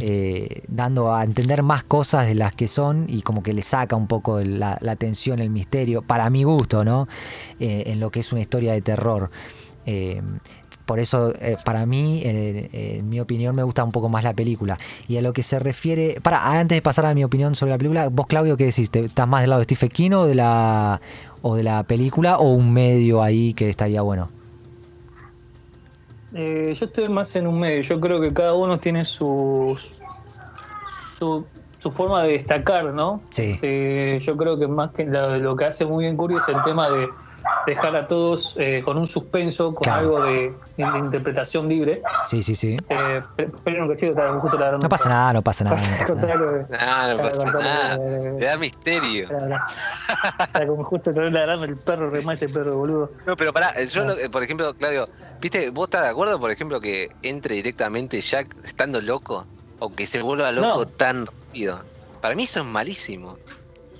eh, 0.00 0.62
dando 0.68 1.12
a 1.12 1.24
entender 1.24 1.62
más 1.62 1.82
cosas 1.82 2.26
de 2.26 2.34
las 2.34 2.54
que 2.54 2.68
son 2.68 3.06
y 3.08 3.22
como 3.22 3.42
que 3.42 3.52
le 3.52 3.62
saca 3.62 3.96
un 3.96 4.06
poco 4.06 4.40
la, 4.40 4.78
atención, 4.88 5.40
el 5.40 5.50
misterio, 5.50 6.02
para 6.02 6.30
mi 6.30 6.44
gusto, 6.44 6.84
¿no? 6.84 7.08
Eh, 7.58 7.84
en 7.86 7.98
lo 7.98 8.10
que 8.10 8.20
es 8.20 8.30
una 8.32 8.40
historia 8.40 8.72
de 8.72 8.80
terror. 8.80 9.30
Em, 9.86 10.38
por 10.86 11.00
eso, 11.00 11.34
eh, 11.40 11.56
para 11.64 11.84
mí, 11.84 12.22
en 12.24 13.08
mi 13.08 13.20
opinión, 13.20 13.54
me 13.54 13.62
gusta 13.62 13.84
un 13.84 13.90
poco 13.90 14.08
más 14.08 14.24
la 14.24 14.32
película. 14.32 14.78
Y 15.06 15.18
a 15.18 15.20
lo 15.20 15.34
que 15.34 15.42
se 15.42 15.58
refiere. 15.58 16.18
Para, 16.22 16.58
antes 16.58 16.76
de 16.76 16.82
pasar 16.82 17.04
a 17.04 17.12
mi 17.12 17.24
opinión 17.24 17.54
sobre 17.54 17.72
la 17.72 17.78
película, 17.78 18.08
vos, 18.08 18.26
Claudio, 18.26 18.56
¿qué 18.56 18.64
decís? 18.66 18.90
¿Estás 18.90 19.28
más 19.28 19.42
del 19.42 19.50
lado 19.50 19.60
de 19.60 19.64
Stephen 19.64 19.90
King 19.90 20.10
o 20.12 20.24
de 20.24 20.34
la, 20.34 21.00
o 21.42 21.56
de 21.56 21.62
la 21.62 21.82
película 21.82 22.38
o 22.38 22.52
un 22.54 22.72
medio 22.72 23.22
ahí 23.22 23.52
que 23.52 23.68
estaría 23.68 24.00
bueno? 24.00 24.37
Eh, 26.34 26.74
yo 26.74 26.86
estoy 26.86 27.08
más 27.08 27.34
en 27.36 27.46
un 27.46 27.58
medio. 27.58 27.82
Yo 27.82 28.00
creo 28.00 28.20
que 28.20 28.32
cada 28.32 28.54
uno 28.54 28.78
tiene 28.78 29.04
sus, 29.04 30.02
su, 31.18 31.46
su 31.78 31.90
forma 31.90 32.22
de 32.22 32.32
destacar, 32.32 32.92
¿no? 32.92 33.20
Sí. 33.30 33.52
Este, 33.52 34.20
yo 34.20 34.36
creo 34.36 34.58
que 34.58 34.66
más 34.66 34.92
que 34.92 35.04
lo, 35.04 35.38
lo 35.38 35.56
que 35.56 35.64
hace 35.64 35.86
muy 35.86 36.04
bien 36.04 36.16
Curry 36.16 36.36
es 36.36 36.48
el 36.48 36.62
tema 36.64 36.90
de 36.90 37.08
dejar 37.66 37.94
a 37.96 38.06
todos 38.06 38.54
eh, 38.58 38.82
con 38.84 38.96
un 38.98 39.06
suspenso, 39.06 39.74
con 39.74 39.82
Claro. 39.82 40.16
algo 40.18 40.22
de, 40.24 40.54
de 40.76 40.98
interpretación 40.98 41.68
libre. 41.68 42.02
Sí, 42.24 42.42
sí, 42.42 42.54
sí. 42.54 42.76
Eh, 42.88 43.22
pero 43.36 43.52
pero 43.64 43.82
un 43.84 43.88
cachito, 43.90 44.12
estaba 44.12 44.38
justo 44.40 44.58
ladrando 44.58 44.84
No 44.84 44.88
pasa 44.88 45.08
nada, 45.08 45.32
no 45.34 45.42
pasa 45.42 45.64
nada. 45.64 45.76
No 45.76 45.98
pasa 45.98 46.14
nada. 46.14 46.36
Claro, 46.36 46.60
no 46.60 46.66
Claro, 46.68 47.18
pasa 47.18 47.42
claro, 47.42 47.60
nada. 47.60 47.96
claro. 47.96 48.38
Le 48.38 48.46
da 48.46 48.58
misterio. 48.58 49.28
claro, 49.28 49.56
claro. 50.52 50.66
Como 50.68 50.84
justo 50.84 51.12
ladrando 51.12 51.64
el 51.66 51.76
perro, 51.76 52.10
remate 52.10 52.46
el 52.46 52.52
perro, 52.52 52.76
boludo. 52.76 53.12
No, 53.26 53.36
pero 53.36 53.52
pará, 53.52 53.72
yo, 53.84 54.04
lo- 54.04 54.30
por 54.30 54.42
ejemplo, 54.42 54.74
Claudio, 54.74 55.08
¿viste? 55.40 55.70
¿Vos 55.70 55.84
estás 55.88 56.02
de 56.02 56.08
acuerdo, 56.08 56.38
por 56.40 56.50
ejemplo, 56.50 56.80
que 56.80 57.10
entre 57.22 57.56
directamente 57.56 58.20
Jack 58.20 58.54
estando 58.64 59.00
loco? 59.00 59.46
O 59.80 59.94
que 59.94 60.06
se 60.06 60.22
vuelva 60.22 60.50
loco 60.50 60.80
No. 60.80 60.86
tan 60.86 61.26
rápido. 61.26 61.78
Para 62.20 62.34
mí 62.34 62.44
eso 62.44 62.60
es 62.60 62.66
malísimo. 62.66 63.36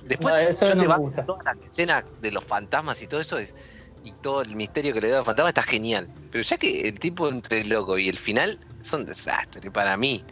Después 0.09 0.33
No, 0.33 0.39
eso 0.39 0.67
yo 0.67 0.75
no 0.75 0.81
te 0.81 0.87
me 0.89 0.97
gusta. 0.97 1.23
todas 1.25 1.45
las 1.45 1.61
escenas 1.61 2.03
de 2.21 2.31
los 2.31 2.43
fantasmas 2.43 3.01
y 3.01 3.07
todo 3.07 3.21
eso 3.21 3.37
es, 3.37 3.55
y 4.03 4.11
todo 4.13 4.41
el 4.41 4.55
misterio 4.55 4.93
que 4.93 4.99
le 5.01 5.09
da 5.09 5.15
a 5.15 5.19
los 5.19 5.25
fantasmas 5.25 5.51
está 5.51 5.61
genial. 5.61 6.09
Pero 6.31 6.43
ya 6.43 6.57
que 6.57 6.81
el 6.89 6.99
tipo 6.99 7.29
entre 7.29 7.61
el 7.61 7.69
loco 7.69 7.97
y 7.97 8.09
el 8.09 8.17
final 8.17 8.59
son 8.81 9.05
desastres 9.05 9.71
para 9.71 9.95
mí. 9.95 10.23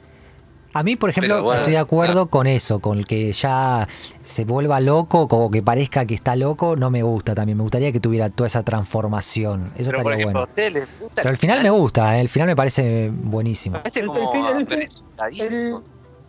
A 0.73 0.83
mí, 0.83 0.95
por 0.95 1.09
ejemplo, 1.09 1.41
bueno, 1.41 1.57
estoy 1.57 1.73
de 1.73 1.79
acuerdo 1.79 2.13
claro. 2.13 2.27
con 2.27 2.45
eso, 2.45 2.79
con 2.79 2.97
el 2.99 3.05
que 3.07 3.31
ya 3.31 3.87
se 4.21 4.43
vuelva 4.43 4.79
loco, 4.79 5.27
como 5.27 5.49
que 5.49 5.63
parezca 5.63 6.05
que 6.05 6.13
está 6.13 6.35
loco, 6.35 6.75
no 6.75 6.89
me 6.91 7.01
gusta 7.03 7.33
también. 7.33 7.57
Me 7.57 7.63
gustaría 7.63 7.91
que 7.91 7.99
tuviera 7.99 8.29
toda 8.29 8.47
esa 8.47 8.63
transformación. 8.63 9.71
Eso 9.77 9.89
Pero 9.91 10.03
por 10.03 10.11
estaría 10.13 10.15
ejemplo, 10.25 10.25
bueno. 10.25 10.39
¿a 10.39 10.43
ustedes 10.49 10.73
les 10.73 10.99
gusta 10.99 11.21
Pero 11.21 11.29
el 11.31 11.37
final 11.37 11.63
me 11.63 11.69
gusta, 11.69 12.17
eh, 12.17 12.21
el 12.21 12.29
final 12.29 12.47
me 12.47 12.55
parece 12.55 13.09
buenísimo. 13.11 13.73
Me 13.77 13.79
parece 13.79 13.99
El- 14.01 14.05
el 14.05 14.11
como 14.11 14.31
el. 14.33 14.87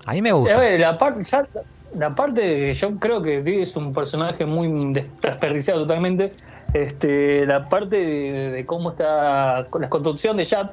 A 0.06 0.12
mí 0.12 0.22
me 0.22 0.30
A 0.30 0.32
gusta. 0.34 0.58
ver, 0.60 0.80
la 0.80 0.96
parte, 0.96 1.22
ya, 1.24 1.46
la 1.94 2.14
parte, 2.14 2.72
yo 2.74 2.96
creo 2.98 3.22
que 3.22 3.62
es 3.62 3.76
un 3.76 3.92
personaje 3.92 4.44
muy 4.46 4.92
des- 4.92 5.10
desperdiciado 5.20 5.80
totalmente. 5.82 6.32
Este, 6.74 7.46
la 7.46 7.68
parte 7.68 7.96
de, 7.96 8.50
de 8.50 8.66
cómo 8.66 8.90
está 8.90 9.66
con 9.70 9.80
la 9.82 9.88
construcción 9.88 10.36
de 10.36 10.44
Jack, 10.44 10.72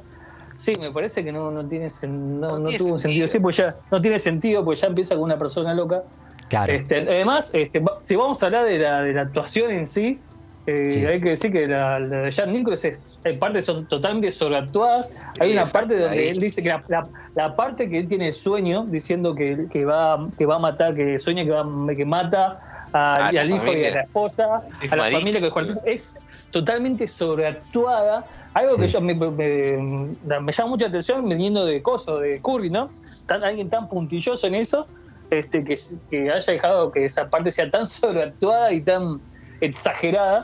sí, 0.56 0.74
me 0.80 0.92
parece 0.92 1.24
que 1.24 1.32
no, 1.32 1.52
no 1.52 1.66
tiene, 1.68 1.86
sen- 1.88 2.10
no, 2.10 2.50
No 2.52 2.60
no 2.60 2.66
tiene 2.66 2.78
tuvo 2.80 2.94
un 2.94 3.00
sentido. 3.00 3.28
sentido. 3.28 3.28
Sí, 3.28 3.40
pues 3.40 3.58
ya 3.58 3.68
no 3.96 4.02
tiene 4.02 4.20
sentido, 4.20 4.66
pues 4.66 4.82
ya 4.82 4.88
empieza 4.88 5.16
con 5.16 5.24
una 5.24 5.38
persona 5.38 5.74
loca. 5.74 6.04
Claro. 6.50 6.74
Este, 6.74 6.98
además, 6.98 7.50
este, 7.54 7.80
va- 7.80 8.00
si 8.02 8.16
vamos 8.16 8.44
a 8.44 8.48
hablar 8.48 8.66
de 8.66 8.78
la, 8.80 9.02
de 9.04 9.14
la 9.14 9.22
actuación 9.22 9.72
en 9.72 9.88
sí, 9.88 10.20
eh, 10.68 10.92
Sí. 10.92 11.06
hay 11.06 11.22
que 11.22 11.30
decir 11.30 11.52
que 11.52 11.68
la, 11.68 12.00
la 12.00 12.22
de 12.24 12.32
Jack 12.32 12.48
Nicholson 12.48 12.92
es, 12.92 13.20
hay 13.24 13.38
partes 13.38 13.66
son 13.66 13.86
totalmente 13.88 14.32
sobreactuadas. 14.32 15.12
Hay 15.40 15.52
una 15.54 15.66
parte 15.66 15.98
donde 16.00 16.30
él 16.30 16.38
dice 16.38 16.64
que 16.64 16.70
la, 16.70 16.84
la- 16.88 17.08
la 17.36 17.56
parte 17.56 17.90
que 17.90 18.00
él 18.00 18.08
tiene 18.08 18.32
sueño, 18.32 18.86
diciendo 18.88 19.36
que, 19.36 19.68
que 19.72 19.86
va 19.86 20.28
que 20.38 20.46
va 20.46 20.56
a 20.56 20.60
matar, 20.60 20.96
que 20.96 21.20
sueña 21.20 21.44
que, 21.44 21.52
va, 21.52 21.66
que 21.96 22.06
mata 22.06 22.60
a- 22.94 23.28
al 23.28 23.52
hijo 23.52 23.74
y 23.74 23.84
a 23.86 23.92
la 23.92 24.02
esposa, 24.02 24.62
Es 24.82 24.92
a 24.92 24.96
la 24.96 25.04
malísimo. 25.04 25.20
familia 25.22 25.42
que 25.42 25.50
Juan 25.52 25.68
es 25.86 26.16
totalmente 26.52 27.08
sobreactuada. 27.08 28.26
Algo 28.54 28.78
que 28.78 28.88
yo 28.88 29.02
me, 29.02 29.14
me- 29.14 30.10
me 30.42 30.52
llama 30.52 30.70
mucha 30.70 30.88
atención 30.88 31.28
viniendo 31.28 31.66
de 31.66 31.82
Coso, 31.82 32.20
de 32.20 32.40
Curry, 32.42 32.70
¿no? 32.70 32.90
Tan, 33.28 33.44
alguien 33.44 33.70
tan 33.70 33.88
puntilloso 33.90 34.48
en 34.48 34.56
eso, 34.56 34.86
este, 35.30 35.64
que, 35.66 35.76
que 36.10 36.32
haya 36.32 36.54
dejado 36.54 36.90
que 36.92 37.04
esa 37.06 37.30
parte 37.30 37.52
sea 37.52 37.70
tan 37.70 37.86
sobreactuada 37.88 38.72
y 38.72 38.82
tan 38.82 39.20
exagerada. 39.62 40.44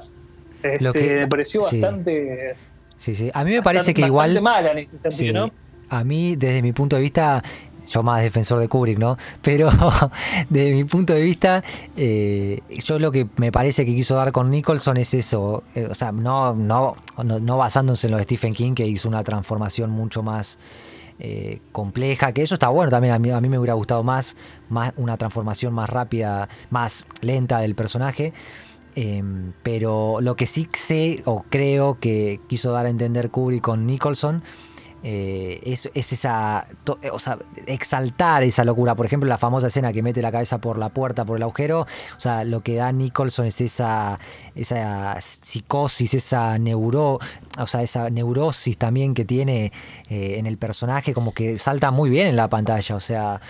Este, 0.64 0.84
Lo 0.84 0.94
que- 0.94 1.16
me 1.22 1.28
pareció 1.28 1.62
sí. 1.62 1.80
bastante. 1.80 2.56
Sí, 2.98 3.16
sí. 3.16 3.32
A 3.34 3.44
mí 3.44 3.52
me 3.52 3.62
parece 3.64 3.94
que 3.94 4.02
igual. 4.02 4.40
mala 4.42 4.72
en 4.74 4.80
ese 4.80 4.98
sentido, 5.00 5.46
Sí, 5.46 5.52
¿no? 5.52 5.52
a 5.90 6.04
mí, 6.04 6.36
desde 6.36 6.62
mi 6.62 6.72
punto 6.72 6.96
de 6.98 7.02
vista, 7.02 7.44
yo 7.88 8.04
más 8.04 8.22
defensor 8.22 8.60
de 8.60 8.68
Kubrick, 8.68 9.00
¿no? 9.00 9.18
Pero 9.42 9.70
desde 10.50 10.74
mi 10.76 10.84
punto 10.84 11.14
de 11.14 11.22
vista, 11.22 11.64
eh, 11.98 12.62
yo 12.70 13.00
lo 13.00 13.12
que 13.12 13.28
me 13.38 13.52
parece 13.52 13.86
que 13.86 13.96
quiso 13.96 14.16
dar 14.16 14.32
con 14.32 14.52
Nicholson 14.52 14.98
es 14.98 15.14
eso, 15.16 15.64
eh, 15.74 15.88
o 15.90 15.96
sea, 15.96 16.12
no, 16.12 16.54
no, 16.54 16.96
no, 17.24 17.40
no 17.40 17.58
basándose 17.58 18.06
en 18.08 18.12
lo 18.12 18.18
de 18.18 18.24
Stephen 18.24 18.54
King, 18.54 18.74
que 18.76 18.86
hizo 18.86 19.10
una 19.10 19.24
transformación 19.24 19.90
mucho 19.90 20.22
más 20.22 20.60
eh, 21.24 21.60
compleja, 21.72 22.32
que 22.34 22.42
eso 22.44 22.54
está 22.56 22.70
bueno 22.70 22.90
también, 22.92 23.14
a 23.14 23.20
mí, 23.20 23.30
a 23.32 23.42
mí 23.42 23.50
me 23.50 23.58
hubiera 23.60 23.74
gustado 23.74 24.04
más, 24.04 24.38
más 24.70 24.94
una 24.98 25.18
transformación 25.18 25.74
más 25.74 25.90
rápida, 25.90 26.50
más 26.70 27.06
lenta 27.22 27.60
del 27.60 27.74
personaje. 27.76 28.32
Em, 28.96 29.54
pero 29.64 30.20
lo 30.22 30.36
que 30.36 30.46
sí 30.46 30.68
sé 30.74 31.22
o 31.26 31.44
creo 31.50 32.00
que 32.00 32.42
quiso 32.48 32.72
dar 32.72 32.86
a 32.86 32.90
entender 32.90 33.30
Kubrick 33.30 33.62
con 33.62 33.86
Nicholson 33.86 34.44
eh, 35.04 35.60
es, 35.64 35.90
es 35.96 36.14
esa, 36.14 36.68
eh, 37.02 37.10
o 37.10 37.18
sea, 37.18 37.40
exaltar 37.66 38.44
esa 38.44 38.64
locura. 38.64 38.96
Por 38.96 39.06
ejemplo, 39.06 39.28
la 39.28 39.38
famosa 39.38 39.68
escena 39.68 39.92
que 39.92 40.04
mete 40.04 40.22
la 40.22 40.32
cabeza 40.32 40.60
por 40.60 40.78
la 40.78 40.90
puerta, 40.90 41.26
por 41.26 41.38
el 41.38 41.44
agujero. 41.44 41.82
O 41.82 42.20
sea, 42.20 42.44
lo 42.44 42.62
que 42.62 42.76
da 42.76 42.92
Nicholson 42.92 43.48
es 43.48 43.62
esa, 43.62 44.20
esa 44.54 45.20
psicosis, 45.20 46.14
esa 46.14 46.58
neuro, 46.60 47.20
o 47.58 47.68
sea, 47.68 47.82
esa 47.82 48.10
neurosis 48.10 48.78
también 48.78 49.14
que 49.14 49.26
tiene 49.26 49.72
eh, 50.10 50.36
en 50.38 50.46
el 50.46 50.58
personaje, 50.58 51.14
como 51.14 51.34
que 51.34 51.58
salta 51.58 51.90
muy 51.90 52.10
bien 52.10 52.28
en 52.28 52.36
la 52.36 52.48
pantalla. 52.48 52.96
O 52.96 53.00
sea, 53.00 53.42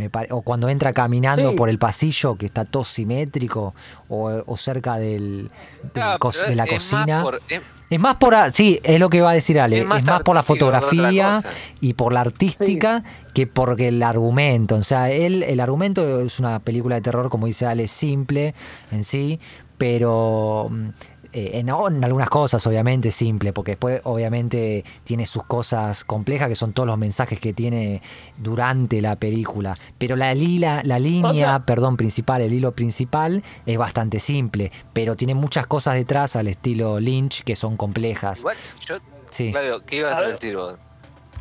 me 0.00 0.10
pare- 0.10 0.28
o 0.32 0.42
cuando 0.42 0.68
entra 0.68 0.92
caminando 0.92 1.50
Sí. 1.50 1.56
por 1.56 1.68
el 1.68 1.78
pasillo 1.78 2.34
que 2.36 2.46
está 2.46 2.64
todo 2.64 2.82
simétrico, 2.84 3.74
o, 4.08 4.42
o 4.46 4.56
cerca 4.56 4.96
del, 4.96 5.50
de 5.94 6.00
la 6.00 6.14
es 6.14 6.20
más 6.46 6.68
cocina. 6.68 7.22
por- 7.22 7.40
es- 7.48 7.60
Es 7.90 7.98
más 7.98 8.16
por, 8.16 8.34
a- 8.36 8.50
sí, 8.52 8.78
es 8.84 9.00
lo 9.00 9.10
que 9.10 9.20
va 9.20 9.30
a 9.30 9.34
decir 9.34 9.58
Ale, 9.60 9.76
Es 9.78 9.82
es 9.82 9.88
más 9.88 10.22
por 10.22 10.34
la 10.36 10.42
fotografía 10.44 11.40
y 11.80 11.94
por 11.94 12.12
la 12.12 12.20
artística 12.20 13.02
que 13.34 13.48
porque 13.48 13.88
el 13.88 14.00
argumento. 14.02 14.76
O 14.76 14.82
sea, 14.84 15.10
él, 15.10 15.42
el 15.42 15.58
argumento 15.60 16.20
es 16.20 16.38
una 16.38 16.60
película 16.60 16.94
de 16.94 17.00
terror, 17.02 17.28
como 17.30 17.46
dice 17.48 17.66
Ale, 17.66 17.88
simple 17.88 18.54
en 18.92 19.02
sí, 19.02 19.40
pero 19.76 20.68
mm, 20.70 20.88
eh, 21.32 21.50
en, 21.54 21.68
en 21.68 22.04
algunas 22.04 22.28
cosas 22.28 22.66
obviamente 22.66 23.10
simple, 23.10 23.52
porque 23.52 23.72
después 23.72 24.00
obviamente 24.04 24.84
tiene 25.04 25.26
sus 25.26 25.44
cosas 25.44 26.04
complejas, 26.04 26.48
que 26.48 26.54
son 26.54 26.72
todos 26.72 26.86
los 26.86 26.98
mensajes 26.98 27.38
que 27.40 27.52
tiene 27.52 28.02
durante 28.38 29.00
la 29.00 29.16
película. 29.16 29.76
Pero 29.98 30.16
la, 30.16 30.34
lila, 30.34 30.82
la 30.84 30.98
línea, 30.98 31.56
Otra- 31.56 31.66
perdón, 31.66 31.96
principal, 31.96 32.42
el 32.42 32.52
hilo 32.52 32.72
principal 32.72 33.42
es 33.66 33.78
bastante 33.78 34.18
simple, 34.18 34.72
pero 34.92 35.16
tiene 35.16 35.34
muchas 35.34 35.66
cosas 35.66 35.94
detrás 35.94 36.36
al 36.36 36.48
estilo 36.48 36.98
Lynch 37.00 37.44
que 37.44 37.56
son 37.56 37.76
complejas. 37.76 38.40
Igual, 38.40 38.56
yo, 38.86 38.96
Sí. 39.30 39.52
Claudio, 39.52 39.80
¿qué 39.86 39.96
ibas 39.96 40.18
A 40.18 40.22
decir 40.26 40.56
vos? 40.56 40.74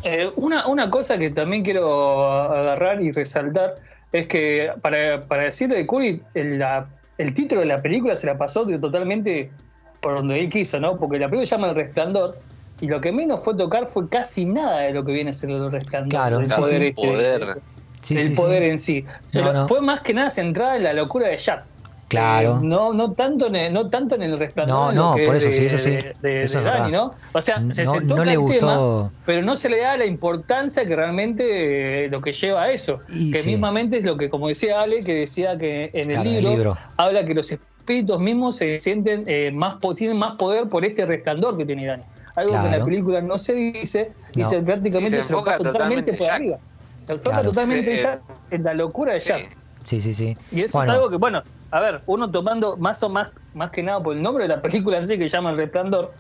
Eh, 0.04 0.30
una, 0.36 0.68
una 0.68 0.90
cosa 0.92 1.18
que 1.18 1.30
también 1.32 1.64
quiero 1.64 2.32
agarrar 2.32 3.02
y 3.02 3.12
resaltar 3.12 3.76
es 4.12 4.28
que 4.28 4.72
para, 4.82 5.26
para 5.26 5.44
decir 5.44 5.70
de 5.70 5.86
Curry, 5.88 6.22
el, 6.36 6.60
la- 6.60 6.88
el 7.18 7.34
título 7.34 7.62
de 7.62 7.68
la 7.68 7.82
película 7.82 8.16
se 8.16 8.28
la 8.28 8.38
pasó 8.38 8.66
totalmente 8.80 9.52
por 10.00 10.16
donde 10.16 10.40
él 10.40 10.50
quiso, 10.50 10.80
¿no? 10.80 10.98
Porque 10.98 11.20
la 11.20 11.28
película 11.28 11.46
se 11.46 11.56
llama 11.56 11.70
El 11.70 11.76
Resplandor 11.76 12.38
y 12.82 12.88
lo 12.88 13.02
que 13.02 13.12
menos 13.12 13.44
fue 13.44 13.56
tocar 13.56 13.88
fue 13.88 14.08
casi 14.10 14.46
nada 14.46 14.80
de 14.82 14.94
lo 14.94 15.04
que 15.04 15.12
viene 15.12 15.32
a 15.32 15.34
ser 15.34 15.50
el 15.50 15.72
resplandor. 15.72 16.10
Claro, 16.10 16.40
del 16.40 16.50
sí, 16.50 16.56
poder, 16.56 16.80
sí. 16.82 16.88
este, 16.88 16.94
Poder. 17.08 17.58
Sí, 18.02 18.16
sí, 18.18 18.28
sí. 18.30 18.36
poder 18.36 18.64
en 18.64 18.80
sí. 18.80 19.06
Se 19.28 19.40
No, 19.42 19.48
lo- 19.48 19.54
no. 19.54 19.68
Fue 19.68 19.82
más 19.82 20.02
que 20.02 20.14
nada 20.14 20.30
centrada 20.30 20.78
en 20.78 20.84
la 20.84 20.94
locura 20.94 21.28
de 21.28 21.38
Jack. 21.38 21.66
Claro. 22.08 22.56
Eh, 22.58 22.60
no, 22.66 22.92
no 22.94 23.12
tanto 23.12 23.48
en 23.48 23.56
el, 23.56 23.74
no 23.74 23.88
tanto 23.90 24.16
en 24.16 24.24
el 24.24 24.40
resplandor. 24.40 24.94
No, 24.96 25.12
no, 25.12 25.16
que 25.16 25.26
por 25.28 25.36
es 25.36 25.44
eso, 25.46 25.52
sí, 25.56 25.60
de- 25.62 25.68
eso 25.68 25.78
sí. 25.78 25.90
de- 25.92 26.16
de- 26.28 26.44
Eso 26.44 26.60
de 26.62 26.66
es 26.68 26.74
Dani, 26.74 26.92
verdad. 26.92 27.06
¿no? 27.06 27.12
O 27.34 27.42
sea, 27.42 27.56
se, 27.58 27.84
No- 27.84 27.94
se 27.94 28.02
no 28.02 28.08
toca 28.16 28.26
le 28.26 28.32
el 28.32 28.40
gustó- 28.40 28.58
tema, 29.10 29.12
pero 29.28 29.42
no 29.44 29.58
se 29.58 29.70
le 29.70 29.80
da 29.82 29.96
la 29.98 30.06
importancia 30.06 30.86
que 30.86 30.96
realmente 30.96 32.06
eh, 32.06 32.10
lo 32.10 32.22
que 32.22 32.34
lleva 32.34 32.64
a 32.64 32.72
eso. 32.72 33.02
Y 33.10 33.32
que 33.32 33.40
sí. 33.40 33.52
mismamente 33.52 33.98
es 34.00 34.06
lo 34.06 34.18
que, 34.18 34.30
como 34.30 34.48
decía 34.48 34.82
Ale, 34.82 35.04
que 35.04 35.14
decía 35.14 35.56
que 35.60 35.92
en 35.94 36.10
el, 36.10 36.16
Claro, 36.16 36.30
en 36.30 36.36
el 36.38 36.44
libro, 36.46 36.56
libro. 36.56 36.78
habla 36.98 37.26
que 37.26 37.34
los 37.36 37.56
espíritus 37.90 38.20
mismos 38.20 38.56
se 38.58 38.80
sienten 38.80 39.24
eh, 39.28 39.52
más 39.52 39.78
po- 39.80 39.96
tienen 39.96 40.18
más 40.18 40.36
poder 40.36 40.68
por 40.70 40.86
este 40.86 41.06
resplandor 41.08 41.58
que 41.58 41.66
tiene 41.66 41.88
Dani. 41.88 42.04
Algo 42.36 42.52
que 42.54 42.58
en 42.68 42.80
la 42.80 42.86
película 42.86 43.22
no 43.22 43.38
se 43.40 43.54
dice, 43.54 44.12
y 44.36 44.42
No. 44.42 44.50
se 44.50 44.62
prácticamente 44.62 45.18
Sí, 45.18 45.24
se 45.24 45.24
se, 45.24 45.34
lo 45.34 45.40
enfoca 45.40 45.52
pasa 45.58 45.64
totalmente 45.64 46.14
por 46.14 46.30
arriba. 46.30 46.58
Se 47.08 47.14
enfoca 47.14 47.30
Claro. 47.32 47.50
totalmente 47.50 47.86
Sí, 47.86 47.92
en, 47.92 47.98
eh, 47.98 48.02
Jack, 48.04 48.22
en 48.52 48.64
la 48.64 48.74
locura 48.76 49.14
de 49.14 49.20
Jack. 49.20 49.58
Sí. 49.84 50.00
Sí, 50.00 50.14
sí. 50.14 50.38
Y 50.52 50.62
eso 50.62 50.78
Bueno, 50.78 50.92
es 50.94 50.98
algo 50.98 51.10
que, 51.10 51.16
bueno, 51.18 51.42
a 51.72 51.80
ver, 51.82 52.02
uno 52.06 52.30
tomando 52.30 52.78
más 52.78 53.02
o 53.02 53.10
más, 53.10 53.30
más 53.56 53.72
que 53.72 53.82
nada 53.82 54.02
por 54.04 54.16
el 54.16 54.22
nombre 54.22 54.44
de 54.44 54.50
la 54.50 54.62
película 54.62 54.98
en 55.00 55.08
sí, 55.08 55.18
que 55.18 55.28
se 55.28 55.36
llama 55.36 55.50
El 55.52 55.58
Resplandor, 55.58 56.12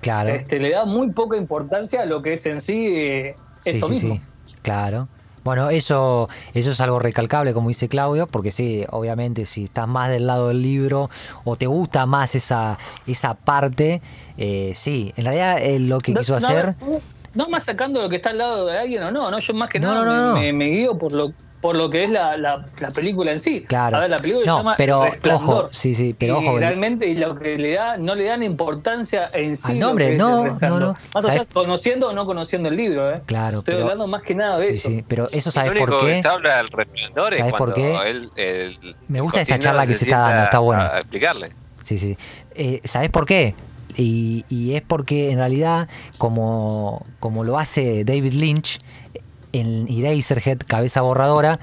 claro. 0.00 0.30
este, 0.30 0.60
le 0.60 0.70
da 0.70 0.84
muy 0.84 1.10
poca 1.10 1.36
importancia 1.36 2.02
a 2.02 2.06
lo 2.06 2.22
que 2.22 2.34
es 2.34 2.46
en 2.46 2.60
sí 2.60 2.86
eh, 2.94 3.34
Sí, 3.60 3.70
esto 3.70 3.88
sí, 3.88 3.92
mismo. 3.94 4.14
sí. 4.44 4.56
Claro. 4.62 5.08
Bueno, 5.46 5.70
eso, 5.70 6.28
eso 6.54 6.72
es 6.72 6.80
algo 6.80 6.98
recalcable, 6.98 7.52
como 7.54 7.68
dice 7.68 7.86
Claudio, 7.88 8.26
porque 8.26 8.50
sí, 8.50 8.84
obviamente, 8.90 9.44
si 9.44 9.62
estás 9.62 9.86
más 9.86 10.08
del 10.08 10.26
lado 10.26 10.48
del 10.48 10.60
libro 10.60 11.08
o 11.44 11.54
te 11.54 11.68
gusta 11.68 12.04
más 12.04 12.34
esa, 12.34 12.78
esa 13.06 13.34
parte, 13.34 14.02
eh, 14.36 14.72
sí. 14.74 15.14
En 15.16 15.24
realidad, 15.24 15.62
él 15.62 15.88
lo 15.88 16.00
que 16.00 16.12
No- 16.14 16.18
quiso 16.18 16.32
no, 16.32 16.38
hacer. 16.48 16.74
No, 17.32 17.48
más 17.48 17.62
sacando 17.62 18.02
lo 18.02 18.08
que 18.08 18.16
está 18.16 18.30
al 18.30 18.38
lado 18.38 18.66
de 18.66 18.76
alguien 18.76 19.04
o 19.04 19.12
no, 19.12 19.30
no, 19.30 19.38
yo 19.38 19.54
más 19.54 19.68
que 19.68 19.78
No, 19.78 19.94
nada 20.04 20.34
me 20.52 20.64
guío 20.66 20.98
por 20.98 21.12
lo 21.12 21.32
por 21.66 21.74
lo 21.76 21.90
que 21.90 22.04
es 22.04 22.10
la, 22.10 22.36
la, 22.36 22.64
la 22.78 22.90
película 22.92 23.32
en 23.32 23.40
sí. 23.40 23.62
Claro. 23.62 23.96
A 23.96 24.00
ver, 24.02 24.10
la 24.10 24.20
película 24.20 24.44
se 24.44 24.46
No, 24.46 24.58
llama 24.58 24.74
pero 24.78 25.04
Resplandor. 25.06 25.64
ojo, 25.64 25.68
sí, 25.72 25.96
sí, 25.96 26.14
pero 26.16 26.40
y 26.40 26.46
ojo. 26.46 26.58
realmente 26.60 27.08
y 27.08 27.16
lo 27.16 27.36
que 27.36 27.58
le 27.58 27.72
da, 27.72 27.96
no 27.96 28.14
le 28.14 28.22
dan 28.26 28.44
importancia 28.44 29.28
en 29.32 29.56
sí. 29.56 29.72
Al 29.72 29.80
nombre, 29.80 30.14
no, 30.16 30.46
el 30.46 30.58
no, 30.60 30.78
no. 30.78 30.92
Más 31.12 31.24
allá 31.24 31.32
¿Sabes? 31.32 31.50
conociendo 31.50 32.10
o 32.10 32.12
no 32.12 32.24
conociendo 32.24 32.68
el 32.68 32.76
libro, 32.76 33.12
¿eh? 33.12 33.20
Claro, 33.26 33.58
Estoy 33.58 33.74
pero, 33.74 33.82
hablando 33.82 34.06
más 34.06 34.22
que 34.22 34.36
nada 34.36 34.58
de 34.58 34.66
sí, 34.66 34.72
eso. 34.74 34.88
sí, 34.90 35.04
pero 35.08 35.26
eso 35.32 35.50
sabes 35.50 35.76
por 35.76 35.98
qué. 36.06 36.22
se 36.22 36.28
habla 36.28 36.58
del 36.58 36.68
resplandor 36.68 37.32
es 37.32 37.38
¿Sabes 37.40 37.54
por 37.54 37.74
qué? 37.74 37.96
él, 38.06 38.30
el, 38.36 38.96
Me 39.08 39.18
el 39.18 39.22
gusta 39.24 39.40
esta 39.40 39.58
charla 39.58 39.86
que 39.88 39.94
se 39.96 40.04
está 40.04 40.18
dando, 40.18 40.44
está 40.44 40.60
buena. 40.60 40.86
A 40.94 40.98
explicarle. 40.98 41.50
Sí, 41.82 41.98
sí. 41.98 42.16
Eh, 42.54 42.80
¿Sabes 42.84 43.10
por 43.10 43.26
qué? 43.26 43.56
Y, 43.96 44.44
y 44.48 44.74
es 44.74 44.82
porque 44.82 45.30
en 45.32 45.38
realidad, 45.38 45.88
como, 46.18 47.04
como 47.18 47.44
lo 47.44 47.58
hace 47.58 48.04
David 48.04 48.34
Lynch 48.34 48.78
en 49.60 49.86
Eraserhead, 49.88 50.58
Cabeza 50.66 51.00
Borradora, 51.00 51.58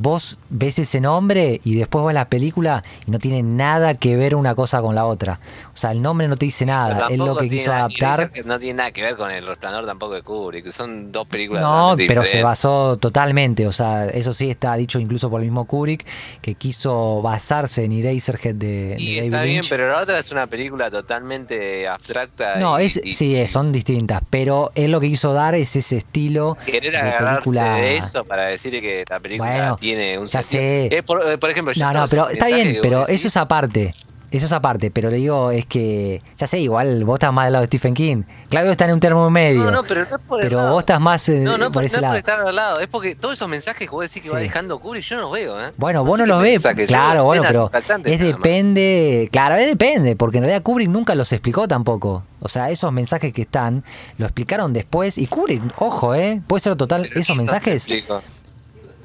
vos 0.00 0.38
ves 0.50 0.78
ese 0.78 1.00
nombre 1.00 1.60
y 1.64 1.74
después 1.76 2.04
ves 2.04 2.14
la 2.14 2.28
película 2.28 2.82
y 3.06 3.10
no 3.10 3.18
tiene 3.18 3.42
nada 3.42 3.94
que 3.94 4.16
ver 4.16 4.34
una 4.34 4.54
cosa 4.54 4.80
con 4.80 4.94
la 4.94 5.04
otra. 5.04 5.40
O 5.72 5.76
sea, 5.76 5.92
el 5.92 6.00
nombre 6.02 6.28
no 6.28 6.36
te 6.36 6.46
dice 6.46 6.64
nada, 6.66 7.08
es 7.08 7.18
lo 7.18 7.36
que 7.36 7.48
quiso 7.48 7.70
nada- 7.70 7.86
adaptar. 7.86 8.30
No 8.44 8.58
tiene 8.58 8.74
nada 8.78 8.90
que 8.92 9.02
ver 9.02 9.16
con 9.16 9.30
el 9.30 9.44
resplandor 9.44 9.86
tampoco 9.86 10.14
de 10.14 10.22
Kubrick. 10.22 10.70
Son 10.70 11.10
dos 11.12 11.26
películas. 11.26 11.62
No, 11.62 11.94
pero 11.96 12.24
se 12.24 12.42
basó 12.42 12.96
totalmente, 12.96 13.66
o 13.66 13.72
sea, 13.72 14.06
eso 14.06 14.32
sí 14.32 14.50
está 14.50 14.74
dicho 14.74 14.98
incluso 14.98 15.28
por 15.30 15.40
el 15.40 15.46
mismo 15.46 15.64
Kubrick, 15.64 16.06
que 16.40 16.54
quiso 16.54 17.20
basarse 17.22 17.84
en 17.84 17.92
Eraserhead 17.92 18.54
de, 18.54 18.68
de 18.68 18.88
David 18.94 19.22
está 19.24 19.42
bien, 19.42 19.54
Lynch. 19.56 19.68
pero 19.68 19.90
la 19.90 20.02
otra 20.02 20.18
es 20.18 20.30
una 20.30 20.46
película 20.46 20.90
totalmente 20.90 21.86
abstracta. 21.88 22.56
No, 22.56 22.80
y- 22.80 22.84
es, 22.84 23.00
y- 23.02 23.12
sí, 23.12 23.36
es, 23.36 23.50
son 23.50 23.72
distintas, 23.72 24.22
pero 24.30 24.70
él 24.74 24.92
lo 24.92 25.00
que 25.00 25.08
quiso 25.08 25.32
dar 25.32 25.54
es 25.54 25.74
ese 25.76 25.96
estilo 25.96 26.56
de 26.66 26.80
película. 26.80 27.74
de 27.76 27.96
eso 27.96 28.24
para 28.24 28.46
decir 28.46 28.72
que 28.80 29.04
la 29.08 29.20
película 29.20 29.50
Bueno, 29.50 29.76
tiene 29.76 29.87
un 29.96 30.26
ya 30.26 30.42
sentido. 30.42 30.62
sé. 30.90 30.96
Es 30.96 31.02
por, 31.02 31.26
eh, 31.28 31.38
por 31.38 31.50
ejemplo, 31.50 31.72
yo 31.72 31.92
No, 31.92 32.06
pero 32.08 32.28
está 32.28 32.46
bien, 32.46 32.78
pero 32.82 33.00
decís- 33.06 33.14
eso 33.14 33.28
es 33.28 33.36
aparte. 33.36 33.90
Eso 34.30 34.44
es 34.44 34.52
aparte, 34.52 34.90
pero 34.90 35.08
le 35.08 35.16
digo, 35.16 35.50
es 35.50 35.64
que, 35.64 36.20
ya 36.36 36.46
sé, 36.46 36.58
igual 36.60 37.02
vos 37.04 37.14
estás 37.14 37.32
más 37.32 37.46
del 37.46 37.54
lado 37.54 37.62
de 37.62 37.66
Stephen 37.68 37.94
King. 37.94 38.24
Claudio 38.50 38.72
está 38.72 38.84
en 38.84 38.92
un 38.92 39.00
termo 39.00 39.30
medio. 39.30 39.64
No, 39.64 39.70
no, 39.70 39.82
pero 39.84 40.00
no 40.04 40.16
es 40.16 40.22
por 40.22 40.42
pero 40.42 40.58
lado. 40.58 40.72
vos 40.72 40.82
estás 40.82 41.00
más 41.00 41.26
eh, 41.30 41.38
No, 41.40 41.52
no, 41.56 41.64
por 41.68 41.72
por, 41.72 41.84
ese 41.84 41.96
no 41.96 42.02
lado. 42.02 42.12
por 42.12 42.18
estar 42.18 42.40
al 42.40 42.54
lado. 42.54 42.78
Es 42.80 42.88
porque 42.88 43.14
todos 43.14 43.36
esos 43.36 43.48
mensajes 43.48 43.88
que 43.88 43.90
vos 43.90 44.06
decís 44.06 44.22
que 44.22 44.28
va 44.28 44.38
dejando 44.38 44.80
Kubrick, 44.80 45.02
yo 45.04 45.16
no 45.16 45.22
los 45.22 45.32
veo, 45.32 45.58
¿eh? 45.58 45.72
Bueno, 45.78 46.04
vos 46.04 46.18
no 46.18 46.26
los 46.26 46.42
ves, 46.42 46.62
claro, 46.86 47.24
bueno, 47.24 47.42
pero 47.48 47.70
es 48.04 48.18
depende, 48.18 49.30
claro, 49.32 49.54
es 49.56 49.66
depende, 49.66 50.14
porque 50.14 50.36
en 50.36 50.44
realidad 50.44 50.62
Kubrick 50.62 50.90
nunca 50.90 51.14
los 51.14 51.32
explicó 51.32 51.66
tampoco. 51.66 52.22
O 52.40 52.48
sea, 52.48 52.68
esos 52.68 52.92
mensajes 52.92 53.32
que 53.32 53.40
están, 53.42 53.82
lo 54.18 54.26
explicaron 54.26 54.74
después, 54.74 55.16
y 55.16 55.26
Kubrick, 55.26 55.62
ojo, 55.78 56.14
eh, 56.14 56.42
puede 56.46 56.60
ser 56.60 56.76
total, 56.76 57.04
Pero 57.08 57.18
esos 57.20 57.34
¿quién 57.34 57.46
los 57.46 57.52
mensajes? 57.52 57.88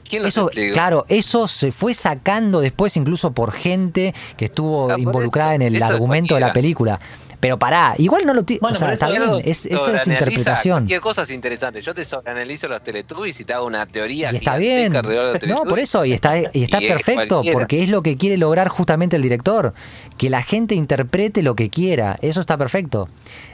¿Quién 0.07 0.23
los 0.23 0.29
Eso, 0.29 0.49
claro, 0.73 1.05
eso 1.09 1.47
se 1.47 1.71
fue 1.71 1.93
sacando 1.93 2.61
después 2.61 2.95
incluso 2.97 3.31
por 3.31 3.51
gente 3.51 4.13
que 4.37 4.45
estuvo 4.45 4.91
Ah, 4.91 4.99
involucrada 4.99 5.55
eso, 5.55 5.63
en 5.63 5.75
el 5.75 5.83
argumento 5.83 6.35
de 6.35 6.41
la 6.41 6.53
película. 6.53 6.99
Pero 7.39 7.59
pará, 7.59 7.93
igual 7.97 8.25
no 8.25 8.33
lo 8.33 8.43
tiene. 8.43 8.61
Bueno, 8.61 8.77
o 8.77 8.79
sea, 8.79 8.93
está 8.93 9.09
bien, 9.09 9.21
es, 9.43 9.65
eso 9.65 9.93
es 9.93 10.07
interpretación. 10.07 10.83
Cualquier 10.83 11.01
cosa 11.01 11.23
es 11.23 11.29
interesante. 11.29 11.81
Yo 11.81 11.93
te 11.93 12.05
sobreanalizo 12.05 12.69
los 12.69 12.81
Teletubbies 12.81 13.37
y 13.41 13.43
te 13.43 13.51
hago 13.51 13.67
una 13.67 13.85
teoría. 13.85 14.31
Y 14.31 14.37
está 14.37 14.55
bien. 14.55 14.95
alrededor 14.95 15.37
de 15.37 15.47
los 15.47 15.59
No, 15.59 15.65
por 15.67 15.77
eso, 15.79 16.05
y 16.05 16.13
está, 16.13 16.39
y 16.39 16.63
está 16.63 16.81
Y 16.81 16.87
perfecto, 16.87 17.41
porque 17.51 17.83
es 17.83 17.89
lo 17.89 18.01
que 18.01 18.15
quiere 18.15 18.37
lograr 18.37 18.69
justamente 18.69 19.17
el 19.17 19.21
director. 19.21 19.73
Que 20.17 20.29
la 20.29 20.41
gente 20.41 20.75
interprete 20.75 21.41
lo 21.41 21.53
que 21.53 21.69
quiera. 21.69 22.17
Eso 22.21 22.39
está 22.39 22.55
perfecto. 22.55 23.09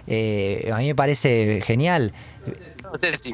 Eh, 0.06 0.70
a 0.72 0.78
mí 0.78 0.86
me 0.86 0.94
parece 0.94 1.60
genial. 1.66 2.14
No 2.84 2.96
sé 2.96 3.18
si 3.18 3.34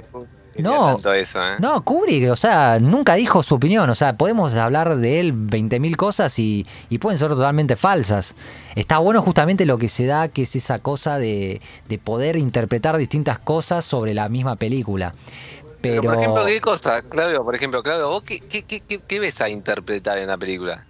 No. 0.57 0.93
tanto 0.93 1.13
eso, 1.13 1.39
¿eh? 1.45 1.55
No, 1.59 1.83
Kubrick, 1.83 2.29
o 2.31 2.35
sea, 2.35 2.79
nunca 2.79 3.15
dijo 3.15 3.43
su 3.43 3.55
opinión. 3.55 3.89
O 3.89 3.95
sea, 3.95 4.15
podemos 4.17 4.53
hablar 4.55 4.95
de 4.97 5.19
él 5.19 5.33
20.000 5.33 5.95
cosas 5.95 6.37
y, 6.39 6.65
y 6.89 6.97
pueden 6.97 7.17
ser 7.19 7.29
totalmente 7.29 7.75
falsas. 7.75 8.35
Está 8.75 8.99
bueno 8.99 9.21
justamente 9.21 9.65
lo 9.65 9.77
que 9.77 9.87
se 9.89 10.05
da, 10.05 10.27
que 10.29 10.43
es 10.43 10.55
esa 10.55 10.79
cosa 10.79 11.17
de, 11.17 11.61
de 11.89 11.97
poder 11.99 12.35
interpretar 12.37 12.97
distintas 12.97 13.39
cosas 13.39 13.83
sobre 13.85 14.13
la 14.13 14.29
misma 14.29 14.55
película. 14.55 15.13
Pero, 15.81 16.01
por 16.01 16.15
ejemplo, 16.17 16.45
¿qué 16.45 16.61
cosa? 16.61 17.01
Claudio, 17.03 17.43
por 17.43 17.53
ejemplo, 17.53 17.83
Claudio, 17.83 18.09
¿vos 18.09 18.23
qué, 18.23 18.39
qué, 18.39 18.63
qué, 18.63 18.79
qué- 18.79 18.99
qué 19.07 19.19
ves 19.19 19.39
a 19.41 19.49
interpretar 19.49 20.17
en 20.17 20.27
la 20.29 20.37
película? 20.37 20.83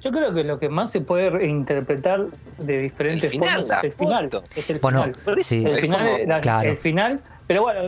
Yo 0.00 0.10
creo 0.10 0.32
que 0.34 0.42
lo 0.42 0.58
que 0.58 0.68
más 0.68 0.90
se 0.90 1.00
puede 1.00 1.28
reinterpretar 1.30 2.26
de 2.58 2.78
diferentes 2.80 3.24
El 3.24 3.30
final, 3.30 3.48
formas 3.62 3.70
es 3.70 3.84
el 3.84 3.92
final. 3.92 4.30
Es 4.56 4.70
el 4.70 4.78
Bueno, 4.78 5.02
final. 5.04 5.36
sí. 5.42 5.64
El 5.64 5.74
Es 5.74 5.80
final, 5.82 6.00
como- 6.00 6.26
la- 6.26 6.40
Claro. 6.40 6.70
el 6.70 6.76
final. 6.76 7.20
Pero 7.46 7.62
bueno, 7.62 7.82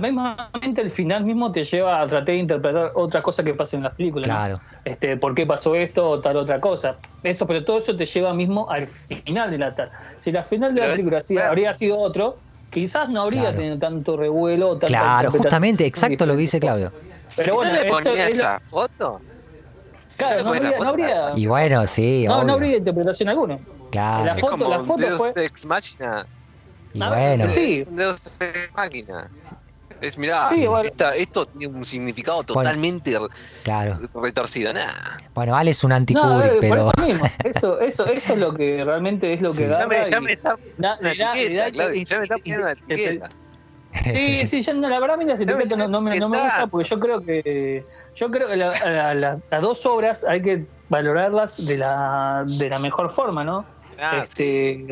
mismamente 0.00 0.80
el 0.82 0.90
final 0.90 1.24
mismo 1.24 1.50
te 1.52 1.64
lleva 1.64 2.00
a 2.02 2.06
tratar 2.06 2.26
de 2.26 2.36
interpretar 2.36 2.90
otra 2.94 3.22
cosa 3.22 3.42
que 3.44 3.54
pasa 3.54 3.76
en 3.76 3.84
las 3.84 3.94
películas. 3.94 4.26
¿no? 4.28 4.34
Claro. 4.34 4.60
Este, 4.84 5.16
¿Por 5.16 5.34
qué 5.34 5.46
pasó 5.46 5.74
esto 5.74 6.08
o 6.10 6.20
tal 6.20 6.36
otra 6.36 6.60
cosa? 6.60 6.96
Eso, 7.22 7.46
pero 7.46 7.64
todo 7.64 7.78
eso 7.78 7.94
te 7.96 8.04
lleva 8.04 8.34
mismo 8.34 8.68
al 8.70 8.88
final 8.88 9.50
de 9.50 9.58
la 9.58 9.74
tal. 9.74 9.90
Si 10.18 10.32
la 10.32 10.42
final 10.42 10.74
de 10.74 10.80
Pero 10.80 10.88
la 10.88 10.94
es- 10.94 11.00
película 11.02 11.20
claro. 11.22 11.48
habría 11.48 11.74
sido 11.74 11.98
otro, 11.98 12.36
quizás 12.70 13.08
no 13.08 13.22
habría 13.22 13.42
Claro. 13.42 13.56
tenido 13.56 13.78
tanto 13.78 14.16
revuelo. 14.16 14.70
o 14.70 14.72
tanta 14.72 14.86
claro, 14.88 15.30
justamente, 15.30 15.86
exacto 15.86 16.26
lo 16.26 16.34
que 16.34 16.40
dice 16.40 16.60
Claudio. 16.60 16.92
Pero 17.36 17.44
si 17.44 17.50
bueno, 17.52 17.72
no 17.72 17.76
le 17.80 17.86
eso 17.86 17.96
ponía 17.96 18.26
es 18.28 18.38
lo- 18.38 18.42
esa 18.44 18.60
foto, 18.68 19.20
Claro, 20.16 20.44
no 20.44 20.48
habría, 20.50 20.78
no 20.80 20.88
habría, 20.88 21.30
Y 21.36 21.46
bueno, 21.46 21.86
sí, 21.86 22.24
no, 22.26 22.42
no 22.44 22.54
habría 22.54 22.76
interpretación 22.78 23.28
alguna. 23.28 23.58
Claro. 23.90 24.24
La 24.24 24.34
es 24.34 24.40
foto- 24.40 24.50
como 24.58 24.70
la 24.70 24.78
un 24.80 24.86
foto 24.86 25.02
Deus 25.02 25.18
fue- 25.32 25.44
Ex 25.44 25.66
Machina. 25.66 26.26
Y 26.96 27.08
bueno, 27.08 27.48
sí. 27.50 27.84
Máquina. 28.74 29.30
Es, 30.00 30.18
mirá, 30.18 30.48
Sí, 30.50 30.66
esta- 30.84 31.16
esto 31.16 31.46
tiene 31.46 31.74
un 31.74 31.82
significado 31.84 32.42
totalmente 32.42 33.16
claro. 33.62 33.98
retorcido. 34.14 34.74
Nah. 34.74 35.16
Bueno, 35.32 35.56
Ale 35.56 35.70
es 35.70 35.82
un 35.84 35.88
No, 35.90 35.96
anti-Kubrick, 35.96 36.52
eh, 36.52 36.58
pero. 36.60 36.80
eso 36.82 36.92
mismo. 37.06 37.24
Eso, 37.44 37.80
eso, 37.80 38.04
eso 38.06 38.32
es 38.34 38.38
lo 38.38 38.52
que 38.52 38.84
realmente 38.84 39.32
es 39.32 39.40
lo 39.40 39.50
que 39.50 39.56
Sí. 39.56 39.64
da. 39.64 39.78
Ya 39.80 39.86
me, 39.86 40.04
ya 40.04 40.20
me 40.20 40.32
está 40.34 40.56
poniendo 42.36 42.68
etiqueta. 42.68 43.28
Sí, 44.04 44.46
sí, 44.46 44.60
yo 44.60 44.74
no, 44.74 44.88
la 44.88 45.00
verdad 45.00 45.14
a 45.14 45.16
mí 45.18 45.24
las 45.24 45.40
Ya 45.40 45.46
me 45.46 45.52
etiquetas 45.52 45.78
no, 45.78 45.88
no 45.88 46.00
me, 46.02 46.18
no 46.20 46.28
me 46.28 46.42
gusta 46.42 46.66
porque 46.66 46.86
yo 46.88 47.00
creo 47.00 47.20
que 47.22 47.82
yo 48.14 48.30
creo 48.30 48.48
que 48.48 48.56
la- 48.56 48.72
la- 48.84 49.14
la- 49.14 49.38
las 49.50 49.62
dos 49.62 49.86
obras 49.86 50.24
hay 50.24 50.42
que 50.42 50.66
valorarlas 50.90 51.66
de 51.66 51.78
la, 51.78 52.44
de 52.46 52.68
la 52.68 52.78
mejor 52.78 53.10
forma, 53.10 53.44
¿no? 53.44 53.64
Ah, 53.98 54.20
este, 54.22 54.86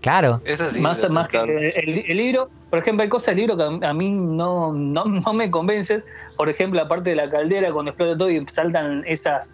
Claro. 0.00 0.40
Eso 0.44 0.68
sí. 0.68 0.80
más, 0.80 1.08
más 1.10 1.28
que 1.28 1.38
el, 1.38 2.04
el 2.08 2.16
libro, 2.16 2.48
por 2.70 2.78
ejemplo, 2.78 3.02
hay 3.02 3.08
cosas 3.08 3.36
del 3.36 3.46
libro 3.46 3.56
que 3.56 3.86
a, 3.86 3.92
mí 3.92 4.10
no, 4.10 4.72
no, 4.72 5.04
no 5.04 5.32
me 5.34 5.50
convences. 5.50 6.06
Por 6.36 6.48
ejemplo, 6.48 6.80
aparte 6.80 7.10
de 7.10 7.16
la 7.16 7.28
caldera, 7.28 7.72
cuando 7.72 7.90
explota 7.90 8.16
todo 8.16 8.30
y 8.30 8.44
saltan 8.46 9.02
esas, 9.06 9.52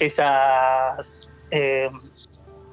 esas, 0.00 1.30
eh, 1.50 1.88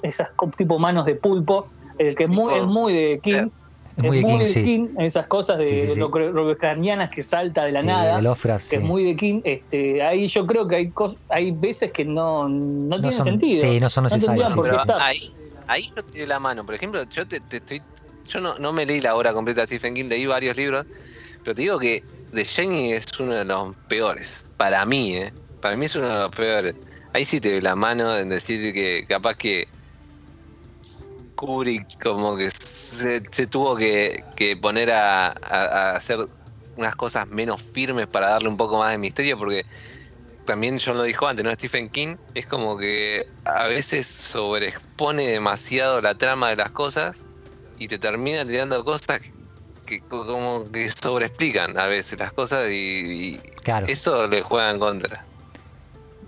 esas 0.01 0.29
tipo 0.57 0.79
manos 0.79 1.05
de 1.05 1.15
pulpo, 1.15 1.67
eh, 1.97 2.15
que 2.15 2.23
es 2.25 2.29
muy, 2.29 2.53
es 2.53 2.63
muy 2.63 2.93
de 2.93 3.19
King. 3.21 3.49
Es 3.97 4.03
muy 4.05 4.17
de 4.19 4.23
King, 4.23 4.47
sí. 4.47 4.63
King, 4.63 4.87
esas 4.99 5.27
cosas 5.27 5.57
de 5.57 5.65
Sí, 5.65 5.77
sí, 5.77 5.99
lo 5.99 6.09
que 7.09 7.21
salta 7.21 7.65
de 7.65 7.73
la 7.73 7.81
Sí, 7.81 7.87
nada. 7.87 8.15
de 8.15 8.21
que 8.59 8.63
sí. 8.63 8.75
es 8.77 8.81
muy 8.81 9.03
de 9.03 9.15
King, 9.17 9.41
este, 9.43 10.01
ahí 10.01 10.27
yo 10.27 10.45
creo 10.47 10.65
que 10.69 10.77
hay 10.77 10.87
cos- 10.91 11.17
hay 11.27 11.51
veces 11.51 11.91
que 11.91 12.05
no, 12.05 12.47
no, 12.47 12.95
tienen 13.01 13.11
son- 13.11 13.39
sí, 13.41 13.59
sí, 13.59 13.79
no 13.81 13.89
son 13.89 14.05
necesarias. 14.05 14.55
Ahí, 15.01 15.33
ahí 15.69 15.91
yo 15.95 16.03
doy 16.13 16.25
la 16.25 16.39
mano. 16.39 16.65
Por 16.65 16.75
ejemplo, 16.75 17.03
yo 17.05 17.27
te, 17.27 17.41
te 17.41 17.57
estoy. 17.57 17.85
Yo 18.25 18.39
no, 18.41 18.57
no 18.59 18.73
me 18.73 18.85
leí 18.85 19.01
la 19.01 19.15
obra 19.15 19.33
completa 19.33 19.61
de 19.61 19.67
Stephen 19.67 19.95
King, 19.95 20.05
leí 20.09 20.25
varios 20.27 20.57
libros, 20.57 20.85
pero 21.43 21.55
te 21.55 21.61
digo 21.63 21.79
que 21.79 22.05
The 22.31 22.43
Shining 22.45 22.93
es 22.95 23.05
uno 23.19 23.33
de 23.35 23.45
los 23.45 23.77
peores. 23.87 24.47
Para 24.57 24.85
mí, 24.85 25.17
¿eh? 25.17 25.35
Para 25.59 25.77
mí 25.77 25.85
es 25.85 25.95
uno 25.95 26.09
de 26.09 26.19
los 26.21 26.31
peores. 26.31 26.75
Ahí 27.13 27.25
sí 27.25 27.41
te 27.41 27.51
doy 27.51 27.61
la 27.61 27.75
mano 27.75 28.17
en 28.17 28.29
decir 28.29 28.73
que 28.73 29.05
capaz 29.07 29.35
que 29.35 29.69
Kubrick 31.35 31.97
como 32.01 32.35
que 32.35 32.49
se, 32.51 33.21
se 33.31 33.47
tuvo 33.47 33.75
que, 33.77 34.25
que 34.35 34.57
poner 34.57 34.91
a, 34.91 35.27
a- 35.29 35.31
a 35.91 35.95
hacer 35.95 36.19
unas 36.75 36.95
cosas 36.95 37.27
menos 37.29 37.61
firmes 37.61 38.07
para 38.07 38.29
darle 38.29 38.49
un 38.49 38.57
poco 38.57 38.77
más 38.79 38.91
de 38.91 38.97
misterio, 38.97 39.37
porque 39.37 39.65
también 40.49 40.79
John 40.83 40.97
lo 40.97 41.03
dijo 41.03 41.27
antes, 41.27 41.45
¿no? 41.45 41.51
Stephen 41.53 41.89
King 41.89 42.15
es 42.35 42.45
como 42.45 42.77
que 42.77 43.25
a 43.45 43.67
veces 43.67 44.05
sobreexpone 44.07 45.27
demasiado 45.27 46.01
la 46.01 46.15
trama 46.15 46.49
de 46.49 46.57
las 46.57 46.71
cosas 46.71 47.23
y 47.77 47.87
te 47.87 47.97
termina 47.97 48.43
tirando 48.45 48.83
cosas 48.83 49.19
que, 49.21 49.31
que 49.85 49.99
co- 50.01 50.25
como 50.27 50.69
que 50.71 50.87
sobreexplican 50.89 51.77
a 51.79 51.87
veces 51.87 52.19
las 52.19 52.33
cosas 52.33 52.67
y, 52.69 52.73
y 53.35 53.37
Claro. 53.63 53.87
eso 53.87 54.27
le 54.27 54.41
juega 54.41 54.71
en 54.71 54.79
contra. 54.79 55.23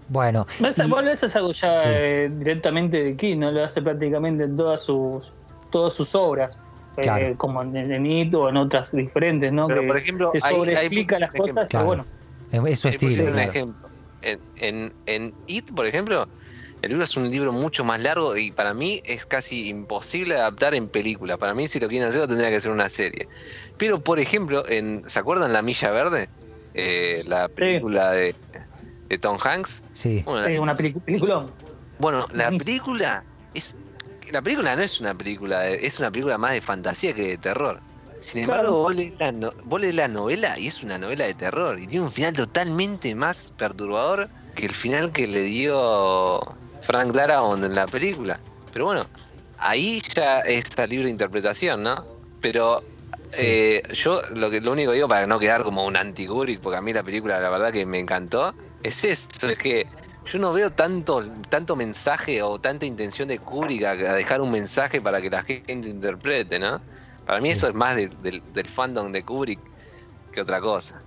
Bueno. 0.07 0.45
Y- 0.59 0.65
eso 1.11 1.25
es 1.25 1.35
algo 1.35 1.53
ya 1.53 1.77
Sí. 1.77 1.87
eh, 1.91 2.29
directamente 2.31 3.03
de 3.03 3.15
King, 3.15 3.37
¿no? 3.39 3.51
Lo 3.51 3.63
hace 3.63 3.81
prácticamente 3.81 4.43
en 4.45 4.55
todas 4.57 4.81
sus, 4.83 5.31
todas 5.71 5.93
sus 5.93 6.13
obras. 6.15 6.57
eh, 6.97 7.35
como 7.37 7.61
en, 7.61 7.75
en 7.77 8.05
It 8.05 8.33
o 8.35 8.49
en 8.49 8.57
otras 8.57 8.91
diferentes, 8.91 9.51
¿no? 9.53 9.67
Pero, 9.67 9.81
que 9.81 9.87
por 9.87 9.97
ejemplo, 9.97 10.29
se 10.31 10.39
hay- 10.43 10.43
hay 10.53 10.55
sobreexplica 10.59 11.19
las 11.19 11.31
cosas, 11.31 11.53
Claro. 11.53 11.69
pero 11.69 11.85
bueno. 11.85 12.05
Es 12.67 12.79
su 12.81 12.89
un 12.89 12.93
claro. 12.95 13.39
ejemplo. 13.39 13.89
En, 14.21 14.39
en, 14.57 14.93
en 15.05 15.33
It, 15.47 15.73
por 15.73 15.85
ejemplo, 15.85 16.27
el 16.81 16.89
libro 16.89 17.03
es 17.03 17.15
un 17.17 17.29
libro 17.29 17.51
mucho 17.51 17.83
más 17.83 18.01
largo 18.01 18.35
y 18.37 18.51
para 18.51 18.73
mí 18.73 19.01
es 19.05 19.25
casi 19.25 19.67
imposible 19.69 20.35
adaptar 20.35 20.73
en 20.75 20.87
película. 20.87 21.37
Para 21.37 21.53
mí, 21.53 21.67
si 21.67 21.79
lo 21.79 21.87
quieren 21.87 22.07
hacer, 22.09 22.27
tendría 22.27 22.49
que 22.49 22.59
ser 22.61 22.71
una 22.71 22.89
serie. 22.89 23.27
Pero, 23.77 23.99
por 24.01 24.19
ejemplo, 24.19 24.67
en 24.67 25.03
¿se 25.07 25.19
acuerdan 25.19 25.53
La 25.53 25.61
Milla 25.61 25.91
Verde? 25.91 26.27
Eh, 26.73 27.21
la 27.27 27.47
película 27.49 28.11
de 28.11 28.35
de 29.09 29.17
Tom 29.17 29.37
Hanks. 29.43 29.83
Sí. 29.93 30.23
Bueno, 30.25 30.47
Sí, 30.47 30.57
una 30.57 30.73
película. 30.75 31.45
Bueno, 31.99 32.27
la 32.31 32.49
película 32.49 33.23
es 33.53 33.75
la 34.31 34.41
película 34.41 34.75
no 34.77 34.81
es 34.81 35.01
una 35.01 35.13
película, 35.13 35.59
de- 35.61 35.85
es 35.85 35.99
una 35.99 36.09
película 36.09 36.37
más 36.37 36.51
de 36.51 36.61
fantasía 36.61 37.13
que 37.13 37.27
de 37.27 37.37
terror. 37.37 37.81
Sin 38.21 38.45
Claro. 38.45 38.61
embargo, 38.61 38.83
vos 38.83 38.95
lees, 38.95 39.19
la 39.19 39.31
no- 39.31 39.53
vos 39.63 39.81
lees 39.81 39.95
la 39.95 40.07
novela 40.07 40.57
y 40.59 40.67
es 40.67 40.83
una 40.83 40.97
novela 40.99 41.25
de 41.25 41.33
terror 41.33 41.79
y 41.79 41.87
tiene 41.87 42.05
un 42.05 42.11
final 42.11 42.33
totalmente 42.33 43.15
más 43.15 43.51
perturbador 43.57 44.29
que 44.55 44.67
el 44.67 44.73
final 44.75 45.11
que 45.11 45.25
le 45.25 45.41
dio 45.41 46.39
Frank 46.81 47.13
Darabont 47.13 47.63
en 47.65 47.73
la 47.73 47.87
película. 47.87 48.39
Pero 48.71 48.85
bueno, 48.85 49.07
ahí 49.57 50.01
ya 50.15 50.41
es 50.41 50.65
a 50.77 50.85
libre 50.85 51.09
interpretación, 51.09 51.81
¿no? 51.83 52.05
Pero 52.41 52.83
Sí. 53.29 53.45
eh, 53.47 53.83
yo 53.93 54.21
lo 54.35 54.51
que 54.51 54.61
lo 54.61 54.73
único 54.73 54.91
que 54.91 54.95
digo 54.95 55.07
para 55.07 55.25
no 55.25 55.39
quedar 55.39 55.63
como 55.63 55.85
un 55.85 55.95
anti 55.95 56.27
porque 56.61 56.77
a 56.77 56.81
mí 56.81 56.93
la 56.93 57.01
película 57.01 57.39
la 57.39 57.49
verdad 57.49 57.71
que 57.71 57.85
me 57.85 57.97
encantó, 57.97 58.53
es 58.83 59.03
eso, 59.03 59.49
es 59.49 59.57
que 59.57 59.87
yo 60.31 60.37
no 60.37 60.53
veo 60.53 60.69
tanto, 60.69 61.23
tanto 61.49 61.75
mensaje 61.75 62.43
o 62.43 62.59
tanta 62.59 62.85
intención 62.85 63.27
de 63.29 63.39
Kubrick 63.39 63.83
a, 63.83 63.91
a 63.91 64.13
dejar 64.13 64.41
un 64.41 64.51
mensaje 64.51 65.01
para 65.01 65.21
que 65.21 65.29
la 65.29 65.43
gente 65.43 65.89
interprete, 65.89 66.59
¿no? 66.59 66.81
Para 67.31 67.39
mí 67.39 67.47
Sí. 67.47 67.53
eso 67.53 67.69
es 67.69 67.73
más 67.75 67.95
de- 67.95 68.09
del, 68.21 68.43
del 68.53 68.65
fandom 68.67 69.09
de 69.09 69.23
Kubrick 69.23 69.59
que 70.33 70.41
otra 70.41 70.59
cosa. 70.59 71.01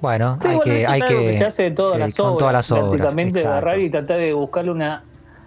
Bueno, 0.00 0.36
Sí, 0.42 0.48
hay 0.48 0.56
bueno, 0.56 0.72
que. 0.72 0.86
hay 0.88 1.00
que, 1.02 1.06
que 1.26 1.32
se 1.34 1.44
hace 1.44 1.62
de 1.62 1.70
todas 1.70 1.92
sí, 1.92 1.98
las 2.00 2.16
con 2.16 2.26
obras. 2.26 2.38
todas 2.40 2.52
las 2.52 2.72
obras. 2.72 2.88
prácticamente 2.90 3.38
exacto. 3.38 3.50
agarrar 3.58 3.78
y 3.80 3.88
tratar 3.90 4.16
de 4.18 4.32
buscarle 4.32 4.70
una 4.72 5.04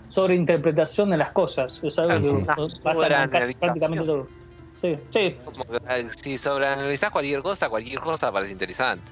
sobreinterpretación 0.08 1.10
de 1.10 1.18
las 1.18 1.32
cosas. 1.34 1.82
Es 1.84 2.00
algo 2.00 2.24
Sí, 2.24 2.32
que 2.32 2.40
sí. 2.40 2.46
pasa 2.46 2.64
en 2.64 2.64
casi 2.64 2.80
Sobreanalización. 2.82 3.60
prácticamente 3.60 4.06
todo. 4.06 4.28
Sí, 4.76 4.98
sí. 5.10 5.36
Como 5.44 5.80
que, 5.80 5.86
ah, 5.86 5.98
si 6.16 6.38
sobreanalizás 6.38 7.12
cualquier 7.12 7.42
cosa, 7.42 7.68
cualquier 7.68 8.00
cosa 8.00 8.32
parece 8.32 8.54
interesante. 8.54 9.12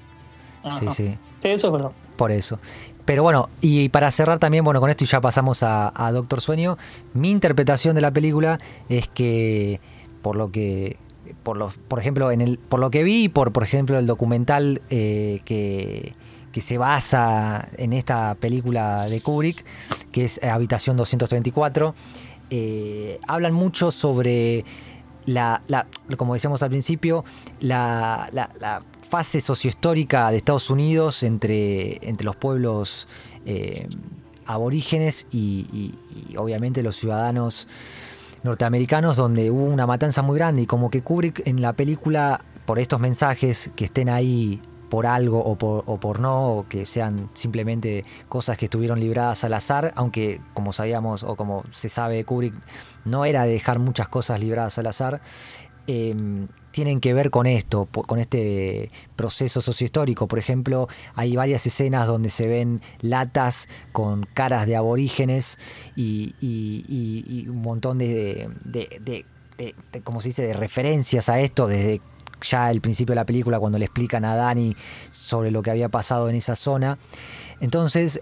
Sí, 0.70 0.86
Ajá. 0.86 0.90
sí. 0.94 1.18
Sí, 1.42 1.48
eso 1.50 1.66
es 1.66 1.72
verdad. 1.74 1.90
Por 2.16 2.32
eso. 2.32 2.58
Pero 3.04 3.22
bueno, 3.22 3.50
y 3.60 3.90
para 3.90 4.10
cerrar 4.10 4.38
también, 4.38 4.64
bueno, 4.64 4.80
con 4.80 4.88
esto 4.88 5.04
y 5.04 5.06
ya 5.06 5.20
pasamos 5.20 5.62
a, 5.62 5.92
a 5.94 6.10
Doctor 6.12 6.40
Sueño, 6.40 6.78
mi 7.12 7.30
interpretación 7.30 7.94
de 7.94 8.00
la 8.00 8.10
película 8.10 8.56
es 8.88 9.08
que, 9.08 9.78
por 10.24 10.36
lo 10.36 10.50
que, 10.50 10.96
por, 11.42 11.58
lo, 11.58 11.68
por 11.88 11.98
ejemplo, 12.00 12.30
en 12.32 12.40
el, 12.40 12.56
por 12.58 12.80
lo 12.80 12.90
que 12.90 13.02
vi, 13.04 13.28
por, 13.28 13.52
por 13.52 13.62
ejemplo, 13.62 13.98
el 13.98 14.06
documental 14.06 14.80
eh, 14.88 15.40
que, 15.44 16.12
que 16.50 16.60
se 16.62 16.78
basa 16.78 17.68
en 17.76 17.92
esta 17.92 18.34
película 18.36 19.04
de 19.06 19.20
Kubrick, 19.20 19.62
que 20.12 20.24
es 20.24 20.42
Habitación 20.42 20.96
234, 20.96 21.94
eh, 22.48 23.20
hablan 23.28 23.52
mucho 23.52 23.90
sobre 23.90 24.64
la, 25.26 25.60
la- 25.68 25.86
como 26.16 26.32
decíamos 26.32 26.62
al 26.62 26.70
principio, 26.70 27.22
la, 27.60 28.26
la- 28.32 28.48
la 28.58 28.82
fase 29.06 29.42
sociohistórica 29.42 30.30
de 30.30 30.38
Estados 30.38 30.70
Unidos 30.70 31.22
entre, 31.22 31.98
entre 32.08 32.24
los 32.24 32.36
pueblos 32.36 33.08
eh, 33.44 33.86
aborígenes 34.46 35.26
y 35.30 35.92
obviamente 36.36 36.82
los 36.82 36.96
ciudadanos 36.96 37.68
norteamericanos, 38.44 39.16
donde 39.16 39.50
hubo 39.50 39.64
una 39.64 39.86
matanza 39.86 40.22
muy 40.22 40.38
grande 40.38 40.62
y 40.62 40.66
como 40.66 40.90
que 40.90 41.02
Kubrick 41.02 41.46
en 41.46 41.60
la 41.60 41.72
película, 41.72 42.44
por 42.66 42.78
estos 42.78 43.00
mensajes 43.00 43.70
que 43.74 43.86
estén 43.86 44.08
ahí 44.08 44.60
por 44.88 45.06
algo 45.06 45.42
o 45.42 45.56
por, 45.56 45.82
o 45.86 45.98
por 45.98 46.20
no, 46.20 46.50
o 46.52 46.68
que 46.68 46.86
sean 46.86 47.28
simplemente 47.34 48.04
cosas 48.28 48.56
que 48.56 48.66
estuvieron 48.66 49.00
libradas 49.00 49.42
al 49.42 49.54
azar, 49.54 49.92
aunque 49.96 50.40
como 50.52 50.72
sabíamos 50.72 51.24
o 51.24 51.34
como 51.34 51.64
se 51.72 51.88
sabe 51.88 52.24
Kubrick 52.24 52.54
no 53.04 53.24
era 53.24 53.44
de 53.44 53.52
dejar 53.52 53.80
muchas 53.80 54.08
cosas 54.08 54.38
libradas 54.40 54.78
al 54.78 54.86
azar, 54.86 55.20
eh, 55.86 56.14
tienen 56.74 56.98
que 56.98 57.14
ver 57.14 57.30
con 57.30 57.46
esto, 57.46 57.86
con 57.86 58.18
este 58.18 58.90
proceso 59.14 59.60
sociohistórico. 59.60 60.26
Por 60.26 60.40
ejemplo, 60.40 60.88
hay 61.14 61.36
varias 61.36 61.64
escenas 61.66 62.08
donde 62.08 62.30
se 62.30 62.48
ven 62.48 62.80
latas 63.00 63.68
con 63.92 64.24
caras 64.24 64.66
de 64.66 64.74
aborígenes 64.74 65.60
y, 65.94 67.46
un 67.48 67.62
montón 67.62 67.98
de, 67.98 68.50
de, 68.64 68.88
de- 69.00 69.24
de- 69.56 69.74
de- 69.92 70.00
¿cómo 70.02 70.20
se 70.20 70.30
dice?, 70.30 70.42
de 70.44 70.52
referencias 70.52 71.28
a 71.28 71.38
esto 71.38 71.68
desde 71.68 72.00
ya 72.42 72.72
el 72.72 72.80
principio 72.80 73.12
de 73.12 73.20
la 73.20 73.24
película 73.24 73.60
cuando 73.60 73.78
le 73.78 73.84
explican 73.84 74.24
a 74.24 74.34
Dani 74.34 74.74
sobre 75.12 75.52
lo 75.52 75.62
que 75.62 75.70
había 75.70 75.88
pasado 75.88 76.28
en 76.28 76.34
esa 76.34 76.56
zona. 76.56 76.98
Entonces, 77.60 78.20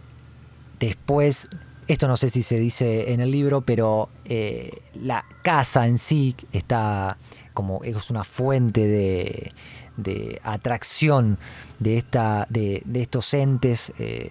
después, 0.78 1.48
esto 1.88 2.06
no 2.06 2.18
sé 2.18 2.28
si 2.28 2.42
se 2.42 2.58
dice 2.58 3.14
en 3.14 3.20
el 3.20 3.30
libro, 3.30 3.62
pero 3.62 4.10
eh, 4.26 4.82
la 4.94 5.24
casa 5.42 5.86
en 5.86 5.96
sí 5.96 6.36
está 6.52 7.16
como 7.52 7.82
es 7.84 8.10
una 8.10 8.24
fuente 8.24 8.86
de, 8.86 9.52
de 9.96 10.40
atracción 10.44 11.38
de, 11.78 11.96
esta, 11.98 12.46
de, 12.50 12.82
de 12.84 13.02
estos 13.02 13.32
entes 13.34 13.92
eh, 13.98 14.28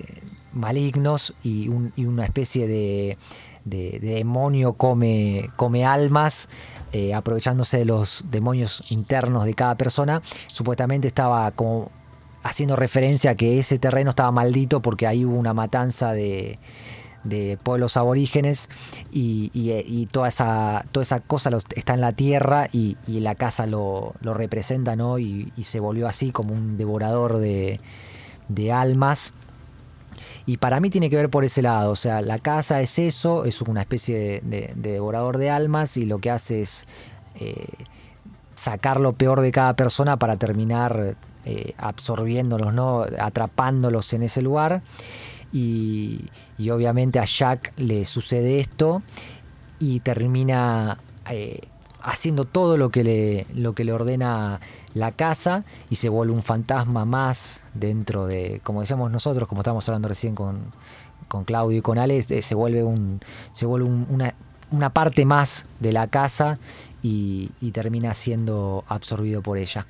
malignos 0.53 1.33
y, 1.43 1.67
un- 1.69 1.93
y 1.95 2.05
una 2.05 2.25
especie 2.25 2.67
de, 2.67 3.17
de- 3.65 3.99
de 4.01 4.13
demonio 4.15 4.73
come, 4.73 5.49
come 5.55 5.85
almas. 5.85 6.49
eh, 6.93 7.13
aprovechándose 7.13 7.77
de 7.77 7.85
los 7.85 8.25
demonios 8.29 8.91
internos 8.91 9.45
de 9.45 9.53
cada 9.53 9.75
persona, 9.75 10.21
supuestamente 10.47 11.07
estaba 11.07 11.53
haciendo 12.43 12.75
referencia 12.75 13.31
a 13.31 13.35
que 13.35 13.59
ese 13.59 13.77
terreno 13.79 14.09
estaba 14.09 14.29
maldito 14.31 14.81
porque 14.81 15.07
ahí 15.07 15.23
hubo 15.23 15.37
una 15.37 15.53
matanza 15.53 16.11
de, 16.11 16.59
de 17.23 17.57
pueblos 17.61 17.97
aborígenes 17.97 18.69
y, 19.11 19.51
y- 19.53 19.71
y 19.85 20.05
toda, 20.07 20.27
esa, 20.27 20.85
toda 20.91 21.03
esa 21.03 21.19
cosa 21.19 21.51
está 21.75 21.93
en 21.93 22.01
la 22.01 22.13
tierra 22.13 22.67
y, 22.71 22.97
y 23.07 23.19
la 23.19 23.35
casa 23.35 23.67
lo, 23.67 24.13
lo 24.21 24.33
representa, 24.33 24.95
¿no? 24.95 25.19
Y, 25.19 25.51
se 25.63 25.79
volvió 25.79 26.07
así 26.07 26.31
como 26.31 26.53
un 26.53 26.77
devorador 26.77 27.37
de, 27.37 27.79
de 28.49 28.71
almas. 28.71 29.33
Y 30.45 30.57
para 30.57 30.79
mí 30.79 30.89
tiene 30.89 31.09
que 31.09 31.15
ver 31.15 31.29
por 31.29 31.45
ese 31.45 31.61
lado, 31.61 31.91
o 31.91 31.95
sea, 31.95 32.21
la 32.21 32.39
casa 32.39 32.81
es 32.81 32.97
eso, 32.99 33.45
es 33.45 33.61
una 33.61 33.81
especie 33.81 34.41
de 34.43 34.73
devorador 34.75 35.37
de 35.37 35.49
almas 35.51 35.97
y 35.97 36.05
lo 36.05 36.17
que 36.19 36.31
hace 36.31 36.61
es 36.61 36.87
eh, 37.35 37.67
sacar 38.55 38.99
lo 38.99 39.13
peor 39.13 39.41
de 39.41 39.51
cada 39.51 39.75
persona 39.75 40.17
para 40.17 40.37
terminar 40.37 41.15
eh, 41.45 41.73
absorbiéndolos, 41.77 42.73
¿no? 42.73 43.05
atrapándolos 43.19 44.13
en 44.13 44.23
ese 44.23 44.41
lugar. 44.41 44.81
Y, 45.51 46.25
obviamente 46.69 47.19
a 47.19 47.25
Jack 47.25 47.73
le 47.77 48.05
sucede 48.05 48.59
esto 48.59 49.01
y 49.79 49.99
termina 49.99 50.97
eh, 51.29 51.59
haciendo 52.01 52.45
todo 52.45 52.77
lo 52.77 52.89
que, 52.89 53.03
le, 53.03 53.45
lo 53.53 53.73
que 53.73 53.83
le 53.83 53.91
ordena 53.93 54.59
la 54.93 55.11
casa 55.11 55.63
y 55.89 55.95
se 55.95 56.09
vuelve 56.09 56.33
un 56.33 56.41
fantasma 56.43 57.05
más 57.05 57.63
dentro 57.73 58.27
de, 58.27 58.61
como 58.63 58.81
decíamos 58.81 59.11
nosotros, 59.11 59.47
como 59.49 59.61
estábamos 59.61 59.87
hablando 59.89 60.07
recién 60.07 60.35
con, 60.35 60.59
con 61.27 61.43
Claudio 61.43 61.79
y 61.79 61.81
con 61.81 61.97
Alex, 61.97 62.31
eh, 62.31 62.41
se 62.41 62.55
vuelve, 62.55 62.83
un, 62.83 63.19
se 63.51 63.65
vuelve 63.65 63.87
un- 63.87 64.07
una, 64.09 64.33
una 64.71 64.89
parte 64.91 65.25
más 65.25 65.65
de 65.79 65.91
la 65.91 66.07
casa 66.07 66.59
y 67.03 67.49
termina 67.73 68.13
siendo 68.13 68.83
absorbido 68.87 69.41
por 69.41 69.57
ella. 69.57 69.85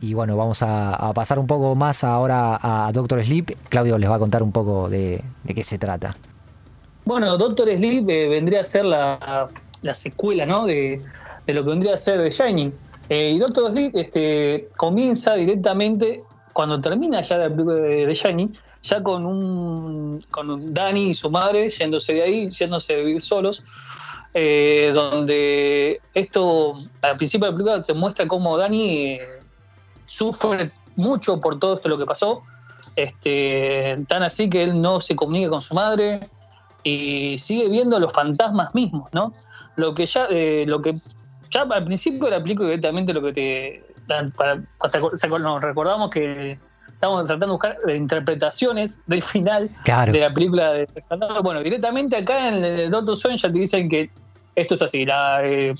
Y 0.00 0.14
bueno, 0.14 0.36
vamos 0.36 0.62
a, 0.62 1.12
pasar 1.14 1.38
un 1.38 1.46
poco 1.46 1.74
más 1.74 2.04
ahora 2.04 2.58
a 2.60 2.92
Doctor 2.92 3.24
Sleep. 3.24 3.56
Claudio 3.68 3.98
les 3.98 4.08
va 4.08 4.16
a 4.16 4.18
contar 4.18 4.42
un 4.42 4.52
poco 4.52 4.88
de, 4.88 5.22
qué 5.46 5.62
se 5.62 5.78
trata. 5.78 6.14
Bueno, 7.04 7.36
Doctor 7.36 7.68
Sleep 7.68 8.08
eh, 8.08 8.28
vendría 8.28 8.60
a 8.60 8.64
ser 8.64 8.84
la, 8.84 9.48
la 9.82 9.94
secuela, 9.94 10.46
¿no? 10.46 10.66
De, 10.66 11.00
de 11.46 11.54
lo 11.54 11.64
que 11.64 11.70
vendría 11.70 11.94
a 11.94 11.96
ser 11.96 12.22
The 12.22 12.30
Shining. 12.30 12.72
Eh, 13.08 13.32
y 13.34 13.38
Doctor 13.38 13.72
Sleep 13.72 13.96
este, 13.96 14.68
comienza 14.76 15.34
directamente, 15.34 16.22
cuando 16.52 16.78
termina 16.78 17.22
ya 17.22 17.38
de 17.38 18.06
The 18.06 18.14
Shining, 18.14 18.52
ya 18.82 19.02
con 19.02 19.24
un, 19.26 20.24
con 20.30 20.74
Danny 20.74 21.10
y 21.10 21.14
su 21.14 21.30
madre 21.30 21.70
yéndose 21.70 22.12
de 22.12 22.22
ahí, 22.22 22.50
yéndose 22.50 22.94
a 22.94 22.96
vivir 22.98 23.20
solos. 23.20 23.62
eh, 24.34 24.92
donde 24.94 26.00
esto, 26.14 26.74
al 27.00 27.16
principio 27.16 27.46
de 27.46 27.52
la 27.52 27.56
película, 27.56 27.82
te 27.82 27.94
muestra 27.94 28.26
cómo 28.26 28.58
Danny 28.58 29.12
eh, 29.12 29.28
sufre 30.08 30.72
mucho 30.96 31.40
por 31.40 31.60
todo 31.60 31.76
esto 31.76 31.88
lo 31.88 31.96
que 31.98 32.04
pasó. 32.06 32.42
Este, 32.96 33.96
tan 34.08 34.24
así 34.24 34.50
que 34.50 34.64
él 34.64 34.80
no 34.82 35.00
se 35.00 35.14
comunica 35.14 35.50
con 35.50 35.62
su 35.62 35.74
madre, 35.74 36.18
y 36.82 37.36
sigue 37.38 37.68
viendo 37.68 37.98
los 38.00 38.12
fantasmas 38.12 38.74
mismos, 38.74 39.08
¿no? 39.12 39.32
Lo 39.76 39.94
que 39.94 40.06
ya, 40.06 40.26
eh, 40.30 40.64
lo 40.66 40.80
que 40.82 40.94
ya 41.50 41.62
al 41.62 41.84
principio 41.84 42.24
de 42.24 42.30
la 42.32 42.42
película 42.42 42.68
directamente 42.68 43.12
lo 43.12 43.22
que 43.22 43.32
te 43.32 43.84
para- 44.36 44.60
cuando 45.28 45.48
nos 45.50 45.62
recordamos 45.62 46.10
que 46.10 46.58
estamos 46.88 47.24
tratando 47.26 47.46
de 47.46 47.52
buscar 47.52 47.76
interpretaciones 47.94 49.00
del 49.06 49.22
final 49.22 49.68
Claro. 49.84 50.12
de 50.12 50.20
la 50.20 50.32
película 50.32 50.72
de. 50.72 50.88
Bueno, 51.42 51.62
directamente 51.62 52.16
acá 52.16 52.48
en 52.48 52.64
el 52.64 52.90
Doctor 52.90 53.14
Stone 53.14 53.38
ya 53.38 53.52
te 53.52 53.58
dicen 53.58 53.88
que 53.88 54.10
esto 54.56 54.74
es 54.74 54.82
así, 54.82 55.04
la 55.04 55.44
eh, 55.44 55.72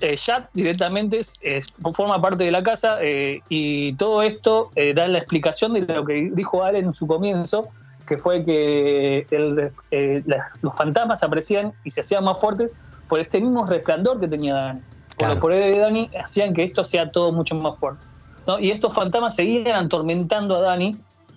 eh, 0.00 0.16
Jack 0.16 0.50
directamente 0.52 1.18
es- 1.20 1.34
es- 1.42 1.80
forma 1.94 2.20
parte 2.20 2.44
de 2.44 2.50
la 2.50 2.62
casa 2.62 2.98
eh, 3.00 3.40
y 3.48 3.94
todo 3.94 4.22
esto 4.22 4.70
eh, 4.74 4.92
da 4.94 5.08
la 5.08 5.18
explicación 5.18 5.72
de 5.74 5.80
lo 5.82 6.04
que 6.04 6.30
dijo 6.34 6.62
Allen 6.64 6.86
en 6.86 6.92
su 6.92 7.06
comienzo, 7.06 7.68
que 8.06 8.18
fue 8.18 8.44
que 8.44 9.26
el- 9.30 9.70
eh, 9.90 10.22
la- 10.26 10.48
los 10.62 10.76
fantasmas 10.76 11.22
aparecían 11.22 11.72
y 11.84 11.90
se 11.90 12.00
hacían 12.02 12.24
más 12.24 12.40
fuertes 12.40 12.72
por 13.08 13.20
este 13.20 13.40
mismo 13.40 13.64
resplandor 13.66 14.20
que 14.20 14.28
tenía 14.28 14.54
Dani. 14.54 14.80
Por 15.18 15.40
poderes 15.40 15.74
de 15.74 15.80
Dani 15.80 16.10
hacían 16.22 16.52
que 16.52 16.64
esto 16.64 16.84
sea 16.84 17.10
todo 17.10 17.32
mucho 17.32 17.54
más 17.54 17.78
fuerte. 17.78 18.04
¿no? 18.46 18.58
Y 18.60 18.70
estos 18.70 18.94
fantasmas 18.94 19.34
seguían 19.34 19.86
atormentando 19.86 20.54
a 20.56 20.60
Dani 20.60 20.94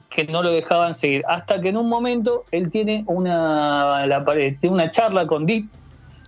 que 0.10 0.26
no 0.26 0.44
lo 0.44 0.50
dejaban 0.50 0.94
seguir. 0.94 1.24
Hasta 1.28 1.62
que 1.62 1.70
en 1.70 1.78
un 1.78 1.88
momento 1.88 2.44
él 2.52 2.70
tiene 2.70 3.04
una, 3.08 4.06
la, 4.06 4.26
tiene 4.26 4.58
una 4.70 4.92
charla 4.92 5.26
con 5.28 5.46
Deep, 5.46 5.66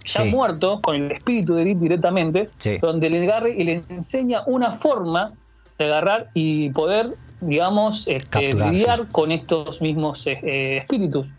ya 0.03 0.23
muerto, 0.25 0.81
con 0.81 0.95
el 0.95 1.11
espíritu 1.11 1.55
de 1.55 1.65
Deep 1.65 1.79
directamente, 1.79 2.49
donde 2.81 3.09
le 3.09 3.23
agarra 3.23 3.49
y 3.49 3.63
le 3.63 3.83
enseña 3.89 4.43
una 4.45 4.71
forma 4.71 5.33
de 5.77 5.85
agarrar 5.85 6.29
y 6.33 6.69
poder, 6.71 7.15
digamos, 7.39 8.07
este, 8.07 8.53
lidiar 8.53 9.07
con 9.09 9.31
estos 9.31 9.81
mismos 9.81 10.25
eh, 10.27 10.39
eh, 10.43 10.77
espíritus, 10.77 11.31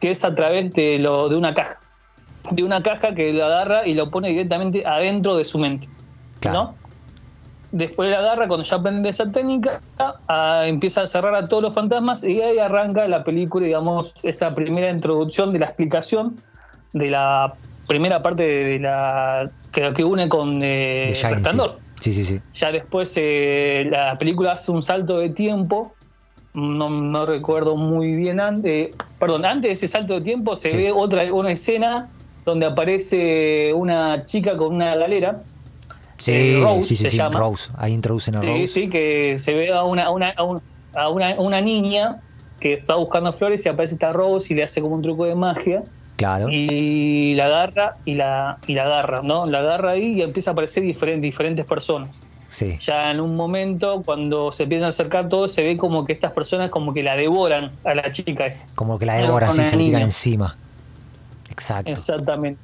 que 0.00 0.10
es 0.10 0.24
a 0.24 0.34
través 0.34 0.72
de, 0.72 0.98
lo, 0.98 1.28
de 1.28 1.36
una 1.36 1.54
caja. 1.54 1.80
De 2.50 2.62
una 2.62 2.82
caja 2.82 3.14
que 3.14 3.32
lo 3.32 3.44
agarra 3.44 3.86
y 3.86 3.94
lo 3.94 4.10
pone 4.10 4.28
directamente 4.28 4.86
adentro 4.86 5.36
de 5.36 5.44
su 5.44 5.58
mente. 5.58 5.88
¿no? 6.44 6.74
Después 7.72 8.08
la 8.10 8.18
agarra, 8.18 8.46
cuando 8.46 8.64
ya 8.64 8.76
aprende 8.76 9.08
esa 9.08 9.30
técnica, 9.30 9.80
empieza 10.64 11.02
a 11.02 11.06
cerrar 11.06 11.34
a 11.34 11.48
todos 11.48 11.62
los 11.62 11.74
fantasmas 11.74 12.22
y 12.24 12.40
ahí 12.40 12.58
arranca 12.58 13.06
la 13.08 13.24
película, 13.24 13.66
digamos, 13.66 14.14
esa 14.22 14.54
primera 14.54 14.90
introducción 14.90 15.52
de 15.52 15.58
la 15.58 15.66
explicación 15.66 16.40
de 16.92 17.10
la 17.10 17.54
primera 17.86 18.22
parte 18.22 18.42
de 18.42 18.78
la 18.78 19.50
que, 19.72 19.92
que 19.92 20.04
une 20.04 20.28
con 20.28 20.60
eh, 20.62 21.14
Sí. 22.00 22.12
sí. 22.12 22.24
sí, 22.24 22.40
Ya 22.54 22.70
después 22.70 23.12
eh, 23.16 23.88
la 23.90 24.16
película 24.18 24.52
hace 24.52 24.70
un 24.70 24.82
salto 24.82 25.18
de 25.18 25.30
tiempo, 25.30 25.94
no, 26.54 26.88
no 26.88 27.26
recuerdo 27.26 27.76
muy 27.76 28.14
bien 28.14 28.38
antes, 28.38 28.94
perdón, 29.18 29.44
antes 29.44 29.68
de 29.68 29.72
ese 29.72 29.88
salto 29.88 30.14
de 30.14 30.20
tiempo 30.20 30.56
se 30.56 30.76
ve 30.76 30.92
otra 30.92 31.32
una 31.32 31.52
escena 31.52 32.08
donde 32.44 32.66
aparece 32.66 33.72
una 33.74 34.24
chica 34.24 34.56
con 34.56 34.74
una 34.76 34.94
galera 34.94 35.42
Sí, 36.18 36.32
eh, 36.32 36.82
sí, 36.82 36.96
sí, 36.96 37.08
sí 37.10 37.18
Rose. 37.18 37.70
Ahí 37.76 37.92
introducen 37.92 38.36
a 38.36 38.40
Rose. 38.40 38.66
Sí, 38.66 38.66
sí, 38.66 38.88
que 38.88 39.38
se 39.38 39.54
ve 39.54 39.72
a 39.72 39.84
una, 39.84 40.10
una, 40.10 40.30
a 40.30 41.08
una, 41.08 41.34
una, 41.38 41.60
niña 41.60 42.20
que 42.58 42.74
está 42.74 42.94
buscando 42.94 43.32
flores 43.32 43.66
y 43.66 43.68
aparece 43.68 43.94
esta 43.94 44.12
Rose 44.12 44.52
y 44.52 44.56
le 44.56 44.64
hace 44.64 44.80
como 44.80 44.94
un 44.94 45.02
truco 45.02 45.26
de 45.26 45.34
magia. 45.34 45.82
Claro. 46.16 46.48
Y 46.50 47.34
la 47.34 47.46
agarra 47.46 47.96
y 48.04 48.14
la, 48.14 48.58
y 48.66 48.74
la 48.74 48.84
agarra, 48.84 49.22
¿no? 49.22 49.46
La 49.46 49.58
agarra 49.58 49.92
ahí 49.92 50.14
y 50.14 50.22
empieza 50.22 50.50
a 50.50 50.52
aparecer 50.52 50.82
diferentes, 50.82 51.22
diferentes 51.22 51.66
personas. 51.66 52.20
Sí. 52.48 52.78
Ya 52.80 53.10
en 53.10 53.20
un 53.20 53.36
momento, 53.36 54.02
cuando 54.04 54.52
se 54.52 54.62
empiezan 54.62 54.86
a 54.86 54.88
acercar 54.90 55.28
todos, 55.28 55.52
se 55.52 55.62
ve 55.62 55.76
como 55.76 56.04
que 56.04 56.12
estas 56.12 56.32
personas 56.32 56.70
como 56.70 56.94
que 56.94 57.02
la 57.02 57.16
devoran 57.16 57.70
a 57.84 57.94
la 57.94 58.10
chica. 58.10 58.54
Como 58.74 58.98
que 58.98 59.06
la 59.06 59.14
devoran, 59.14 59.52
sí, 59.52 59.64
se 59.64 59.76
tiran 59.76 60.02
encima. 60.02 60.56
Exacto. 61.50 61.90
Exactamente. 61.90 62.60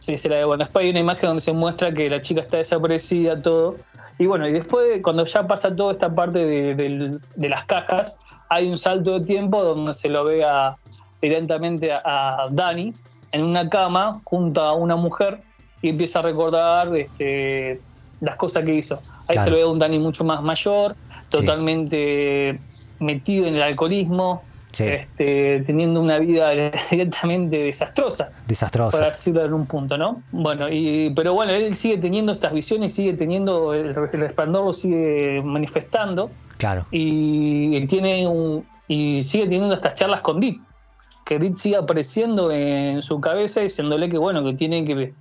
Sí, 0.00 0.16
se 0.16 0.28
la 0.28 0.36
de 0.36 0.44
bueno. 0.44 0.64
Después 0.64 0.84
hay 0.84 0.90
una 0.90 1.00
imagen 1.00 1.26
donde 1.26 1.40
se 1.40 1.52
muestra 1.52 1.92
que 1.92 2.08
la 2.08 2.22
chica 2.22 2.40
está 2.40 2.58
desaparecida, 2.58 3.42
todo. 3.42 3.76
Y 4.18 4.26
bueno, 4.26 4.46
y 4.48 4.52
después, 4.52 5.02
cuando 5.02 5.24
ya 5.24 5.46
pasa 5.46 5.74
toda 5.74 5.92
esta 5.92 6.14
parte 6.14 6.38
de, 6.38 7.18
las 7.36 7.64
cajas, 7.64 8.16
hay 8.48 8.68
un 8.68 8.78
salto 8.78 9.18
de 9.18 9.26
tiempo 9.26 9.62
donde 9.62 9.92
se 9.94 10.08
lo 10.08 10.24
ve 10.24 10.44
a, 10.44 10.76
directamente 11.28 11.92
a, 11.92 12.44
Dani 12.50 12.92
en 13.32 13.44
una 13.44 13.68
cama 13.68 14.20
junto 14.24 14.60
a 14.60 14.74
una 14.74 14.96
mujer 14.96 15.40
y 15.82 15.90
empieza 15.90 16.20
a 16.20 16.22
recordar 16.22 16.96
este, 16.96 17.80
las 18.20 18.36
cosas 18.36 18.64
que 18.64 18.74
hizo. 18.74 19.00
Ahí 19.28 19.38
se 19.38 19.50
lo 19.50 19.56
ve 19.56 19.62
a 19.62 19.66
un 19.66 19.78
Dani 19.78 19.98
mucho 19.98 20.24
más 20.24 20.42
mayor, 20.42 20.96
totalmente 21.28 22.58
metido 22.98 23.46
en 23.46 23.56
el 23.56 23.62
alcoholismo, 23.62 24.42
este, 24.78 25.62
teniendo 25.66 26.00
una 26.00 26.18
vida 26.18 26.50
directamente 26.90 27.58
desastrosa. 27.58 28.30
Desastrosa. 28.46 28.98
Para 28.98 29.10
decirlo 29.10 29.44
en 29.44 29.54
un 29.54 29.66
punto, 29.66 29.96
¿no? 29.96 30.22
Bueno, 30.32 30.68
y, 30.70 31.12
pero 31.14 31.34
bueno, 31.34 31.52
él 31.52 31.74
sigue 31.74 31.98
teniendo 31.98 32.32
estas 32.32 32.52
visiones, 32.52 32.92
sigue 32.92 33.14
teniendo, 33.14 33.74
el, 33.74 33.94
resplandor 33.94 34.66
lo 34.66 34.72
sigue 34.72 35.42
manifestando. 35.42 36.30
Claro. 36.58 36.86
Y 36.90 37.86
tiene 37.86 38.26
un, 38.26 38.66
y 38.88 39.22
sigue 39.22 39.44
teniendo 39.44 39.74
estas 39.74 39.94
charlas 39.94 40.20
con 40.20 40.40
Dit, 40.40 40.60
que 41.26 41.38
Dit 41.38 41.58
sigue 41.58 41.76
apareciendo 41.76 42.50
en 42.50 43.02
su 43.02 43.20
cabeza 43.20 43.60
diciéndole 43.60 44.08
que 44.08 44.16
bueno, 44.16 44.42
que 44.42 44.54
tiene 44.54 44.86
que 44.86 45.12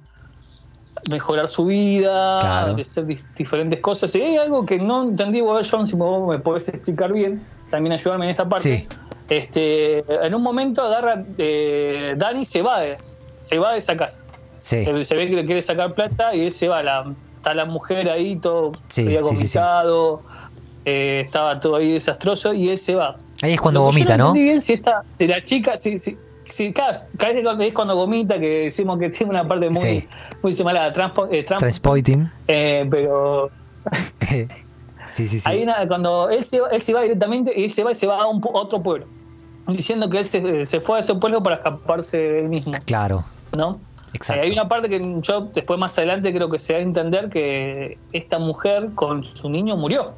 mejorar 1.10 1.50
su 1.50 1.66
vida, 1.66 2.70
hacer 2.72 3.06
diferentes 3.38 3.82
cosas. 3.82 4.16
Y 4.16 4.22
hay 4.22 4.38
algo 4.38 4.66
que 4.66 4.80
no 4.80 5.04
entendí, 5.04 5.42
John, 5.70 5.86
si 5.86 5.98
me 5.98 6.40
podés 6.40 6.70
explicar 6.70 7.12
bien, 7.12 7.44
también 7.70 7.92
ayudarme 7.92 8.26
en 8.26 8.32
esta 8.32 8.48
parte. 8.48 8.88
Sí 8.88 8.88
este, 9.30 10.00
en 10.26 10.36
un 10.36 10.44
momento 10.44 10.82
agarra, 10.82 11.24
eh, 11.38 12.14
Dani 12.18 12.46
se 12.46 12.62
va 12.62 12.82
de, 12.82 12.98
se 13.42 13.58
va 13.58 13.74
de 13.74 13.80
esa 13.80 13.98
casa. 13.98 14.22
Se, 14.60 14.84
ve 14.92 15.28
que 15.28 15.36
le 15.36 15.46
quiere 15.46 15.62
sacar 15.62 15.94
plata 15.94 16.36
y 16.36 16.42
él 16.42 16.52
se 16.52 16.68
va. 16.68 16.82
La, 16.84 17.14
está 17.38 17.54
la 17.54 17.66
mujer 17.66 18.10
ahí, 18.10 18.36
todo 18.36 18.74
había 18.98 19.22
vomitado, 19.22 20.24
eh, 20.86 21.24
estaba 21.26 21.60
todo 21.60 21.76
ahí 21.76 21.94
desastroso 21.94 22.54
y 22.54 22.70
él 22.70 22.78
se 22.78 22.96
va. 22.96 23.18
Ahí 23.42 23.54
es 23.54 23.62
cuando 23.62 23.82
vomita, 23.82 24.18
¿no? 24.18 24.34
Bien, 24.34 24.62
si, 24.62 24.74
está, 24.74 25.04
si 25.14 25.28
la 25.28 25.44
chica, 25.44 25.78
si, 25.78 25.98
si, 25.98 26.18
si 26.50 26.72
cada, 26.72 27.06
es 27.20 27.74
cuando 27.74 27.96
vomita, 27.96 28.40
que 28.40 28.50
decimos 28.64 28.98
que 29.00 29.10
tiene 29.10 29.32
una 29.32 29.48
parte 29.48 29.70
muy, 29.70 30.08
muy 30.42 30.54
semana, 30.54 30.92
transpo, 30.94 31.28
eh, 31.32 31.46
eh, 32.48 32.88
pero 32.90 33.52
Sí, 35.10 35.28
sí, 35.28 35.40
sí. 35.40 35.50
Ahí 35.50 35.66
cuando 35.88 36.30
él 36.30 36.44
se, 36.44 36.60
él 36.72 36.82
se 36.82 36.94
va 36.94 37.02
directamente 37.02 37.58
y 37.58 37.70
se 37.70 37.84
va 37.84 37.92
y 37.92 37.96
se 37.96 38.08
va 38.08 38.22
a, 38.22 38.28
un, 38.28 38.42
otro 38.54 38.82
pueblo. 38.82 39.06
Diciendo 39.68 40.10
que 40.10 40.20
él 40.20 40.26
se, 40.26 40.82
fue 40.82 40.98
a 40.98 41.00
ese 41.00 41.16
pueblo 41.16 41.42
para 41.42 41.58
escaparse 41.58 42.18
de 42.18 42.40
él 42.42 42.50
mismo. 42.50 42.74
Claro. 42.86 43.24
¿No? 43.58 43.80
Exacto. 44.14 44.44
hay 44.44 44.52
una 44.52 44.68
parte 44.68 44.88
que 44.88 45.18
yo 45.22 45.42
después 45.54 45.78
más 45.78 45.98
adelante 45.98 46.34
creo 46.34 46.50
que 46.50 46.58
se 46.58 46.74
va 46.74 46.80
a 46.80 46.82
entender 46.82 47.30
que 47.30 47.98
esta 48.14 48.40
mujer 48.40 48.92
con 48.96 49.24
su 49.24 49.50
niño 49.50 49.76
murió. 49.76 50.14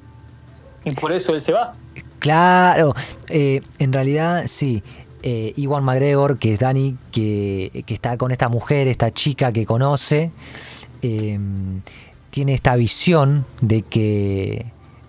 Y 0.84 0.92
por 0.92 1.12
eso 1.12 1.34
él 1.34 1.42
se 1.42 1.54
va. 1.54 1.74
Claro. 2.28 2.94
Eh, 3.30 3.62
en 3.80 3.94
realidad, 3.94 4.44
sí. 4.48 4.84
Eh, 5.24 5.54
Iwan 5.56 5.86
McGregor, 5.86 6.38
que 6.38 6.52
es 6.52 6.60
Dani, 6.60 6.98
que, 7.10 7.84
que, 7.86 7.94
está 7.94 8.18
con 8.18 8.32
esta 8.32 8.50
mujer, 8.50 8.90
esta 8.90 9.14
chica 9.14 9.54
que 9.54 9.66
conoce, 9.66 10.32
eh, 11.02 11.40
tiene 12.30 12.54
esta 12.54 12.76
visión 12.76 13.46
de 13.62 13.82
que 13.82 14.66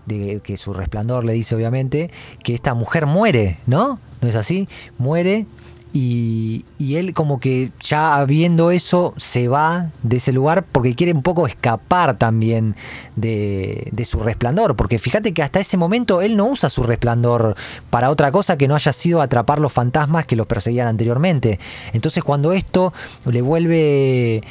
de 0.06 0.40
que 0.42 0.56
su 0.56 0.72
resplandor 0.72 1.24
le 1.24 1.34
dice 1.34 1.54
obviamente 1.54 2.10
que 2.42 2.54
esta 2.54 2.72
mujer 2.72 3.04
muere, 3.04 3.58
¿no? 3.66 3.98
¿No 4.22 4.28
es 4.28 4.36
así? 4.36 4.68
Muere 4.96 5.44
y, 5.92 6.64
él 6.78 7.12
como 7.12 7.38
que 7.38 7.70
ya 7.80 8.24
viendo 8.24 8.70
eso 8.70 9.14
se 9.16 9.48
va 9.48 9.90
de 10.02 10.16
ese 10.16 10.32
lugar 10.32 10.64
porque 10.64 10.94
quiere 10.94 11.12
un 11.12 11.22
poco 11.22 11.46
escapar 11.46 12.16
también 12.16 12.74
de, 13.16 13.92
su 14.04 14.20
resplandor. 14.20 14.76
Porque 14.76 14.98
fíjate 14.98 15.32
que 15.32 15.42
hasta 15.42 15.60
ese 15.60 15.76
momento 15.76 16.22
él 16.22 16.36
no 16.36 16.46
usa 16.46 16.68
su 16.70 16.82
resplandor 16.82 17.56
para 17.90 18.10
otra 18.10 18.32
cosa 18.32 18.56
que 18.56 18.68
no 18.68 18.74
haya 18.74 18.92
sido 18.92 19.20
atrapar 19.20 19.58
los 19.58 19.72
fantasmas 19.72 20.26
que 20.26 20.36
los 20.36 20.46
perseguían 20.46 20.88
anteriormente. 20.88 21.58
Entonces 21.92 22.24
cuando 22.24 22.52
esto 22.52 22.92
le 23.26 23.42
vuelve, 23.42 24.42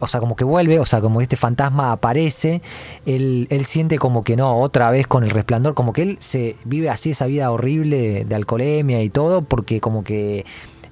o 0.00 0.06
sea, 0.06 0.20
como 0.20 0.36
que 0.36 0.44
vuelve, 0.44 0.78
o 0.78 0.86
sea, 0.86 1.00
como 1.00 1.20
este 1.20 1.36
fantasma 1.36 1.92
aparece, 1.92 2.62
él, 3.04 3.46
él 3.50 3.64
siente 3.64 3.98
como 3.98 4.22
que 4.24 4.36
no, 4.36 4.60
otra 4.60 4.90
vez 4.90 5.06
con 5.06 5.24
el 5.24 5.30
resplandor, 5.30 5.74
como 5.74 5.92
que 5.92 6.02
él 6.02 6.16
se 6.20 6.56
vive 6.64 6.90
así 6.90 7.10
esa 7.10 7.26
vida 7.26 7.50
horrible 7.50 8.24
de 8.24 8.34
alcoholemia 8.34 9.02
y 9.02 9.10
todo, 9.10 9.42
porque 9.42 9.80
como 9.80 10.04
que 10.04 10.44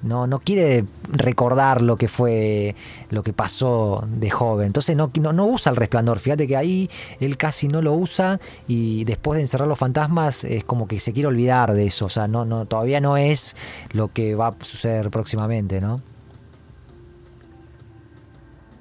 no, 0.05 0.27
no 0.27 0.39
quiere 0.39 0.85
recordar 1.11 1.81
lo 1.81 1.97
que 1.97 2.07
fue, 2.07 2.75
lo 3.09 3.23
que 3.23 3.33
pasó 3.33 4.05
de 4.07 4.29
joven. 4.29 4.67
Entonces 4.67 4.95
no, 4.95 5.11
no, 5.19 5.45
usa 5.47 5.71
el 5.71 5.75
resplandor. 5.75 6.19
Fíjate 6.19 6.47
que 6.47 6.55
ahí 6.55 6.89
él 7.19 7.37
casi 7.37 7.67
no 7.67 7.81
lo 7.81 7.93
usa 7.93 8.39
y 8.67 9.03
después 9.05 9.37
de 9.37 9.41
encerrar 9.41 9.67
los 9.67 9.79
fantasmas 9.79 10.43
es 10.43 10.63
como 10.63 10.87
que 10.87 10.99
se 10.99 11.11
quiere 11.11 11.27
olvidar 11.27 11.73
de 11.73 11.87
eso. 11.87 12.05
O 12.05 12.09
sea, 12.09 12.27
no, 12.27 12.45
no, 12.45 12.65
todavía 12.65 13.01
no 13.01 13.17
es 13.17 13.55
lo 13.93 14.09
que 14.09 14.35
va 14.35 14.49
a 14.49 14.55
suceder 14.61 15.09
próximamente, 15.09 15.81
¿no? 15.81 16.01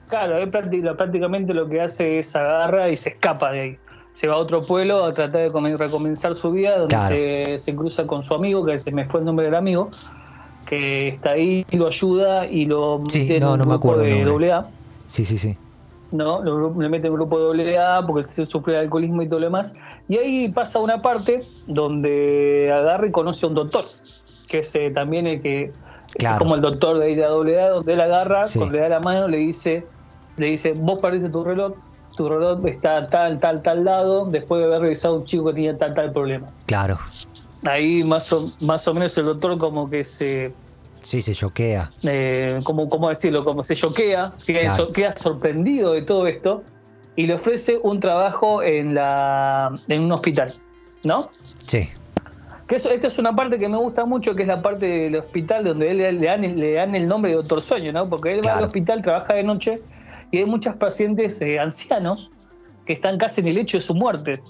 Claro, 0.08 0.36
él 0.38 0.50
prácticamente 0.50 1.54
lo 1.54 1.68
que 1.68 1.80
hace 1.80 2.18
es 2.18 2.36
agarra 2.36 2.88
y 2.90 2.96
se 2.96 3.10
escapa 3.10 3.50
de 3.50 3.60
ahí. 3.60 3.78
Se 4.12 4.28
va 4.28 4.34
a 4.34 4.36
otro 4.36 4.60
pueblo 4.60 5.04
a 5.04 5.12
tratar 5.12 5.50
de 5.50 5.76
recomenzar 5.76 6.36
su 6.36 6.52
vida, 6.52 6.78
donde 6.78 7.44
se, 7.56 7.58
se, 7.58 7.74
cruza 7.74 8.06
con 8.06 8.22
su 8.22 8.32
amigo, 8.32 8.64
que 8.64 8.78
se 8.78 8.92
me 8.92 9.06
fue 9.06 9.20
el 9.20 9.26
nombre 9.26 9.46
del 9.46 9.56
amigo, 9.56 9.90
que 10.64 11.08
está 11.08 11.30
ahí 11.30 11.64
y 11.70 11.76
lo 11.76 11.86
ayuda 11.86 12.46
y 12.46 12.64
lo 12.66 13.00
mete 13.00 13.36
en 13.36 13.44
un 13.44 13.58
grupo 13.58 13.96
de 13.96 14.24
doble 14.24 14.52
A. 14.52 14.68
Sí, 15.06 15.24
sí, 15.24 15.38
sí. 15.38 15.56
¿no? 16.14 16.42
le 16.78 16.88
mete 16.88 17.08
en 17.08 17.12
un 17.12 17.18
grupo 17.18 17.38
de 17.38 17.44
doble 17.44 17.78
A 17.78 18.04
porque 18.06 18.46
sufre 18.46 18.74
de 18.74 18.80
alcoholismo 18.80 19.22
y 19.22 19.28
todo 19.28 19.40
lo 19.40 19.46
demás. 19.46 19.74
Y 20.08 20.16
ahí 20.16 20.48
pasa 20.48 20.78
una 20.78 21.02
parte 21.02 21.40
donde 21.66 22.70
agarra 22.72 23.06
y 23.06 23.10
conoce 23.10 23.46
a 23.46 23.48
un 23.48 23.54
doctor, 23.54 23.84
que 24.48 24.58
es 24.58 24.74
eh, 24.74 24.90
también 24.94 25.26
el 25.26 25.40
que 25.40 25.72
es 26.14 26.38
como 26.38 26.54
el 26.54 26.60
doctor 26.60 26.98
de 26.98 27.16
la 27.16 27.28
doble 27.28 27.60
A, 27.60 27.70
donde 27.70 27.92
él 27.92 28.00
agarra, 28.00 28.42
cuando 28.54 28.74
le 28.74 28.80
da 28.80 28.88
la 28.88 29.00
mano, 29.00 29.26
le 29.28 29.38
dice, 29.38 29.84
le 30.36 30.50
dice, 30.50 30.72
vos 30.72 31.00
perdiste 31.00 31.28
tu 31.28 31.42
reloj, 31.42 31.74
tu 32.16 32.28
reloj 32.28 32.64
está 32.66 33.06
tal, 33.08 33.40
tal, 33.40 33.62
tal 33.62 33.84
lado, 33.84 34.26
después 34.26 34.60
de 34.60 34.66
haber 34.66 34.82
revisado 34.82 35.16
un 35.16 35.24
chico 35.24 35.46
que 35.46 35.54
tenía 35.54 35.76
tal, 35.76 35.94
tal 35.94 36.12
problema. 36.12 36.48
Claro 36.66 36.98
ahí 37.64 38.02
más 38.04 38.32
o, 38.32 38.44
más 38.66 38.86
o 38.88 38.94
menos 38.94 39.16
el 39.18 39.26
doctor 39.26 39.58
como 39.58 39.88
que 39.88 40.04
se... 40.04 40.54
Sí, 41.02 41.20
se 41.20 41.34
choquea. 41.34 41.90
Eh, 42.04 42.56
como, 42.64 42.88
¿Cómo 42.88 43.10
decirlo? 43.10 43.44
Como 43.44 43.62
se 43.62 43.76
choquea, 43.76 44.32
queda, 44.46 45.12
sorprendido 45.12 45.92
de 45.92 46.02
todo 46.02 46.26
esto 46.26 46.62
y 47.16 47.26
le 47.26 47.34
ofrece 47.34 47.78
un 47.82 48.00
trabajo 48.00 48.62
en, 48.62 48.94
la, 48.94 49.72
en 49.88 50.04
un 50.04 50.12
hospital, 50.12 50.52
¿no? 51.04 51.28
Sí. 51.66 51.90
Que 52.66 52.76
eso, 52.76 52.90
esta 52.90 53.08
es 53.08 53.18
una 53.18 53.34
parte 53.34 53.58
que 53.58 53.68
me 53.68 53.76
gusta 53.76 54.06
mucho, 54.06 54.34
que 54.34 54.42
es 54.42 54.48
la 54.48 54.62
parte 54.62 54.86
del 54.86 55.16
hospital 55.16 55.64
donde 55.64 55.90
él, 55.90 55.98
le, 55.98 56.26
dan, 56.26 56.40
le 56.40 56.72
dan 56.72 56.94
el 56.94 57.06
nombre 57.06 57.32
de 57.32 57.36
Doctor 57.36 57.60
Sueño, 57.60 57.92
¿no? 57.92 58.08
Porque 58.08 58.32
él 58.32 58.40
va 58.46 58.56
al 58.56 58.64
hospital, 58.64 59.02
trabaja 59.02 59.34
de 59.34 59.42
noche 59.42 59.76
y 60.30 60.38
hay 60.38 60.46
muchos 60.46 60.74
pacientes 60.76 61.40
eh, 61.42 61.60
ancianos 61.60 62.32
que 62.86 62.94
están 62.94 63.18
casi 63.18 63.42
en 63.42 63.48
el 63.48 63.58
hecho 63.58 63.76
de 63.76 63.82
su 63.82 63.94
muerte. 63.94 64.42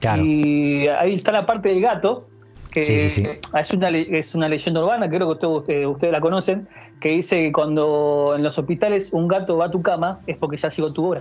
Claro. 0.00 0.24
Y 0.24 0.88
ahí 0.88 1.14
está 1.14 1.30
la 1.30 1.46
parte 1.46 1.68
del 1.68 1.80
gato, 1.80 2.28
que 2.72 2.82
Sí, 2.82 2.98
sí, 2.98 3.10
sí. 3.10 3.24
Es, 3.58 3.72
una, 3.72 3.90
es 3.90 4.34
una 4.34 4.48
leyenda 4.48 4.82
urbana, 4.82 5.08
creo 5.08 5.20
que 5.20 5.32
ustedes, 5.34 5.56
ustedes- 5.58 5.86
ustedes 5.86 6.12
la 6.12 6.20
conocen, 6.20 6.68
que 7.00 7.10
dice 7.10 7.36
que 7.44 7.52
cuando 7.52 8.34
en 8.36 8.42
los 8.42 8.58
hospitales 8.58 9.12
un 9.12 9.28
gato 9.28 9.56
va 9.56 9.66
a 9.66 9.70
tu 9.70 9.80
cama 9.80 10.20
es 10.26 10.36
porque 10.36 10.56
ya 10.56 10.68
llegó 10.68 10.92
tu 10.92 11.06
hora. 11.06 11.20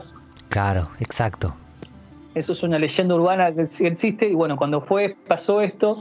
Claro, 0.50 0.90
exacto. 1.00 1.56
Eso 2.34 2.54
es 2.54 2.64
una 2.64 2.80
leyenda 2.80 3.14
urbana 3.16 3.52
que 3.54 3.64
existe. 3.88 4.28
Y 4.30 4.34
bueno, 4.36 4.56
cuando 4.56 4.80
fue, 4.80 5.18
pasó 5.28 5.60
esto, 5.60 5.98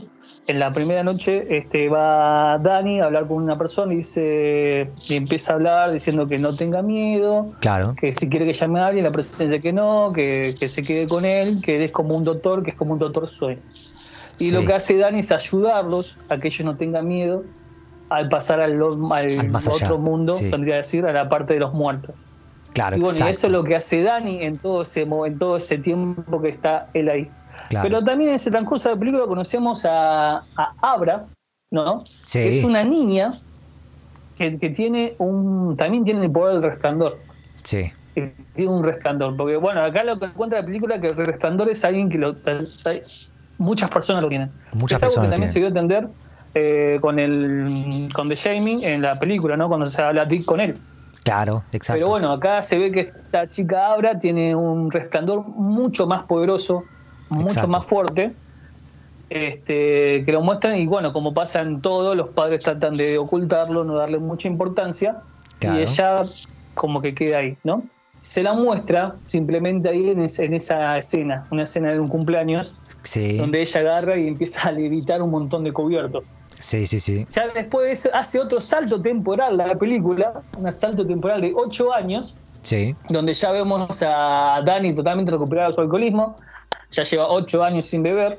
en 0.47 0.59
la 0.59 0.71
primera 0.71 1.03
noche 1.03 1.57
este, 1.57 1.89
va 1.89 2.57
Dani 2.57 3.01
a 3.01 3.05
hablar 3.05 3.27
con 3.27 3.43
una 3.43 3.55
persona 3.57 3.93
y 3.93 3.97
dice, 3.97 4.89
y 5.09 5.15
empieza 5.15 5.51
a 5.51 5.55
hablar 5.55 5.91
diciendo 5.91 6.25
que 6.27 6.37
no 6.37 6.55
tenga 6.55 6.81
miedo, 6.81 7.51
Claro. 7.59 7.95
que 7.99 8.13
si 8.13 8.29
quiere 8.29 8.45
que 8.45 8.53
llame 8.53 8.79
a 8.79 8.87
alguien, 8.87 9.03
la 9.03 9.11
persona 9.11 9.49
dice 9.51 9.61
que 9.61 9.73
no, 9.73 10.11
que, 10.13 10.53
que 10.57 10.69
se 10.69 10.81
quede 10.83 11.05
con 11.07 11.25
él, 11.25 11.59
que 11.61 11.75
él 11.75 11.81
es 11.81 11.91
como 11.91 12.15
un 12.15 12.23
doctor, 12.23 12.63
que 12.63 12.71
es 12.71 12.77
como 12.77 12.93
un 12.93 12.99
doctor 12.99 13.27
sueño. 13.27 13.59
Y 14.41 14.49
Sí. 14.49 14.51
lo 14.51 14.65
que 14.65 14.73
hace 14.73 14.97
Dani 14.97 15.19
es 15.19 15.31
ayudarlos 15.31 16.17
a 16.29 16.37
que 16.37 16.47
ellos 16.47 16.65
no 16.65 16.75
tengan 16.75 17.07
miedo 17.07 17.43
al 18.09 18.27
pasar 18.29 18.59
al, 18.59 18.73
al 18.73 19.39
Al 19.39 19.49
más 19.49 19.67
allá, 19.67 19.85
otro 19.85 19.97
mundo, 19.97 20.33
sí. 20.35 20.49
tendría 20.49 20.73
que 20.75 20.77
decir, 20.77 21.05
a 21.05 21.13
la 21.13 21.29
parte 21.29 21.53
de 21.53 21.59
los 21.59 21.73
muertos. 21.73 22.15
Claro, 22.73 22.97
Y 22.97 22.99
bueno, 23.01 23.17
y 23.25 23.29
eso 23.29 23.47
es 23.47 23.53
lo 23.53 23.63
que 23.63 23.75
hace 23.75 24.01
Dani 24.01 24.43
en 24.43 24.57
todo 24.57 24.81
ese 24.83 25.01
en 25.01 25.37
todo 25.37 25.57
ese 25.57 25.77
tiempo 25.77 26.41
que 26.41 26.49
está 26.49 26.89
él 26.93 27.09
ahí. 27.09 27.27
Claro. 27.69 27.87
Pero 27.87 28.03
también 28.03 28.29
en 28.31 28.35
ese 28.37 28.49
transcurso 28.49 28.89
de 28.89 28.95
la 28.95 28.99
película 28.99 29.25
conocemos 29.27 29.85
a, 29.85 30.37
a 30.55 30.73
Abra, 30.81 31.25
¿no? 31.71 31.99
Sí. 32.01 32.39
Que 32.39 32.59
es 32.59 32.63
una 32.65 32.83
niña 32.83 33.29
que, 34.37 34.57
que 34.57 34.69
tiene 34.69 35.15
un 35.19 35.75
también 35.77 36.03
tiene 36.03 36.25
el 36.25 36.31
poder 36.31 36.59
del 36.61 36.71
resplandor. 36.71 37.19
Sí, 37.63 37.91
que 38.15 38.33
Tiene 38.55 38.71
un 38.71 38.83
resplandor. 38.83 39.37
Porque 39.37 39.55
bueno, 39.57 39.83
acá 39.83 40.03
lo 40.03 40.17
que 40.19 40.29
cuenta 40.31 40.57
la 40.59 40.65
película 40.65 40.95
es 40.95 41.01
que 41.01 41.07
el 41.07 41.15
resplandor 41.15 41.69
es 41.69 41.83
alguien 41.85 42.09
que 42.09 42.17
lo, 42.17 42.33
muchas 43.61 43.89
personas 43.89 44.23
lo 44.23 44.29
tienen. 44.29 44.51
Muchas 44.73 44.97
es 44.97 45.03
algo 45.03 45.09
personas 45.09 45.29
que 45.29 45.35
también 45.35 45.49
se 45.49 45.59
dio 45.59 45.67
a 45.67 45.69
entender 45.69 46.07
eh, 46.55 46.97
con 47.01 47.19
el 47.19 48.09
con 48.13 48.27
The 48.27 48.35
Shaming 48.35 48.83
en 48.83 49.01
la 49.01 49.17
película, 49.19 49.55
¿no? 49.55 49.67
Cuando 49.67 49.85
se 49.85 50.01
habla 50.01 50.27
con 50.45 50.59
él. 50.59 50.77
claro, 51.23 51.63
exacto. 51.71 51.99
Pero 51.99 52.09
bueno, 52.09 52.31
acá 52.33 52.61
se 52.61 52.77
ve 52.77 52.91
que 52.91 52.99
esta 53.01 53.47
chica 53.47 53.93
Abra 53.93 54.19
tiene 54.19 54.55
un 54.55 54.89
resplandor 54.91 55.45
mucho 55.47 56.07
más 56.07 56.27
poderoso, 56.27 56.81
mucho 57.29 57.47
Exacto. 57.47 57.69
más 57.69 57.85
fuerte, 57.85 58.33
este, 59.29 60.23
que 60.25 60.31
lo 60.31 60.41
muestran 60.41 60.75
y 60.75 60.87
bueno, 60.87 61.13
como 61.13 61.31
pasa 61.33 61.61
en 61.61 61.81
todo, 61.81 62.15
los 62.15 62.29
padres 62.29 62.59
tratan 62.59 62.93
de 62.95 63.17
ocultarlo, 63.17 63.83
no 63.83 63.95
darle 63.95 64.19
mucha 64.19 64.47
importancia 64.47 65.21
Claro. 65.59 65.79
y 65.79 65.83
ella 65.83 66.21
como 66.73 67.01
que 67.01 67.13
queda 67.13 67.37
ahí, 67.37 67.55
¿no? 67.63 67.83
Se 68.21 68.41
la 68.43 68.53
muestra 68.53 69.15
simplemente 69.27 69.89
ahí 69.89 70.09
en, 70.09 70.21
es- 70.21 70.39
en 70.39 70.53
esa 70.53 70.97
escena, 70.97 71.45
una 71.51 71.63
escena 71.63 71.91
de 71.91 71.99
un 71.99 72.07
cumpleaños, 72.07 72.79
sí, 73.03 73.37
donde 73.37 73.61
ella 73.61 73.79
agarra 73.81 74.17
y 74.17 74.27
empieza 74.27 74.69
a 74.69 74.71
levitar 74.71 75.21
un 75.21 75.31
montón 75.31 75.63
de 75.63 75.71
cubiertos. 75.73 76.23
sí, 76.59 76.85
sí, 76.85 76.99
sí. 76.99 77.25
Ya 77.31 77.47
después 77.49 78.09
hace 78.13 78.39
otro 78.39 78.61
salto 78.61 79.01
temporal 79.01 79.57
la 79.57 79.75
película, 79.75 80.41
un 80.57 80.71
salto 80.71 81.05
temporal 81.05 81.41
de 81.41 81.53
8 81.55 81.93
años, 81.93 82.35
Sí, 82.63 82.95
donde 83.09 83.33
ya 83.33 83.49
vemos 83.51 84.03
a 84.05 84.61
Dani 84.63 84.93
totalmente 84.93 85.31
recuperado 85.31 85.69
de 85.69 85.73
su 85.73 85.81
alcoholismo, 85.81 86.37
ya 86.91 87.03
lleva 87.03 87.27
ocho 87.27 87.63
años 87.63 87.85
sin 87.85 88.03
beber 88.03 88.37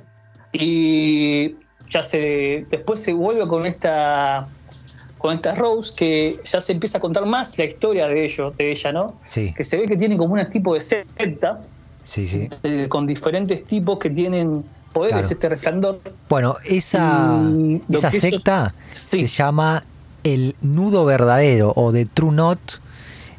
y 0.53 1.57
ya 1.91 2.03
se 2.05 2.65
después 2.71 3.01
se 3.01 3.13
vuelve 3.13 3.47
con 3.49 3.67
esta 3.67 4.47
con 5.23 5.35
esta 5.35 5.55
Rose 5.55 5.95
que 5.97 6.39
ya 6.45 6.61
se 6.61 6.73
empieza 6.73 6.99
a 6.99 7.01
contar 7.01 7.25
más 7.27 7.57
la 7.57 7.65
historia 7.65 8.09
de 8.09 8.25
ellos, 8.25 8.57
de 8.57 8.73
ella, 8.73 8.93
¿no? 8.93 9.15
sí, 9.27 9.55
Que 9.57 9.63
se 9.65 9.77
ve 9.79 9.87
que 9.87 9.97
tiene 9.97 10.17
como 10.17 10.35
un 10.35 10.51
tipo 10.51 10.75
de 10.75 10.81
secta 10.81 11.61
sí, 12.03 12.27
sí. 12.27 12.49
eh, 12.65 12.87
con 12.89 13.07
diferentes 13.07 13.65
tipos 13.65 13.99
que 14.01 14.11
tienen 14.11 14.65
poderes, 14.93 15.21
Claro. 15.21 15.33
este 15.33 15.49
resplandor. 15.49 16.01
Bueno, 16.29 16.57
esa, 16.65 17.41
Y 17.89 17.95
esa 17.95 18.11
secta 18.11 18.75
Sí. 18.91 19.21
se 19.21 19.27
llama 19.29 19.85
el 20.25 20.55
nudo 20.61 21.05
verdadero 21.05 21.73
o 21.77 21.93
The 21.93 22.05
True 22.07 22.31
Knot. 22.33 22.83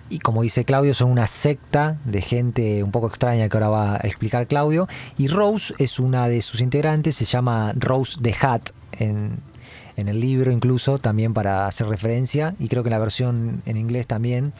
Y 0.09 0.19
como 0.19 0.41
dice 0.43 0.63
Claudio, 0.63 0.93
son 0.93 1.11
una 1.11 1.27
secta 1.27 1.97
de 2.05 2.21
gente 2.21 2.83
un 2.83 2.91
poco 2.91 3.07
extraña 3.07 3.49
que 3.49 3.57
ahora 3.57 3.69
va 3.69 3.95
a 3.95 3.97
explicar 4.07 4.47
Claudio. 4.47 4.87
Y 5.17 5.27
Rose 5.27 5.73
es 5.79 5.99
una 5.99 6.27
de 6.27 6.41
sus 6.41 6.61
integrantes, 6.61 7.15
se 7.15 7.25
llama 7.25 7.73
Rose 7.75 8.19
the 8.21 8.33
Hat 8.39 8.69
en, 8.93 9.37
en 9.97 10.07
el 10.07 10.19
libro 10.19 10.51
incluso, 10.51 10.97
también 10.97 11.33
para 11.33 11.67
hacer 11.67 11.87
referencia. 11.87 12.55
Y 12.59 12.67
creo 12.67 12.83
que 12.83 12.89
en 12.89 12.93
la 12.93 12.99
versión 12.99 13.61
en 13.65 13.77
inglés 13.77 14.07
también, 14.07 14.53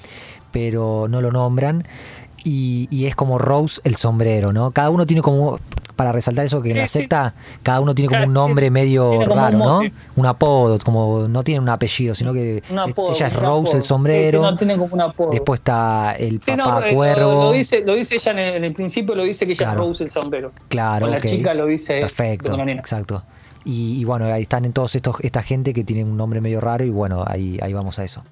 pero 0.51 1.07
no 1.09 1.21
lo 1.21 1.31
nombran. 1.31 1.83
Y, 2.45 2.89
y 2.91 3.05
es 3.05 3.15
como 3.15 3.37
Rose 3.37 3.79
el 3.85 3.95
sombrero, 3.95 4.51
¿no? 4.51 4.71
Cada 4.71 4.89
uno 4.89 5.05
tiene 5.05 5.21
como, 5.21 5.59
para 5.95 6.11
resaltar 6.11 6.43
eso, 6.45 6.61
que 6.61 6.71
en 6.71 6.75
Sí, 6.75 6.81
la 6.81 6.87
sí. 6.87 6.99
secta 6.99 7.33
cada 7.63 7.79
uno 7.79 7.95
tiene 7.95 8.09
como 8.09 8.25
un 8.25 8.33
nombre 8.33 8.69
medio 8.69 9.23
raro, 9.23 9.57
¿no? 9.57 9.81
Un 10.17 10.25
apodo, 10.25 10.77
como 10.83 11.29
no 11.29 11.41
tiene 11.45 11.61
un 11.61 11.69
apellido, 11.69 12.13
sino 12.13 12.33
que 12.33 12.61
apodo, 12.77 13.13
ella 13.15 13.27
es 13.27 13.33
Rose 13.33 13.45
apodo. 13.69 13.77
el 13.77 13.81
sombrero. 13.83 14.39
sí, 14.39 14.51
no, 14.51 14.55
tiene 14.57 14.73
como 14.77 14.93
un 14.93 14.99
apodo. 15.01 15.29
Después 15.31 15.61
está 15.61 16.15
el 16.19 16.41
Sí, 16.43 16.51
papá 16.51 16.85
eh, 16.85 16.89
lo- 16.91 16.95
cuervo. 16.97 17.31
Lo, 17.45 17.51
dice, 17.53 17.79
lo 17.85 17.95
dice 17.95 18.15
ella 18.15 18.31
en 18.33 18.39
el, 18.39 18.55
en 18.55 18.63
el 18.65 18.73
principio, 18.73 19.15
lo 19.15 19.23
dice 19.23 19.45
que 19.45 19.53
ella 19.53 19.65
Claro. 19.67 19.83
es 19.83 19.87
Rose 19.87 20.03
el 20.03 20.09
sombrero. 20.09 20.51
Claro, 20.67 21.07
la 21.07 21.21
chica 21.21 21.53
lo 21.53 21.65
dice 21.65 22.01
Perfecto, 22.01 22.59
exacto. 22.59 23.23
Y, 23.65 23.99
y 24.01 24.03
bueno, 24.05 24.25
ahí 24.25 24.41
están 24.41 24.65
en 24.65 24.73
todos 24.73 24.95
estos, 24.95 25.19
esta 25.21 25.41
gente 25.41 25.73
que 25.73 25.83
tiene 25.83 26.03
un 26.03 26.17
nombre 26.17 26.41
medio 26.41 26.59
raro 26.59 26.83
y 26.83 26.89
bueno, 26.89 27.23
ahí, 27.25 27.59
ahí 27.61 27.73
vamos 27.73 27.99
a 27.99 28.03
eso. 28.03 28.23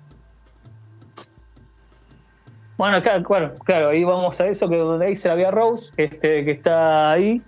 Bueno, 2.77 3.01
claro, 3.03 3.23
claro, 3.23 3.53
claro, 3.63 3.89
ahí 3.89 4.03
vamos 4.03 4.41
a 4.41 4.47
eso, 4.47 4.67
que 4.67 4.77
donde 4.77 5.05
ahí 5.05 5.15
se 5.15 5.27
la 5.29 5.35
ve 5.35 5.45
a 5.45 5.51
Rose, 5.51 5.91
este, 5.97 6.43
que 6.43 6.51
está 6.51 7.11
ahí, 7.11 7.39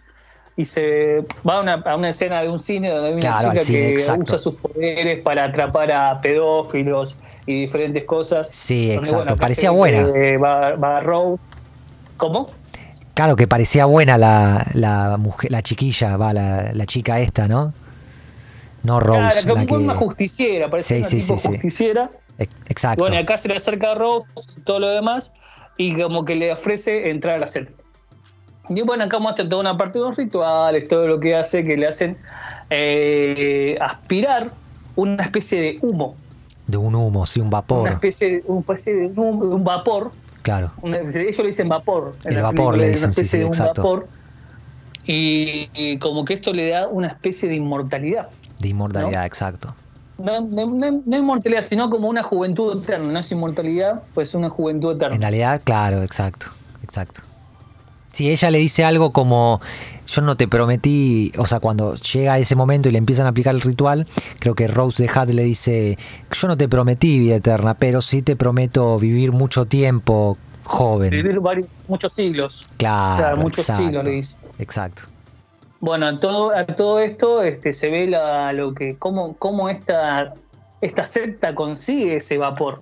y 0.56 0.66
se 0.66 1.26
va 1.48 1.58
a 1.58 1.62
una, 1.62 1.74
a 1.74 1.96
una 1.96 2.10
escena 2.10 2.42
de 2.44 2.50
un 2.50 2.60
cine 2.60 2.90
donde 2.90 3.08
hay 3.08 3.14
una 3.14 3.22
Claro, 3.22 3.52
chica 3.52 3.64
cine, 3.64 3.80
que 3.80 3.92
exacto. 3.94 4.24
usa 4.26 4.38
sus 4.38 4.56
poderes 4.56 5.22
para 5.24 5.46
atrapar 5.46 5.92
a 5.92 6.22
pedófilos 6.22 7.18
y 7.48 7.62
diferentes 7.62 8.04
cosas. 8.04 8.50
Sí, 8.54 8.90
Donde, 8.90 9.00
exacto, 9.00 9.24
acá 9.24 9.36
parecía 9.38 9.72
buena. 9.72 10.08
Va, 10.38 10.76
va 10.76 11.00
Rose. 11.00 11.52
¿Cómo? 12.18 12.48
Claro 13.14 13.36
que 13.36 13.48
parecía 13.48 13.86
buena 13.86 14.18
la, 14.18 14.66
la 14.74 15.18
mujer, 15.18 15.52
la 15.52 15.62
chiquilla, 15.62 16.18
va, 16.18 16.34
la, 16.34 16.72
la 16.74 16.86
chica 16.86 17.20
esta, 17.20 17.48
¿no? 17.48 17.74
No 18.84 19.00
Rose. 19.00 19.44
Claro, 19.44 19.56
la 19.60 19.66
que- 19.66 19.76
una 19.76 19.96
justiciera, 19.96 20.70
parece 20.70 20.88
Sí, 20.90 20.96
una 21.02 21.10
sí, 21.10 21.20
tipo 21.20 21.38
sí, 21.38 21.48
justiciera. 21.50 22.10
Exacto. 22.68 23.04
bueno, 23.04 23.18
acá 23.18 23.38
se 23.38 23.48
le 23.48 23.56
acerca 23.56 23.92
a 23.92 23.96
Rose 23.96 24.26
y 24.58 24.62
todo 24.62 24.80
lo 24.80 24.88
demás, 24.88 25.32
y 25.78 25.94
como 26.02 26.26
que 26.26 26.36
le 26.36 26.52
ofrece 26.52 27.10
entrar 27.12 27.36
a 27.36 27.40
la 27.40 27.48
secta. 27.48 27.82
Y 28.70 28.82
bueno, 28.82 29.04
acá 29.04 29.20
muestra 29.20 29.48
toda 29.48 29.62
una 29.62 29.78
parte 29.78 30.00
de 30.00 30.06
los 30.06 30.16
rituales, 30.16 30.88
todo 30.88 31.08
lo 31.08 31.20
que 31.20 31.36
hace, 31.36 31.64
que 31.64 31.78
le 31.78 31.88
hacen 31.88 32.18
eh, 32.70 33.78
aspirar 33.80 34.52
una 34.96 35.24
especie 35.24 35.62
de 35.62 35.78
humo, 35.82 36.14
De 36.66 36.78
un 36.78 36.96
humo, 36.96 37.26
sí, 37.26 37.40
un 37.40 37.48
una 37.48 37.58
vapor. 37.58 37.92
especie, 37.92 38.42
una 38.48 38.62
especie 38.62 38.94
de 38.96 39.06
humo, 39.08 39.46
de 39.46 39.54
un 39.56 39.64
vapor. 39.64 40.12
Claro. 40.44 40.72
una- 40.82 41.00
ellos 41.00 41.38
le 41.40 41.46
dicen 41.48 41.68
vapor. 41.70 42.16
El 42.26 42.42
vapor 42.42 42.78
le 42.78 42.90
dicen, 42.90 43.12
sí, 43.14 43.26
sí, 43.26 43.38
de 43.40 43.46
un 43.46 43.50
exacto. 43.50 43.82
vapor. 43.82 44.08
Y, 45.06 45.70
y 45.74 45.98
como 45.98 46.24
que 46.26 46.34
esto 46.36 46.54
le 46.54 46.70
da 46.70 46.88
una 46.88 47.08
especie 47.08 47.50
de 47.50 47.56
inmortalidad. 47.56 48.30
De 48.60 48.68
inmortalidad, 48.70 49.26
exacto. 49.26 49.76
No, 50.18 50.42
no, 50.42 50.66
no- 50.68 51.02
no 51.06 51.18
inmortalidad, 51.18 51.62
sino 51.64 51.90
como 51.90 52.08
una 52.08 52.24
juventud 52.24 52.82
eterna. 52.84 53.12
No 53.12 53.20
es 53.20 53.32
inmortalidad, 53.32 54.04
pues 54.14 54.34
una 54.36 54.50
juventud 54.50 54.96
eterna. 54.96 55.16
En 55.16 55.22
realidad, 55.22 55.60
claro, 55.64 56.04
exacto, 56.04 56.48
exacto. 56.84 57.22
Si 58.14 58.32
ella 58.32 58.52
le 58.52 58.60
dice 58.60 58.86
algo 58.86 59.12
como, 59.12 59.60
yo 60.08 60.22
no 60.22 60.38
te 60.38 60.48
prometí, 60.48 61.32
o 61.38 61.46
sea, 61.46 61.60
cuando 61.60 61.96
llega 61.96 62.38
ese 62.38 62.56
momento 62.56 62.88
y 62.88 62.92
le 62.92 63.00
empiezan 63.00 63.26
a 63.26 63.30
aplicar 63.30 63.56
el 63.56 63.62
ritual, 63.62 64.06
creo 64.40 64.54
que 64.54 64.68
Rose 64.68 65.04
de 65.04 65.10
Hat 65.14 65.30
le 65.30 65.44
dice, 65.44 65.98
yo 66.32 66.48
no 66.48 66.56
te 66.56 66.70
prometí 66.70 67.20
vida 67.20 67.36
eterna, 67.36 67.74
pero 67.74 68.02
sí 68.02 68.22
te 68.22 68.36
prometo 68.36 68.98
vivir 69.00 69.32
mucho 69.32 69.66
tiempo 69.66 70.38
joven. 70.64 71.10
Vivir 71.10 71.40
varios, 71.40 71.68
muchos 71.88 72.14
siglos. 72.14 72.70
Claro, 72.78 73.18
Claro, 73.18 73.38
muchos 73.38 73.60
exacto, 73.60 73.84
siglos 73.84 74.04
le 74.06 74.12
dice. 74.12 74.38
Exacto. 74.60 75.04
Bueno, 75.80 76.08
a 76.08 76.20
todo, 76.20 76.56
a 76.56 76.66
todo 76.66 77.00
esto 77.00 77.44
este, 77.44 77.74
se 77.74 77.90
ve 77.90 78.08
la, 78.08 78.54
lo 78.54 78.74
que, 78.74 78.96
cómo, 78.98 79.36
cómo 79.38 79.68
esta, 79.70 80.34
esta 80.82 81.04
secta 81.04 81.54
consigue 81.56 82.18
ese 82.18 82.38
vapor, 82.38 82.80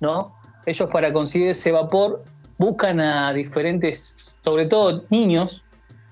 ¿no? 0.00 0.36
Ellos 0.64 0.88
para 0.92 1.12
conseguir 1.12 1.48
ese 1.48 1.72
vapor 1.72 2.22
buscan 2.58 3.00
a 3.00 3.32
diferentes, 3.32 4.25
sobre 4.46 4.66
todo 4.66 5.02
niños, 5.10 5.64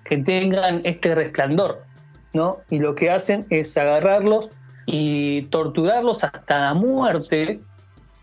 que 0.03 0.19
tengan 0.19 0.81
este 0.83 1.15
resplandor, 1.15 1.85
¿no? 2.33 2.59
Y 2.69 2.81
lo 2.81 2.97
que 2.97 3.09
hacen 3.09 3.47
es 3.49 3.79
agarrarlos 3.79 4.51
y 4.87 5.43
torturarlos 5.43 6.25
hasta 6.25 6.59
la 6.59 6.75
muerte 6.75 7.61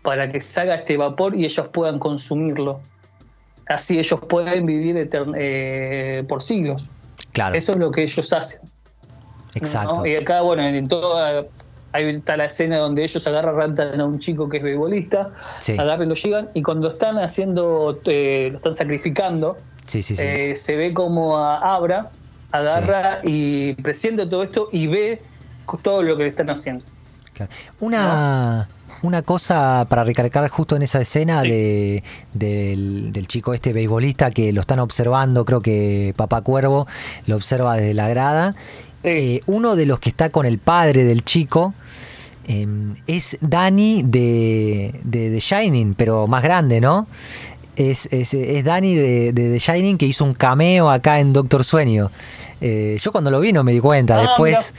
para 0.02 0.30
que 0.30 0.38
salga 0.38 0.74
este 0.74 0.98
vapor 0.98 1.34
y 1.34 1.46
ellos 1.46 1.66
puedan 1.72 1.98
consumirlo. 1.98 2.82
Así 3.68 3.98
ellos 3.98 4.20
pueden 4.28 4.66
vivir 4.66 5.08
eh, 5.34 6.24
por 6.28 6.42
siglos. 6.42 6.90
Claro. 7.32 7.56
Eso 7.56 7.72
es 7.72 7.78
lo 7.78 7.90
que 7.90 8.02
ellos 8.02 8.30
hacen. 8.34 8.60
Exacto. 9.54 10.04
Y 10.04 10.14
acá, 10.16 10.42
bueno, 10.42 10.62
en 10.62 10.88
toda. 10.88 11.46
Ahí 11.94 12.04
está 12.04 12.36
la 12.36 12.46
escena 12.46 12.76
donde 12.78 13.02
ellos 13.02 13.26
agarran 13.26 13.54
rantan 13.54 13.98
a 13.98 14.04
un 14.04 14.18
chico 14.18 14.48
que 14.48 14.58
es 14.58 14.62
beisbolista, 14.62 15.30
Sí. 15.60 15.72
agarran 15.78 16.06
y 16.06 16.08
lo 16.10 16.14
llevan, 16.14 16.48
y 16.52 16.62
cuando 16.62 16.88
están 16.88 17.18
haciendo, 17.18 17.98
eh, 18.04 18.48
lo 18.50 18.56
están 18.58 18.74
sacrificando, 18.74 19.56
Sí, 19.86 20.02
sí, 20.02 20.16
sí. 20.16 20.22
eh, 20.24 20.54
se 20.56 20.76
ve 20.76 20.92
como 20.94 21.36
a 21.38 21.74
Abra 21.74 22.10
agarra 22.50 23.20
y 23.24 23.72
presiente 23.74 24.26
todo 24.26 24.42
esto 24.42 24.68
y 24.72 24.86
ve 24.86 25.22
todo 25.82 26.02
lo 26.02 26.16
que 26.16 26.24
le 26.24 26.28
están 26.28 26.50
haciendo. 26.50 26.84
Una, 27.80 28.68
una 29.02 29.22
cosa 29.22 29.86
para 29.88 30.04
recalcar 30.04 30.48
justo 30.48 30.76
en 30.76 30.82
esa 30.82 31.00
escena 31.00 31.42
Sí. 31.42 31.48
de, 31.48 32.02
del, 32.34 33.12
del 33.12 33.26
chico 33.26 33.54
este 33.54 33.72
beisbolista 33.72 34.30
que 34.30 34.52
lo 34.52 34.60
están 34.60 34.78
observando, 34.80 35.44
creo 35.44 35.60
que 35.60 36.12
Papá 36.16 36.42
Cuervo 36.42 36.86
lo 37.26 37.36
observa 37.36 37.76
desde 37.76 37.94
la 37.94 38.08
grada. 38.08 38.54
Sí. 39.02 39.08
Eh, 39.08 39.40
uno 39.46 39.74
de 39.74 39.86
los 39.86 39.98
que 39.98 40.10
está 40.10 40.28
con 40.30 40.46
el 40.46 40.58
padre 40.58 41.04
del 41.04 41.24
chico 41.24 41.74
eh, 42.46 42.66
es 43.06 43.38
Danny 43.40 44.02
de, 44.04 45.00
de 45.04 45.30
The 45.30 45.40
Shining, 45.40 45.94
pero 45.94 46.26
más 46.28 46.42
grande, 46.42 46.80
¿no? 46.80 47.06
Es, 47.76 48.06
es, 48.12 48.34
es 48.34 48.64
Danny 48.64 48.94
de, 48.94 49.32
de 49.32 49.50
The 49.52 49.58
Shining 49.58 49.96
que 49.98 50.06
hizo 50.06 50.24
un 50.24 50.34
cameo 50.34 50.90
acá 50.90 51.20
en 51.20 51.32
Doctor 51.32 51.64
Sueño. 51.64 52.10
Eh, 52.64 52.96
yo 53.00 53.10
cuando 53.10 53.30
lo 53.32 53.40
vi 53.40 53.52
no 53.52 53.64
me 53.64 53.72
di 53.72 53.80
cuenta. 53.80 54.18
Ah, 54.18 54.20
Después, 54.22 54.72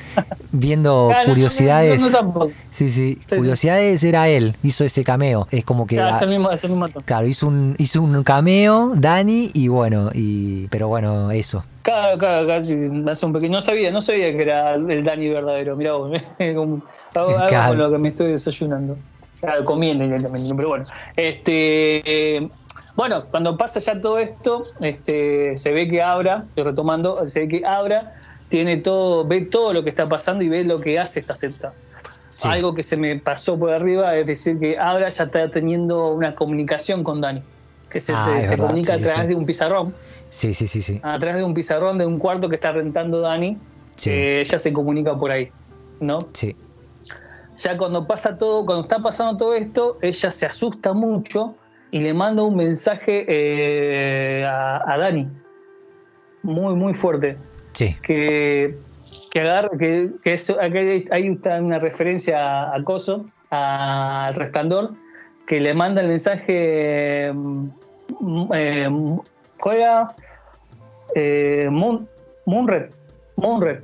viendo 0.52 1.12
curiosidades. 1.26 2.00
no, 2.02 2.08
no, 2.10 2.18
tampoco. 2.18 2.52
Sí, 2.70 2.88
sí, 2.90 3.20
sí. 3.28 3.36
curiosidades 3.36 4.02
era 4.06 4.30
él, 4.30 4.56
hizo 4.64 4.86
ese 4.86 5.04
cameo. 5.04 5.48
Es 5.52 5.66
como 5.66 5.86
que. 5.86 5.96
Claro, 5.96 6.16
es 6.16 6.22
el 6.22 6.30
mismo, 6.30 6.50
es 6.52 6.64
el 6.64 6.70
mismo 6.70 6.86
actor. 6.86 7.04
Claro, 7.04 7.28
hizo 7.28 7.48
un, 7.48 7.76
hizo 7.78 8.02
un 8.02 8.24
cameo, 8.24 8.94
Dani, 8.96 9.52
y 9.54 9.68
bueno, 9.68 10.12
y. 10.14 10.68
Pero 10.70 10.88
bueno, 10.88 11.30
eso. 11.32 11.66
Claro, 11.82 12.18
claro, 12.18 12.48
casi 12.48 12.78
hace 13.10 13.26
un 13.26 13.34
pequeño. 13.34 13.52
No 13.58 13.62
sabía, 13.62 13.92
no 13.92 14.02
sabía 14.02 14.32
que 14.32 14.42
era 14.44 14.76
el 14.76 15.04
Dani 15.04 15.28
verdadero. 15.28 15.76
Mirá 15.76 15.94
vos, 15.94 16.10
Claro. 17.14 17.68
con 17.68 17.78
lo 17.80 17.92
que 17.92 17.98
me 17.98 18.10
estoy 18.10 18.32
desayunando. 18.32 18.98
Claro, 19.44 19.66
pero 20.56 20.70
bueno. 20.70 20.86
Este, 21.18 22.38
eh, 22.38 22.50
bueno, 22.96 23.26
cuando 23.30 23.58
pasa 23.58 23.82
ya 23.82 24.00
todo 24.00 24.18
esto, 24.18 24.64
este, 24.80 25.58
se 25.58 25.74
ve 25.74 25.86
que 25.90 26.02
Abra, 26.02 26.46
estoy 26.48 26.64
retomando, 26.64 27.28
se 27.28 27.42
ve 27.42 27.48
que 27.50 27.66
Abra 27.66 28.14
tiene 28.48 28.78
todo, 28.78 29.28
ve 29.28 29.42
todo 29.42 29.74
lo 29.74 29.84
que 29.84 29.90
está 29.90 30.08
pasando 30.08 30.46
y 30.46 30.48
ve 30.48 30.64
lo 30.64 30.80
que 30.80 30.98
hace 30.98 31.20
esta 31.20 31.36
secta. 31.36 31.74
Sí. 32.38 32.48
Algo 32.48 32.74
que 32.74 32.84
se 32.84 32.96
me 32.96 33.20
pasó 33.20 33.60
por 33.60 33.72
arriba 33.72 34.16
es 34.16 34.26
decir 34.28 34.58
que 34.60 34.78
Abra 34.78 35.10
ya 35.10 35.26
está 35.26 35.52
teniendo 35.52 36.14
una 36.14 36.36
comunicación 36.36 37.04
con 37.04 37.20
Dani, 37.20 37.44
que 37.90 38.00
se, 38.00 38.14
Ah, 38.16 38.40
se 38.42 38.58
comunica 38.58 38.98
sí, 38.98 39.04
a 39.04 39.08
través 39.08 39.22
sí. 39.24 39.28
de 39.28 39.36
un 39.36 39.46
pizarrón 39.46 39.94
Sí, 40.30 40.54
sí, 40.54 40.68
sí, 40.68 40.82
sí. 40.82 41.02
atrás 41.04 41.36
de 41.36 41.44
un 41.44 41.54
pizarrón 41.54 41.98
de 41.98 42.06
un 42.06 42.18
cuarto 42.18 42.48
que 42.48 42.56
está 42.56 42.72
rentando 42.72 43.20
Dani, 43.20 43.58
eh, 44.06 44.44
ella 44.46 44.58
se 44.58 44.72
comunica 44.72 45.18
por 45.18 45.32
ahí, 45.32 45.52
¿no? 46.00 46.20
Sí. 46.32 46.56
Ya 47.64 47.78
cuando 47.78 48.06
pasa 48.06 48.38
todo, 48.38 48.66
cuando 48.66 48.84
está 48.84 49.00
pasando 49.00 49.38
todo 49.38 49.54
esto, 49.56 49.98
ella 50.02 50.30
se 50.32 50.46
asusta 50.46 50.94
mucho 50.94 51.56
y 51.92 52.00
le 52.00 52.14
manda 52.14 52.44
un 52.44 52.58
mensaje 52.58 53.26
eh, 53.28 54.44
a, 54.46 54.82
a 54.86 54.98
Dani, 54.98 55.30
muy, 56.42 56.76
muy 56.76 56.94
fuerte, 56.94 57.38
Sí. 57.72 57.96
que, 58.04 58.78
que 59.32 59.40
agarra, 59.40 59.70
que, 59.80 60.10
que 60.24 60.34
eso, 60.34 60.58
hay, 60.60 61.30
una 61.62 61.80
referencia 61.80 62.38
a, 62.72 62.76
a 62.76 62.84
Coso, 62.84 63.28
a- 63.50 64.26
al 64.26 64.36
resplandor, 64.36 64.92
que 65.48 65.62
le 65.62 65.74
manda 65.74 66.02
el 66.02 66.10
mensaje, 66.10 67.32
mm, 67.34 67.68
eh, 68.56 68.90
¿cuál 69.60 69.78
era? 69.78 70.16
Eh, 71.16 71.70
Moon, 71.72 72.08
Moonred, 72.46 72.90
Moonred, 73.38 73.80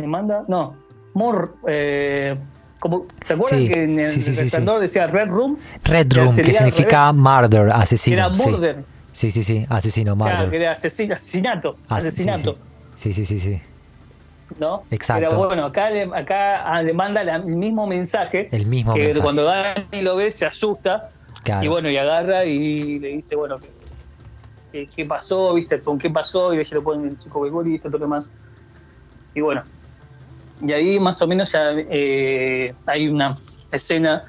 me 0.00 0.06
manda, 0.06 0.44
no, 0.48 0.74
Moon, 1.14 1.50
eh, 1.66 2.36
como, 2.80 3.06
¿se 3.24 3.34
acuerdan 3.34 3.60
Sí, 3.60 3.68
que 3.68 3.82
en 3.84 3.98
el 4.00 4.08
sí, 4.08 4.20
sí, 4.20 4.34
sí, 4.34 4.42
resplandor 4.42 4.80
decía 4.80 5.06
Red 5.06 5.28
Room? 5.28 5.58
Red 5.84 6.08
Que 6.08 6.20
Room, 6.20 6.34
que 6.36 6.42
al 6.42 6.54
significa 6.54 7.12
murder, 7.12 7.70
asesino. 7.70 8.14
Era 8.16 8.34
sí. 8.34 8.48
murder. 8.50 8.84
Sí, 9.12 9.30
sí, 9.30 9.42
sí, 9.42 9.66
asesino, 9.68 10.16
Claro, 10.16 10.36
que 10.38 10.44
murder. 10.44 10.62
era 10.62 10.72
asesin- 10.74 11.12
asesinato, 11.12 11.76
Ah, 11.88 11.96
asesinato. 11.96 12.56
Sí, 12.94 13.12
sí, 13.12 13.24
sí, 13.24 13.40
sí. 13.40 13.60
¿no? 14.58 14.82
Exacto. 14.90 15.28
Pero 15.28 15.46
bueno, 15.46 15.66
acá 15.66 15.90
le, 15.90 16.04
acá 16.04 16.62
ah, 16.72 16.82
le 16.82 16.92
manda 16.92 17.22
la- 17.22 17.36
el 17.36 17.44
mismo 17.44 17.86
mensaje. 17.86 18.48
El 18.50 18.66
mismo 18.66 18.94
que 18.94 19.00
mensaje. 19.04 19.22
cuando 19.22 19.44
Dani 19.44 20.02
lo 20.02 20.16
ve 20.16 20.30
se 20.30 20.46
asusta 20.46 21.10
Claro. 21.42 21.64
y 21.64 21.68
bueno, 21.68 21.90
y 21.90 21.96
agarra 21.96 22.44
y 22.46 22.98
le 22.98 23.08
dice, 23.08 23.36
bueno, 23.36 23.58
¿qué, 24.72 24.86
qué- 24.86 25.04
pasó? 25.04 25.52
¿Viste? 25.54 25.78
¿Con 25.80 25.98
qué 25.98 26.08
pasó? 26.10 26.54
Y 26.54 26.58
ella 26.60 26.70
lo 26.76 26.82
pone 26.82 27.08
el 27.08 27.18
chico 27.18 27.40
beisbolista, 27.40 27.88
todo 27.88 27.98
lo 27.98 28.04
demás. 28.06 28.32
Y 29.34 29.40
bueno, 29.42 29.62
y 30.60 30.72
ahí 30.72 30.98
más 31.00 31.20
o 31.22 31.26
menos 31.26 31.52
ya 31.52 31.70
eh, 31.90 32.72
hay 32.86 33.08
una 33.08 33.36
escena 33.72 34.22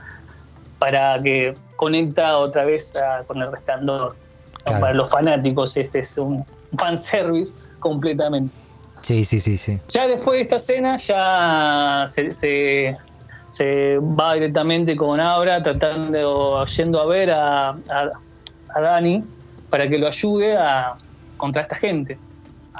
para 0.79 1.21
que 1.21 1.55
conecta 1.75 2.37
otra 2.37 2.65
vez 2.65 2.95
a- 2.95 3.23
con 3.25 3.41
el 3.41 3.51
resplandor. 3.51 4.15
Para 4.65 4.93
los 4.93 5.09
fanáticos 5.09 5.75
este 5.77 5.99
es 5.99 6.17
un 6.17 6.45
fanservice 6.77 7.53
completamente. 7.79 8.53
Sí, 9.01 9.23
sí, 9.25 9.39
sí, 9.39 9.57
sí. 9.57 9.79
Ya 9.89 10.07
después 10.07 10.37
de 10.37 10.41
esta 10.43 10.55
escena, 10.57 10.99
ya 10.99 12.03
se, 12.05 12.33
se- 12.33 12.97
se 13.49 13.97
va 13.99 14.33
directamente 14.35 14.95
con 14.95 15.19
Abra, 15.19 15.63
tratando, 15.63 16.63
yendo 16.65 17.01
a 17.01 17.05
ver 17.07 17.31
a, 17.31 17.69
a, 17.69 18.11
a 18.75 18.81
Dani 18.81 19.23
para 19.69 19.87
que 19.89 19.97
lo 19.97 20.07
ayude 20.07 20.55
a, 20.55 20.95
contra 21.37 21.63
esta 21.63 21.75
gente. 21.75 22.19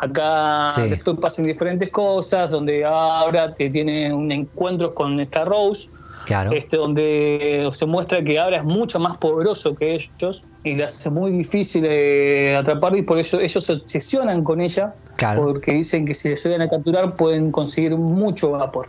Acá 0.02 0.70
Sí. 0.72 0.82
después 0.90 1.18
pasan 1.20 1.46
diferentes 1.46 1.90
cosas, 1.90 2.52
donde 2.52 2.86
Abra 2.86 3.54
te 3.54 3.70
tiene 3.70 4.14
un 4.14 4.32
encuentro 4.32 4.94
con 4.94 5.20
esta 5.20 5.44
Rose, 5.46 5.90
Claro. 6.26 6.52
este, 6.52 6.78
donde 6.78 7.68
se 7.72 7.86
muestra 7.86 8.24
que 8.24 8.40
Abra 8.40 8.58
es 8.58 8.64
mucho 8.64 9.00
más 9.00 9.18
poderoso 9.18 9.74
que 9.74 9.96
ellos 9.96 10.44
y 10.64 10.76
le 10.76 10.84
hace 10.86 11.10
muy 11.10 11.32
difícil 11.32 11.84
eh, 11.88 12.56
atrapar 12.60 12.96
y 12.96 13.02
por 13.02 13.18
eso 13.20 13.40
ellos 13.40 13.64
se 13.64 13.74
obsesionan 13.74 14.44
con 14.44 14.62
ella 14.62 14.94
Claro. 15.18 15.44
porque 15.44 15.74
dicen 15.74 16.06
que 16.06 16.14
si 16.16 16.30
les 16.30 16.44
llegan 16.46 16.62
a 16.62 16.70
capturar 16.70 17.16
pueden 17.16 17.52
conseguir 17.52 17.96
mucho 17.98 18.52
vapor, 18.52 18.88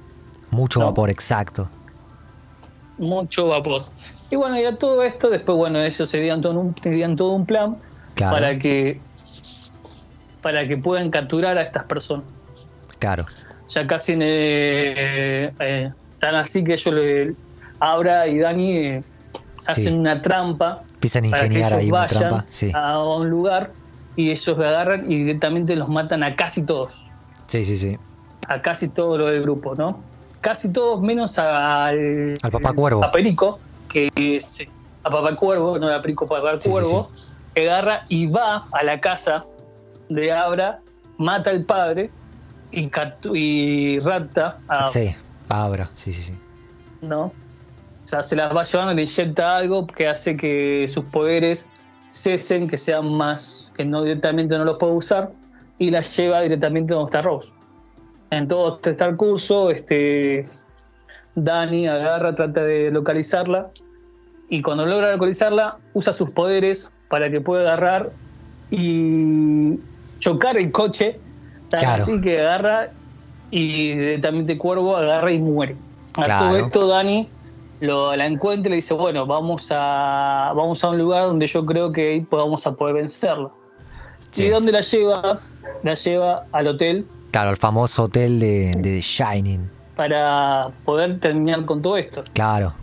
Mucho 0.50 0.80
no. 0.80 0.86
vapor, 0.86 1.10
exacto. 1.10 1.68
mucho 2.98 3.48
vapor. 3.48 3.82
Y 4.30 4.36
bueno, 4.36 4.60
y 4.60 4.64
a 4.64 4.76
todo 4.76 5.02
esto, 5.02 5.28
después, 5.30 5.56
bueno, 5.58 5.80
ellos 5.82 6.08
se 6.08 6.20
dieron 6.20 6.40
todo 6.40 6.58
un, 6.60 6.74
tenían 6.74 7.16
todo 7.16 7.30
un 7.32 7.46
plan 7.46 7.76
Claro. 8.14 8.36
para 8.36 8.54
que 8.56 9.00
para 10.42 10.66
que 10.66 10.76
puedan 10.76 11.10
capturar 11.10 11.58
a 11.58 11.62
estas 11.62 11.84
personas. 11.84 12.24
Claro. 12.98 13.24
Ya 13.70 13.86
casi 13.86 14.12
en, 14.14 14.20
eh, 14.22 15.52
eh, 15.60 15.90
tan 16.18 16.34
así 16.34 16.64
que 16.64 16.72
ellos, 16.74 16.94
le, 16.94 17.34
Abra 17.78 18.26
y 18.26 18.38
Dani, 18.38 18.76
eh, 18.76 19.02
hacen 19.66 19.84
Sí. 19.84 19.90
una 19.90 20.20
trampa 20.20 20.82
Empiezan 20.94 21.26
a 21.26 21.30
para 21.30 21.48
que 21.48 21.58
ellos 21.58 21.72
ahí 21.72 21.88
una 21.90 22.00
vayan 22.00 22.18
trampa. 22.18 22.44
Sí. 22.48 22.70
a 22.74 23.02
un 23.02 23.30
lugar 23.30 23.70
y 24.16 24.30
ellos 24.30 24.46
lo 24.58 24.66
agarran 24.66 25.10
y 25.10 25.18
directamente 25.24 25.76
los 25.76 25.88
matan 25.88 26.22
a 26.22 26.34
casi 26.36 26.64
todos. 26.64 27.10
Sí, 27.46 27.64
sí, 27.64 27.76
sí. 27.76 27.98
a 28.48 28.60
casi 28.62 28.88
todo 28.88 29.16
lo 29.16 29.26
del 29.26 29.42
grupo, 29.42 29.74
¿no? 29.76 30.02
Casi 30.40 30.72
todos 30.72 31.00
menos 31.00 31.38
al, 31.38 32.36
Al 32.42 32.50
Papá 32.50 32.72
Cuervo. 32.72 33.04
A 33.04 33.12
Perico, 33.12 33.60
que 33.88 34.08
es 34.16 34.66
a 35.04 35.10
Papá 35.10 35.36
Cuervo, 35.36 35.78
no 35.78 35.88
a 35.88 36.02
Perico, 36.02 36.26
Papá 36.26 36.52
Sí, 36.54 36.62
sí, 36.62 36.70
Cuervo, 36.70 37.10
que 37.54 37.70
agarra 37.70 38.04
y 38.08 38.26
va 38.26 38.66
a 38.72 38.82
la 38.82 39.00
casa 39.00 39.44
de 40.10 40.30
Abra, 40.32 40.80
mata 41.16 41.50
al 41.50 41.64
padre 41.64 42.10
y, 42.70 42.90
y 43.34 43.98
rapta 44.00 44.58
a 44.68 44.86
Sí, 44.86 45.14
abra. 45.48 45.88
Sí, 45.94 46.12
sí, 46.12 46.22
sí. 46.22 46.38
¿no? 47.00 47.24
O 47.24 47.32
sea, 48.10 48.22
se 48.22 48.36
las 48.36 48.54
va 48.54 48.64
llevando, 48.64 48.92
le 48.94 49.02
inyecta 49.02 49.56
algo 49.56 49.86
que 49.86 50.08
hace 50.08 50.36
que 50.36 50.86
sus 50.88 51.04
poderes 51.06 51.66
cesen, 52.10 52.66
que 52.66 52.76
sean 52.76 53.12
más, 53.14 53.72
que 53.76 53.84
no 53.84 54.02
directamente 54.02 54.58
no 54.58 54.64
los 54.64 54.78
puede 54.78 54.94
usar, 54.94 55.30
y 55.78 55.90
las 55.90 56.16
lleva 56.16 56.40
directamente 56.40 56.92
donde 56.92 57.08
está 57.08 57.22
Rose. 57.22 57.54
En 58.30 58.48
todo 58.48 58.80
este 58.82 59.16
curso, 59.16 59.70
este, 59.70 60.48
Dani 61.36 61.86
agarra, 61.86 62.34
trata 62.34 62.64
de 62.64 62.90
localizarla, 62.90 63.70
y 64.48 64.62
cuando 64.62 64.86
logra 64.86 65.12
localizarla, 65.12 65.78
usa 65.94 66.12
sus 66.12 66.30
poderes 66.30 66.92
para 67.08 67.30
que 67.30 67.40
pueda 67.40 67.62
agarrar 67.62 68.10
y 68.70 69.78
chocar 70.20 70.56
el 70.56 70.70
coche, 70.70 71.18
tan 71.68 71.80
Claro. 71.80 71.94
así 72.02 72.20
que 72.20 72.38
agarra 72.40 72.90
y 73.50 73.96
directamente 73.96 74.56
Cuervo 74.56 74.96
agarra 74.96 75.32
y 75.32 75.40
muere. 75.40 75.74
A 76.16 76.22
Claro. 76.24 76.46
todo 76.46 76.56
esto 76.58 76.86
Dani 76.86 77.28
lo, 77.80 78.14
la 78.14 78.26
encuentra 78.26 78.68
y 78.68 78.72
le 78.72 78.76
dice, 78.76 78.94
bueno, 78.94 79.26
vamos 79.26 79.68
a, 79.74 80.52
vamos 80.54 80.84
a 80.84 80.90
un 80.90 80.98
lugar 80.98 81.24
donde 81.24 81.46
yo 81.46 81.64
creo 81.66 81.90
que 81.92 82.12
ahí 82.12 82.26
vamos 82.30 82.66
a 82.66 82.74
poder 82.74 82.94
vencerla. 82.94 83.48
Sí. 84.30 84.44
¿Y 84.44 84.48
dónde 84.50 84.70
la 84.70 84.80
lleva? 84.82 85.40
La 85.82 85.94
lleva 85.94 86.44
al 86.52 86.66
hotel 86.68 87.06
Claro, 87.32 87.50
el 87.50 87.56
famoso 87.56 88.04
hotel 88.04 88.38
de, 88.40 89.00
Shining. 89.00 89.68
para 89.96 90.70
poder 90.84 91.18
terminar 91.20 91.64
con 91.64 91.80
todo 91.82 91.96
esto. 91.96 92.22
Claro. 92.32 92.74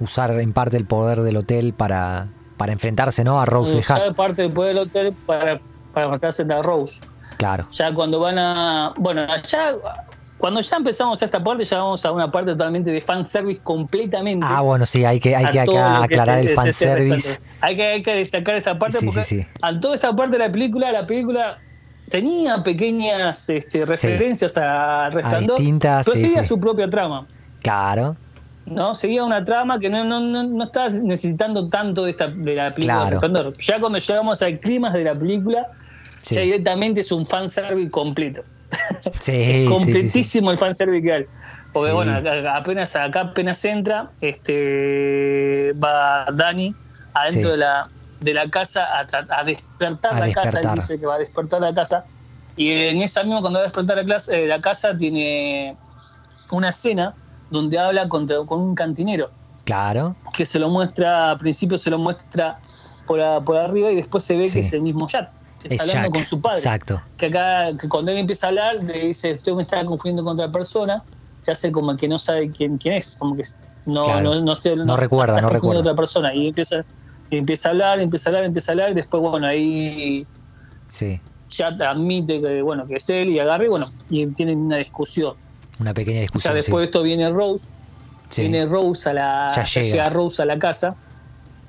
Usar 0.00 0.32
en 0.40 0.52
parte 0.52 0.76
el 0.76 0.84
poder 0.84 1.20
del 1.20 1.36
hotel 1.36 1.72
para, 1.72 2.26
para 2.56 2.72
enfrentarse, 2.72 3.22
¿no? 3.24 3.40
A 3.40 3.46
Rose 3.46 3.78
Usar 3.78 4.02
Hat. 4.02 4.16
parte 4.16 4.42
del 4.42 4.52
poder 4.52 4.74
del 4.74 4.84
hotel 4.88 5.14
para, 5.26 5.60
para 5.94 6.08
matarse 6.08 6.42
a 6.42 6.62
Rose. 6.62 7.00
Claro. 7.38 7.64
Ya 7.72 7.92
cuando 7.94 8.20
van 8.20 8.38
a. 8.38 8.92
Bueno, 8.96 9.22
allá 9.22 9.74
cuando 10.38 10.60
ya 10.60 10.76
empezamos 10.76 11.22
a 11.22 11.24
esta 11.24 11.42
parte, 11.42 11.64
ya 11.64 11.78
vamos 11.78 12.04
a 12.04 12.10
una 12.12 12.30
parte 12.30 12.50
totalmente 12.52 12.90
de 12.90 13.00
fanservice 13.00 13.60
completamente. 13.62 14.44
Ah, 14.48 14.60
bueno, 14.60 14.84
sí, 14.84 15.04
hay 15.04 15.20
que, 15.20 15.34
hay 15.36 15.46
que 15.46 15.52
que 15.64 15.78
aclarar 15.78 16.40
es- 16.40 16.46
el 16.48 16.54
fanservice. 16.54 17.40
Hay 17.60 17.76
que, 17.76 17.84
hay 17.86 18.02
que 18.02 18.14
destacar 18.16 18.56
esta 18.56 18.78
parte 18.78 18.98
Sí, 18.98 19.06
porque 19.06 19.22
sí, 19.24 19.40
sí. 19.42 19.48
a 19.62 19.78
toda 19.78 19.94
esta 19.94 20.14
parte 20.14 20.32
de 20.36 20.38
la 20.46 20.50
película, 20.52 20.90
la 20.92 21.06
película 21.06 21.58
tenía 22.10 22.62
pequeñas 22.62 23.48
este, 23.48 23.86
referencias 23.86 24.56
a 24.58 25.08
Resplandor, 25.10 25.56
distintas, 25.56 26.04
pero 26.06 26.20
seguía 26.20 26.44
su 26.44 26.58
propia 26.60 26.90
trama. 26.90 27.26
Claro, 27.62 28.16
¿no? 28.66 28.94
Seguía 28.94 29.24
una 29.24 29.44
trama 29.44 29.78
que 29.78 29.88
no, 29.88 30.04
no, 30.04 30.20
no, 30.20 30.42
no 30.42 30.64
estaba 30.64 30.88
necesitando 30.88 31.68
tanto 31.68 32.04
de, 32.04 32.10
esta, 32.10 32.26
de 32.28 32.54
la 32.54 32.74
película 32.74 32.94
Claro. 32.94 33.04
de 33.04 33.10
Resplandor. 33.12 33.52
Ya 33.60 33.78
cuando 33.80 33.98
llegamos 33.98 34.42
al 34.42 34.58
clima 34.60 34.90
de 34.90 35.04
la 35.04 35.14
película, 35.14 35.68
sí. 36.24 36.34
ya 36.34 36.40
directamente 36.42 37.00
es 37.00 37.12
un 37.12 37.24
fanservice 37.26 37.90
completo. 37.90 38.42
Sí, 39.20 39.64
completísimo 39.68 40.50
el 40.50 40.58
fanservice 40.58 41.02
que 41.06 41.12
hay. 41.12 41.26
Porque 41.72 41.92
bueno, 41.92 42.14
acá- 42.16 42.56
apenas 42.56 42.94
acá 42.96 43.20
apenas 43.20 43.64
entra, 43.64 44.10
este 44.20 45.72
va 45.82 46.26
Dani 46.32 46.74
adentro 47.14 47.52
de 47.52 47.56
la 47.58 47.88
de 48.20 48.32
la 48.34 48.48
casa 48.48 48.86
a, 48.98 49.44
despertar 49.44 50.14
A 50.14 50.26
la 50.26 50.32
casa, 50.32 50.60
él 50.60 50.68
dice 50.74 50.98
que 50.98 51.04
va 51.06 51.16
a 51.16 51.18
despertar 51.18 51.60
la 51.60 51.74
casa. 51.74 52.04
Y 52.56 52.70
en 52.70 53.02
esa 53.02 53.22
misma 53.22 53.40
cuando 53.40 53.58
va 53.58 53.64
a 53.64 53.68
despertar 53.68 53.96
la, 53.96 54.04
clase, 54.04 54.44
eh, 54.44 54.46
la 54.46 54.60
casa 54.60 54.96
tiene 54.96 55.76
una 56.50 56.68
escena 56.70 57.14
donde 57.50 57.78
habla 57.78 58.08
con 58.08 58.26
un 58.50 58.74
cantinero 58.74 59.30
Claro, 59.64 60.16
que 60.34 60.46
se 60.46 60.58
lo 60.58 60.68
muestra, 60.70 61.30
al 61.32 61.38
principio 61.38 61.76
se 61.78 61.90
lo 61.90 61.98
muestra 61.98 62.54
por, 63.06 63.20
a- 63.20 63.40
por 63.40 63.56
arriba 63.56 63.90
y 63.90 63.96
después 63.96 64.24
se 64.24 64.36
ve 64.36 64.46
Sí. 64.48 64.54
que 64.54 64.60
es 64.60 64.72
el 64.72 64.82
mismo 64.82 65.06
Jack. 65.08 65.30
Está 65.64 65.74
es 65.74 65.80
hablando 65.82 66.02
Jack. 66.08 66.12
con 66.12 66.24
su 66.24 66.40
padre. 66.40 66.56
Exacto. 66.58 67.02
Que 67.16 67.26
acá, 67.26 67.70
que 67.80 67.88
cuando 67.88 68.10
él 68.12 68.18
empieza 68.18 68.46
a 68.46 68.48
hablar, 68.50 68.76
le 68.84 69.06
dice, 69.06 69.32
usted 69.32 69.52
me 69.54 69.62
está 69.62 69.84
confundiendo 69.84 70.22
con 70.24 70.34
otra 70.34 70.50
persona, 70.52 71.02
se 71.40 71.52
hace 71.52 71.72
como 71.72 71.96
que 71.96 72.06
no 72.08 72.18
sabe 72.18 72.50
quién, 72.50 72.78
quién 72.78 72.94
es, 72.94 73.16
como 73.16 73.36
que 73.36 73.42
no, 73.86 74.04
Claro. 74.04 74.22
no, 74.22 74.40
no, 74.40 74.54
No 74.84 74.96
recuerda, 74.96 75.40
no 75.40 75.48
recuerda. 75.50 75.80
otra 75.80 75.94
persona. 75.94 76.34
Y 76.34 76.48
empieza, 76.48 76.84
y 77.30 77.36
empieza 77.38 77.68
a 77.68 77.72
hablar, 77.72 78.00
empieza 78.00 78.28
a 78.28 78.32
hablar, 78.32 78.44
empieza 78.44 78.70
a 78.70 78.72
hablar, 78.72 78.90
y 78.92 78.94
después, 78.94 79.22
bueno, 79.22 79.46
ahí 79.46 80.26
Sí, 80.88 81.20
ya 81.50 81.68
admite 81.68 82.40
que, 82.40 82.62
bueno, 82.62 82.86
que 82.86 82.96
es 82.96 83.08
él 83.10 83.30
y 83.30 83.38
agarra 83.40 83.64
y 83.64 83.68
bueno, 83.68 83.86
y 84.10 84.24
tienen 84.26 84.58
una 84.58 84.76
discusión. 84.76 85.34
una 85.80 85.92
pequeña 85.92 86.16
Ya 86.18 86.22
discusión. 86.22 86.54
después 86.54 86.80
de 86.82 86.84
esto 86.86 87.02
viene 87.02 87.28
Rose, 87.30 87.64
Sí. 88.28 88.42
viene 88.42 88.66
Rose 88.66 89.10
a 89.10 89.12
la, 89.12 89.52
Ya 89.54 89.64
ya 89.64 89.80
llega. 89.82 89.92
llega 89.96 90.10
Rose 90.10 90.42
a 90.42 90.46
la 90.46 90.58
casa 90.58 90.94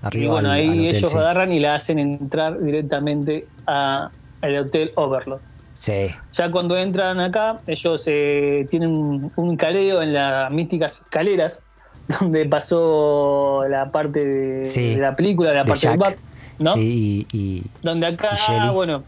Arriba 0.02 0.26
y 0.26 0.28
bueno, 0.28 0.50
al- 0.52 0.56
ahí 0.58 0.68
al 0.68 0.74
hotel, 0.80 0.96
ellos 0.96 1.12
sí. 1.12 1.18
agarran 1.18 1.52
y 1.52 1.60
la 1.60 1.76
hacen 1.76 2.00
entrar 2.00 2.60
directamente 2.62 3.48
al 3.68 4.58
hotel 4.58 4.92
Overlord. 4.96 5.42
Sí, 5.74 6.08
Ya 6.34 6.50
cuando 6.52 6.78
entran 6.78 7.20
acá, 7.20 7.60
ellos 7.68 8.04
eh, 8.08 8.66
tienen 8.70 9.30
un, 9.36 9.58
caleo 9.58 10.02
en 10.02 10.14
las 10.14 10.50
místicas 10.52 11.02
escaleras, 11.02 11.62
donde 12.20 12.46
pasó 12.46 13.66
la 13.70 13.92
parte 13.92 14.24
de, 14.26 14.66
Sí, 14.66 14.96
de 14.96 15.02
la 15.02 15.16
película, 15.16 15.52
la 15.52 15.64
de 15.64 15.70
parte 15.72 15.90
del 15.90 15.98
bar, 15.98 16.16
¿no? 16.60 16.74
sí, 16.76 17.28
y, 17.32 17.38
y- 17.38 17.64
Donde 17.82 18.08
acá, 18.08 18.30
y 18.48 18.70
bueno, 18.74 19.04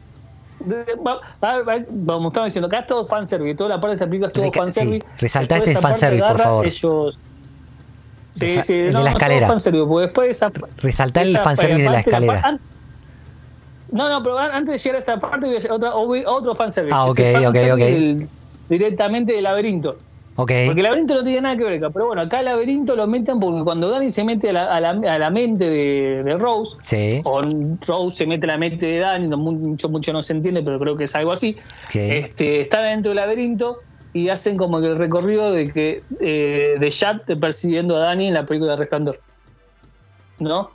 de- 0.59 0.83
como 2.05 2.27
estaba 2.27 2.45
diciendo, 2.45 2.67
acá 2.67 2.79
es 2.79 2.87
todo 2.87 3.05
fanservice, 3.05 3.55
toda 3.55 3.69
la 3.69 3.75
parte 3.79 3.89
de 3.91 3.95
esta 3.95 4.05
película 4.07 4.27
es 4.27 4.33
todo 4.33 4.43
Reca- 4.43 4.59
fanservice. 4.59 4.99
sí, 5.07 5.13
resaltaste 5.19 5.71
el 5.71 5.77
fanservice, 5.77 6.25
por 6.27 6.37
favor. 6.39 6.65
Ellos, 6.67 7.19
Sí, 8.33 8.45
Resa- 8.45 8.63
sí, 8.63 8.73
el 8.73 8.85
de 8.87 8.91
no, 8.91 8.99
la 8.99 9.11
no, 9.11 9.17
todo 9.17 9.17
escalera. 9.17 9.47
fanservice, 9.47 9.85
porque 9.87 10.05
después 10.05 10.25
de 10.27 10.31
esa, 10.31 10.51
resaltar 10.81 11.25
el 11.25 11.37
fanservice 11.39 11.83
de 11.83 11.89
la 11.89 11.99
escalera. 12.01 12.59
No, 13.91 14.09
no, 14.09 14.21
pero 14.23 14.37
an- 14.37 14.51
antes 14.51 14.73
de 14.73 14.77
llegar 14.77 14.95
a 14.95 14.99
esa 14.99 15.17
parte, 15.17 15.47
voy 15.47 15.55
a 15.55 15.73
otra, 15.73 15.95
otro 15.95 16.55
fanservice. 16.55 16.95
Ah, 16.95 17.05
es 17.07 17.11
ok, 17.13 17.19
ok, 17.47 17.55
ok. 17.73 17.77
del- 17.79 18.27
directamente 18.69 19.33
del 19.33 19.43
laberinto. 19.43 19.91
ok, 20.35 20.51
Porque 20.65 20.81
el 20.81 20.83
laberinto 20.83 21.15
no 21.15 21.23
tiene 21.23 21.41
nada 21.41 21.55
que 21.57 21.63
ver 21.63 21.73
acá, 21.77 21.89
pero 21.89 22.07
bueno, 22.07 22.21
acá 22.21 22.39
el 22.39 22.45
laberinto 22.45 22.95
lo 22.95 23.07
meten 23.07 23.39
porque 23.39 23.63
cuando 23.63 23.89
Danny 23.89 24.09
se 24.09 24.23
mete 24.23 24.49
a 24.49 24.53
la, 24.53 24.75
a 24.75 24.79
la, 24.81 24.89
a 24.89 25.17
la 25.17 25.29
mente 25.29 25.69
de, 25.69 26.21
de 26.23 26.37
Rose, 26.37 26.75
sí, 26.81 27.19
o 27.25 27.41
Rose 27.87 28.17
se 28.17 28.27
mete 28.27 28.45
a 28.45 28.49
la 28.49 28.57
mente 28.57 28.85
de 28.85 28.99
Danny, 28.99 29.27
mucho, 29.37 29.87
mucho 29.89 30.11
no 30.13 30.21
se 30.21 30.33
entiende, 30.33 30.61
pero 30.63 30.79
creo 30.79 30.95
que 30.95 31.05
es 31.05 31.15
algo 31.15 31.31
así. 31.31 31.55
sí, 31.89 31.99
Este, 32.01 32.61
están 32.61 32.83
dentro 32.83 33.11
del 33.11 33.17
laberinto 33.17 33.79
y 34.13 34.29
hacen 34.29 34.57
como 34.57 34.81
que 34.81 34.87
el 34.87 34.97
recorrido 34.97 35.51
de 35.51 35.71
que 35.71 36.01
eh, 36.19 36.75
de 36.79 36.91
Jack 36.91 37.37
persiguiendo 37.39 37.95
a 37.95 37.99
Danny 37.99 38.27
en 38.27 38.33
la 38.33 38.45
película 38.45 38.71
de 38.73 38.77
Resplandor. 38.79 39.19
¿No? 40.39 40.71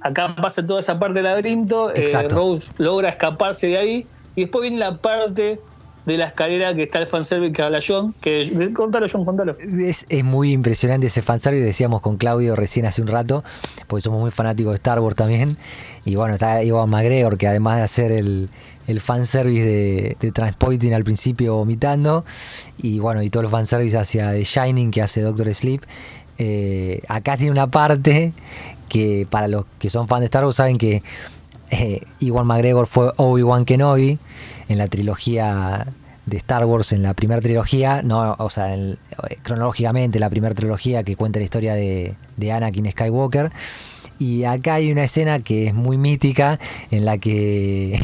Acá 0.00 0.36
pasa 0.36 0.66
toda 0.66 0.80
esa 0.80 0.98
parte 0.98 1.14
del 1.14 1.24
laberinto, 1.24 1.90
eh, 1.90 2.00
Exacto. 2.00 2.36
Rose 2.36 2.70
logra 2.78 3.08
escaparse 3.08 3.68
de 3.68 3.78
ahí 3.78 4.06
y 4.34 4.42
después 4.42 4.62
viene 4.62 4.78
la 4.78 4.98
parte 4.98 5.58
de 6.06 6.16
la 6.16 6.26
escalera 6.26 6.72
que 6.72 6.84
está 6.84 7.00
el 7.00 7.08
fanservice 7.08 7.52
que 7.52 7.62
habla 7.62 7.80
John, 7.84 8.14
que 8.20 8.72
contalo 8.72 9.06
John, 9.10 9.24
contalo. 9.24 9.56
Es, 9.58 10.06
es 10.08 10.22
muy 10.22 10.52
impresionante 10.52 11.08
ese 11.08 11.20
fanservice, 11.20 11.64
decíamos 11.64 12.00
con 12.00 12.16
Claudio 12.16 12.54
recién 12.54 12.86
hace 12.86 13.02
un 13.02 13.08
rato, 13.08 13.42
porque 13.88 14.02
somos 14.02 14.20
muy 14.20 14.30
fanáticos 14.30 14.70
de 14.72 14.76
Star 14.76 15.00
Wars 15.00 15.16
también. 15.16 15.56
Y 16.04 16.14
bueno, 16.14 16.34
está 16.34 16.62
Iwan 16.62 16.88
McGregor, 16.90 17.36
que 17.36 17.48
además 17.48 17.78
de 17.78 17.82
hacer 17.82 18.12
el, 18.12 18.46
el 18.86 19.00
fanservice 19.00 19.64
de, 19.64 20.16
de 20.20 20.30
Transpoiting 20.30 20.94
al 20.94 21.02
principio 21.02 21.56
vomitando, 21.56 22.24
y 22.78 23.00
bueno, 23.00 23.20
y 23.22 23.28
todo 23.28 23.42
el 23.42 23.48
fanservice 23.48 23.98
hacia 23.98 24.30
The 24.30 24.44
Shining 24.44 24.92
que 24.92 25.02
hace 25.02 25.22
Doctor 25.22 25.52
Sleep, 25.52 25.82
eh, 26.38 27.00
acá 27.08 27.36
tiene 27.36 27.50
una 27.50 27.66
parte 27.66 28.32
que 28.88 29.26
para 29.28 29.48
los 29.48 29.64
que 29.78 29.90
son 29.90 30.08
fans 30.08 30.20
de 30.20 30.26
Star 30.26 30.44
Wars 30.44 30.56
saben 30.56 30.78
que 30.78 31.02
eh, 31.70 32.02
Iwan 32.20 32.46
McGregor 32.46 32.86
fue 32.86 33.12
Obi-Wan 33.16 33.64
Kenobi 33.64 34.18
en 34.68 34.78
la 34.78 34.86
trilogía 34.88 35.86
de 36.26 36.36
Star 36.38 36.64
Wars, 36.64 36.92
en 36.92 37.02
la 37.02 37.14
primera 37.14 37.40
trilogía, 37.40 38.02
no, 38.02 38.34
o 38.38 38.50
sea, 38.50 38.74
en- 38.74 38.98
eh, 39.28 39.38
cronológicamente 39.42 40.18
la 40.18 40.28
primera 40.30 40.54
trilogía 40.54 41.04
que 41.04 41.14
cuenta 41.16 41.38
la 41.38 41.44
historia 41.44 41.74
de, 41.74 42.14
de 42.36 42.52
Anakin 42.52 42.90
Skywalker. 42.90 43.50
Y 44.18 44.44
acá 44.44 44.74
hay 44.74 44.90
una 44.90 45.04
escena 45.04 45.40
que 45.40 45.66
es 45.66 45.74
muy 45.74 45.98
mítica 45.98 46.58
en 46.90 47.04
la 47.04 47.18
que 47.18 48.00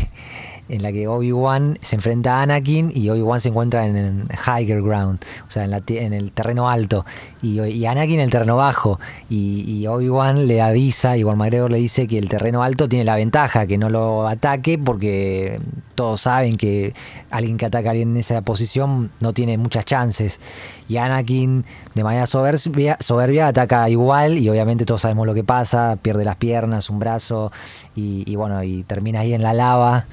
en 0.69 0.83
la 0.83 0.93
que 0.93 1.09
Obi-Wan 1.09 1.79
se 1.81 1.97
enfrenta 1.97 2.39
a 2.39 2.43
Anakin 2.43 2.93
y 2.95 3.09
Obi-Wan 3.11 3.41
se 3.41 3.49
encuentra 3.49 3.85
en, 3.87 4.29
higher 4.47 4.81
ground, 4.81 5.21
o 5.47 5.51
sea, 5.51 5.65
en, 5.65 5.71
la 5.71 5.83
en 5.89 6.13
el 6.13 6.33
terreno 6.33 6.69
alto, 6.69 7.05
y, 7.43 7.61
y 7.61 7.87
Anakin 7.87 8.15
en 8.15 8.25
el 8.25 8.31
terreno 8.31 8.57
bajo, 8.57 8.99
y, 9.29 9.65
y 9.67 9.87
Obi-Wan 9.87 10.47
le 10.47 10.63
avisa, 10.63 11.17
igual 11.17 11.37
McGregor 11.37 11.71
le 11.71 11.79
dice 11.79 12.07
que 12.07 12.19
el 12.19 12.29
terreno 12.29 12.63
alto 12.63 12.89
tiene 12.89 13.05
la 13.05 13.17
ventaja, 13.17 13.67
que 13.67 13.77
no 13.77 13.91
lo 13.91 14.29
ataque, 14.29 14.79
porque 14.79 15.61
todos 15.95 16.23
saben 16.23 16.57
que 16.57 16.93
alguien 17.31 17.57
que 17.57 17.67
ataca 17.67 17.89
a 17.89 17.91
alguien 17.93 18.11
en 18.11 18.17
esa 18.19 18.41
posición 18.43 19.11
no 19.21 19.33
tiene 19.33 19.59
muchas 19.59 19.85
chances, 19.85 20.41
y 20.89 20.97
Anakin 20.97 21.65
de 21.95 22.05
manera 22.05 22.27
soberbia, 22.27 22.97
soberbia 23.01 23.49
ataca 23.49 23.89
igual, 23.91 24.39
y 24.39 24.49
obviamente 24.49 24.85
todos 24.85 25.03
sabemos 25.03 25.27
lo 25.27 25.35
que 25.35 25.45
pasa, 25.45 25.99
pierde 26.01 26.25
las 26.25 26.37
piernas, 26.37 26.89
un 26.89 26.99
brazo, 26.99 27.51
y, 27.95 28.23
y 28.31 28.37
bueno, 28.37 28.63
y 28.63 28.85
termina 28.85 29.21
ahí 29.21 29.35
en 29.35 29.43
la 29.43 29.53
lava. 29.53 30.07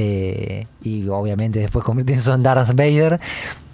Eh, 0.00 0.66
y 0.84 1.08
obviamente 1.08 1.58
después 1.58 1.84
convirtiéndose 1.84 2.30
en 2.32 2.42
Darth 2.44 2.68
Vader. 2.74 3.18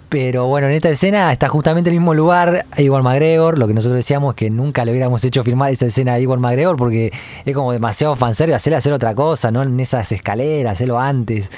Pero 0.07 0.45
bueno, 0.47 0.67
en 0.67 0.73
esta 0.73 0.89
escena 0.89 1.31
está 1.31 1.47
justamente 1.49 1.89
en 1.89 1.95
el 1.95 1.99
mismo 1.99 2.13
lugar 2.13 2.65
Iwan 2.77 3.03
McGregor. 3.03 3.57
Lo 3.59 3.67
que 3.67 3.73
nosotros 3.73 3.97
decíamos 3.97 4.33
es 4.33 4.35
que 4.37 4.49
nunca 4.49 4.85
le 4.85 4.91
hubiéramos 4.91 5.23
hecho 5.25 5.43
filmar 5.43 5.71
esa 5.71 5.87
escena 5.87 6.13
a 6.13 6.19
Iwan 6.19 6.39
McGregor 6.39 6.77
porque 6.77 7.11
es 7.43 7.53
como 7.55 7.71
demasiado 7.73 8.15
fanservice 8.15 8.55
hacerle 8.55 8.77
hacer 8.77 8.93
otra 8.93 9.13
cosa, 9.13 9.51
no 9.51 9.61
en 9.63 9.77
esas 9.79 10.11
escaleras, 10.11 10.73
hacerlo 10.73 10.99
antes. 10.99 11.51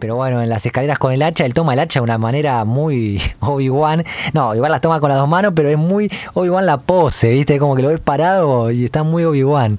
Pero 0.00 0.16
bueno, 0.16 0.42
en 0.42 0.48
las 0.48 0.64
escaleras 0.66 0.98
con 0.98 1.12
el 1.12 1.22
hacha, 1.22 1.44
él 1.44 1.54
toma 1.54 1.74
el 1.74 1.80
hacha 1.80 2.00
de 2.00 2.04
una 2.04 2.18
manera 2.18 2.64
muy 2.64 3.20
Obi-Wan. 3.40 4.04
No, 4.32 4.54
igual 4.54 4.72
las 4.72 4.80
toma 4.80 4.98
con 4.98 5.08
las 5.10 5.18
dos 5.18 5.28
manos, 5.28 5.52
pero 5.54 5.68
es 5.68 5.78
muy 5.78 6.10
Obi-Wan 6.34 6.66
la 6.66 6.78
pose, 6.78 7.30
¿viste? 7.30 7.58
Como 7.58 7.76
que 7.76 7.82
lo 7.82 7.88
ves 7.90 8.00
parado 8.00 8.70
y 8.70 8.84
está 8.86 9.04
muy 9.04 9.24
Obi-Wan. 9.24 9.78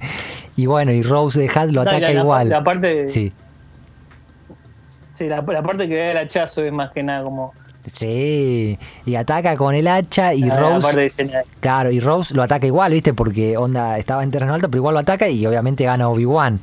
Y 0.55 0.67
bueno, 0.67 0.91
y 0.91 1.01
Rose 1.01 1.41
de 1.41 1.49
Hat 1.53 1.69
lo 1.71 1.83
No, 1.83 1.89
ataca 1.89 2.11
la- 2.13 2.21
igual. 2.21 2.49
la 2.49 2.63
parte- 2.63 3.09
Sí. 3.09 3.33
Sí, 5.13 5.27
la, 5.27 5.41
la 5.41 5.61
parte 5.61 5.87
que 5.87 5.95
da 5.97 6.11
el 6.11 6.17
hachazo 6.17 6.63
es 6.63 6.71
más 6.71 6.91
que 6.91 7.03
nada 7.03 7.23
como 7.23 7.53
Sí, 7.85 8.79
y 9.05 9.15
ataca 9.15 9.57
con 9.57 9.75
el 9.75 9.87
hacha 9.89 10.33
y 10.33 10.43
la 10.43 10.57
Rose, 10.57 11.09
claro, 11.59 11.91
y 11.91 11.99
Rose 11.99 12.33
lo 12.33 12.41
ataca 12.41 12.65
igual, 12.65 12.93
¿viste? 12.93 13.13
Porque 13.13 13.57
onda 13.57 13.97
estaba 13.97 14.23
en 14.23 14.31
terreno 14.31 14.53
alto, 14.53 14.69
pero 14.69 14.77
igual 14.79 14.93
lo 14.93 14.99
ataca 15.01 15.27
y 15.27 15.45
obviamente 15.45 15.83
gana 15.83 16.07
Obi-Wan. 16.07 16.59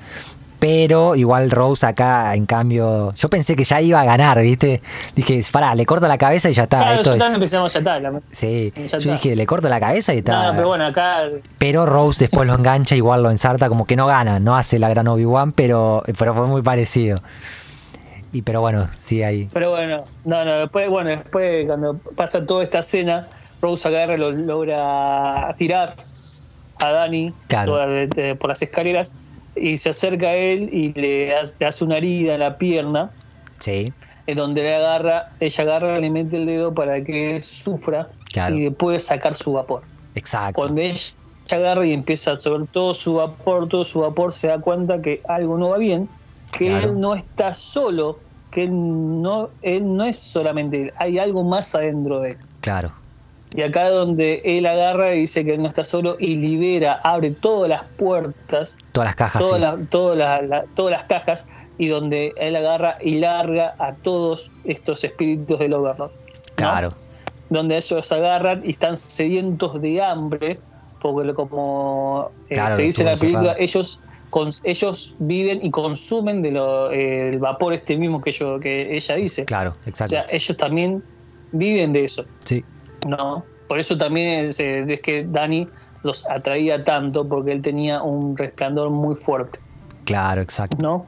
Pero 0.59 1.17
igual 1.17 1.51
Rose 1.51 1.87
acá, 1.87 2.35
en 2.35 2.45
cambio, 2.47 3.15
yo 3.15 3.29
pensé 3.31 3.57
que 3.57 3.65
ya 3.65 3.81
iba 3.81 4.01
a 4.01 4.05
ganar, 4.05 4.41
¿viste? 4.43 4.83
Dije, 5.15 5.41
pará, 5.51 5.75
le 5.75 5.87
corta 5.87 6.07
la 6.09 6.19
cabeza 6.19 6.51
y 6.51 6.53
ya 6.55 6.65
está. 6.65 6.79
Claro, 6.79 6.97
esto 7.01 7.15
es... 7.15 7.35
empezamos, 7.35 7.73
ya 7.73 7.79
está. 7.79 7.99
la- 8.01 8.21
Sí, 8.31 8.73
ya 8.77 8.83
yo 8.87 8.97
está. 8.99 9.13
dije, 9.13 9.37
le 9.37 9.47
corta 9.47 9.69
la 9.71 9.81
cabeza 9.81 10.13
y 10.15 10.19
está. 10.19 10.51
No, 10.51 10.57
pero 10.57 10.69
bueno, 10.69 10.85
acá 10.87 11.21
Pero 11.59 11.87
Rose 11.87 12.21
después 12.21 12.47
lo 12.47 12.55
engancha, 12.55 12.95
igual 12.95 13.23
lo 13.23 13.31
ensarta, 13.31 13.69
como 13.71 13.87
que 13.87 13.97
no 13.97 14.07
gana, 14.07 14.39
no 14.39 14.55
hace 14.57 14.79
la 14.79 14.89
gran 14.91 15.09
Obi-Wan, 15.09 15.53
pero, 15.53 16.03
pero 16.19 16.35
fue 16.35 16.47
muy 16.47 16.61
parecido. 16.63 17.23
Y 18.33 18.43
pero 18.43 18.61
bueno, 18.61 18.89
sí, 18.99 19.23
ahí. 19.23 19.49
Pero 19.53 19.71
bueno, 19.71 20.05
no, 20.25 20.45
no, 20.45 20.59
después, 20.61 20.89
bueno, 20.89 21.11
después 21.11 21.67
cuando 21.67 21.95
pasa 22.17 22.45
toda 22.47 22.63
esta 22.65 22.79
escena, 22.81 23.29
Rose 23.61 23.89
agarra 23.89 24.17
lo 24.17 24.31
logra 24.31 25.53
tirar 25.59 25.95
a 26.79 26.91
Dani 26.91 27.33
Claro. 27.49 27.73
toda 27.73 27.87
de- 27.87 28.07
de- 28.07 28.35
por 28.37 28.49
las 28.51 28.63
escaleras 28.63 29.15
y 29.57 29.77
se 29.79 29.91
acerca 29.91 30.29
a 30.29 30.35
él 30.35 30.71
y 30.73 30.93
le 30.99 31.35
hace, 31.37 31.55
le 31.59 31.67
hace 31.67 31.85
una 31.85 31.97
herida 31.99 32.35
en 32.35 32.41
la 32.41 32.57
pierna. 32.57 33.11
Sí, 33.59 33.93
es 34.27 34.37
donde 34.37 34.63
le 34.63 34.77
agarra, 34.77 35.31
ella 35.41 35.65
agarra, 35.65 35.99
le 35.99 36.09
mete 36.09 36.37
el 36.37 36.47
dedo 36.47 36.73
para 36.73 37.03
que 37.03 37.37
él 37.37 37.43
sufra 37.43 38.09
Claro. 38.33 38.57
y 38.57 38.71
puede 38.71 39.01
sacar 39.01 39.35
su 39.35 39.53
vapor. 39.53 39.83
Exacto. 40.15 40.61
Cuando 40.63 40.81
ella 40.81 41.03
agarra 41.51 41.85
y 41.85 41.93
empieza 41.93 42.33
a 42.33 42.37
sobre 42.37 42.67
todo 42.69 42.95
su 42.95 43.15
vapor, 43.15 43.69
todo 43.69 43.85
su 43.85 44.01
vapor, 44.01 44.33
se 44.33 44.47
da 44.49 44.61
cuenta 44.61 45.03
que 45.03 45.21
algo 45.29 45.59
no 45.59 45.71
va 45.71 45.79
bien, 45.79 46.09
que 46.53 46.67
Claro. 46.67 46.89
él 46.89 47.01
no 47.01 47.15
está 47.15 47.53
solo, 47.55 48.19
que 48.51 48.65
él 48.65 48.71
no, 49.23 49.51
él 49.63 49.97
no 49.97 50.05
es 50.05 50.19
solamente 50.19 50.83
él, 50.83 50.93
hay 50.97 51.19
algo 51.19 51.45
más 51.45 51.75
adentro 51.75 52.21
de 52.21 52.31
él. 52.31 52.37
Claro. 52.61 52.91
Y 53.55 53.63
acá 53.63 53.89
donde 53.91 54.43
él 54.45 54.65
agarra 54.67 55.15
y 55.15 55.21
dice 55.23 55.45
que 55.45 55.55
él 55.55 55.63
no 55.63 55.69
está 55.69 55.83
solo 55.85 56.17
y 56.21 56.37
libera, 56.37 57.01
abre 57.03 57.31
todas 57.33 57.69
las 57.69 57.83
puertas, 57.97 58.77
Todas 58.93 59.09
las 59.09 59.17
cajas. 59.17 59.43
todas, 59.43 59.77
sí. 59.79 59.87
todas, 59.91 60.17
las- 60.19 60.43
la- 60.49 60.65
todas 60.75 60.93
las 60.93 61.05
cajas, 61.05 61.47
y 61.79 61.89
donde 61.89 62.33
él 62.39 62.55
agarra 62.57 62.97
y 63.01 63.19
larga 63.19 63.75
a 63.79 63.95
todos 63.95 64.51
estos 64.65 65.03
espíritus 65.03 65.59
del 65.59 65.73
Overlord. 65.73 66.11
¿no? 66.13 66.55
Claro. 66.55 66.91
Donde 67.49 67.77
ellos 67.77 68.13
agarran 68.13 68.63
y 68.65 68.71
están 68.73 68.97
sedientos 68.97 69.81
de 69.81 70.01
hambre, 70.03 70.59
porque 71.01 71.33
como 71.35 72.31
eh, 72.51 72.55
Claro, 72.55 72.77
se 72.77 72.83
dice 72.83 73.03
en 73.03 73.09
la 73.09 73.17
película, 73.17 73.57
ellos 73.59 73.99
con- 74.31 74.53
ellos 74.65 75.15
viven 75.19 75.65
y 75.65 75.71
consumen 75.71 76.41
de 76.43 76.53
lo, 76.53 76.91
eh, 76.93 77.37
vapor 77.39 77.73
este 77.75 77.97
mismo 77.97 78.21
que, 78.21 78.33
yo, 78.33 78.59
que 78.61 78.97
ella 78.97 79.17
dice. 79.17 79.45
Claro, 79.45 79.73
O 79.85 79.89
exacto. 79.89 80.11
sea, 80.13 80.27
ellos 80.31 80.57
también 80.57 81.03
viven 81.53 81.93
de 81.93 82.05
eso. 82.05 82.25
sí. 82.45 82.65
No, 83.07 83.45
por 83.67 83.79
eso 83.79 83.97
también 83.97 84.47
es, 84.47 84.61
eh, 84.61 84.85
es 84.87 85.01
que 85.01 85.25
Dani 85.25 85.67
los 86.05 86.29
atraía 86.29 86.85
tanto, 86.85 87.27
porque 87.27 87.53
él 87.53 87.63
tenía 87.63 88.03
un 88.03 88.37
resplandor 88.37 88.91
muy 88.91 89.15
fuerte, 89.15 89.59
Claro, 90.05 90.41
exacto. 90.43 90.77
¿no? 90.83 91.07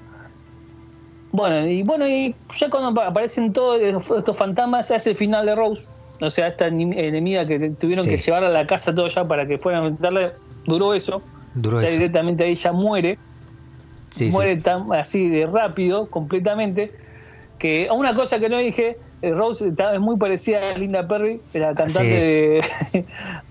Bueno, 1.32 1.66
y 1.66 1.82
bueno, 1.82 2.06
y 2.06 2.34
ya 2.58 2.68
cuando 2.70 2.90
apa- 2.90 3.08
aparecen 3.08 3.52
todos 3.52 3.80
estos 3.80 4.36
fantasmas, 4.36 4.88
ya 4.90 4.96
es 4.96 5.06
el 5.06 5.16
final 5.16 5.46
de 5.46 5.54
Rose. 5.54 5.86
O 6.20 6.30
sea, 6.30 6.48
esta 6.48 6.66
enemiga 6.68 7.44
que 7.46 7.70
tuvieron 7.70 8.04
Sí. 8.04 8.10
que 8.10 8.16
llevar 8.18 8.44
a 8.44 8.48
la 8.50 8.66
casa 8.66 8.94
todo 8.94 9.08
ya 9.08 9.24
para 9.24 9.46
que 9.46 9.58
fueran 9.58 9.84
a 9.86 9.90
meterle, 9.90 10.28
duró 10.66 10.94
eso. 10.94 11.20
Eso. 11.54 11.92
directamente 11.92 12.44
ahí 12.44 12.54
ya 12.54 12.72
muere, 12.72 13.16
Sí, 14.10 14.26
sí. 14.30 14.32
muere 14.32 14.56
tan 14.56 14.92
así 14.92 15.28
de 15.28 15.46
rápido, 15.46 16.06
completamente, 16.08 16.92
que 17.58 17.88
una 17.92 18.12
cosa 18.14 18.38
que 18.38 18.48
no 18.48 18.58
dije, 18.58 18.98
eh, 19.22 19.30
Rose 19.32 19.68
es 19.76 20.00
muy 20.00 20.16
parecida 20.16 20.72
a 20.72 20.76
Linda 20.78 21.06
Perry, 21.06 21.40
la 21.54 21.74
cantante 21.74 22.02
de, 22.92 23.04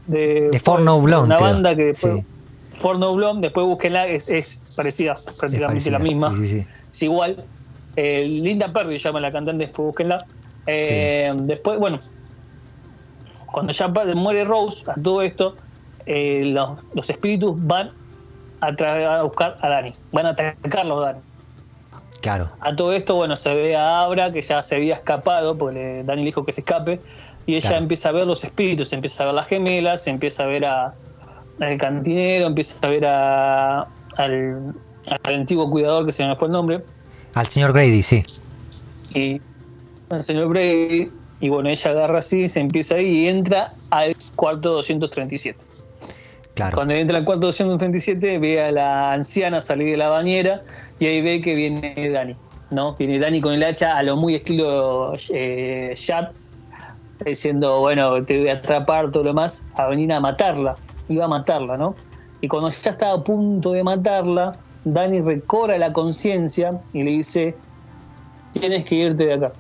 de, 0.08 0.50
De 0.52 0.60
For 0.60 0.82
No 0.82 1.00
Blonde, 1.02 1.26
una 1.28 1.38
creo. 1.38 1.50
banda 1.52 1.76
que 1.76 1.86
después, 1.86 2.14
Sí. 2.16 2.26
For 2.80 2.98
No 3.00 3.16
Blonde, 3.16 3.48
después 3.48 3.66
búsquenla, 3.68 4.08
es, 4.08 4.28
es 4.30 4.60
parecida, 4.76 5.14
Es 5.14 5.22
prácticamente 5.38 5.92
parecida. 5.92 5.98
la 5.98 6.00
misma, 6.04 6.34
es 6.92 7.04
igual. 7.04 7.44
Eh, 7.96 8.26
Linda 8.26 8.68
Perry 8.70 8.98
llama 8.98 9.20
la 9.20 9.32
cantante, 9.32 9.66
después 9.66 9.86
búsquenla. 9.88 10.26
Eh, 10.68 11.32
Después, 11.42 11.78
bueno, 11.80 12.00
cuando 13.52 13.74
ya 13.74 13.88
muere 14.16 14.46
Rose, 14.46 14.90
a 14.90 14.94
todo 14.96 15.22
esto, 15.22 15.56
eh, 16.06 16.44
los, 16.46 16.80
los 16.94 17.10
espíritus 17.10 17.54
van 17.58 17.92
a, 18.62 18.72
tra- 18.72 19.20
a 19.20 19.24
buscar 19.24 19.58
a 19.62 19.70
Dani, 19.70 19.92
van 20.12 20.26
a 20.28 20.30
atacarlos 20.30 20.98
a 21.04 21.06
Dani. 21.14 21.20
Claro. 22.22 22.50
A 22.60 22.76
todo 22.76 22.94
esto, 22.94 23.16
bueno, 23.16 23.36
se 23.36 23.54
ve 23.56 23.76
a 23.76 24.02
Abra 24.02 24.32
que 24.32 24.42
ya 24.42 24.62
se 24.62 24.76
había 24.76 24.96
escapado, 24.96 25.58
porque 25.58 25.76
le- 25.80 26.04
Dani 26.04 26.22
le 26.22 26.28
dijo 26.28 26.44
que 26.46 26.52
se 26.52 26.62
escape, 26.62 27.00
y 27.48 27.56
ella 27.56 27.70
Claro. 27.70 27.84
empieza 27.84 28.10
a 28.10 28.12
ver 28.12 28.28
los 28.28 28.44
espíritus, 28.44 28.94
empieza 28.94 29.24
a 29.24 29.26
ver 29.28 29.36
las 29.36 29.48
gemelas, 29.48 30.06
empieza 30.08 30.44
a 30.44 30.46
ver 30.46 30.66
a, 30.66 30.94
al 31.60 31.78
cantinero, 31.78 32.46
empieza 32.48 32.76
a 32.82 32.88
ver 32.88 33.06
a, 33.08 33.80
al, 34.18 34.74
al 35.24 35.34
antiguo 35.34 35.70
cuidador 35.72 36.06
que 36.06 36.12
se 36.12 36.26
me 36.28 36.36
fue 36.36 36.48
el 36.48 36.52
nombre, 36.52 36.82
Al 37.34 37.48
señor 37.48 37.74
Grady, 37.74 38.04
sí. 38.04 38.22
y 39.16 39.42
al 40.12 40.24
señor 40.24 40.48
Brady, 40.50 41.10
y 41.40 41.50
bueno, 41.50 41.70
ella 41.70 41.90
agarra 41.92 42.20
así, 42.20 42.48
se 42.48 42.60
empieza 42.60 42.96
ahí 42.96 43.24
y 43.24 43.28
entra 43.28 43.70
al 43.90 44.16
cuarto 44.36 44.74
237. 44.74 45.58
Claro. 46.56 46.76
Cuando 46.76 46.94
entra 46.94 47.18
al 47.18 47.26
cuarto 47.26 47.48
237 47.48 48.38
ve 48.40 48.62
a 48.62 48.72
la 48.72 49.14
anciana 49.14 49.62
salir 49.62 49.92
de 49.92 49.98
la 49.98 50.10
bañera 50.10 50.60
y 51.00 51.06
ahí 51.06 51.22
ve 51.22 51.40
que 51.40 51.56
viene 51.56 52.10
Dani, 52.10 52.36
¿no? 52.70 52.96
Viene 52.96 53.20
Dani 53.20 53.40
con 53.42 53.54
el 53.54 53.64
hacha 53.64 53.98
a 53.98 54.04
lo 54.04 54.18
muy 54.18 54.36
estilo 54.36 55.14
eh, 55.30 55.96
diciendo, 57.26 57.80
bueno, 57.80 58.24
te 58.24 58.40
voy 58.40 58.50
a 58.50 58.54
atrapar, 58.54 59.12
todo 59.12 59.24
lo 59.24 59.34
más, 59.34 59.66
a 59.76 59.88
venir 59.88 60.12
a 60.12 60.20
matarla. 60.20 60.76
Iba 61.08 61.26
a 61.26 61.28
matarla, 61.28 61.78
¿no? 61.78 61.96
Y 62.42 62.48
cuando 62.48 62.70
ya 62.70 62.92
estaba 62.92 63.14
a 63.14 63.24
punto 63.24 63.72
de 63.72 63.84
matarla, 63.84 64.54
Dani 64.84 65.22
recobra 65.22 65.78
la 65.78 65.94
conciencia 65.94 66.80
y 66.94 67.04
le 67.04 67.12
dice, 67.12 67.56
tienes 68.54 68.86
que 68.86 68.96
irte 68.96 69.26
de 69.26 69.34
acá. 69.34 69.52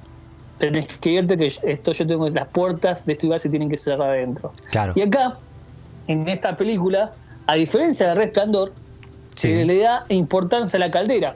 Tenés 0.58 0.88
que 0.88 1.12
irte 1.12 1.38
que 1.38 1.48
esto 1.48 1.92
yo 1.92 2.08
tengo 2.08 2.30
las 2.30 2.48
puertas 2.50 3.06
de 3.06 3.14
este 3.14 3.26
lugar 3.26 3.40
se 3.40 3.50
tienen 3.50 3.70
que 3.70 3.78
cerrar 3.78 4.10
adentro. 4.10 4.54
Claro. 4.72 4.94
Y 4.96 5.02
acá, 5.02 5.38
en 6.08 6.28
esta 6.28 6.58
película, 6.58 7.12
a 7.48 7.56
diferencia 7.56 8.08
de 8.10 8.16
Resplandor, 8.16 8.74
Sí. 9.36 9.48
se 9.56 9.66
le 9.66 9.80
da 9.80 10.06
importancia 10.10 10.78
a 10.78 10.80
la 10.80 10.92
caldera. 10.92 11.36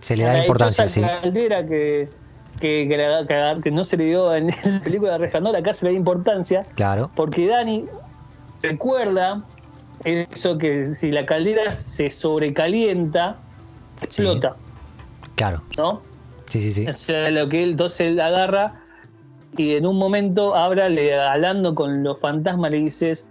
Se 0.00 0.16
le 0.16 0.24
da 0.24 0.32
la 0.34 0.38
importancia, 0.40 0.88
sí. 0.88 1.00
caldera 1.00 1.64
que, 1.66 2.08
que, 2.60 2.86
que 2.88 2.96
la- 2.96 3.26
que- 3.26 3.60
que 3.62 3.70
no 3.70 3.84
se 3.84 3.96
le 3.96 4.06
dio 4.06 4.34
en 4.34 4.48
la 4.64 4.80
película 4.82 5.12
de 5.12 5.18
Resplandor, 5.18 5.56
acá 5.56 5.72
se 5.72 5.86
le 5.86 5.92
da 5.92 5.96
importancia, 5.98 6.64
Claro. 6.74 7.10
porque 7.14 7.46
Dani 7.46 7.84
recuerda 8.62 9.42
eso 10.04 10.58
que 10.58 10.94
si 10.94 11.10
la 11.10 11.26
caldera 11.26 11.72
se 11.72 12.10
sobrecalienta, 12.10 13.36
Sí. 14.00 14.04
explota, 14.04 14.56
Claro. 15.34 15.62
¿no? 15.76 16.02
Sí, 16.46 16.60
sí, 16.60 16.72
sí. 16.72 16.86
O 16.88 16.92
sea, 16.94 17.30
lo 17.30 17.48
que 17.48 17.62
él 17.62 17.70
entonces 17.72 18.00
él 18.02 18.20
agarra 18.20 18.74
y 19.56 19.74
en 19.74 19.86
un 19.86 19.96
momento 19.96 20.54
Abra 20.54 20.88
le 20.88 21.18
hablando 21.18 21.74
con 21.74 22.02
los 22.04 22.20
fantasmas 22.20 22.70
le 22.70 22.78
dices 22.78 23.28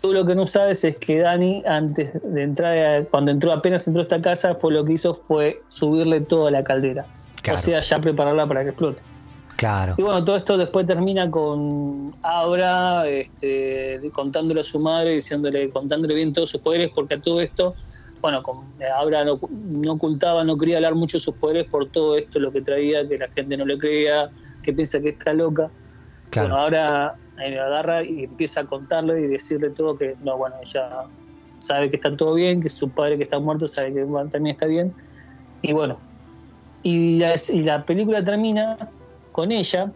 tú 0.00 0.12
lo 0.12 0.24
que 0.24 0.34
no 0.34 0.46
sabes 0.46 0.84
es 0.84 0.96
que 0.96 1.18
Dani 1.20 1.62
antes 1.66 2.10
de 2.22 2.42
entrar 2.42 2.76
a- 2.78 3.04
cuando 3.04 3.30
entró 3.30 3.52
apenas 3.52 3.86
entró 3.86 4.00
a 4.00 4.04
esta 4.04 4.20
casa 4.20 4.54
fue 4.54 4.72
lo 4.72 4.84
que 4.84 4.94
hizo 4.94 5.12
fue 5.14 5.60
subirle 5.68 6.20
toda 6.20 6.50
la 6.50 6.62
caldera 6.64 7.06
Claro. 7.42 7.58
o 7.58 7.62
sea 7.62 7.80
ya 7.80 7.96
prepararla 7.98 8.46
para 8.46 8.62
que 8.62 8.70
explote 8.70 9.02
Claro. 9.56 9.94
y 9.98 10.02
bueno 10.02 10.24
todo 10.24 10.36
esto 10.36 10.56
después 10.56 10.86
termina 10.86 11.28
con 11.30 12.12
Abra 12.22 13.08
este, 13.08 14.00
contándole 14.12 14.60
a 14.60 14.64
su 14.64 14.78
madre 14.80 15.14
diciéndole 15.14 15.68
contándole 15.70 16.14
bien 16.14 16.32
todos 16.32 16.50
sus 16.50 16.60
poderes 16.60 16.90
porque 16.94 17.14
a 17.14 17.20
todo 17.20 17.40
esto 17.40 17.74
bueno, 18.20 18.42
con, 18.42 18.64
Abra 18.98 19.24
no, 19.24 19.38
no 19.48 19.92
ocultaba, 19.92 20.42
no 20.42 20.58
quería 20.58 20.78
hablar 20.78 20.96
mucho 20.96 21.18
de 21.18 21.22
sus 21.22 21.36
poderes 21.36 21.68
por 21.70 21.88
todo 21.88 22.16
esto, 22.18 22.40
lo 22.40 22.50
que 22.50 22.60
traía, 22.62 23.06
que 23.06 23.16
la 23.16 23.28
gente 23.28 23.56
no 23.56 23.64
le 23.64 23.78
creía, 23.78 24.28
que 24.60 24.72
piensa 24.72 24.98
que 25.00 25.10
está 25.10 25.32
loca. 25.32 25.70
Claro. 26.30 26.48
Bueno, 26.48 26.60
ahora 26.64 27.14
eh, 27.40 27.58
agarra 27.58 28.02
y 28.04 28.24
empieza 28.24 28.60
a 28.60 28.64
contarle 28.64 29.20
y 29.20 29.26
decirle 29.26 29.70
todo 29.70 29.94
que, 29.96 30.16
no, 30.22 30.36
bueno, 30.36 30.56
ella 30.62 31.04
sabe 31.58 31.90
que 31.90 31.96
está 31.96 32.16
todo 32.16 32.34
bien, 32.34 32.60
que 32.60 32.68
su 32.68 32.88
padre 32.90 33.16
que 33.16 33.24
está 33.24 33.38
muerto 33.38 33.66
sabe 33.66 33.94
que 33.94 34.02
también 34.02 34.46
está 34.46 34.66
bien. 34.66 34.92
Y 35.62 35.72
bueno, 35.72 35.98
y 36.82 37.18
la, 37.18 37.34
y 37.52 37.62
la 37.62 37.84
película 37.84 38.24
termina 38.24 38.76
con 39.32 39.52
ella 39.52 39.92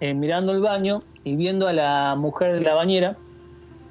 eh, 0.00 0.14
mirando 0.14 0.52
el 0.52 0.60
baño 0.60 1.00
y 1.24 1.36
viendo 1.36 1.68
a 1.68 1.72
la 1.72 2.14
mujer 2.16 2.54
de 2.54 2.60
la 2.60 2.74
bañera 2.74 3.16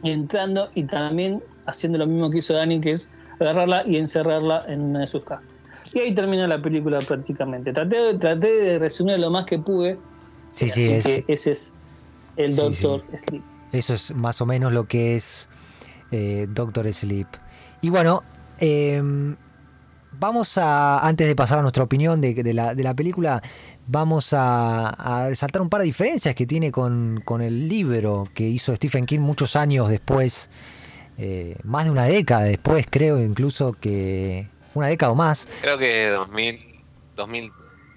entrando 0.04 0.70
y 0.76 0.84
también 0.84 1.44
haciendo 1.66 1.98
lo 1.98 2.08
mismo 2.08 2.30
que 2.30 2.40
hizo 2.40 2.54
Dani, 2.54 2.80
que 2.82 2.94
es 2.94 3.10
agarrarla 3.40 3.84
y 3.86 3.98
encerrarla 3.98 4.64
en 4.68 4.82
una 4.82 5.00
de 5.02 5.08
sus 5.08 5.24
cajas. 5.24 5.46
Y 5.94 6.00
ahí 6.00 6.14
termina 6.14 6.48
la 6.48 6.62
película 6.62 7.00
prácticamente. 7.00 7.74
Traté, 7.74 8.16
traté 8.16 8.48
de 8.48 8.80
resumir 8.80 9.20
lo 9.20 9.30
más 9.30 9.46
que 9.46 9.60
pude. 9.60 9.98
Sí, 10.50 10.70
sí, 10.70 10.94
así 10.94 10.94
es, 10.94 11.26
que 11.26 11.34
ese 11.34 11.52
es 11.52 11.76
el 12.46 12.54
Sí, 12.54 12.62
Doctor 12.62 13.04
Sleep. 13.18 13.44
eso 13.72 13.94
es 13.94 14.16
más 14.16 14.42
o 14.42 14.46
menos 14.46 14.72
lo 14.74 14.86
que 14.88 15.16
es 15.16 15.50
eh, 16.12 16.48
Doctor 16.50 16.92
Sleep. 16.92 17.28
Y 17.82 17.90
bueno, 17.90 18.24
em, 18.60 19.36
vamos 20.20 20.58
a, 20.58 21.00
antes 21.00 21.28
de 21.28 21.36
pasar 21.36 21.60
a 21.60 21.62
nuestra 21.62 21.84
opinión 21.84 22.20
de, 22.20 22.34
de 22.34 22.54
la, 22.54 22.74
de 22.76 22.84
la 22.84 22.94
película, 22.94 23.42
vamos 23.88 24.34
a, 24.34 24.90
a 24.90 25.28
resaltar 25.30 25.62
un 25.62 25.70
par 25.70 25.82
de 25.82 25.86
diferencias 25.86 26.36
que 26.36 26.46
tiene 26.46 26.72
con, 26.72 27.22
con 27.24 27.42
el 27.42 27.68
libro 27.70 28.28
que 28.34 28.48
hizo 28.48 28.76
Stephen 28.76 29.06
King 29.06 29.20
muchos 29.20 29.56
años 29.56 29.90
después, 29.90 30.50
eh, 31.18 31.56
más 31.64 31.86
de 31.86 31.92
una 31.92 32.06
década 32.06 32.44
después 32.44 32.86
creo 32.90 33.22
incluso 33.22 33.74
que 33.74 34.48
una 34.74 34.88
década 34.88 35.12
o 35.12 35.16
más. 35.16 35.48
Creo 35.62 35.78
que 35.78 36.08
2000, 36.10 36.60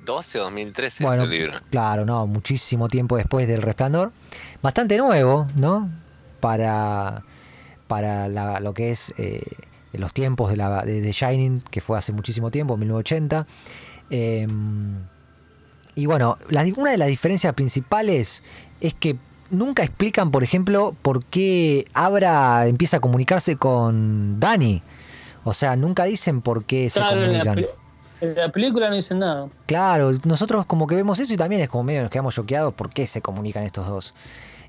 2012 0.05 0.39
o 0.41 0.43
2013 0.45 1.05
Bueno, 1.05 1.23
es 1.23 1.29
el 1.29 1.31
libro. 1.39 1.53
claro, 1.71 2.05
no, 2.05 2.27
muchísimo 2.27 2.89
tiempo 2.89 3.17
después 3.17 3.47
del 3.49 3.63
Resplandor. 3.63 4.13
Bastante 4.63 4.99
nuevo, 4.99 5.47
¿no? 5.57 5.91
Para, 6.41 7.23
para 7.87 8.29
la- 8.29 8.61
lo 8.61 8.75
que 8.75 8.91
es 8.91 9.15
eh, 9.17 9.43
los 9.93 10.13
tiempos 10.13 10.51
de, 10.51 10.57
la, 10.57 10.85
de 10.85 11.01
The 11.03 11.13
Shining, 11.13 11.63
que 11.71 11.81
fue 11.81 11.99
hace 11.99 12.13
muchísimo 12.13 12.51
tiempo, 12.51 12.77
1980. 12.77 13.47
Eh, 14.11 14.47
y 15.95 16.07
bueno, 16.07 16.39
la- 16.49 16.65
una 16.77 16.91
de 16.91 16.99
las 16.99 17.09
diferencias 17.09 17.55
principales 17.55 18.43
es 18.81 18.95
que 18.95 19.17
nunca 19.51 19.83
explican, 19.85 20.31
por 20.31 20.43
ejemplo, 20.43 20.97
por 21.03 21.25
qué 21.27 21.87
Abra 21.93 22.67
empieza 22.67 22.97
a 22.97 23.01
comunicarse 23.01 23.57
con 23.57 24.41
Dani. 24.41 24.83
O 25.45 25.53
sea, 25.53 25.77
nunca 25.77 26.05
dicen 26.05 26.41
por 26.41 26.65
qué 26.65 26.89
se 26.89 27.01
Claro, 27.01 27.25
en 27.25 27.33
la, 27.39 27.45
comunican. 27.45 27.67
En 28.23 28.37
la 28.37 28.51
película 28.53 28.89
no 28.89 28.95
dicen 28.95 29.19
nada. 29.19 29.49
Claro, 29.67 30.13
nosotros 30.25 30.65
como 30.67 30.87
que 30.87 30.95
vemos 30.95 31.19
eso 31.19 31.35
y 31.35 31.37
también 31.37 31.61
es 31.61 31.69
como 31.69 31.83
medio 31.83 32.03
nos 32.03 32.11
quedamos 32.11 32.35
choqueados 32.37 32.73
por 32.73 32.89
qué 32.89 33.07
se 33.07 33.21
comunican 33.21 33.65
estos 33.65 33.87
dos. 33.89 34.15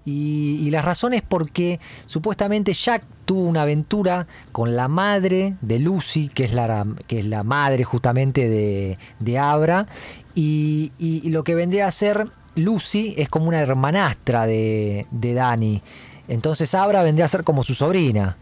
Y, 0.05 0.57
y 0.61 0.71
la 0.71 0.81
razón 0.81 1.13
es 1.13 1.21
porque 1.21 1.80
supuestamente 2.07 2.73
Jack 2.73 3.03
tuvo 3.25 3.41
una 3.47 3.61
aventura 3.61 4.25
con 4.51 4.75
la 4.75 4.88
madre 4.88 5.55
de 5.61 5.80
Lucy, 5.80 6.27
que 6.30 6.43
es 6.43 6.53
la, 6.53 6.85
que 7.07 7.19
es 7.19 7.25
la 7.25 7.43
madre 7.43 7.84
justamente 7.84 8.49
de, 8.49 8.97
de 9.19 9.38
Abra, 9.39 9.85
y, 10.35 10.91
y- 10.97 11.21
y 11.23 11.30
lo 11.30 11.43
que 11.43 11.55
vendría 11.55 11.85
a 11.88 11.91
ser 11.91 12.27
Lucy 12.55 13.13
es 13.17 13.30
como 13.30 13.47
una 13.47 13.59
hermanastra 13.61 14.45
de, 14.47 15.05
de 15.11 15.34
Dani. 15.35 15.81
Entonces 16.27 16.73
Abra 16.75 17.03
vendría 17.03 17.25
a 17.25 17.30
ser 17.30 17.43
como 17.43 17.61
su 17.63 17.75
sobrina. 17.75 18.35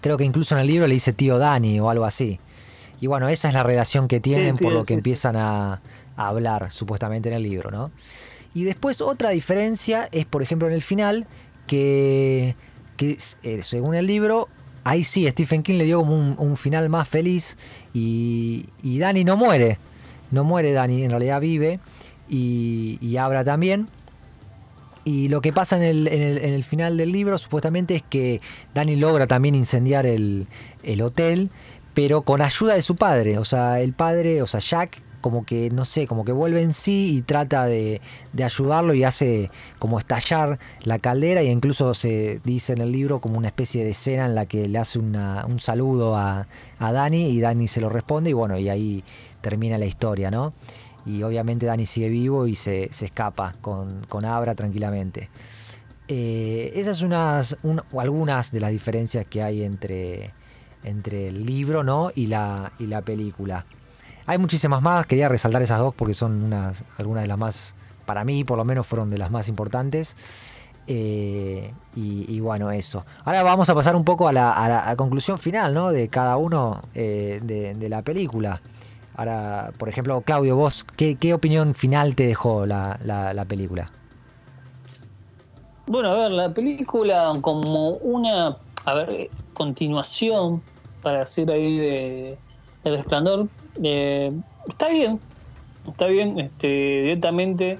Creo 0.00 0.16
que 0.16 0.24
incluso 0.24 0.54
en 0.54 0.62
el 0.62 0.66
libro 0.68 0.86
le 0.86 0.94
dice 0.94 1.12
tío 1.12 1.38
Dani 1.38 1.78
o 1.80 1.90
algo 1.90 2.04
así. 2.06 2.40
Y 3.00 3.06
bueno, 3.08 3.28
esa 3.28 3.48
es 3.48 3.54
la 3.54 3.62
relación 3.62 4.08
que 4.08 4.20
tienen 4.20 4.56
por 4.56 4.72
lo 4.72 4.80
que 4.82 4.88
sí, 4.88 4.94
empiezan 4.94 5.36
a, 5.36 5.80
a 6.16 6.28
hablar 6.28 6.70
supuestamente 6.70 7.28
en 7.28 7.34
el 7.34 7.42
libro, 7.42 7.70
¿no? 7.70 7.90
Y 8.54 8.64
después 8.64 9.00
otra 9.02 9.30
diferencia 9.30 10.08
es, 10.12 10.24
por 10.24 10.42
ejemplo, 10.42 10.66
en 10.66 10.74
el 10.74 10.82
final, 10.82 11.26
que, 11.66 12.56
que 12.96 13.18
eh, 13.42 13.60
según 13.62 13.94
el 13.94 14.06
libro, 14.06 14.48
ahí 14.84 15.04
sí, 15.04 15.28
Stephen 15.28 15.62
King 15.62 15.74
le 15.76 15.84
dio 15.84 15.98
como 15.98 16.14
un, 16.16 16.36
un 16.38 16.56
final 16.56 16.88
más 16.88 17.06
feliz 17.06 17.58
y, 17.92 18.66
y 18.82 18.98
Dani 18.98 19.24
no 19.24 19.36
muere. 19.36 19.78
No 20.30 20.42
muere 20.42 20.72
Dani, 20.72 21.04
en 21.04 21.10
realidad 21.10 21.40
vive 21.40 21.80
y, 22.30 22.98
y 23.02 23.18
Abra 23.18 23.44
también. 23.44 23.88
Y 25.04 25.28
lo 25.28 25.40
que 25.40 25.52
pasa 25.52 25.76
en 25.76 25.82
el, 25.84 26.08
en 26.08 26.20
el- 26.22 26.38
en 26.38 26.52
el 26.54 26.64
final 26.64 26.96
del 26.96 27.12
libro 27.12 27.38
supuestamente 27.38 27.94
es 27.94 28.02
que 28.02 28.40
Dani 28.74 28.96
logra 28.96 29.26
también 29.28 29.54
incendiar 29.54 30.04
el, 30.04 30.48
el 30.82 31.00
hotel, 31.02 31.50
pero 31.96 32.20
con 32.20 32.42
ayuda 32.42 32.74
de 32.74 32.82
su 32.82 32.94
padre. 32.94 33.38
O 33.38 33.44
sea, 33.46 33.80
el 33.80 33.94
padre, 33.94 34.42
o 34.42 34.46
sea, 34.46 34.60
Jack, 34.60 35.00
como 35.22 35.46
que, 35.46 35.70
no 35.70 35.86
sé, 35.86 36.06
como 36.06 36.26
que 36.26 36.30
vuelve 36.30 36.60
en 36.60 36.74
sí 36.74 37.16
y 37.16 37.22
trata 37.22 37.64
de, 37.64 38.02
de 38.34 38.44
ayudarlo 38.44 38.92
y 38.92 39.02
hace 39.02 39.48
como 39.78 39.98
estallar 39.98 40.58
la 40.84 40.98
caldera 40.98 41.42
y 41.42 41.48
incluso 41.48 41.94
se 41.94 42.38
dice 42.44 42.74
en 42.74 42.82
el 42.82 42.92
libro 42.92 43.20
como 43.22 43.38
una 43.38 43.48
especie 43.48 43.82
de 43.82 43.90
escena 43.90 44.26
en 44.26 44.34
la 44.34 44.44
que 44.44 44.68
le 44.68 44.78
hace 44.78 44.98
una- 44.98 45.46
un 45.46 45.58
saludo 45.58 46.16
a, 46.16 46.46
a 46.78 46.92
Dani 46.92 47.30
y 47.30 47.40
Dani 47.40 47.66
se 47.66 47.80
lo 47.80 47.88
responde 47.88 48.28
y 48.30 48.34
bueno, 48.34 48.58
y 48.58 48.68
ahí 48.68 49.02
termina 49.40 49.78
la 49.78 49.86
historia, 49.86 50.30
¿no? 50.30 50.52
Y 51.06 51.22
obviamente 51.22 51.64
Dani 51.64 51.86
sigue 51.86 52.10
vivo 52.10 52.46
y 52.46 52.54
se, 52.54 52.90
se 52.92 53.06
escapa 53.06 53.54
con, 53.62 54.04
con 54.08 54.26
Abra 54.26 54.54
tranquilamente. 54.54 55.30
Eh, 56.08 56.72
esas 56.76 56.98
son 56.98 57.08
unas, 57.08 57.56
algunas 57.98 58.52
de 58.52 58.60
las 58.60 58.70
diferencias 58.70 59.26
que 59.26 59.42
hay 59.42 59.64
entre, 59.64 60.32
entre 60.86 61.28
el 61.28 61.44
libro 61.44 61.84
¿no? 61.84 62.10
y, 62.14 62.26
la, 62.26 62.72
y 62.78 62.86
la 62.86 63.02
película. 63.02 63.66
Hay 64.26 64.38
muchísimas 64.38 64.80
más, 64.82 65.06
quería 65.06 65.28
resaltar 65.28 65.62
esas 65.62 65.78
dos 65.78 65.94
porque 65.94 66.14
son 66.14 66.42
unas, 66.42 66.84
algunas 66.98 67.22
de 67.22 67.28
las 67.28 67.38
más, 67.38 67.74
para 68.06 68.24
mí 68.24 68.42
por 68.44 68.56
lo 68.58 68.64
menos 68.64 68.86
fueron 68.86 69.10
de 69.10 69.18
las 69.18 69.30
más 69.30 69.48
importantes. 69.48 70.16
Eh, 70.88 71.72
y, 71.96 72.38
bueno, 72.40 72.70
eso. 72.70 73.04
Ahora 73.24 73.42
vamos 73.42 73.68
a 73.68 73.74
pasar 73.74 73.96
un 73.96 74.04
poco 74.04 74.28
a 74.28 74.32
la, 74.32 74.94
conclusión 74.96 75.36
final 75.38 75.74
¿no? 75.74 75.90
de 75.90 76.08
cada 76.08 76.36
uno 76.36 76.82
eh, 76.94 77.40
de, 77.42 77.88
la 77.88 78.02
película. 78.02 78.60
Ahora, 79.16 79.72
por 79.78 79.88
ejemplo, 79.88 80.20
Claudio, 80.20 80.56
vos, 80.56 80.84
¿qué, 80.96 81.16
qué 81.16 81.34
opinión 81.34 81.74
final 81.74 82.14
te 82.14 82.26
dejó 82.26 82.66
la, 82.66 82.98
la- 83.02 83.32
la 83.34 83.44
película? 83.46 83.90
Bueno, 85.86 86.10
a 86.10 86.14
ver, 86.14 86.30
la 86.32 86.52
película 86.52 87.32
como 87.40 87.90
una, 87.90 88.56
a 88.84 88.94
ver, 88.94 89.10
eh, 89.10 89.30
continuación, 89.54 90.62
para 91.06 91.20
decir 91.20 91.48
ahí 91.52 91.78
de, 91.78 92.38
El 92.82 92.96
Resplandor, 92.96 93.46
eh, 93.80 94.32
está 94.68 94.88
bien, 94.88 95.20
está 95.86 96.08
bien, 96.08 96.40
este, 96.40 96.66
directamente 97.02 97.78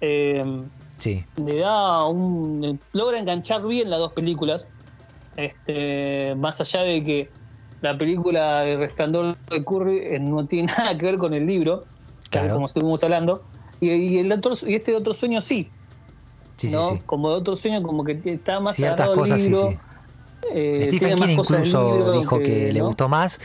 eh, 0.00 0.62
Sí, 0.96 1.24
le 1.44 1.58
da 1.58 2.06
un, 2.06 2.78
logra 2.92 3.18
enganchar 3.18 3.66
bien 3.66 3.90
las 3.90 3.98
dos 3.98 4.12
películas, 4.12 4.68
este, 5.36 6.36
más 6.36 6.60
allá 6.60 6.82
de 6.82 7.02
que 7.02 7.30
la 7.80 7.98
película 7.98 8.64
El 8.64 8.78
Resplandor 8.78 9.36
de 9.50 9.64
Curry 9.64 9.98
eh, 10.02 10.20
no 10.20 10.46
tiene 10.46 10.72
nada 10.78 10.96
que 10.96 11.04
ver 11.04 11.18
con 11.18 11.34
el 11.34 11.46
libro, 11.46 11.82
Claro. 12.30 12.54
como 12.54 12.66
estuvimos 12.66 13.02
hablando, 13.02 13.42
y, 13.80 13.90
y 13.90 14.18
el 14.18 14.30
otro, 14.30 14.52
y 14.64 14.76
este 14.76 14.94
otro 14.94 15.14
sueño 15.14 15.40
sí, 15.40 15.68
sí, 16.58 16.70
¿no? 16.70 16.90
sí. 16.90 16.94
sí. 16.94 17.02
Como 17.06 17.30
de 17.30 17.38
otro 17.38 17.56
sueño, 17.56 17.82
como 17.82 18.04
que 18.04 18.20
está 18.24 18.60
más 18.60 18.76
Ciertas 18.76 19.10
cosas, 19.10 19.42
sí, 19.42 19.48
libro, 19.48 19.70
sí. 19.72 19.78
Eh, 20.54 20.84
Stephen 20.86 21.16
King 21.16 21.28
incluso 21.38 22.12
dijo 22.18 22.38
que, 22.38 22.72
le 22.72 22.80
¿no? 22.80 22.86
gustó 22.86 23.08
más 23.08 23.40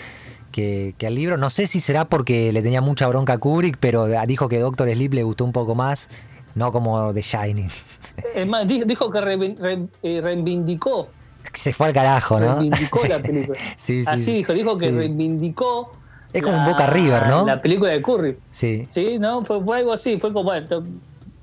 que, 0.52 0.94
que 0.98 1.08
al 1.08 1.16
libro. 1.16 1.38
No 1.38 1.50
sé 1.50 1.68
si 1.68 1.80
será 1.80 2.06
porque 2.06 2.52
le 2.52 2.62
tenía 2.62 2.82
mucha 2.82 3.08
bronca 3.08 3.34
a 3.34 3.38
Kubrick, 3.38 3.78
pero 3.80 4.08
dijo 4.28 4.48
que 4.50 4.60
Doctor 4.60 4.90
Sleep 4.92 5.14
le 5.14 5.24
gustó 5.24 5.46
un 5.46 5.52
poco 5.54 5.76
más, 5.76 6.10
no 6.56 6.72
como 6.72 7.14
The 7.14 7.22
Shining. 7.22 7.70
Es 8.36 8.46
más, 8.48 8.68
di- 8.68 8.84
dijo 8.86 9.10
que 9.10 9.22
re- 9.22 9.56
re- 9.58 9.88
eh, 10.04 10.20
reivindicó, 10.22 11.08
Se 11.54 11.72
fue 11.74 11.88
al 11.88 11.94
carajo, 11.94 12.40
¿no? 12.40 12.56
reivindicó 12.56 13.08
la 13.08 13.20
película. 13.24 13.58
Sí, 13.78 14.04
sí, 14.04 14.10
Así 14.10 14.24
sí. 14.26 14.34
dijo, 14.34 14.54
dijo 14.54 14.78
que 14.78 14.90
Sí. 14.90 14.96
reivindicó. 14.96 15.94
Es 16.34 16.44
como 16.44 16.58
un 16.58 16.66
Boca 16.66 16.88
River, 16.88 17.28
¿no? 17.28 17.46
La 17.46 17.62
película 17.62 17.92
de 17.92 18.02
Curry. 18.02 18.38
Sí, 18.52 18.88
Sí, 18.90 19.18
¿no? 19.20 19.44
Fue, 19.44 19.62
fue 19.64 19.78
algo 19.80 19.92
así, 19.94 20.18
fue 20.20 20.32
como, 20.34 20.44
bueno, 20.46 20.68
to- 20.68 20.84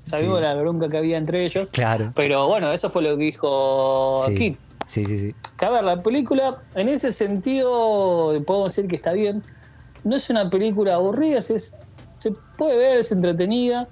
sabemos 0.03 0.41
la 0.41 0.53
bronca 0.55 0.89
que 0.89 0.97
había 0.97 1.17
entre 1.17 1.45
ellos. 1.45 1.69
claro. 1.71 2.11
Pero 2.15 2.47
bueno, 2.47 2.71
eso 2.71 2.89
fue 2.89 3.01
lo 3.03 3.17
que 3.17 3.23
dijo 3.25 4.23
Kim. 4.35 4.55
Sí, 4.89 5.05
sí, 5.05 5.17
sí. 5.17 5.35
Que 5.57 5.65
a 5.65 5.69
ver, 5.69 5.83
la 5.83 6.01
película, 6.01 6.61
en 6.75 6.89
ese 6.89 7.11
sentido, 7.11 8.33
podemos 8.45 8.75
decir 8.75 8.89
que 8.89 8.95
está 8.97 9.13
bien. 9.13 9.43
No 10.03 10.15
es 10.15 10.29
una 10.29 10.49
película 10.49 10.95
aburrida, 10.95 11.39
se, 11.41 11.55
es- 11.55 11.75
se 12.17 12.31
puede 12.57 12.77
ver, 12.77 12.99
es 12.99 13.11
entretenida. 13.11 13.87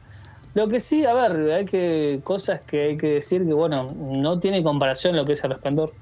Lo 0.54 0.68
que 0.68 0.80
sí, 0.80 1.06
a 1.06 1.14
ver, 1.14 1.52
hay 1.52 1.66
que 1.66 2.20
cosas 2.24 2.62
que 2.62 2.82
hay 2.82 2.98
que 2.98 3.08
decir 3.16 3.46
que, 3.46 3.54
bueno, 3.54 3.90
no 3.96 4.40
tiene 4.40 4.64
comparación 4.64 5.16
lo 5.16 5.24
que 5.26 5.34
es 5.34 5.44
El 5.44 5.52
Resplandor. 5.52 5.94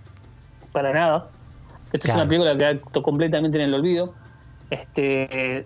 Para 0.71 0.91
nada. 0.93 1.29
Esta 1.91 2.07
es 2.09 2.15
una 2.15 2.25
película 2.27 2.51
que 2.53 2.57
quedado 2.79 3.03
completamente 3.03 3.57
en 3.57 3.65
el 3.65 3.73
olvido. 3.73 4.13
Este, 4.69 5.65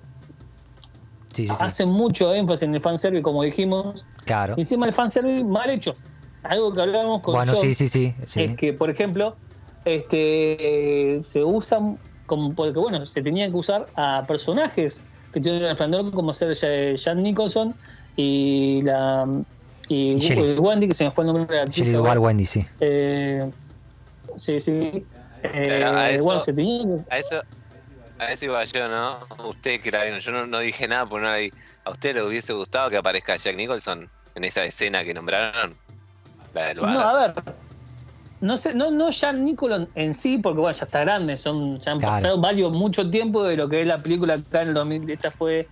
Sí, 1.34 1.45
sí, 1.45 1.53
sí. 1.56 1.64
hace 1.64 1.85
mucho 1.85 2.34
énfasis 2.34 2.64
en 2.64 2.76
el 2.76 2.81
fanservice, 2.81 3.22
como 3.22 3.43
dijimos. 3.43 4.03
Claro. 4.26 4.56
Y 4.57 4.61
encima 4.61 4.85
el 4.88 4.93
fanservice 4.93 5.43
mal 5.43 5.69
hecho. 5.69 5.93
Algo 6.44 6.74
que 6.74 6.82
hablábamos 6.82 7.22
con 7.22 7.36
Bueno, 7.36 7.53
John, 7.56 7.61
sí, 7.61 7.74
sí, 7.74 7.88
sí. 7.88 8.14
sí. 8.26 8.41
es 8.44 8.56
que, 8.56 8.74
por 8.74 8.90
ejemplo, 8.90 9.38
este 9.86 11.16
eh, 11.18 11.24
se 11.24 11.44
usan 11.44 11.98
como 12.26 12.53
porque 12.53 12.78
bueno, 12.80 13.06
se 13.07 13.22
tenían 13.22 13.52
que 13.52 13.57
usar 13.57 13.88
a 13.95 14.26
personajes 14.28 15.03
que 15.32 15.41
tienen 15.41 15.61
el 15.64 15.70
resplandor 15.70 16.11
como 16.11 16.34
ser 16.34 16.56
Ja- 16.56 16.95
Jan 17.03 17.24
Nicholson 17.24 17.76
y 18.16 18.82
la 18.84 19.26
y, 19.88 20.14
Y 20.14 20.20
Shelley. 20.20 20.57
Wendy, 20.60 20.88
que 20.88 20.94
se 20.94 21.06
me 21.06 21.11
fue 21.11 21.24
el 21.24 21.28
nombre 21.34 21.45
de 21.48 21.56
la 21.56 21.64
actriz 21.64 21.91
Wendy, 22.20 22.45
sí. 22.45 22.66
Eh, 22.80 23.52
sí, 24.38 24.60
sí. 24.60 25.07
Eh, 25.44 25.84
A 25.84 26.11
eso- 26.11 26.24
bueno, 26.26 26.41
se 26.41 26.53
tenía 26.53 26.84
que 26.84 27.16
A 27.16 27.18
eso, 27.18 27.41
a 28.20 28.32
eso 28.32 28.45
iba 28.45 28.64
yo, 28.66 28.88
¿no? 28.88 29.20
Usted 29.48 29.82
que 29.82 29.90
la 29.91 30.03
vieron, 30.03 30.20
yo 30.20 30.32
no, 30.32 30.45
no 30.45 30.60
dije 30.60 30.88
nada 30.88 31.07
por 31.07 31.22
vi. 31.22 31.52
¿A 31.86 31.91
usted 31.91 32.14
le 32.14 32.24
hubiese 32.24 32.53
gustado 32.53 32.90
que 32.90 32.98
aparezca 32.98 33.36
Jack 33.38 33.56
Nicholson 33.56 34.07
en 34.36 34.44
esa 34.44 34.64
escena 34.66 35.03
que 35.03 35.14
nombraron? 35.14 35.76
La 36.54 36.66
del 36.68 36.80
bar. 36.80 36.94
No, 36.94 37.00
a 37.02 37.28
ver. 37.28 37.34
No 38.42 38.56
sé, 38.56 38.74
no, 38.74 38.90
no 38.90 39.10
Jan 39.12 39.44
Nicholson 39.44 39.90
en 39.96 40.14
sí, 40.14 40.38
porque 40.38 40.62
bueno, 40.62 40.78
ya 40.78 40.86
está 40.86 41.02
grande, 41.02 41.38
son, 41.38 41.78
ya 41.80 41.92
han 41.92 42.00
Claro. 42.00 42.14
pasado 42.16 42.40
varios, 42.40 42.72
mucho 42.72 43.10
tiempo 43.10 43.44
de 43.44 43.58
lo 43.58 43.68
que 43.68 43.82
es 43.82 43.88
la 43.88 43.98
película 43.98 44.36
acá 44.36 44.62
en 44.62 44.70
el 44.70 44.74
2000, 44.76 45.12
esta 45.12 45.30
fue, 45.30 45.68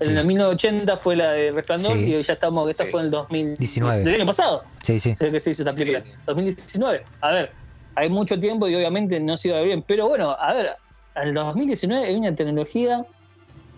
en 0.00 0.16
el 0.18 0.26
1980 0.26 0.96
fue 0.96 1.14
la 1.14 1.30
de 1.30 1.52
Resplandor 1.52 1.92
Sí. 1.92 2.12
y 2.16 2.22
ya 2.22 2.32
estamos, 2.32 2.68
esta 2.68 2.84
Sí. 2.84 2.90
fue 2.90 3.00
en 3.00 3.04
el 3.06 3.10
2019. 3.12 3.92
19. 3.94 4.10
Del 4.10 4.20
año 4.22 4.26
pasado, 4.26 4.64
Sí, 4.82 4.98
sí. 4.98 5.14
sé 5.14 5.30
que 5.30 5.38
se 5.38 5.50
hizo 5.52 5.62
esta 5.62 5.72
película, 5.72 6.00
Sí, 6.00 6.08
sí. 6.10 6.16
2019. 6.26 7.04
A 7.20 7.30
ver, 7.30 7.52
hay 7.94 8.08
mucho 8.08 8.40
tiempo 8.40 8.66
y 8.66 8.74
obviamente 8.74 9.20
no 9.20 9.36
se 9.36 9.50
iba 9.50 9.60
bien, 9.60 9.82
pero 9.82 10.08
bueno, 10.08 10.32
a 10.32 10.52
ver, 10.52 10.70
al 11.14 11.32
2019 11.32 12.06
hay 12.08 12.16
una 12.16 12.34
tecnología 12.34 13.04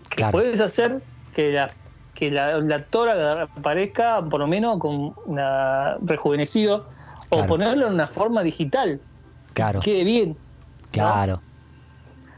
que 0.09 0.15
Claro. 0.15 0.31
puedes 0.31 0.59
hacer 0.59 1.01
que 1.35 1.51
la 1.51 1.69
que 2.17 2.31
la, 2.31 2.57
la 2.57 2.75
actor 2.77 3.07
aparezca 3.09 4.23
por 4.27 4.39
lo 4.39 4.47
menos 4.47 4.79
con 4.79 5.13
una 5.27 5.97
rejuvenecido 6.01 6.87
o 7.29 7.45
ponerlo 7.45 7.85
en 7.85 7.93
una 7.93 8.07
forma 8.07 8.41
digital 8.41 8.99
Claro. 9.53 9.81
quede 9.81 10.03
bien 10.03 10.35
Claro. 10.89 11.39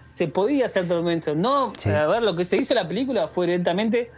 se 0.10 0.28
podía 0.28 0.66
hacer 0.66 0.84
todo 0.86 0.98
el 0.98 1.04
momento 1.06 1.34
no 1.34 1.72
Sí. 1.78 1.90
a 1.92 2.08
ver 2.08 2.24
lo 2.24 2.36
que 2.36 2.44
se 2.44 2.58
hizo 2.58 2.74
en 2.74 2.82
la 2.84 2.88
película 2.90 3.28
fue 3.30 3.46
directamente 3.46 4.12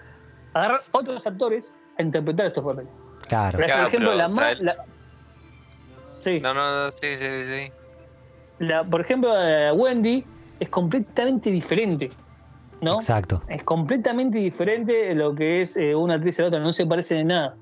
agarrar 0.56 0.80
otros 0.94 1.28
actores 1.28 1.76
a 2.00 2.02
interpretar 2.02 2.48
estos 2.48 2.64
papeles 2.64 2.90
Claro. 3.28 3.60
por 3.60 3.66
Claro, 3.68 3.88
ejemplo 3.88 4.10
pero, 4.10 4.18
la, 4.18 4.26
o 4.26 4.30
sea, 4.30 4.44
ma- 4.44 4.52
el- 4.52 4.66
la- 4.66 4.86
sí 6.22 6.40
No, 6.40 6.54
no, 6.56 6.86
no, 6.86 6.92
sí, 6.92 7.16
sí, 7.18 7.26
sí. 7.46 7.72
la- 8.58 8.84
por 8.84 9.02
ejemplo 9.02 9.32
Wendy 9.76 10.26
es 10.60 10.70
completamente 10.70 11.52
diferente 11.52 12.10
¿no? 12.82 12.96
Exacto. 12.96 13.44
es 13.48 13.64
completamente 13.64 14.40
diferente 14.40 15.14
lo 15.16 15.34
que 15.34 15.62
es 15.62 15.78
eh, 15.78 15.96
una 15.96 16.16
actriz 16.16 16.40
y 16.40 16.42
la 16.42 16.48
otra, 16.50 16.60
no 16.60 16.74
se 16.74 16.86
parecen 16.86 17.20
en 17.20 17.28
nada. 17.28 17.56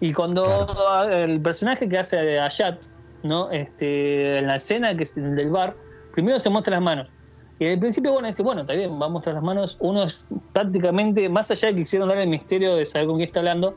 Y 0.00 0.12
cuando 0.12 0.66
el 1.10 1.40
personaje 1.42 1.88
que 1.88 1.98
hace 1.98 2.38
a 2.38 2.48
Yat, 2.48 2.80
¿no? 3.22 3.50
Este, 3.50 4.38
en 4.38 4.46
la 4.46 4.56
escena 4.56 4.96
que 4.96 5.02
es 5.02 5.14
del 5.14 5.50
bar, 5.50 5.76
primero 6.12 6.38
se 6.38 6.48
muestra 6.50 6.74
las 6.76 6.82
manos. 6.82 7.12
Y 7.58 7.66
el 7.66 7.78
principio, 7.78 8.12
bueno, 8.12 8.26
dice, 8.26 8.42
bueno, 8.42 8.62
está 8.62 8.72
bien, 8.72 8.88
vamos 8.90 9.04
a 9.04 9.08
mostrar 9.10 9.34
las 9.34 9.44
manos. 9.44 9.76
Uno 9.80 10.02
es 10.04 10.24
prácticamente, 10.54 11.28
más 11.28 11.50
allá 11.50 11.68
de 11.68 11.74
que 11.74 11.80
quisieron 11.80 12.08
dar 12.08 12.16
el 12.16 12.28
misterio 12.28 12.74
de 12.74 12.86
saber 12.86 13.06
con 13.06 13.16
quién 13.16 13.28
está 13.28 13.40
hablando, 13.40 13.76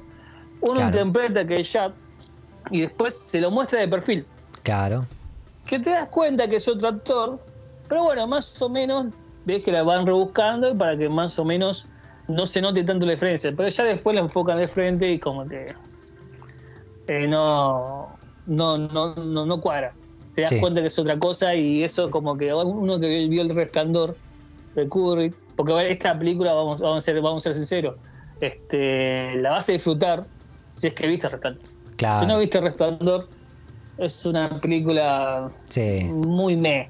uno 0.61 0.75
Claro. 0.75 0.85
interpreta 0.85 1.45
que 1.45 1.59
es 1.59 1.69
Chad 1.69 1.91
y 2.71 2.81
después 2.81 3.13
se 3.13 3.41
lo 3.41 3.51
muestra 3.51 3.81
de 3.81 3.89
perfil. 3.89 4.25
Claro. 4.63 5.05
Que 5.65 5.79
te 5.79 5.89
das 5.89 6.07
cuenta 6.07 6.47
que 6.47 6.55
es 6.55 6.67
otro 6.69 6.87
actor, 6.87 7.39
pero 7.89 8.03
bueno, 8.03 8.25
más 8.25 8.61
o 8.61 8.69
menos 8.69 9.07
ves 9.45 9.63
que 9.63 9.71
la 9.71 9.83
van 9.83 10.05
rebuscando 10.05 10.77
para 10.77 10.97
que 10.97 11.09
más 11.09 11.37
o 11.39 11.45
menos 11.45 11.87
no 12.27 12.45
se 12.45 12.61
note 12.61 12.83
tanto 12.83 13.05
la 13.05 13.13
diferencia. 13.13 13.53
Pero 13.55 13.69
ya 13.69 13.83
después 13.83 14.15
la 14.15 14.21
enfocan 14.21 14.57
de 14.57 14.67
frente 14.67 15.11
y 15.11 15.19
como 15.19 15.45
que 15.45 15.65
eh, 17.07 17.27
no, 17.27 18.09
no, 18.45 18.77
no, 18.77 19.15
no, 19.15 19.45
no 19.45 19.61
cuadra. 19.61 19.93
Te 20.33 20.41
das 20.41 20.49
Sí. 20.49 20.59
cuenta 20.59 20.81
que 20.81 20.87
es 20.87 20.97
otra 20.97 21.19
cosa 21.19 21.53
y 21.53 21.83
eso 21.83 22.09
como 22.09 22.37
que 22.37 22.53
uno 22.53 22.99
que 22.99 23.27
vio 23.27 23.41
el 23.41 23.49
resplandor 23.49 24.17
de 24.73 24.87
Kubrick, 24.87 25.35
porque 25.55 25.91
esta 25.91 26.17
película, 26.17 26.53
vamos, 26.53 26.81
vamos, 26.81 26.97
a 26.97 27.01
ser, 27.05 27.21
vamos 27.21 27.43
a 27.45 27.49
ser 27.49 27.55
sinceros, 27.55 27.95
este, 28.41 29.35
la 29.35 29.51
vas 29.51 29.69
a 29.69 29.73
disfrutar 29.73 30.25
si 30.75 30.87
es 30.87 30.93
que 30.95 31.07
viste 31.07 31.27
el 31.27 31.33
resplandor. 31.33 31.63
Claro. 31.97 32.19
Si 32.21 32.25
no 32.25 32.39
viste 32.39 32.59
resplandor, 32.59 33.27
es 33.99 34.25
una 34.25 34.57
película 34.59 35.51
Sí. 35.69 36.03
muy 36.05 36.55
me. 36.57 36.89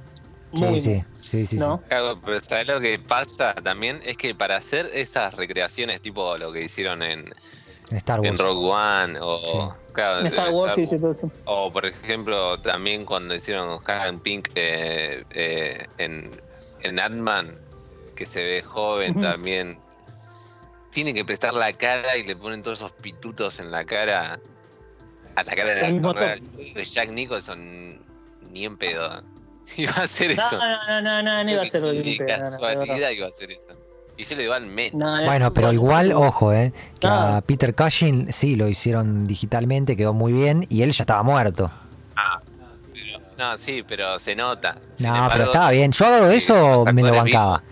Sí, 0.56 0.66
Muy 0.66 0.80
sí, 0.80 1.04
sí, 1.16 1.46
sí, 1.48 1.58
¿no? 1.58 1.78
sí. 1.80 1.86
Claro, 1.90 2.22
pero 2.24 2.40
¿sabes 2.40 2.68
lo 2.68 2.80
que 2.80 3.00
pasa 3.00 3.54
también? 3.56 4.02
Es 4.06 4.18
que 4.18 4.36
para 4.36 4.58
hacer 4.58 4.90
esas 4.94 5.34
recreaciones 5.34 6.00
tipo 6.02 6.38
lo 6.38 6.52
que 6.52 6.64
hicieron 6.64 7.02
en, 7.02 7.34
En 7.90 7.98
Star 7.98 8.20
en 8.24 8.32
Wars. 8.32 8.40
Rogue 8.40 8.70
One 8.72 9.20
o, 9.20 9.42
Sí. 9.48 9.58
claro, 9.94 10.20
En 10.20 10.28
Star 10.28 10.50
en 10.50 10.54
Wars 10.54 10.76
sí, 10.76 10.84
Star- 10.84 10.98
sí, 11.00 11.02
todo 11.02 11.12
eso. 11.14 11.28
o 11.46 11.72
por 11.74 11.86
ejemplo 11.88 12.60
también 12.60 13.04
cuando 13.06 13.34
hicieron 13.34 13.80
Hagan 13.86 14.20
Pink 14.20 14.50
eh, 14.56 15.24
eh, 15.32 15.86
en, 15.98 16.30
en 16.82 17.00
Ant-Man, 17.00 17.60
que 18.16 18.26
se 18.28 18.44
ve 18.44 18.62
joven 18.62 19.20
también, 19.20 19.80
tiene 20.92 21.16
que 21.16 21.26
prestar 21.26 21.56
la 21.56 21.74
cara 21.74 22.16
y 22.16 22.24
le 22.24 22.36
ponen 22.36 22.62
todos 22.62 22.78
esos 22.78 22.92
pitutos 22.92 23.60
en 23.60 23.72
la 23.72 23.84
cara 23.86 24.40
a 25.36 25.44
la 25.44 25.56
cara 25.56 25.74
real. 25.74 26.42
Jack 26.84 27.10
Nicholson 27.10 28.00
ni 28.52 28.66
en 28.66 28.78
pedo 28.78 29.24
iba 29.78 29.92
a 29.94 30.04
hacer 30.04 30.36
No, 30.36 30.44
eso. 30.44 30.58
no, 30.58 30.68
no, 30.68 31.02
no, 31.02 31.24
no, 31.24 31.44
no 31.44 31.52
iba 31.52 31.62
a 31.62 31.66
ser 31.66 31.82
de 31.82 31.88
no, 31.94 31.94
no, 31.94 32.04
no, 32.04 32.36
no. 32.38 32.44
casualidad 32.44 33.10
iba 33.12 33.26
a 33.26 33.30
hacer 33.30 33.52
eso. 33.52 33.74
Y 34.16 34.26
yo 34.26 34.36
le 34.36 34.54
al 34.54 34.66
mes. 34.68 34.94
No, 34.94 35.20
no, 35.20 35.26
Bueno, 35.26 35.52
pero 35.54 35.74
igual, 35.74 36.12
ojo, 36.14 36.54
eh, 36.54 36.72
que 37.00 37.08
Ah. 37.08 37.38
a 37.38 37.42
Peter 37.42 37.74
Cushing 37.74 38.32
sí 38.32 38.56
lo 38.56 38.68
hicieron 38.68 39.26
digitalmente, 39.26 39.96
quedó 39.98 40.14
muy 40.14 40.32
bien 40.34 40.68
y 40.70 40.84
él 40.84 40.92
ya 40.92 41.04
estaba 41.04 41.24
muerto. 41.24 41.72
Ah, 42.16 42.40
pero- 42.94 43.20
no, 43.38 43.58
sí, 43.58 43.84
pero 43.88 44.20
se 44.20 44.36
nota. 44.36 44.78
Sin 44.92 45.08
No, 45.08 45.14
pero 45.14 45.24
embargo, 45.24 45.44
estaba 45.46 45.72
bien. 45.72 45.92
Yo 45.92 46.06
algo 46.06 46.28
de 46.28 46.38
eso 46.38 46.86
me 46.94 47.02
lo 47.02 47.16
bancaba. 47.16 47.64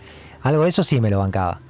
Algo 0.42 0.64
de 0.64 0.70
eso 0.70 0.82
sí 0.82 1.00
me 1.00 1.10
lo 1.10 1.20
bancaba. 1.20 1.60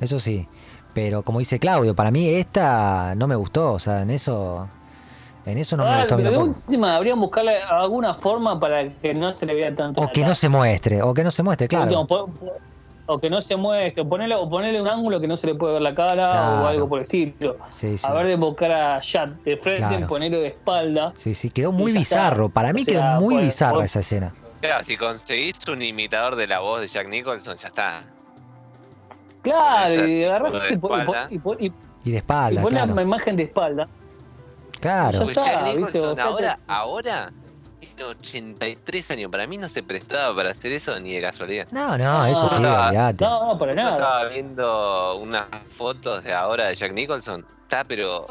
Eso 0.00 0.18
sí. 0.18 0.48
Pero 0.94 1.22
como 1.22 1.38
dice 1.38 1.60
Claudio, 1.60 1.94
para 1.94 2.10
mí 2.10 2.28
esta 2.28 3.14
no 3.14 3.28
me 3.28 3.36
gustó. 3.36 3.74
O 3.74 3.78
sea, 3.78 4.02
en 4.02 4.10
eso. 4.10 4.68
En 5.48 5.58
eso 5.58 5.76
no 5.76 5.84
me 5.84 5.96
gustó 5.98 6.14
a 6.14 6.18
mí 6.18 6.22
pero 6.24 6.30
de 6.32 6.36
tampoco. 6.44 6.60
última, 6.66 6.96
habrían 6.96 7.20
buscarle 7.20 7.62
alguna 7.62 8.12
forma 8.14 8.58
para 8.60 8.88
que 8.88 9.14
no 9.14 9.32
se 9.32 9.46
le 9.46 9.54
vea 9.54 9.74
tanto. 9.74 10.00
O 10.02 10.08
que 10.08 10.22
no 10.24 10.34
se 10.34 10.48
muestre. 10.48 11.00
O 11.02 11.14
que 11.14 11.24
no 11.24 11.30
se 11.30 11.42
muestre, 11.42 11.68
claro. 11.68 12.06
po- 12.06 12.26
po- 12.28 12.52
o 13.10 13.18
que 13.18 13.30
no 13.30 13.40
se 13.40 13.56
muestre, 13.56 14.02
o 14.02 14.08
ponerle, 14.08 14.34
o 14.34 14.46
ponerle 14.50 14.82
un 14.82 14.86
ángulo 14.88 15.18
que 15.18 15.26
no 15.26 15.34
se 15.38 15.46
le 15.46 15.54
puede 15.54 15.72
ver 15.74 15.82
la 15.82 15.94
cara 15.94 16.30
Claro. 16.30 16.62
o 16.62 16.66
algo 16.66 16.88
por 16.90 16.98
el 16.98 17.02
estilo. 17.04 17.56
Sí, 17.72 17.96
sí. 17.96 18.06
A 18.06 18.12
ver 18.12 18.26
de 18.26 18.36
buscar 18.36 18.70
a 18.70 19.00
Chad 19.00 19.28
de 19.44 19.56
frente, 19.56 19.80
Claro. 19.88 20.06
ponerlo 20.06 20.40
de 20.40 20.48
espalda. 20.48 21.14
Sí, 21.16 21.32
sí, 21.32 21.48
quedó 21.50 21.72
muy 21.72 21.90
Y 21.92 21.94
bizarro. 21.98 22.46
está. 22.46 22.54
Para 22.54 22.72
mí 22.74 22.82
O 22.82 22.84
sea, 22.84 22.94
quedó 22.94 23.20
muy 23.22 23.34
por- 23.36 23.44
bizarra 23.44 23.74
por- 23.76 23.84
esa 23.84 24.00
escena. 24.00 24.34
Claro, 24.60 24.84
si 24.84 24.96
conseguís 24.98 25.56
un 25.68 25.80
imitador 25.80 26.36
de 26.36 26.46
la 26.48 26.58
voz 26.60 26.82
de 26.82 26.88
Jack 26.88 27.08
Nicholson, 27.08 27.56
ya 27.56 27.68
está. 27.68 28.02
Claro, 29.42 30.06
y 30.06 30.24
agarrás 30.24 30.52
de 30.52 30.58
y, 30.58 31.34
y, 31.34 31.38
y, 31.62 31.66
y- 31.66 31.72
Y 32.04 32.10
de 32.10 32.10
y 32.10 32.16
espalda, 32.16 32.60
pones 32.62 32.78
claro. 32.78 32.94
la 32.94 33.02
imagen 33.02 33.36
de 33.36 33.42
espalda. 33.44 33.88
Claro. 34.80 35.28
Está, 35.28 35.44
Jack. 35.44 35.76
Nicholson 35.76 36.20
ahora, 36.20 36.56
te- 36.56 36.62
ahora, 36.72 37.32
tiene 37.80 38.04
83 38.04 39.10
años. 39.12 39.30
Para 39.30 39.46
mí 39.46 39.58
no 39.58 39.68
se 39.68 39.82
prestaba 39.82 40.34
para 40.36 40.50
hacer 40.50 40.72
eso 40.72 40.98
ni 41.00 41.14
de 41.14 41.20
casualidad. 41.22 41.66
No, 41.72 41.96
no, 41.98 42.26
eso 42.26 42.42
No, 42.42 42.48
sí, 42.48 42.62
no, 42.62 42.74
olvídate. 42.86 43.24
No, 43.24 43.46
no, 43.46 43.58
para 43.58 43.72
Yo 43.72 43.76
nada. 43.76 43.94
estaba 43.94 44.24
viendo 44.28 45.16
unas 45.18 45.46
fotos 45.76 46.24
de 46.24 46.32
ahora 46.32 46.68
de 46.68 46.74
Jack 46.74 46.92
Nicholson. 46.92 47.44
Está 47.62 47.84
pero 47.84 48.28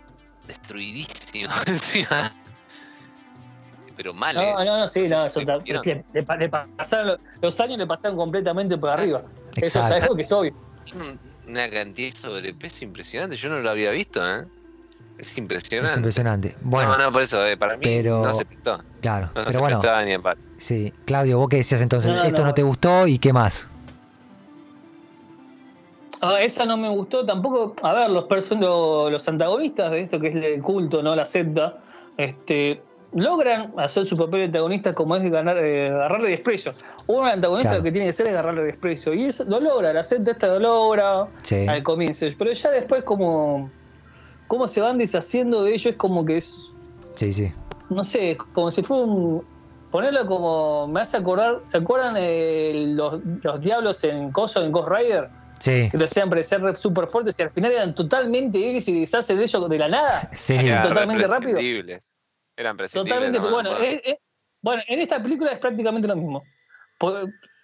destruidísimo 0.48 1.52
encima. 1.68 2.32
Pero 3.96 4.14
mal, 4.14 4.38
¿eh? 4.38 4.54
No, 4.54 4.64
no, 4.64 4.78
no, 4.80 4.88
sí, 4.88 5.02
no, 5.08 5.26
eso 5.26 5.40
está- 5.40 5.58
le, 5.58 6.06
le 6.14 6.24
pa- 6.24 6.38
le 6.38 6.50
pasaron, 6.50 7.18
los- 7.42 7.60
años 7.62 7.78
le 7.80 7.88
pasaron 7.88 8.16
completamente 8.16 8.78
por 8.78 8.92
arriba. 8.92 9.24
Eso 9.56 9.66
es 9.66 9.76
Exacto. 9.76 10.04
algo 10.04 10.16
que 10.16 10.22
es 10.22 10.32
obvio. 10.32 10.54
Una 11.48 11.70
cantidad 11.70 12.14
de 12.14 12.16
sobrepeso 12.20 12.86
impresionante. 12.86 13.36
Yo 13.38 13.50
no 13.50 13.60
lo 13.60 13.70
había 13.72 13.90
visto, 13.92 14.22
¿eh? 14.24 14.46
Es 15.18 15.38
impresionante. 15.38 15.92
Es 15.92 15.98
impresionante. 15.98 16.56
Bueno, 16.62 16.98
no, 16.98 17.06
no, 17.06 17.12
por 17.12 17.22
eso, 17.24 17.44
eh, 17.46 17.58
para 17.58 17.76
mí 17.76 17.82
pero- 17.84 18.22
no 18.24 18.34
se 18.34 18.46
prestó. 18.46 18.80
claro. 19.02 19.28
No, 19.28 19.32
Pero 19.34 19.52
se 19.52 19.58
bueno, 19.58 19.82
ni 20.06 20.12
en 20.12 20.22
palo. 20.22 20.40
sí. 20.58 20.94
Claudio, 21.06 21.40
vos 21.40 21.50
qué 21.50 21.58
decías 21.58 21.82
entonces, 21.82 22.12
No, 22.16 22.24
esto 22.24 22.42
no 22.44 22.50
no. 22.50 22.54
te 22.54 22.64
gustó 22.64 23.08
y 23.08 23.18
qué 23.18 23.34
más. 23.34 23.68
Ah, 26.22 26.42
esa 26.42 26.66
no 26.66 26.78
me 26.78 26.90
gustó 26.90 27.26
tampoco. 27.26 27.76
A 27.86 27.94
ver, 27.94 28.10
los, 28.10 28.24
person 28.26 28.60
los, 28.60 29.12
los 29.12 29.28
antagonistas 29.28 29.92
de 29.92 30.02
esto 30.02 30.20
que 30.20 30.28
es 30.30 30.36
el 30.36 30.62
culto, 30.62 31.04
¿no? 31.04 31.16
La 31.16 31.26
secta, 31.26 31.78
este, 32.18 32.82
logran 33.14 33.74
hacer 33.78 34.06
su 34.06 34.18
papel 34.18 34.40
de 34.40 34.46
antagonista 34.46 34.94
como 34.96 35.16
es 35.16 35.30
ganar, 35.32 35.58
eh, 35.60 35.90
agarrarle 35.90 36.30
desprecio. 36.32 36.72
Uno 37.06 37.28
el 37.28 37.34
antagonista 37.34 37.70
Claro. 37.70 37.80
lo 37.80 37.84
que 37.84 37.92
tiene 37.92 38.08
que 38.08 38.14
ser 38.14 38.28
es 38.28 38.34
agarrarle 38.34 38.64
desprecio. 38.64 39.14
Y 39.14 39.26
eso 39.26 39.44
lo 39.46 39.60
logra, 39.60 39.94
la 39.94 40.04
secta 40.04 40.32
esta 40.32 40.48
lo 40.48 40.60
logra 40.60 41.28
Sí. 41.44 41.68
al 41.68 41.84
comienzo. 41.84 42.26
Pero 42.38 42.52
ya 42.52 42.72
después 42.72 43.04
como, 43.04 43.70
como 44.48 44.68
se 44.68 44.82
van 44.82 44.98
deshaciendo 44.98 45.64
de 45.64 45.72
ellos 45.72 45.86
es 45.88 45.96
como 45.96 46.26
que 46.26 46.38
es 46.38 46.74
Sí, 47.16 47.32
sí. 47.34 47.52
no 47.90 48.04
sé, 48.04 48.38
como 48.54 48.72
si 48.72 48.84
fuera 48.84 49.04
un. 49.04 49.44
Ponerlo 49.92 50.26
como. 50.28 50.88
Me 50.88 51.02
hace 51.02 51.18
acordar. 51.18 51.62
¿Se 51.66 51.78
acuerdan 51.78 52.16
eh, 52.18 52.74
los, 52.90 53.20
los 53.44 53.62
diablos 53.62 54.04
en 54.04 54.32
Coso, 54.32 54.62
en 54.64 54.72
Ghost 54.72 54.90
Rider? 54.90 55.30
Sí. 55.60 55.90
Que 55.90 55.98
lo 55.98 56.06
hacían 56.06 56.30
parecer 56.30 56.76
súper 56.76 57.08
fuertes 57.08 57.40
y 57.40 57.44
al 57.44 57.50
final 57.50 57.72
eran 57.72 57.96
totalmente 57.96 58.60
X 58.72 58.90
y 58.90 58.92
se 58.94 59.00
deshacen 59.00 59.38
de 59.38 59.44
ellos 59.44 59.70
de 59.70 59.78
la 59.80 59.88
nada. 59.88 60.30
Sí. 60.34 60.56
Eran 60.56 60.88
totalmente 60.90 61.26
rápido. 61.26 61.54
prescindibles. 61.54 62.16
Eran 62.58 62.78
prescindibles. 62.78 63.14
Totalmente. 63.16 63.40
no, 63.40 63.52
bueno, 63.54 63.72
no. 63.72 63.84
eh, 63.84 64.02
eh, 64.06 64.20
bueno, 64.62 64.84
en 64.88 65.00
esta 65.00 65.22
película 65.24 65.52
es 65.54 65.60
prácticamente 65.60 66.08
lo 66.08 66.16
mismo. 66.16 66.44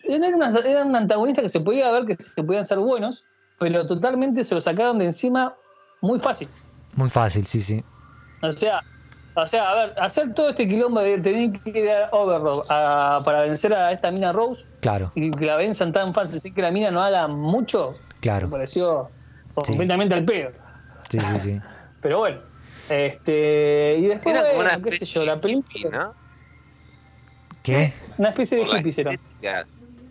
Eran, 0.05 0.33
unas- 0.35 0.55
eran 0.55 0.87
un 0.89 0.95
antagonista 0.95 1.41
que 1.41 1.49
se 1.49 1.59
podía 1.59 1.91
ver 1.91 2.05
que 2.05 2.15
se 2.21 2.43
podían 2.43 2.65
ser 2.65 2.77
buenos, 2.79 3.23
pero 3.59 3.85
totalmente 3.87 4.43
se 4.43 4.55
lo 4.55 4.61
sacaron 4.61 4.97
de 4.99 5.05
encima 5.05 5.55
muy 6.01 6.19
fácil. 6.19 6.47
Muy 6.95 7.09
fácil, 7.09 7.45
sí, 7.45 7.59
sí. 7.59 7.83
O 8.41 8.51
sea, 8.51 8.81
o 9.35 9.47
sea, 9.47 9.69
a 9.69 9.75
ver, 9.75 9.93
hacer 9.99 10.33
todo 10.33 10.49
este 10.49 10.67
quilombo 10.67 10.99
de 10.99 11.19
tener 11.19 11.51
que 11.61 11.79
ir 11.79 11.89
a 11.89 12.09
Overlord 12.11 12.65
a- 12.69 13.19
para 13.25 13.41
vencer 13.41 13.73
a 13.73 13.91
esta 13.91 14.11
mina 14.11 14.31
Rose 14.31 14.65
Claro, 14.81 15.11
y 15.15 15.31
que 15.31 15.45
la 15.45 15.55
venzan 15.55 15.91
tan 15.91 16.13
fácil 16.13 16.39
sin 16.39 16.53
que 16.53 16.61
la 16.61 16.69
mina 16.71 16.91
no 16.91 17.01
haga 17.01 17.27
mucho, 17.27 17.93
me 17.93 18.19
claro. 18.21 18.49
pareció 18.49 19.09
Sí. 19.63 19.71
completamente 19.71 20.13
al 20.15 20.23
pedo. 20.25 20.51
Sí, 21.09 21.19
sí, 21.19 21.39
sí. 21.39 21.61
Pero 22.01 22.19
bueno, 22.19 22.41
este, 22.89 23.95
y 23.99 24.05
después, 24.07 24.35
Era 24.35 24.43
como 24.43 24.55
bueno, 24.63 24.69
una 24.75 24.83
qué 24.83 24.91
sé 24.91 25.05
yo, 25.05 25.23
la 25.25 25.37
película, 25.37 25.73
hippie, 25.77 25.89
¿no? 25.89 26.13
¿Qué? 27.63 27.93
una 28.17 28.29
especie 28.29 28.57
de 28.57 29.01
era. 29.01 29.17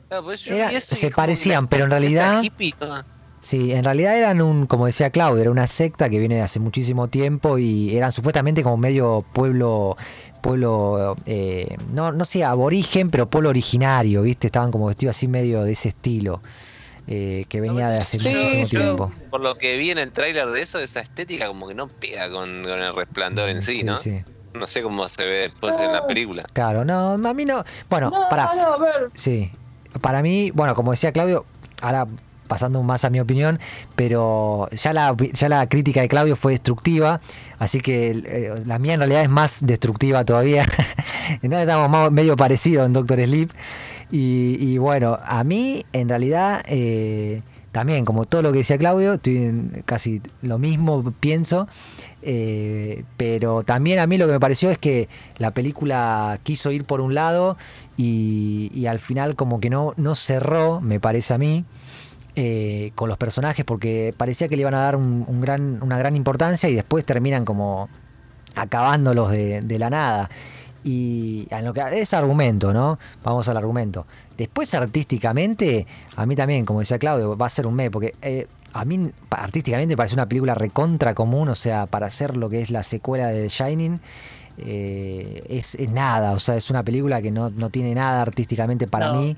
Claro, 0.08 0.24
pues 0.24 0.46
Era- 0.46 0.80
se 0.80 1.10
parecían, 1.10 1.68
pero 1.68 1.84
en 1.84 1.90
realidad- 1.90 2.42
hippie, 2.42 2.74
¿no? 2.80 3.04
Sí, 3.42 3.72
en 3.72 3.82
realidad 3.82 4.16
eran 4.16 4.40
un, 4.40 4.66
como 4.66 4.86
decía 4.86 5.10
Claudio, 5.10 5.42
era 5.42 5.50
una 5.50 5.66
secta 5.66 6.08
que 6.08 6.20
viene 6.20 6.36
de 6.36 6.42
hace 6.42 6.60
muchísimo 6.60 7.08
tiempo 7.08 7.58
y 7.58 7.96
eran 7.96 8.12
supuestamente 8.12 8.62
como 8.62 8.76
medio 8.76 9.24
pueblo, 9.32 9.96
pueblo, 10.40 11.16
eh, 11.26 11.76
no, 11.92 12.12
no 12.12 12.24
sé, 12.24 12.44
aborigen, 12.44 13.10
pero 13.10 13.28
pueblo 13.28 13.48
originario, 13.50 14.22
¿viste? 14.22 14.46
Estaban 14.46 14.70
como 14.70 14.86
vestidos 14.86 15.16
así 15.16 15.26
medio 15.26 15.64
de 15.64 15.72
ese 15.72 15.88
estilo, 15.88 16.40
eh, 17.08 17.44
que 17.48 17.60
venía 17.60 17.88
de 17.88 17.98
hace 17.98 18.16
Sí, 18.16 18.28
muchísimo 18.28 18.66
tiempo. 18.66 19.12
Por 19.28 19.40
lo 19.40 19.56
que 19.56 19.76
vi 19.76 19.90
en 19.90 19.98
el 19.98 20.12
tráiler 20.12 20.48
de 20.48 20.60
eso, 20.60 20.78
esa 20.78 21.00
estética 21.00 21.48
como 21.48 21.66
que 21.66 21.74
no 21.74 21.88
pega 21.88 22.30
con, 22.30 22.62
con 22.62 22.80
el 22.80 22.94
resplandor 22.94 23.48
en 23.48 23.62
sí, 23.62 23.82
¿no? 23.82 23.96
sí. 23.96 24.22
No 24.54 24.68
sé 24.68 24.82
cómo 24.82 25.08
se 25.08 25.24
ve 25.24 25.36
después 25.48 25.80
en 25.80 25.92
la 25.92 26.06
película. 26.06 26.44
Claro, 26.52 26.84
no, 26.84 27.12
a 27.14 27.34
mí 27.34 27.44
no. 27.44 27.64
Bueno, 27.90 28.10
No, 28.10 28.28
para. 28.30 28.54
no, 28.54 28.74
a 28.74 28.78
ver, 28.78 29.08
Sí, 29.14 29.50
para 30.00 30.22
mí, 30.22 30.50
bueno, 30.52 30.74
como 30.76 30.90
decía 30.92 31.10
Claudio, 31.10 31.44
ahora 31.80 32.06
pasando 32.52 32.82
más 32.82 33.02
a 33.06 33.08
mi 33.08 33.18
opinión, 33.18 33.58
pero 33.96 34.68
ya 34.72 34.92
la, 34.92 35.16
ya 35.32 35.48
la 35.48 35.66
crítica 35.66 36.02
de 36.02 36.08
Claudio 36.08 36.36
fue 36.36 36.52
destructiva, 36.52 37.18
así 37.58 37.80
que 37.80 38.10
eh, 38.10 38.62
la 38.66 38.78
mía 38.78 38.92
en 38.92 39.00
realidad 39.00 39.22
es 39.22 39.30
más 39.30 39.64
destructiva 39.64 40.22
todavía. 40.26 40.66
estamos 41.42 42.12
medio 42.12 42.36
parecidos 42.36 42.84
en 42.84 42.92
Doctor 42.92 43.24
Sleep. 43.24 43.50
Y, 44.10 44.58
y 44.60 44.76
bueno, 44.76 45.18
a 45.24 45.42
mí 45.44 45.86
en 45.94 46.10
realidad 46.10 46.62
eh, 46.66 47.40
también, 47.70 48.04
como 48.04 48.26
todo 48.26 48.42
lo 48.42 48.52
que 48.52 48.58
decía 48.58 48.76
Claudio, 48.76 49.14
estoy 49.14 49.38
en 49.38 49.82
casi 49.86 50.20
lo 50.42 50.58
mismo, 50.58 51.10
pienso. 51.20 51.66
eh, 52.20 53.04
pero 53.16 53.62
también 53.62 53.98
a 53.98 54.06
mí 54.06 54.18
lo 54.18 54.26
que 54.26 54.32
me 54.32 54.40
pareció 54.40 54.70
es 54.70 54.76
que 54.76 55.08
la 55.38 55.52
película 55.52 56.38
quiso 56.42 56.70
ir 56.70 56.84
por 56.84 57.00
un 57.00 57.14
lado 57.14 57.56
y, 57.96 58.70
y 58.74 58.84
al 58.88 58.98
final 58.98 59.36
como 59.36 59.58
que 59.58 59.70
no, 59.70 59.94
no 59.96 60.14
cerró, 60.14 60.82
me 60.82 61.00
parece 61.00 61.32
a 61.32 61.38
mí. 61.38 61.64
Eh, 62.36 62.92
con 62.94 63.08
los 63.08 63.18
personajes 63.18 63.64
porque 63.64 64.14
parecía 64.16 64.48
que 64.48 64.56
le 64.56 64.62
iban 64.62 64.74
a 64.74 64.80
dar 64.80 64.96
un, 64.96 65.24
un 65.26 65.40
gran, 65.40 65.82
una 65.82 65.98
gran 65.98 66.16
importancia 66.16 66.68
y 66.68 66.74
después 66.74 67.04
terminan 67.04 67.44
como 67.44 67.88
acabándolos 68.54 69.30
de, 69.30 69.62
de 69.62 69.78
la 69.78 69.90
nada. 69.90 70.30
Y 70.84 71.46
en 71.50 71.64
lo 71.64 71.72
que 71.72 71.82
es 72.00 72.12
argumento, 72.12 72.72
¿no? 72.72 72.98
Vamos 73.22 73.48
al 73.48 73.56
argumento. 73.56 74.04
Después, 74.36 74.74
artísticamente, 74.74 75.86
a 76.16 76.26
mí 76.26 76.34
también, 76.34 76.64
como 76.64 76.80
decía 76.80 76.98
Claudio, 76.98 77.36
va 77.36 77.46
a 77.46 77.50
ser 77.50 77.68
un 77.68 77.74
mes, 77.74 77.88
porque 77.90 78.16
eh, 78.20 78.48
a 78.72 78.84
mí 78.84 79.10
artísticamente 79.30 79.96
parece 79.96 80.14
una 80.16 80.26
película 80.26 80.54
recontra 80.54 81.14
común, 81.14 81.48
o 81.50 81.54
sea, 81.54 81.86
para 81.86 82.06
hacer 82.06 82.36
lo 82.36 82.50
que 82.50 82.60
es 82.62 82.70
la 82.70 82.82
secuela 82.82 83.28
de 83.28 83.42
The 83.42 83.48
Shining, 83.48 84.00
eh, 84.58 85.44
es, 85.48 85.76
es 85.76 85.88
nada, 85.90 86.32
o 86.32 86.38
sea, 86.38 86.56
es 86.56 86.68
una 86.68 86.82
película 86.82 87.22
que 87.22 87.30
no, 87.30 87.50
no 87.50 87.70
tiene 87.70 87.94
nada 87.94 88.20
artísticamente 88.20 88.86
para 88.88 89.08
No. 89.08 89.20
mí. 89.20 89.36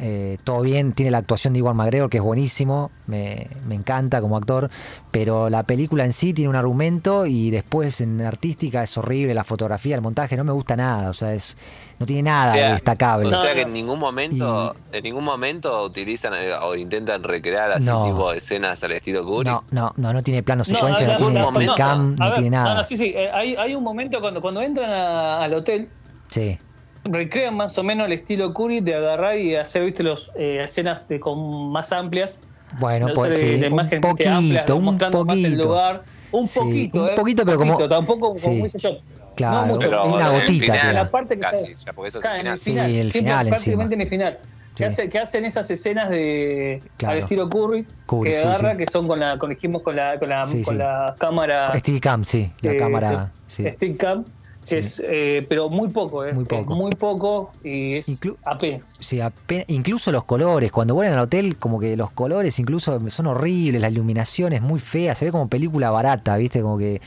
Eh, 0.00 0.38
todo 0.44 0.60
bien, 0.60 0.92
tiene 0.92 1.10
la 1.10 1.18
actuación 1.18 1.52
de 1.54 1.58
Iwan 1.58 1.76
McGregor, 1.76 2.08
que 2.08 2.18
es 2.18 2.22
buenísimo, 2.22 2.92
me, 3.08 3.48
me 3.66 3.74
encanta 3.74 4.20
como 4.20 4.36
actor, 4.36 4.70
pero 5.10 5.50
la 5.50 5.64
película 5.64 6.04
en 6.04 6.12
sí 6.12 6.32
tiene 6.32 6.48
un 6.50 6.54
argumento 6.56 7.26
y 7.26 7.50
después 7.50 8.00
en 8.00 8.20
artística 8.20 8.82
es 8.84 8.96
horrible, 8.96 9.34
la 9.34 9.42
fotografía, 9.42 9.96
el 9.96 10.00
montaje, 10.00 10.36
no 10.36 10.44
me 10.44 10.52
gusta 10.52 10.76
nada, 10.76 11.10
o 11.10 11.14
sea, 11.14 11.34
es 11.34 11.56
no 11.98 12.06
tiene 12.06 12.22
nada 12.22 12.52
O 12.52 12.54
sea, 12.54 12.72
destacable. 12.74 13.26
O 13.34 13.40
sea 13.40 13.54
que 13.54 13.62
en 13.62 13.72
ningún 13.72 13.98
momento, 13.98 14.76
en 14.92 15.02
ningún 15.02 15.24
momento 15.24 15.82
utilizan 15.84 16.32
eh, 16.34 16.52
o 16.62 16.76
intentan 16.76 17.24
recrear 17.24 17.72
así 17.72 17.86
No. 17.86 18.04
tipo 18.04 18.30
de 18.30 18.38
escenas 18.38 18.80
al 18.84 18.92
estilo 18.92 19.24
Kubrick. 19.24 19.48
No, 19.48 19.64
no, 19.72 19.92
no, 19.96 20.12
no 20.12 20.22
tiene 20.22 20.44
plano 20.44 20.60
No, 20.60 20.64
secuencia, 20.64 21.08
no, 21.08 21.16
tiene 21.16 21.40
no, 21.66 21.74
cam, 21.74 22.14
no 22.14 22.24
ver, 22.26 22.34
tiene 22.34 22.50
nada. 22.50 22.84
Sí, 22.84 22.96
sí. 22.96 23.12
eh, 23.16 23.30
hay, 23.32 23.56
hay 23.56 23.74
un 23.74 23.82
momento 23.82 24.20
cuando, 24.20 24.40
cuando 24.40 24.62
entran 24.62 24.88
a- 24.90 25.42
al 25.42 25.54
hotel, 25.54 25.88
Sí, 26.28 26.56
recrean 27.04 27.56
más 27.56 27.76
o 27.78 27.82
menos 27.82 28.06
el 28.06 28.12
estilo 28.12 28.52
Kubrick 28.52 28.84
de 28.84 28.94
agarrar 28.96 29.36
y 29.38 29.54
hacer, 29.56 29.84
viste, 29.84 30.02
los 30.02 30.32
eh, 30.36 30.62
escenas 30.64 31.08
de, 31.08 31.18
con 31.20 31.70
más 31.70 31.92
amplias. 31.92 32.40
bueno, 32.80 33.08
no 33.08 33.14
pues 33.14 33.34
sí, 33.36 33.56
de 33.56 33.68
un 33.68 33.76
poquito, 34.00 34.30
amplias, 34.30 34.70
un 34.70 34.84
mostrando 34.84 35.24
más 35.24 35.36
el 35.36 35.42
poquito. 35.44 35.68
lugar. 35.68 36.02
Un 36.30 36.46
Sí, 36.46 36.58
poquito, 36.58 37.02
un 37.02 37.08
eh, 37.08 37.12
poquito, 37.16 37.44
pero 37.46 37.58
como- 37.58 37.72
poquito, 37.72 37.88
tampoco 37.88 38.34
como 38.36 38.68
sí. 38.68 38.78
yo. 38.78 38.90
Claro, 39.34 39.60
no 39.66 39.74
mucho, 39.74 39.88
Pero 39.88 40.04
una 40.06 40.28
gotita. 40.30 40.74
final. 40.74 40.94
La 40.94 41.10
parte 41.10 41.34
que 41.36 41.40
casi, 41.40 41.70
está- 41.72 41.84
ya, 41.86 41.92
porque 41.92 42.08
eso 42.08 42.18
es 42.18 42.22
Claro, 42.22 42.36
el 42.36 42.40
final. 42.42 42.58
Sí, 42.58 42.70
final, 42.72 42.90
el 42.90 43.12
siempre 43.12 43.20
final 43.32 43.48
prácticamente 43.48 43.94
en 43.94 44.00
el 44.02 44.08
final. 44.08 44.38
Sí. 44.42 44.48
Que, 44.74 44.84
hace- 44.84 45.08
que 45.08 45.18
hacen 45.18 45.44
esas 45.44 45.70
escenas 45.70 46.10
de 46.10 46.82
Claro. 46.98 47.16
al 47.16 47.22
estilo 47.22 47.48
Kubrick, 47.48 47.86
Kubrick, 48.06 48.34
que 48.34 48.40
agarra, 48.40 48.72
sí. 48.72 48.76
que 48.76 48.86
son 48.90 49.06
con 49.08 49.18
la, 49.20 49.38
con, 49.38 49.50
dijimos 49.50 49.82
con 49.82 49.96
la, 49.96 50.18
con 50.18 50.28
la, 50.28 50.44
Sí, 50.44 50.62
con 50.62 50.74
sí. 50.74 50.78
la 50.78 51.14
cámara 51.18 51.72
Still 51.78 52.00
cam, 52.00 52.24
sí, 52.24 52.52
la 52.60 52.72
eh, 52.72 52.76
cámara, 52.76 53.32
sí. 53.46 53.64
Stick 53.72 53.96
Cam, 53.96 54.24
Sí. 54.68 54.76
es, 54.78 55.00
eh, 55.00 55.46
pero 55.48 55.68
muy 55.68 55.88
poco, 55.88 56.24
eh, 56.24 56.32
Muy 56.32 56.42
es 56.44 56.48
poco. 56.48 56.74
muy 56.76 56.90
poco 56.92 57.52
y 57.64 57.94
es 57.96 58.08
Inclu- 58.08 58.36
apenas. 58.44 58.96
Sí, 59.00 59.18
ape- 59.18 59.64
incluso 59.68 60.12
los 60.12 60.24
colores, 60.24 60.70
cuando 60.72 60.94
vuelven 60.94 61.14
al 61.14 61.24
hotel, 61.24 61.56
como 61.58 61.80
que 61.80 61.96
los 61.96 62.10
colores 62.10 62.58
incluso 62.58 63.00
son 63.10 63.26
horribles, 63.28 63.80
la 63.80 63.88
iluminación 63.88 64.52
es 64.52 64.62
muy 64.62 64.78
fea, 64.80 65.14
se 65.14 65.24
ve 65.24 65.30
como 65.32 65.48
película 65.48 65.90
barata, 65.90 66.36
¿viste? 66.36 66.60
Como 66.62 66.78
que 66.78 67.00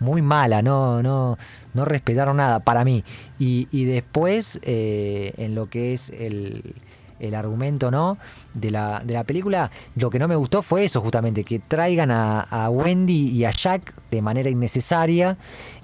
muy 0.00 0.20
mala, 0.22 0.62
no, 0.62 1.02
no, 1.02 1.38
no 1.74 1.84
respetaron 1.84 2.36
nada 2.38 2.60
para 2.60 2.84
mí. 2.84 3.04
Y, 3.38 3.68
y 3.70 3.84
después, 3.84 4.58
eh, 4.62 5.32
en 5.36 5.54
lo 5.54 5.66
que 5.66 5.92
es 5.92 6.10
el, 6.10 6.74
el 7.22 7.34
argumento, 7.36 7.90
¿no? 7.90 8.18
De 8.52 8.70
la, 8.70 9.00
de 9.04 9.14
la 9.14 9.24
película, 9.24 9.70
lo 9.94 10.10
que 10.10 10.18
no 10.18 10.28
me 10.28 10.36
gustó 10.36 10.60
fue 10.60 10.84
eso, 10.84 11.00
justamente, 11.00 11.44
que 11.44 11.60
traigan 11.60 12.10
a, 12.10 12.68
Wendy 12.68 13.30
y 13.30 13.44
a 13.44 13.50
Jack 13.50 13.94
de 14.10 14.20
manera 14.20 14.50
innecesaria. 14.50 15.38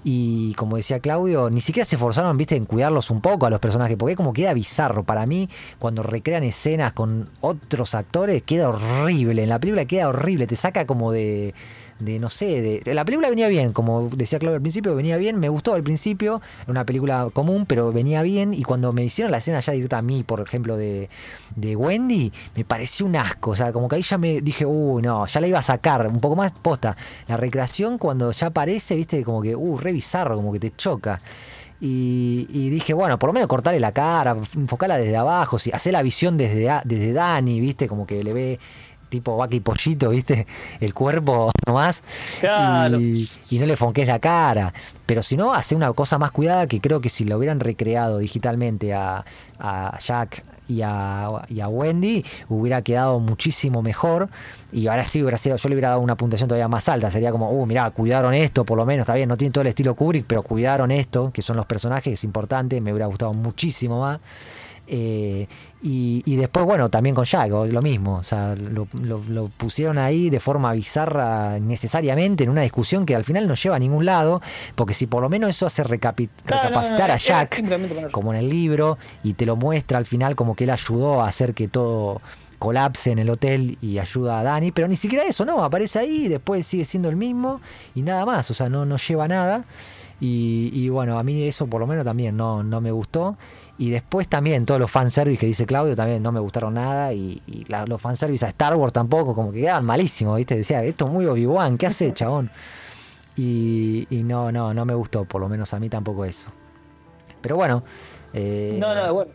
Y 0.05 0.55
como 0.55 0.77
decía 0.77 0.99
Claudio, 1.01 1.49
ni 1.51 1.61
siquiera 1.61 1.87
se 1.87 1.97
esforzaron, 1.97 2.37
viste, 2.37 2.57
en 2.57 2.67
cuidarlos 2.67 3.11
un 3.11 3.21
poco 3.21 3.47
a 3.47 3.51
los 3.51 3.61
personajes, 3.61 3.97
porque 3.97 4.17
como 4.17 4.33
queda 4.33 4.53
bizarro. 4.53 5.05
Para 5.05 5.27
mí, 5.27 5.49
cuando 5.79 6.03
recrean 6.03 6.43
escenas 6.43 6.93
con 6.93 7.31
otros 7.41 7.95
actores, 7.95 8.43
queda 8.43 8.69
horrible. 8.69 9.45
En 9.45 9.49
la 9.49 9.59
película 9.59 9.85
queda 9.85 10.09
horrible, 10.09 10.47
te 10.47 10.57
saca 10.57 10.87
como 10.87 11.13
de. 11.13 11.55
De 11.99 12.19
no 12.19 12.31
sé, 12.31 12.81
de. 12.83 12.95
La 12.95 13.05
película 13.05 13.29
venía 13.29 13.49
bien, 13.49 13.73
como 13.73 14.09
decía 14.09 14.39
Claudio 14.39 14.57
al 14.57 14.63
principio, 14.63 14.95
venía 14.95 15.17
bien, 15.17 15.39
me 15.39 15.49
gustó 15.49 15.75
al 15.75 15.83
principio, 15.83 16.41
era 16.63 16.71
una 16.71 16.85
película 16.85 17.29
común, 17.33 17.67
pero 17.67 17.93
venía 17.93 18.23
bien. 18.23 18.55
Y 18.55 18.63
cuando 18.63 18.93
me 18.93 19.05
hicieron 19.05 19.33
la 19.33 19.39
escena 19.39 19.61
ya 19.61 19.73
directa 19.73 19.99
a 19.99 20.03
mí, 20.03 20.23
por 20.23 20.41
ejemplo, 20.41 20.77
de, 20.77 21.09
de 21.57 21.77
Wendy, 21.77 22.33
me 22.55 22.65
pareció 22.65 23.07
un 23.07 23.17
asco. 23.17 23.51
O 23.51 23.57
sea, 23.57 23.73
como 23.73 23.89
que 23.89 23.97
ahí 23.97 24.03
ya 24.03 24.19
me 24.19 24.41
dije, 24.41 24.65
uy, 24.65 25.03
no, 25.03 25.27
ya 25.27 25.41
la 25.41 25.47
iba 25.47 25.59
a 25.59 25.63
sacar, 25.63 26.07
un 26.07 26.21
poco 26.21 26.37
más 26.37 26.53
posta. 26.53 26.97
La 27.27 27.37
recreación 27.37 27.99
cuando 27.99 28.31
ya 28.31 28.49
aparece, 28.49 28.95
viste, 28.95 29.23
como 29.25 29.43
que, 29.43 29.57
uh, 29.57 29.79
re 29.79 29.93
bizarro, 29.93 30.37
como 30.37 30.53
que 30.53 30.61
te 30.61 30.73
choca. 30.77 31.21
Y, 31.81 32.49
y 32.51 32.71
dije, 32.71 32.93
bueno, 32.93 33.21
por 33.21 33.29
lo 33.29 33.35
menos 33.35 33.49
cortarle 33.49 33.79
la 33.79 33.93
cara, 33.93 34.37
enfocarla 34.57 34.99
desde 34.99 35.17
abajo, 35.17 35.61
si 35.61 35.71
hacer 35.71 35.93
la 35.93 36.03
visión 36.03 36.37
desde, 36.37 36.69
desde 36.85 37.13
Dani, 37.13 37.61
viste, 37.61 37.87
como 37.87 38.05
que 38.05 38.23
le 38.25 38.33
ve 38.33 38.59
tipo 39.09 39.37
vaca 39.37 39.57
y 39.57 39.61
pollito, 39.61 40.11
viste, 40.11 40.47
el 40.81 40.95
cuerpo 40.95 41.51
nomás. 41.67 42.03
Claro. 42.41 43.01
Y, 43.01 43.27
y 43.51 43.59
no 43.59 43.67
le 43.67 43.77
fonques 43.77 44.07
la 44.07 44.19
cara. 44.19 44.73
Pero 45.07 45.23
si 45.23 45.37
no, 45.37 45.55
hacer 45.55 45.77
una 45.77 45.93
cosa 45.93 46.19
más 46.19 46.31
cuidada 46.31 46.67
que 46.67 46.81
creo 46.81 47.01
que 47.01 47.09
si 47.09 47.25
lo 47.25 47.39
hubieran 47.39 47.61
recreado 47.61 48.19
digitalmente 48.19 48.93
a, 48.95 49.25
a 49.59 49.99
Jack 49.99 50.43
y 50.69 50.83
a, 50.83 51.29
y 51.49 51.61
a 51.61 51.69
Wendy, 51.69 52.25
hubiera 52.49 52.83
quedado 52.83 53.19
muchísimo 53.19 53.83
mejor. 53.83 54.29
Y 54.71 54.87
ahora 54.87 55.05
sí 55.05 55.23
hubiera 55.23 55.39
sido, 55.39 55.57
yo 55.57 55.69
le 55.69 55.75
hubiera 55.75 55.89
dado 55.91 56.01
una 56.01 56.17
puntuación 56.17 56.49
todavía 56.49 56.69
más 56.69 56.89
alta. 56.89 57.11
Sería 57.11 57.33
como, 57.33 57.51
uh, 57.51 57.67
mirá, 57.67 57.91
cuidaron 57.91 58.35
esto, 58.35 58.65
por 58.65 58.77
lo 58.77 58.85
menos, 58.85 59.05
está 59.05 59.15
bien, 59.15 59.29
no 59.29 59.37
tiene 59.37 59.51
todo 59.51 59.63
el 59.63 59.69
estilo 59.69 59.95
Kubrick, 59.95 60.27
pero 60.27 60.43
cuidaron 60.43 60.91
esto, 60.91 61.31
que 61.33 61.41
son 61.41 61.57
los 61.57 61.67
personajes, 61.67 62.13
es 62.13 62.25
importante, 62.25 62.81
me 62.81 62.93
hubiera 62.93 63.07
gustado 63.07 63.33
muchísimo 63.33 64.01
más. 64.01 64.21
Eh, 64.91 65.47
y, 65.83 66.23
y 66.25 66.37
después, 66.37 66.65
bueno, 66.65 66.89
también 66.89 67.15
con 67.15 67.25
Jack, 67.25 67.51
lo 67.51 67.83
mismo. 67.83 68.17
O 68.17 68.25
sea, 68.25 68.55
lo, 68.57 68.89
lo- 68.95 69.23
lo 69.29 69.49
pusieron 69.49 69.99
ahí 69.99 70.31
de 70.31 70.41
forma 70.41 70.73
bizarra 70.73 71.59
necesariamente 71.61 72.45
en 72.45 72.51
una 72.51 72.63
discusión 72.63 73.05
que 73.05 73.15
al 73.15 73.25
final 73.25 73.47
no 73.47 73.55
lleva 73.55 73.77
a 73.77 73.79
ningún 73.79 74.07
lado, 74.07 74.41
porque 74.75 74.95
si 74.95 75.07
por 75.07 75.23
lo 75.23 75.29
menos 75.29 75.51
eso 75.51 75.67
hace 75.67 75.85
recapi- 75.85 76.29
no, 76.47 76.57
recapacitar 76.57 77.09
no, 77.09 77.15
a 77.15 77.17
Jack, 77.17 77.49
como 78.11 78.33
en 78.33 78.39
el 78.41 78.49
libro, 78.49 78.97
y 79.23 79.35
te 79.35 79.45
lo 79.47 79.57
muestra 79.57 79.99
al 79.99 80.07
final 80.07 80.35
como 80.37 80.55
que 80.57 80.65
él 80.65 80.71
ayudó 80.71 81.21
a 81.21 81.29
hacer 81.29 81.53
que 81.55 81.69
todo 81.69 82.19
colapse 82.59 83.13
en 83.13 83.21
el 83.21 83.31
hotel 83.31 83.79
y 83.81 83.99
ayuda 83.99 84.41
a 84.41 84.43
Dani, 84.43 84.73
pero 84.73 84.89
ni 84.89 84.97
siquiera 84.97 85.25
eso, 85.25 85.45
no, 85.45 85.63
aparece 85.63 86.01
ahí 86.01 86.25
y 86.25 86.29
después 86.29 86.67
sigue 86.67 86.85
siendo 86.85 87.09
el 87.09 87.15
mismo 87.15 87.61
y 87.95 88.03
nada 88.03 88.27
más, 88.27 88.51
o 88.51 88.55
sea, 88.55 88.69
no, 88.69 88.85
no 88.85 88.97
lleva 88.97 89.29
nada. 89.29 89.65
Y, 90.21 90.71
y 90.73 90.89
bueno, 90.89 91.17
a 91.17 91.23
mí 91.23 91.45
eso 91.45 91.69
por 91.69 91.81
lo 91.81 91.87
menos 91.87 92.05
también 92.05 92.37
no, 92.37 92.65
no 92.65 92.81
me 92.81 92.91
gustó. 92.91 93.37
Y 93.81 93.91
después 93.91 94.27
también 94.27 94.67
todos 94.67 94.81
los 94.81 94.91
fanservice 94.91 95.39
que 95.39 95.47
dice 95.47 95.65
Claudio 95.65 95.95
también 95.95 96.21
no 96.23 96.33
me 96.33 96.41
gustaron 96.41 96.75
nada. 96.75 97.13
Y, 97.13 97.41
y 97.47 97.65
la- 97.69 97.87
los 97.87 98.01
fanservice 98.01 98.45
a 98.45 98.49
Star 98.49 98.75
Wars 98.75 98.93
tampoco, 98.93 99.35
como 99.35 99.53
que 99.53 99.61
quedaban 99.61 99.85
malísimos, 99.85 100.37
¿viste? 100.37 100.57
Decía, 100.57 100.83
esto 100.83 101.07
es 101.07 101.13
muy 101.13 101.27
Obi-Wan, 101.27 101.79
¿qué 101.79 101.87
hace, 101.87 102.13
chabón? 102.13 102.51
Y, 103.37 104.07
y 104.11 104.25
no, 104.25 104.51
no, 104.51 104.75
no 104.75 104.85
me 104.85 104.95
gustó, 104.95 105.25
por 105.25 105.41
lo 105.41 105.49
menos 105.49 105.73
a 105.75 105.79
mí 105.79 105.89
tampoco 105.89 106.25
eso. 106.25 106.51
Pero 107.41 107.55
bueno, 107.55 107.85
eh, 108.35 108.77
No, 108.81 108.95
no, 108.97 109.15
bueno. 109.15 109.31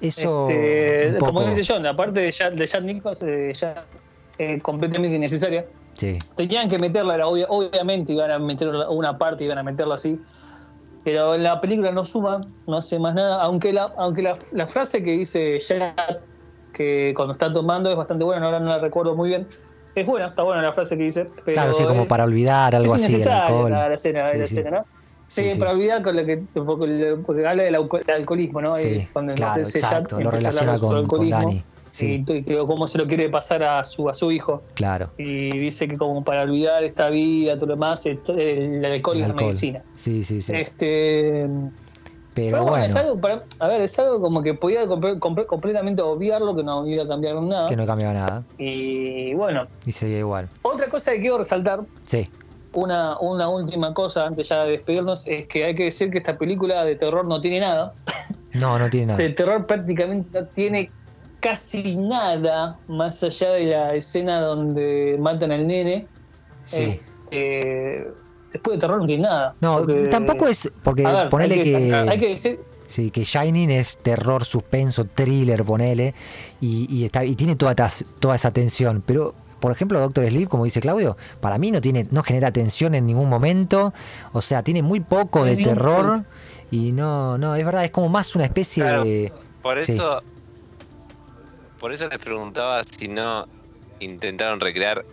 eso. 0.00 0.48
Este, 0.50 1.18
como 1.18 1.42
dice 1.44 1.62
John, 1.72 1.86
aparte 1.86 2.18
de 2.18 2.32
Jack, 2.32 2.54
de 2.54 2.66
Jack 2.66 2.82
Nicholson, 2.82 3.28
eh, 3.28 3.52
ya 3.54 3.84
eh, 4.38 4.58
completamente 4.60 5.14
innecesaria. 5.16 5.66
Sí, 5.94 6.18
Tenían 6.36 6.68
que 6.68 6.78
meterla, 6.78 7.14
era 7.14 7.26
obvia- 7.26 7.46
obviamente 7.48 8.12
iban 8.12 8.30
a 8.30 8.38
meter 8.40 8.68
una 8.68 9.16
parte, 9.18 9.44
iban 9.44 9.58
a 9.58 9.62
meterla 9.62 9.94
así. 9.96 10.20
Pero 11.08 11.34
en 11.34 11.42
la 11.42 11.58
película 11.58 11.90
no 11.90 12.04
suma, 12.04 12.46
no 12.66 12.76
hace 12.76 12.98
más 12.98 13.14
nada. 13.14 13.40
Aunque 13.42 13.72
la, 13.72 13.90
aunque 13.96 14.20
la, 14.20 14.34
la 14.52 14.66
frase 14.66 15.02
que 15.02 15.12
dice 15.12 15.58
Jack, 15.58 16.20
que 16.74 17.14
cuando 17.16 17.32
está 17.32 17.50
tomando 17.50 17.90
es 17.90 17.96
bastante 17.96 18.24
buena, 18.24 18.44
ahora 18.44 18.60
no 18.60 18.66
la 18.66 18.78
recuerdo 18.78 19.14
muy 19.14 19.30
bien. 19.30 19.46
Es 19.94 20.04
buena, 20.04 20.26
está 20.26 20.42
buena 20.42 20.60
la 20.60 20.74
frase 20.74 20.98
que 20.98 21.04
dice. 21.04 21.24
Pero 21.46 21.54
claro, 21.54 21.72
sí, 21.72 21.82
como 21.84 22.02
es- 22.02 22.08
para 22.08 22.24
olvidar 22.24 22.74
algo 22.74 22.94
es 22.94 23.02
así 23.04 23.12
innecesaria 23.14 23.46
alcohol. 23.46 23.70
la, 23.70 23.88
la 23.88 23.94
escena, 23.94 24.26
Sí, 24.26 24.38
la 24.38 24.44
sí. 24.44 24.58
escena, 24.58 24.78
¿no? 24.80 24.84
Sí, 25.28 25.50
Sí, 25.50 25.58
para 25.58 25.70
olvidar 25.72 26.02
con 26.02 26.14
lo 26.16 26.26
que 26.26 26.42
porque, 27.24 27.46
habla 27.46 27.62
del, 27.62 27.74
alco- 27.76 28.04
del 28.04 28.16
alcoholismo, 28.16 28.60
¿no? 28.60 28.74
Cuando 29.14 29.32
claro, 29.34 29.62
exacto, 29.62 30.20
lo 30.20 30.30
relaciona 30.30 30.78
con- 30.78 31.06
con 31.06 31.30
Dani, 31.30 31.64
sí. 31.90 32.24
Y, 32.26 32.32
y 32.52 32.56
cómo 32.66 32.86
se 32.88 32.98
lo 32.98 33.06
quiere 33.06 33.28
pasar 33.28 33.62
a 33.62 33.82
su 33.84 34.08
a 34.08 34.14
su 34.14 34.30
hijo 34.32 34.62
Claro. 34.74 35.10
y 35.18 35.50
dice 35.58 35.88
que 35.88 35.96
como 35.96 36.24
para 36.24 36.42
olvidar 36.42 36.84
esta 36.84 37.08
vida, 37.10 37.54
todo 37.56 37.66
lo 37.66 37.74
demás, 37.74 38.04
esto- 38.06 38.34
el, 38.36 38.84
alcohol 38.84 39.16
el 39.16 39.22
es 39.22 39.28
la 39.28 39.34
medicina. 39.34 39.82
Sí, 39.94 40.22
sí, 40.22 40.40
sí. 40.40 40.52
Este, 40.54 41.46
Pero 42.34 42.58
pero 42.58 42.62
bueno, 42.66 42.84
es 42.84 42.94
algo 42.94 43.20
para, 43.20 43.42
a 43.58 43.66
ver, 43.68 43.80
es 43.82 43.98
algo 43.98 44.20
como 44.20 44.42
que 44.42 44.54
podía 44.54 44.84
comple- 44.86 45.46
completamente 45.46 46.02
obviarlo, 46.02 46.54
que 46.54 46.62
no 46.62 46.86
iba 46.86 47.02
a 47.02 47.08
cambiar 47.08 47.34
nada. 47.42 47.68
que 47.68 47.76
no 47.76 47.84
cambiaba 47.84 48.14
nada. 48.14 48.42
Y 48.58 49.34
bueno, 49.34 49.66
Y 49.84 49.92
seguía 49.92 50.18
igual. 50.18 50.48
otra 50.62 50.88
cosa 50.88 51.12
que 51.12 51.20
quiero 51.20 51.38
resaltar, 51.38 51.80
Sí, 52.04 52.30
una, 52.74 53.18
una 53.18 53.48
última 53.48 53.92
cosa 53.92 54.26
antes 54.26 54.48
ya 54.50 54.62
de 54.64 54.72
despedirnos, 54.72 55.26
es 55.26 55.46
que 55.48 55.64
hay 55.64 55.74
que 55.74 55.84
decir 55.84 56.10
que 56.10 56.18
esta 56.18 56.38
película 56.38 56.84
de 56.84 56.94
terror 56.94 57.26
no 57.26 57.40
tiene 57.40 57.58
nada. 57.60 57.92
no, 58.52 58.78
no 58.78 58.88
tiene 58.88 59.06
nada. 59.08 59.18
De 59.18 59.30
terror 59.30 59.66
prácticamente 59.66 60.40
no 60.40 60.46
tiene 60.46 60.90
casi 61.40 61.96
nada 61.96 62.78
más 62.88 63.22
allá 63.22 63.50
de 63.52 63.66
la 63.66 63.94
escena 63.94 64.40
donde 64.40 65.16
matan 65.20 65.52
al 65.52 65.66
nene. 65.66 66.06
Sí. 66.64 66.82
Eh, 66.82 67.00
eh, 67.30 68.08
después 68.52 68.76
de 68.76 68.80
terror 68.80 69.00
no 69.00 69.06
tiene 69.06 69.22
nada. 69.24 69.54
no, 69.60 69.78
Porque- 69.78 70.08
tampoco 70.08 70.46
es. 70.48 70.70
Porque 70.82 71.04
ver, 71.04 71.28
ponele 71.28 71.54
hay 71.54 71.62
que. 71.62 71.94
Hay 71.94 72.18
que 72.18 72.28
decir. 72.28 72.60
Sí, 72.86 73.10
que 73.10 73.22
Shining 73.22 73.70
es 73.70 73.98
terror, 73.98 74.44
suspenso, 74.46 75.04
thriller, 75.04 75.62
ponele, 75.62 76.14
y, 76.58 76.86
y 76.90 77.04
está, 77.04 77.22
y 77.22 77.36
tiene 77.36 77.54
toda, 77.54 77.74
toda 78.18 78.34
esa 78.34 78.50
tensión. 78.50 79.02
Pero, 79.04 79.34
por 79.60 79.72
ejemplo, 79.72 80.00
Doctor 80.00 80.26
Sleep, 80.26 80.48
como 80.48 80.64
dice 80.64 80.80
Claudio, 80.80 81.14
para 81.40 81.58
mí 81.58 81.70
no 81.70 81.82
tiene, 81.82 82.06
no 82.10 82.22
genera 82.22 82.50
tensión 82.50 82.94
en 82.94 83.04
ningún 83.04 83.28
momento. 83.28 83.92
O 84.32 84.40
sea, 84.40 84.62
tiene 84.62 84.80
muy 84.80 85.00
poco 85.00 85.44
de 85.44 85.56
terror. 85.58 86.24
Y 86.70 86.92
no, 86.92 87.36
no, 87.36 87.54
es 87.56 87.64
verdad, 87.66 87.84
es 87.84 87.90
como 87.90 88.08
más 88.08 88.34
una 88.34 88.44
especie 88.44 88.82
Claro, 88.82 89.04
de. 89.04 89.32
Por 89.60 89.82
Sí. 89.82 89.92
Por 91.78 91.92
eso 91.92 92.08
les 92.08 92.18
preguntaba 92.18 92.82
si 92.84 93.08
no 93.08 93.46
intentaron 94.00 94.60
recrear 94.60 95.04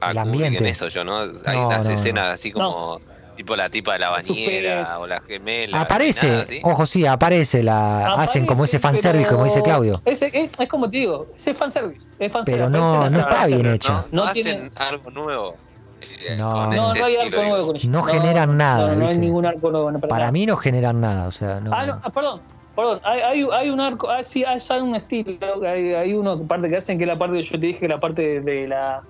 a 0.00 0.10
El 0.10 0.16
Kubrick 0.18 0.32
ambiente. 0.34 0.64
en 0.64 0.66
eso 0.70 0.88
yo, 0.88 1.04
¿no? 1.04 1.18
Hay 1.20 1.56
No, 1.56 1.68
unas 1.68 1.86
no, 1.86 1.94
escenas 1.94 2.28
así 2.34 2.52
como 2.52 3.00
tipo 3.36 3.56
la 3.56 3.68
tipa 3.68 3.94
de 3.94 3.98
la 3.98 4.10
bañera 4.10 4.98
o 5.00 5.06
la 5.06 5.20
gemela. 5.22 5.72
nada 5.72 5.84
Aparece, 5.84 6.60
ojo, 6.62 6.86
sí, 6.86 7.04
aparece, 7.06 7.62
la 7.64 8.14
hacen 8.14 8.46
como 8.46 8.64
ese 8.64 8.78
fanservice, 8.78 9.28
como 9.28 9.44
dice 9.44 9.60
Claudio. 9.62 10.00
ese- 10.04 10.30
es, 10.32 10.52
es 10.58 10.68
como 10.68 10.88
te 10.88 10.98
digo, 10.98 11.26
ese 11.34 11.50
es 11.52 11.56
fanservice. 11.56 12.06
Es 12.18 12.30
fanservice 12.30 12.64
Pero 12.64 12.70
no- 12.70 13.00
no 13.10 13.18
está 13.18 13.46
bien 13.46 13.66
hecho. 13.66 13.92
No, 13.92 14.06
No 14.12 14.26
no 14.26 14.32
tiene- 14.32 14.52
hacen 14.52 14.72
algo 14.76 15.10
nuevo. 15.10 15.56
eh, 16.00 16.36
No. 16.36 16.66
No, 16.68 16.86
este 16.88 16.98
no 17.00 17.06
hay 17.06 17.16
arco 17.16 17.42
nuevo 17.42 17.66
con 17.66 17.76
ellos. 17.76 17.88
No 17.88 18.02
generan 18.02 18.56
nada, 18.56 18.88
No, 18.88 18.94
no 18.94 19.02
hay 19.02 19.08
¿viste? 19.08 19.18
ningún 19.20 19.46
arco 19.46 19.70
nuevo. 19.70 19.90
no, 19.90 20.00
Para 20.00 20.18
nada. 20.26 20.32
mí 20.32 20.46
no 20.46 20.56
generan 20.56 21.00
nada, 21.00 21.26
o 21.26 21.32
sea, 21.32 21.60
no. 21.60 21.74
Ah, 21.74 21.86
no, 21.86 22.00
ah, 22.04 22.10
perdón, 22.10 22.40
perdón. 22.74 23.00
Hay, 23.04 23.20
hay, 23.20 23.46
hay 23.52 23.70
un 23.70 23.80
arco, 23.80 24.08
ah, 24.10 24.22
sí, 24.24 24.44
hay, 24.44 24.58
hay 24.68 24.80
un 24.80 24.94
estilo. 24.94 25.36
Hay, 25.66 25.94
hay 25.94 26.14
uno 26.14 26.40
parte 26.42 26.68
que 26.68 26.76
hacen 26.76 26.98
que 26.98 27.04
es 27.04 27.08
la 27.08 27.18
parte, 27.18 27.40
yo 27.42 27.50
te 27.60 27.66
dije, 27.66 27.86
la 27.88 28.00
parte 28.00 28.40
de 28.40 28.68
la, 28.68 29.02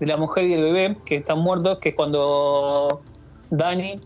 de 0.00 0.06
la 0.06 0.16
mujer 0.16 0.44
y 0.44 0.54
el 0.54 0.62
bebé 0.62 0.96
que 1.04 1.16
están 1.16 1.38
muertos, 1.40 1.78
que 1.78 1.90
es 1.90 1.94
cuando 1.94 3.02
Dani 3.50 3.98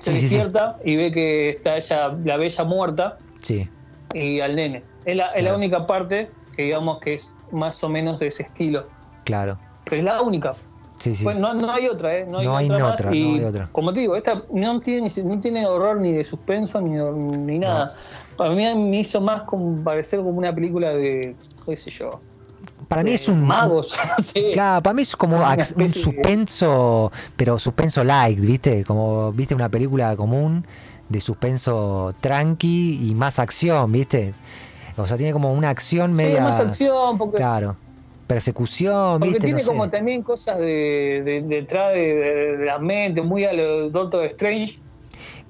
se 0.00 0.12
Sí, 0.12 0.18
sí, 0.18 0.28
sí. 0.28 0.36
despierta 0.36 0.76
y 0.84 0.96
ve 0.96 1.10
que 1.10 1.50
está 1.50 1.76
ella, 1.76 2.10
la 2.24 2.36
bella 2.36 2.64
muerta 2.64 3.18
Sí, 3.38 3.68
y 4.12 4.40
al 4.40 4.56
nene. 4.56 4.82
Es 5.04 5.16
la, 5.16 5.28
es 5.30 5.44
la 5.44 5.54
única 5.54 5.86
parte 5.86 6.30
que 6.56 6.62
digamos 6.62 6.98
que 6.98 7.14
es 7.14 7.34
más 7.52 7.82
o 7.84 7.88
menos 7.88 8.18
de 8.20 8.28
ese 8.28 8.42
estilo. 8.44 8.84
claro. 9.24 9.58
Pero 9.84 9.96
es 9.98 10.04
la 10.04 10.22
única. 10.22 10.54
Sí, 10.98 11.14
sí. 11.14 11.24
Pues 11.24 11.36
no, 11.36 11.52
no 11.52 11.70
hay 11.70 11.88
otra, 11.88 12.16
¿eh? 12.16 12.24
No 12.26 12.38
hay 12.38 12.46
No 12.46 12.56
hay 12.56 12.70
otra 12.70 12.78
más. 12.84 13.00
otra, 13.00 13.10
no 13.10 13.16
y 13.16 13.38
hay 13.38 13.44
otra. 13.44 13.68
Como 13.70 13.92
te 13.92 14.00
digo, 14.00 14.16
esta 14.16 14.42
no 14.50 14.80
tiene, 14.80 15.08
no 15.24 15.40
tiene 15.40 15.66
horror 15.66 16.00
ni 16.00 16.12
de 16.12 16.24
suspenso 16.24 16.80
ni, 16.80 16.92
ni 17.36 17.58
nada. 17.58 17.90
Para 18.36 18.50
mí 18.50 18.64
me 18.74 18.98
hizo 19.00 19.20
más 19.20 19.42
como 19.42 19.82
parecer 19.84 20.18
como 20.20 20.30
una 20.38 20.54
película 20.54 20.92
de, 20.92 21.36
qué 21.66 21.76
sé 21.76 21.90
yo, 21.90 22.18
Para 22.88 23.02
mí 23.02 23.12
es 23.12 23.28
un. 23.28 23.42
magos. 23.44 23.96
sé. 24.22 24.50
Claro, 24.52 24.82
para 24.82 24.94
mí 24.94 25.02
es 25.02 25.14
como 25.16 25.36
un 25.36 25.56
de- 25.56 25.88
suspenso, 25.88 27.10
pero 27.36 27.58
suspenso 27.58 28.02
light, 28.04 28.38
¿viste? 28.40 28.84
Como, 28.84 29.32
¿viste? 29.32 29.54
Una 29.54 29.68
película 29.68 30.14
común 30.16 30.64
de 31.08 31.20
suspenso 31.20 32.14
tranqui 32.20 33.08
y 33.08 33.14
más 33.14 33.38
acción, 33.38 33.92
¿viste? 33.92 34.34
O 34.96 35.06
sea, 35.06 35.16
tiene 35.16 35.32
como 35.32 35.52
una 35.52 35.70
acción 35.70 36.12
Sí, 36.14 36.22
media. 36.22 36.40
más 36.42 36.60
acción, 36.60 37.18
porque, 37.18 37.36
Claro. 37.36 37.76
Persecución, 38.26 39.18
porque 39.20 39.24
¿viste? 39.34 39.40
tiene 39.40 39.52
no 39.54 39.58
sé. 39.58 39.66
como 39.66 39.90
también 39.90 40.22
cosas 40.22 40.58
de, 40.58 41.22
de- 41.24 41.42
detrás 41.42 41.92
de, 41.92 42.00
de- 42.14 42.56
de 42.56 42.64
la 42.64 42.78
mente, 42.78 43.20
muy 43.22 43.44
a 43.44 43.52
lo 43.52 43.90
Doctor 43.90 44.24
Strange. 44.24 44.78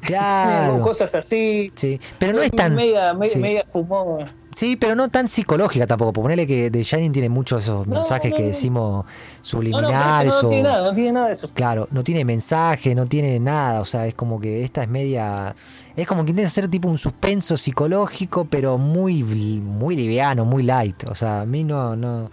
Claro. 0.05 0.81
cosas 0.83 1.15
así. 1.15 1.73
Sí, 1.75 2.01
pero 2.19 2.33
no 2.33 2.43
es 2.43 2.51
tan. 2.51 2.75
Media, 2.75 3.15
media, 3.15 3.33
sí. 3.33 3.39
media 3.39 3.65
fumón. 3.65 4.29
Sí, 4.55 4.77
pero 4.77 4.95
no 4.95 5.09
tan 5.09 5.29
psicológica 5.29 5.87
tampoco. 5.87 6.13
Ponele 6.13 6.47
que 6.47 6.71
The 6.71 6.83
Shining 6.83 7.13
tiene 7.13 7.29
muchos 7.29 7.65
de 7.65 7.73
esos 7.73 7.87
mensajes 7.87 8.31
no, 8.31 8.37
que 8.37 8.43
decimos 8.45 9.05
no, 9.05 9.11
subliminales 9.43 10.33
no, 10.43 10.49
o. 10.49 10.51
tiene 10.51 10.63
nada, 10.63 10.83
no 10.83 10.95
tiene 10.95 11.13
nada 11.13 11.27
de 11.27 11.33
eso. 11.33 11.51
Claro, 11.53 11.89
no 11.91 12.05
tiene 12.05 12.25
mensaje, 12.25 12.95
no 12.95 13.07
tiene 13.07 13.41
nada, 13.41 13.81
o 13.81 13.85
sea, 13.85 14.07
es 14.07 14.15
como 14.15 14.41
que 14.41 14.65
esta 14.65 14.83
es 14.83 14.89
media... 14.89 15.55
Es 15.97 16.07
como 16.07 16.25
que 16.25 16.31
intenta 16.31 16.49
hacer 16.49 16.69
tipo 16.69 16.89
un 16.89 16.99
suspenso 16.99 17.57
psicológico, 17.57 18.45
pero 18.45 18.79
muy, 18.79 19.23
muy 19.23 19.97
liviano, 19.97 20.45
muy 20.45 20.63
light. 20.63 21.05
O 21.09 21.15
sea, 21.15 21.43
a 21.43 21.47
mí 21.47 21.65
no... 21.65 21.97
no 21.97 22.31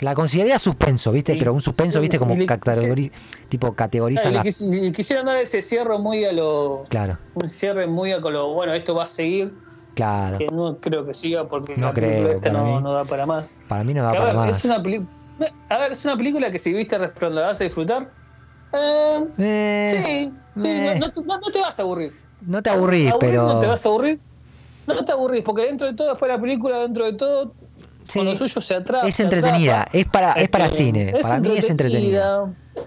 la 0.00 0.14
consideraría 0.14 0.58
suspenso, 0.58 1.12
¿viste? 1.12 1.32
Sí, 1.32 1.38
pero 1.38 1.52
un 1.54 1.60
suspenso, 1.60 2.00
¿viste? 2.00 2.18
Como 2.18 2.34
tipo 3.48 3.72
categorizan 3.74 4.32
Claro, 4.32 4.48
le 4.68 4.80
le 4.80 4.92
quisieron 4.92 5.26
dar 5.26 5.36
ese 5.38 5.62
cierre 5.62 5.98
muy 5.98 6.24
a 6.24 6.32
lo. 6.32 6.82
Claro, 6.88 7.18
Un 7.34 7.48
cierre 7.48 7.86
muy 7.86 8.12
a 8.12 8.18
lo. 8.18 8.52
Bueno, 8.54 8.72
esto 8.74 8.94
va 8.94 9.04
a 9.04 9.06
seguir. 9.06 9.54
claro. 9.94 10.38
Que 10.38 10.46
no 10.48 10.76
creo 10.78 11.06
que 11.06 11.14
siga 11.14 11.46
porque 11.48 11.76
No 11.76 11.86
la 11.88 11.92
creo, 11.94 12.30
esta 12.32 12.50
no, 12.50 12.64
mí. 12.64 12.82
no 12.82 12.92
da 12.92 13.04
para 13.04 13.26
más. 13.26 13.56
Para 13.68 13.84
mí 13.84 13.94
no 13.94 14.02
da 14.02 14.10
a 14.10 14.12
para 14.14 14.24
ver, 14.26 14.34
más. 14.36 14.58
es 14.58 14.64
una. 14.64 14.76
A 15.68 15.78
ver, 15.78 15.92
es 15.92 16.04
una 16.04 16.16
película 16.16 16.50
que 16.50 16.58
si 16.58 16.72
viste 16.72 16.96
Resplandor 16.98 17.40
la 17.42 17.46
vas 17.48 17.60
a 17.60 17.64
disfrutar. 17.64 18.10
Eh, 18.72 19.20
Eh, 19.38 20.30
sí, 20.56 20.62
sí, 20.62 20.68
eh. 20.68 20.98
no, 21.00 21.06
no- 21.06 21.22
no- 21.24 21.40
no 21.40 21.50
te 21.50 21.60
vas 21.60 21.78
a 21.78 21.82
aburrir. 21.82 22.12
No 22.42 22.62
te 22.62 22.70
aburrís, 22.70 23.10
Aburrir 23.10 23.30
pero... 23.30 23.46
No 23.46 23.60
te 23.60 23.66
vas 23.66 23.84
a 23.84 23.88
aburrir. 23.88 24.20
No 24.86 25.04
te 25.04 25.12
aburrís, 25.12 25.42
porque 25.42 25.62
dentro 25.62 25.86
de 25.86 25.94
todo, 25.94 26.10
después 26.10 26.30
de 26.30 26.36
la 26.36 26.40
película, 26.42 26.78
dentro 26.80 27.04
de 27.06 27.12
todo, 27.14 27.54
Sí, 28.08 28.18
con 28.20 28.26
lo 28.28 28.36
suyo 28.36 28.60
se 28.60 28.74
atrapa. 28.74 29.06
es 29.06 29.18
entretenida, 29.20 29.82
atrapa. 29.82 29.98
es 29.98 30.04
para, 30.06 30.32
es 30.32 30.48
para 30.48 30.66
Este, 30.66 30.76
cine. 30.84 31.14
Para 31.20 31.40
mí 31.40 31.50
es 31.56 31.70
entretenida. 31.70 32.44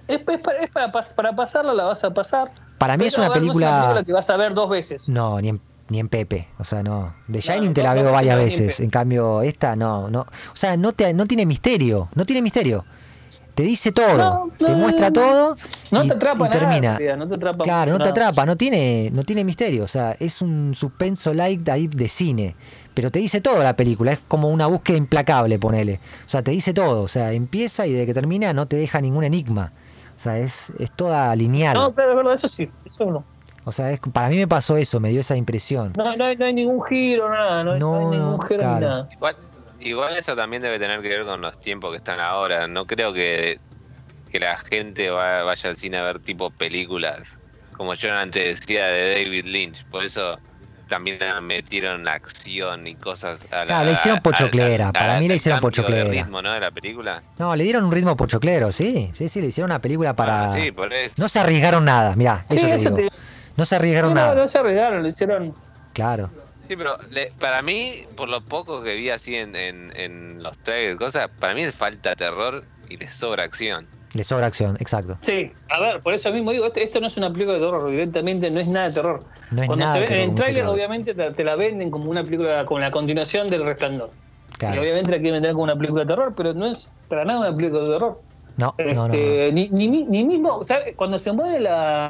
Es, 0.07 0.19
es 0.27 0.39
para, 0.39 0.59
es 0.59 0.69
para 0.71 0.91
para 0.91 1.35
pasarla, 1.35 1.73
la 1.73 1.83
vas 1.85 2.03
a 2.03 2.13
pasar. 2.13 2.49
Para 2.77 2.95
mí 2.97 3.05
es 3.05 3.17
una 3.17 3.27
a 3.27 3.29
ver, 3.29 3.37
no 3.37 3.41
película... 3.41 4.03
que 4.05 4.13
vas 4.13 4.29
a 4.29 4.37
ver 4.37 4.53
dos 4.53 4.69
veces. 4.69 5.09
No, 5.09 5.41
ni 5.41 5.49
en, 5.49 5.61
ni 5.89 5.99
en 5.99 6.07
Pepe. 6.07 6.47
O 6.57 6.63
sea, 6.63 6.81
no. 6.83 7.13
The 7.27 7.33
No, 7.33 7.39
Shining 7.41 7.73
te 7.73 7.81
no, 7.83 7.89
la 7.89 7.95
no, 7.95 8.01
veo 8.03 8.11
varias 8.11 8.35
no, 8.35 8.41
en 8.41 8.45
veces. 8.45 8.73
Pepe. 8.75 8.83
En 8.85 8.89
cambio, 8.89 9.41
esta 9.41 9.75
no. 9.75 10.09
no. 10.09 10.21
O 10.21 10.55
sea, 10.55 10.77
no, 10.77 10.93
te, 10.93 11.13
no 11.13 11.25
tiene 11.25 11.45
misterio. 11.45 12.07
No 12.15 12.25
tiene 12.25 12.41
misterio. 12.41 12.85
Te 13.53 13.63
dice 13.63 13.91
todo. 13.91 14.49
Te 14.57 14.73
muestra 14.73 15.11
todo. 15.11 15.55
No 15.91 16.03
y, 16.05 16.07
te 16.07 16.13
atrapa 16.13 16.45
y 16.45 16.49
nada, 16.49 16.59
termina. 16.59 16.97
en 16.97 17.19
no 17.19 17.27
te 17.27 17.35
atrapa 17.35 17.63
claro, 17.65 17.91
no 17.91 17.97
mucho 17.97 18.13
te 18.13 18.19
nada. 18.19 18.29
atrapa. 18.29 18.45
No 18.45 18.55
tiene, 18.55 19.09
no 19.11 19.23
tiene 19.25 19.43
misterio. 19.43 19.83
O 19.83 19.87
sea, 19.87 20.15
es 20.17 20.41
un 20.41 20.73
suspenso 20.75 21.33
light 21.33 21.67
ahí 21.67 21.87
de 21.87 22.07
cine. 22.07 22.55
Pero 22.99 23.11
te 23.11 23.19
dice 23.19 23.39
todo 23.39 23.63
la 23.63 23.77
película. 23.77 24.11
Es 24.11 24.19
como 24.27 24.49
una 24.49 24.67
búsqueda 24.67 24.97
implacable, 24.97 25.57
ponele. 25.57 26.01
O 26.25 26.29
sea, 26.29 26.41
te 26.41 26.51
dice 26.51 26.73
todo. 26.73 27.01
O 27.01 27.07
sea, 27.07 27.31
empieza 27.31 27.87
y 27.87 27.93
de 27.93 28.05
que 28.05 28.13
termina 28.13 28.51
no 28.51 28.65
te 28.67 28.75
deja 28.75 28.99
ningún 28.99 29.23
enigma. 29.23 29.71
O 30.17 30.19
sea, 30.19 30.37
es, 30.37 30.73
es 30.79 30.91
toda 30.91 31.33
lineal. 31.37 31.75
No, 31.75 31.93
claro, 31.95 32.09
es 32.11 32.15
verdad, 32.17 32.33
eso 32.33 32.49
sí. 32.49 32.69
Eso 32.83 33.05
no. 33.05 33.23
O 33.63 33.71
sea, 33.71 33.89
es, 33.91 34.01
para 34.11 34.27
mí 34.27 34.35
me 34.35 34.49
pasó 34.49 34.75
eso, 34.75 34.99
me 34.99 35.11
dio 35.11 35.21
esa 35.21 35.37
impresión. 35.37 35.93
No, 35.95 36.13
no, 36.17 36.25
hay, 36.25 36.35
no 36.35 36.43
hay 36.43 36.53
ningún 36.53 36.83
giro, 36.83 37.29
nada. 37.29 37.63
No, 37.63 37.71
hay- 37.71 37.79
no 37.79 37.93
No, 38.01 38.11
hay 38.11 38.17
ningún 38.17 38.41
giro 38.41 38.59
claro. 38.59 38.75
ni 38.75 38.81
nada. 38.85 39.09
Igual, 39.13 39.35
igual 39.79 40.17
eso 40.17 40.35
también 40.35 40.61
debe 40.61 40.77
tener 40.77 41.01
que 41.01 41.07
ver 41.07 41.23
con 41.23 41.39
los 41.39 41.57
tiempos 41.61 41.91
que 41.91 41.97
están 41.97 42.19
ahora. 42.19 42.67
No 42.67 42.85
creo 42.85 43.13
que, 43.13 43.59
que 44.29 44.41
la 44.41 44.57
gente 44.57 45.09
va- 45.09 45.43
vaya 45.43 45.69
al 45.69 45.77
cine 45.77 45.95
a 45.99 46.03
ver 46.03 46.19
tipo 46.19 46.49
películas, 46.51 47.39
como 47.77 47.93
yo 47.93 48.13
antes 48.13 48.59
decía, 48.59 48.87
de 48.87 49.23
David 49.23 49.45
Lynch. 49.45 49.85
Por 49.85 50.03
eso 50.03 50.37
también 50.89 51.19
metieron 51.43 52.05
acción 52.07 52.85
y 52.87 52.95
cosas 52.95 53.47
a 53.51 53.59
la, 53.59 53.65
Claro, 53.67 53.85
le 53.85 53.91
hicieron 53.93 54.17
al- 54.17 54.21
pochoclera. 54.23 54.87
al- 54.87 54.93
Para 54.93 55.19
mí 55.19 55.27
le 55.27 55.33
al 55.33 55.37
hicieron 55.37 55.59
de 55.59 55.61
pochoclera. 55.61 56.09
ritmo, 56.09 56.41
¿no? 56.41 56.51
de 56.51 56.59
la 56.59 56.71
película. 56.71 57.23
No, 57.37 57.55
le 57.55 57.63
dieron 57.63 57.85
un 57.85 57.91
ritmo 57.91 58.17
pochoclero, 58.17 58.71
sí. 58.73 59.09
Sí, 59.13 59.29
sí, 59.29 59.39
le 59.39 59.47
hicieron 59.47 59.71
una 59.71 59.79
película 59.79 60.13
para. 60.15 60.45
Ah, 60.45 60.53
sí, 60.53 60.71
por 60.73 60.91
eso. 60.91 61.15
No 61.17 61.29
se 61.29 61.39
arriesgaron 61.39 61.85
nada, 61.85 62.15
mirá, 62.17 62.43
Sí, 62.49 62.57
te 62.59 62.73
eso 62.73 62.89
digo. 62.89 63.09
te- 63.09 63.15
No 63.55 63.65
se 63.65 63.75
arriesgaron 63.75 64.13
no, 64.13 64.19
nada. 64.21 64.35
no 64.35 64.47
se 64.47 64.57
arriesgaron, 64.57 65.01
lo 65.03 65.07
hicieron. 65.07 65.55
Claro. 65.93 66.29
Sí, 66.67 66.75
pero 66.75 66.97
le- 67.09 67.31
para 67.39 67.61
mí, 67.61 68.05
por 68.15 68.29
lo 68.29 68.41
poco 68.41 68.81
que 68.83 68.95
vi 68.95 69.09
así 69.09 69.35
en, 69.35 69.55
en, 69.55 69.91
en 69.95 70.43
los 70.43 70.57
trailers, 70.59 70.97
cosas, 70.99 71.29
para 71.39 71.53
mí 71.55 71.65
le 71.65 71.71
falta 71.71 72.15
terror 72.15 72.63
y 72.89 72.97
le 72.97 73.07
sobra 73.09 73.43
acción. 73.43 73.87
Le 74.13 74.23
sobra 74.23 74.47
acción, 74.47 74.75
exacto. 74.79 75.17
Sí, 75.21 75.51
a 75.69 75.79
ver, 75.79 76.01
por 76.01 76.13
eso 76.15 76.31
mismo 76.31 76.51
digo, 76.51 76.65
esto, 76.65 76.79
esto 76.79 76.99
no 76.99 77.07
es 77.07 77.17
una 77.17 77.29
película 77.29 77.53
de 77.57 77.59
terror, 77.65 77.87
evidentemente 77.89 78.49
no 78.49 78.59
es 78.59 78.67
nada 78.67 78.87
de 78.89 78.93
terror. 78.95 79.23
No 79.51 79.61
es 79.61 79.67
Cuando 79.67 79.85
nada 79.85 79.93
se 79.97 79.99
de 80.01 80.07
ve 80.07 80.15
en 80.15 80.19
el 80.21 80.25
como 80.27 80.35
tráiler, 80.37 80.65
obviamente 80.65 81.13
te, 81.13 81.31
te 81.31 81.43
la 81.43 81.55
venden 81.55 81.91
como 81.91 82.09
una 82.09 82.23
película, 82.23 82.65
con 82.65 82.81
la 82.81 82.89
continuación 82.91 83.47
del 83.49 83.63
Resplandor. 83.65 84.09
Y 84.53 84.57
Claro. 84.57 84.81
obviamente 84.81 85.11
la 85.11 85.17
quieren 85.17 85.33
vender 85.33 85.51
como 85.51 85.63
una 85.65 85.75
película 85.75 86.01
de 86.03 86.07
terror, 86.07 86.33
pero 86.35 86.53
no 86.53 86.65
es 86.65 86.91
para 87.07 87.23
nada 87.23 87.39
una 87.39 87.55
película 87.55 87.83
de 87.83 87.89
terror. 87.91 88.21
No, 88.57 88.75
no, 88.77 88.93
no, 88.93 89.07
no. 89.07 89.13
Este, 89.13 89.51
Ni, 89.53 89.69
ni, 89.69 89.87
ni 90.03 90.23
mismo, 90.25 90.63
¿sabes? 90.63 90.95
Cuando 90.97 91.17
se 91.19 91.31
mueren 91.31 91.63
la, 91.63 92.09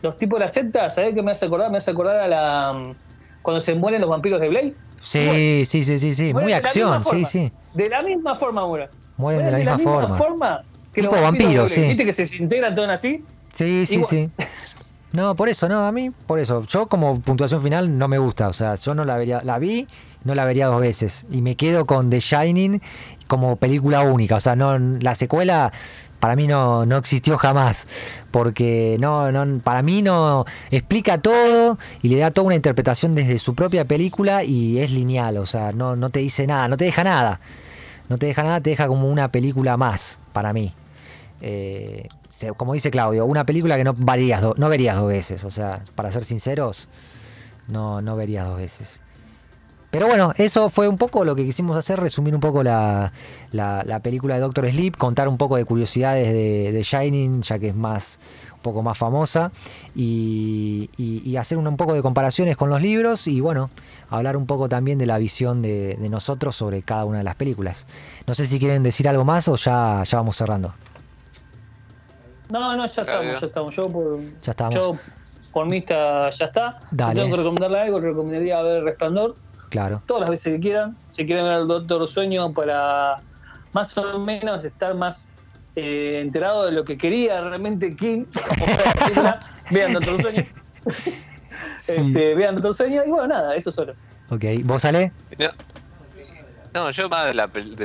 los 0.00 0.16
tipos 0.16 0.38
de 0.38 0.44
la 0.44 0.48
secta, 0.48 0.88
¿sabes 0.90 1.12
qué 1.12 1.22
me 1.22 1.32
hace 1.32 1.46
acordar? 1.46 1.70
Me 1.70 1.78
hace 1.78 1.90
acordar 1.90 2.16
a 2.20 2.28
la. 2.28 2.94
Cuando 3.42 3.60
se 3.60 3.74
mueren 3.74 4.00
los 4.00 4.08
vampiros 4.08 4.40
de 4.40 4.48
Blade. 4.48 4.74
Sí, 5.02 5.64
sí, 5.66 5.82
sí, 5.82 5.98
sí, 5.98 6.14
sí. 6.14 6.32
Muy 6.32 6.44
de 6.44 6.50
la 6.52 6.56
acción, 6.58 6.88
misma 6.98 7.02
sí, 7.04 7.10
forma. 7.10 7.26
sí. 7.26 7.52
De 7.74 7.88
la 7.88 8.02
misma 8.02 8.36
forma 8.36 8.64
mueren. 8.66 8.88
Mueren 9.18 9.44
de 9.44 9.50
la 9.50 9.58
misma 9.58 9.78
forma. 9.78 10.16
forma 10.16 10.62
que 10.62 10.71
Tipo 10.92 11.10
Blade. 11.10 11.68
sí. 11.68 11.80
¿Viste 11.82 12.04
que 12.04 12.12
se 12.12 12.22
desintegran 12.22 12.74
todos 12.74 12.88
así? 12.90 13.24
Sí, 13.52 13.86
sí, 13.86 13.94
Igual. 13.94 14.08
sí. 14.08 14.30
No, 15.12 15.36
por 15.36 15.50
eso, 15.50 15.68
no, 15.68 15.86
a 15.86 15.92
mí, 15.92 16.10
por 16.26 16.38
eso. 16.38 16.64
Yo 16.66 16.86
como 16.86 17.20
puntuación 17.20 17.60
final 17.62 17.98
no 17.98 18.08
me 18.08 18.16
gusta, 18.16 18.48
o 18.48 18.54
sea, 18.54 18.76
yo 18.76 18.94
no 18.94 19.04
la 19.04 19.18
vería, 19.18 19.42
la 19.44 19.58
vi 19.58 19.86
no 20.24 20.34
la 20.34 20.44
vería 20.44 20.66
dos 20.66 20.80
veces. 20.80 21.26
Y 21.30 21.42
me 21.42 21.56
quedo 21.56 21.86
con 21.86 22.10
The 22.10 22.20
Shining 22.20 22.80
como 23.26 23.56
película 23.56 24.02
única. 24.02 24.36
O 24.36 24.40
sea, 24.40 24.56
no 24.56 24.78
la 24.78 25.14
secuela 25.14 25.72
para 26.20 26.36
mí 26.36 26.46
no, 26.46 26.86
no 26.86 26.96
existió 26.96 27.36
jamás. 27.36 27.86
Porque 28.30 28.96
no, 29.00 29.32
no, 29.32 29.60
para 29.60 29.82
mí 29.82 30.02
no 30.02 30.44
explica 30.70 31.18
todo 31.18 31.78
y 32.02 32.08
le 32.08 32.18
da 32.18 32.30
toda 32.30 32.46
una 32.46 32.56
interpretación 32.56 33.14
desde 33.14 33.38
su 33.38 33.54
propia 33.54 33.84
película 33.84 34.44
y 34.44 34.78
es 34.78 34.92
lineal. 34.92 35.38
O 35.38 35.46
sea, 35.46 35.72
no, 35.72 35.96
no 35.96 36.10
te 36.10 36.20
dice 36.20 36.46
nada, 36.46 36.68
no 36.68 36.76
te 36.76 36.84
deja 36.84 37.04
nada. 37.04 37.40
No 38.08 38.18
te 38.18 38.26
deja 38.26 38.42
nada, 38.42 38.60
te 38.60 38.70
deja 38.70 38.88
como 38.88 39.08
una 39.08 39.28
película 39.28 39.76
más, 39.76 40.18
para 40.32 40.52
mí. 40.52 40.74
Eh, 41.44 42.08
como 42.56 42.72
dice 42.72 42.92
Claudio, 42.92 43.26
una 43.26 43.44
película 43.44 43.76
que 43.76 43.84
no, 43.84 43.94
verías 43.94 44.40
dos 44.40 45.08
veces. 45.08 45.44
O 45.44 45.50
sea, 45.50 45.82
para 45.94 46.10
ser 46.12 46.24
sinceros, 46.24 46.88
no, 47.68 48.00
no 48.00 48.16
verías 48.16 48.46
dos 48.46 48.56
veces. 48.56 49.00
Pero 49.90 50.06
bueno, 50.06 50.32
eso 50.38 50.70
fue 50.70 50.88
un 50.88 50.96
poco 50.96 51.22
lo 51.22 51.36
que 51.36 51.44
quisimos 51.44 51.76
hacer, 51.76 52.00
resumir 52.00 52.34
un 52.34 52.40
poco 52.40 52.62
la, 52.62 53.12
película 54.02 54.36
de 54.36 54.40
Doctor 54.40 54.70
Sleep, 54.70 54.96
contar 54.96 55.28
un 55.28 55.36
poco 55.36 55.56
de 55.56 55.66
curiosidades 55.66 56.32
de, 56.32 56.82
Shining, 56.82 57.42
ya 57.42 57.58
que 57.58 57.68
es 57.68 57.74
más 57.74 58.18
un 58.54 58.60
poco 58.60 58.82
más 58.82 58.96
famosa, 58.96 59.52
y, 59.94 60.88
hacer 61.38 61.58
un, 61.58 61.76
poco 61.76 61.92
de 61.92 62.00
comparaciones 62.00 62.56
con 62.56 62.70
los 62.70 62.80
libros 62.80 63.26
y 63.26 63.40
bueno, 63.40 63.68
hablar 64.08 64.38
un 64.38 64.46
poco 64.46 64.66
también 64.66 64.96
de 64.96 65.04
la 65.04 65.18
visión 65.18 65.60
de, 65.60 65.98
nosotros 66.08 66.56
sobre 66.56 66.80
cada 66.80 67.04
una 67.04 67.18
de 67.18 67.24
las 67.24 67.34
películas. 67.34 67.86
No 68.26 68.32
sé 68.32 68.46
si 68.46 68.58
quieren 68.58 68.82
decir 68.82 69.06
algo 69.10 69.26
más 69.26 69.46
o 69.48 69.56
ya, 69.56 70.04
ya 70.04 70.16
vamos 70.16 70.36
cerrando. 70.36 70.72
No, 72.52 72.76
no, 72.76 72.86
ya 72.86 73.02
estamos, 73.02 73.40
ya 73.40 73.46
estamos. 73.46 73.74
Yo 73.74 73.82
por, 73.90 74.20
ya 74.42 74.50
estamos. 74.50 74.74
Yo 74.74 74.98
por 75.52 75.66
mí 75.66 75.78
está, 75.78 76.28
ya 76.28 76.46
está. 76.46 76.78
tengo 76.90 77.30
que 77.30 77.36
recomendarle 77.36 77.80
algo, 77.80 77.98
le 77.98 78.08
recomendaría 78.08 78.60
ver 78.60 78.84
Resplandor 78.84 79.34
Claro. 79.70 80.02
Todas 80.06 80.20
las 80.20 80.30
veces 80.30 80.52
que 80.52 80.60
quieran. 80.60 80.98
Si 81.12 81.24
quieren 81.24 81.46
ver 81.46 81.60
el 81.60 81.66
Doctor 81.66 82.06
Sueño 82.06 82.52
para 82.52 83.20
más 83.72 83.96
o 83.96 84.18
menos 84.18 84.66
estar 84.66 84.94
más 84.94 85.30
eh, 85.76 86.20
enterado 86.22 86.66
de 86.66 86.72
lo 86.72 86.84
que 86.84 86.98
quería 86.98 87.40
realmente 87.40 87.96
King, 87.96 88.26
vean 89.70 89.94
Doctor 89.94 90.20
Sueño. 90.20 90.42
Este, 91.86 92.34
vean 92.34 92.54
Doctor 92.54 92.74
Sueño 92.74 93.02
y 93.04 93.10
bueno, 93.10 93.28
nada, 93.28 93.54
eso 93.54 93.72
solo. 93.72 93.94
Ok, 94.30 94.44
¿vos 94.64 94.82
sale? 94.82 95.12
No, 96.74 96.90
yo 96.90 97.08
más 97.08 97.26
de, 97.26 97.34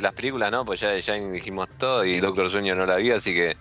las 0.02 0.14
películas, 0.14 0.52
¿no? 0.52 0.66
Pues 0.66 0.80
ya, 0.80 0.98
ya 0.98 1.14
dijimos 1.14 1.68
todo 1.78 2.04
y 2.06 2.20
Doctor 2.20 2.50
Sueño 2.50 2.76
no 2.76 2.86
la 2.86 2.96
vi, 2.98 3.12
así 3.12 3.34
que 3.34 3.56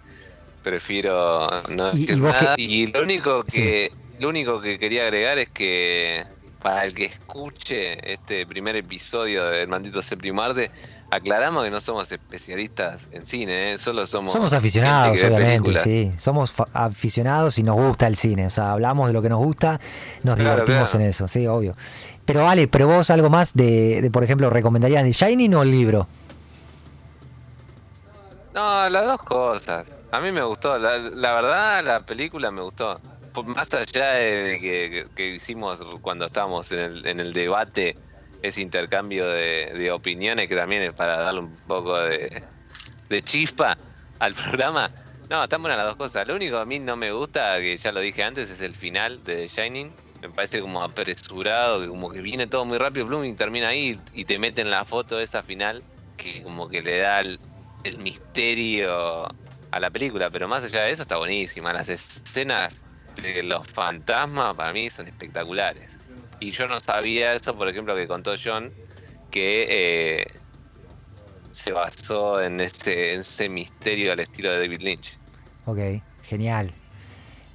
prefiero 0.66 1.48
no 1.70 1.92
decir 1.92 2.18
nada. 2.18 2.56
Y 2.58 2.88
lo 2.88 3.04
único 3.04 3.44
que 3.44 3.92
lo 4.18 4.28
único 4.28 4.60
que 4.60 4.80
quería 4.80 5.04
agregar 5.04 5.38
es 5.38 5.48
que 5.50 6.26
para 6.60 6.84
el 6.84 6.92
que 6.92 7.04
escuche 7.04 8.12
este 8.12 8.44
primer 8.46 8.74
episodio 8.74 9.44
del 9.44 9.68
Maldito 9.68 10.02
Séptimo 10.02 10.42
Arte, 10.42 10.72
aclaramos 11.08 11.62
que 11.62 11.70
no 11.70 11.78
somos 11.78 12.10
especialistas 12.10 13.08
en 13.12 13.24
cine, 13.24 13.74
¿eh? 13.74 13.78
solo 13.78 14.06
somos... 14.06 14.32
Somos 14.32 14.52
aficionados, 14.52 15.22
obviamente, 15.22 15.78
sí. 15.78 16.12
Somos 16.18 16.54
aficionados 16.72 17.58
y 17.58 17.62
nos 17.62 17.76
gusta 17.76 18.08
el 18.08 18.16
cine. 18.16 18.46
O 18.46 18.50
sea, 18.50 18.72
hablamos 18.72 19.06
de 19.06 19.12
lo 19.12 19.22
que 19.22 19.28
nos 19.28 19.38
gusta, 19.38 19.78
nos 20.24 20.36
divertimos 20.36 20.92
en 20.96 21.02
eso, 21.02 21.28
sí, 21.28 21.46
obvio. 21.46 21.76
Pero 22.24 22.42
vale, 22.42 22.66
pero 22.66 22.88
vos 22.88 23.08
algo 23.10 23.30
más 23.30 23.54
de, 23.54 24.10
por 24.12 24.24
ejemplo, 24.24 24.50
¿recomendarías 24.50 25.04
de 25.04 25.12
Shining 25.12 25.54
o 25.54 25.62
el 25.62 25.70
libro? 25.70 26.08
No, 28.52 28.88
las 28.88 29.04
dos 29.04 29.22
cosas. 29.22 29.95
A 30.12 30.20
mí 30.20 30.32
me 30.32 30.42
gustó, 30.42 30.78
la 30.78 31.32
verdad 31.34 31.84
la 31.84 32.00
película 32.06 32.50
me 32.50 32.62
gustó 32.62 33.00
más 33.44 33.72
allá 33.74 34.12
de 34.12 35.08
que, 35.14 35.34
hicimos 35.34 35.84
cuando 36.00 36.26
estábamos 36.26 36.72
en 36.72 36.78
el, 36.78 37.06
en 37.06 37.20
el 37.20 37.32
debate, 37.32 37.96
ese 38.42 38.62
intercambio 38.62 39.26
de, 39.26 39.90
opiniones, 39.92 40.48
que 40.48 40.56
también 40.56 40.82
es 40.82 40.92
para 40.92 41.18
darle 41.18 41.40
un 41.40 41.56
poco 41.66 41.98
de, 41.98 42.42
chispa 43.22 43.76
al 44.18 44.34
programa. 44.34 44.90
No, 45.28 45.42
están 45.42 45.60
buenas 45.60 45.78
las 45.78 45.88
dos 45.88 45.96
cosas. 45.96 46.26
Lo 46.28 46.36
único 46.36 46.56
que 46.56 46.62
a 46.62 46.64
mí 46.64 46.78
no 46.78 46.96
me 46.96 47.10
gusta, 47.10 47.58
que 47.58 47.76
ya 47.76 47.92
lo 47.92 48.00
dije 48.00 48.22
antes, 48.22 48.50
es 48.50 48.60
el 48.60 48.74
final 48.74 49.22
de 49.24 49.36
The 49.36 49.48
Shining. 49.48 49.92
Me 50.22 50.30
parece 50.30 50.60
como 50.60 50.82
apresurado, 50.82 51.86
como 51.88 52.10
que 52.10 52.20
viene 52.20 52.46
todo 52.46 52.64
muy 52.64 52.78
rápido, 52.78 53.06
Blooming 53.06 53.36
termina 53.36 53.68
ahí 53.68 54.00
y 54.12 54.24
te 54.24 54.38
meten 54.38 54.70
la 54.70 54.84
foto 54.84 55.20
esa 55.20 55.42
final, 55.42 55.82
que 56.16 56.42
como 56.42 56.68
que 56.68 56.80
le 56.82 56.98
da 56.98 57.20
el 57.20 57.38
misterio 57.98 59.28
a 59.70 59.80
la 59.80 59.90
película. 59.90 60.30
Pero 60.30 60.48
más 60.48 60.64
allá 60.64 60.82
de 60.82 60.90
eso 60.90 61.02
está 61.02 61.16
buenísima. 61.16 61.72
Las 61.72 61.88
escenas 61.88 62.82
los 63.42 63.66
fantasmas 63.66 64.54
para 64.54 64.72
mí 64.72 64.90
son 64.90 65.06
espectaculares. 65.06 65.98
Y 66.40 66.50
yo 66.50 66.68
no 66.68 66.78
sabía 66.80 67.34
eso, 67.34 67.56
por 67.56 67.68
ejemplo, 67.68 67.94
que 67.94 68.06
contó 68.06 68.34
John, 68.42 68.70
que 69.30 69.66
eh, 69.68 70.26
se 71.50 71.72
basó 71.72 72.42
en 72.42 72.60
ese, 72.60 73.14
ese 73.14 73.48
misterio 73.48 74.12
al 74.12 74.20
estilo 74.20 74.52
de 74.52 74.60
David 74.60 74.80
Lynch. 74.80 75.18
Ok, 75.64 75.78
genial. 76.22 76.72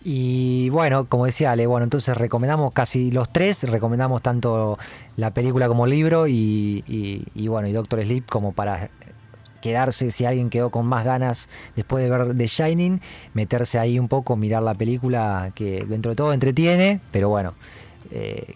Y 0.04 0.70
bueno, 0.72 1.08
como 1.08 1.28
decía 1.28 1.52
Ale, 1.52 1.68
bueno, 1.68 1.84
entonces 1.84 2.18
recomendamos 2.18 2.74
casi 2.74 3.12
los 3.12 3.32
tres, 3.32 3.70
recomendamos 3.70 4.24
tanto 4.24 4.80
la 5.16 5.32
película 5.32 5.68
como 5.68 5.86
el 5.86 5.92
libro 5.92 6.28
y, 6.28 6.84
y 6.88 7.48
bueno, 7.48 7.68
y 7.68 7.72
Doctor 7.72 8.04
Sleep 8.04 8.26
como 8.28 8.52
para 8.52 8.90
quedarse, 9.62 10.12
si 10.12 10.26
alguien 10.26 10.50
quedó 10.50 10.70
con 10.70 10.86
más 10.86 11.06
ganas 11.06 11.50
después 11.76 12.04
de 12.04 12.10
ver 12.10 12.36
The 12.36 12.48
Shining, 12.48 13.02
meterse 13.34 13.80
ahí 13.80 14.00
un 14.00 14.08
poco, 14.08 14.36
mirar 14.36 14.64
la 14.64 14.74
película 14.74 15.52
que 15.56 15.86
dentro 15.88 16.12
de 16.12 16.16
todo 16.16 16.34
entretiene, 16.34 17.00
pero 17.12 17.30
bueno, 17.30 17.54
eh, 18.12 18.56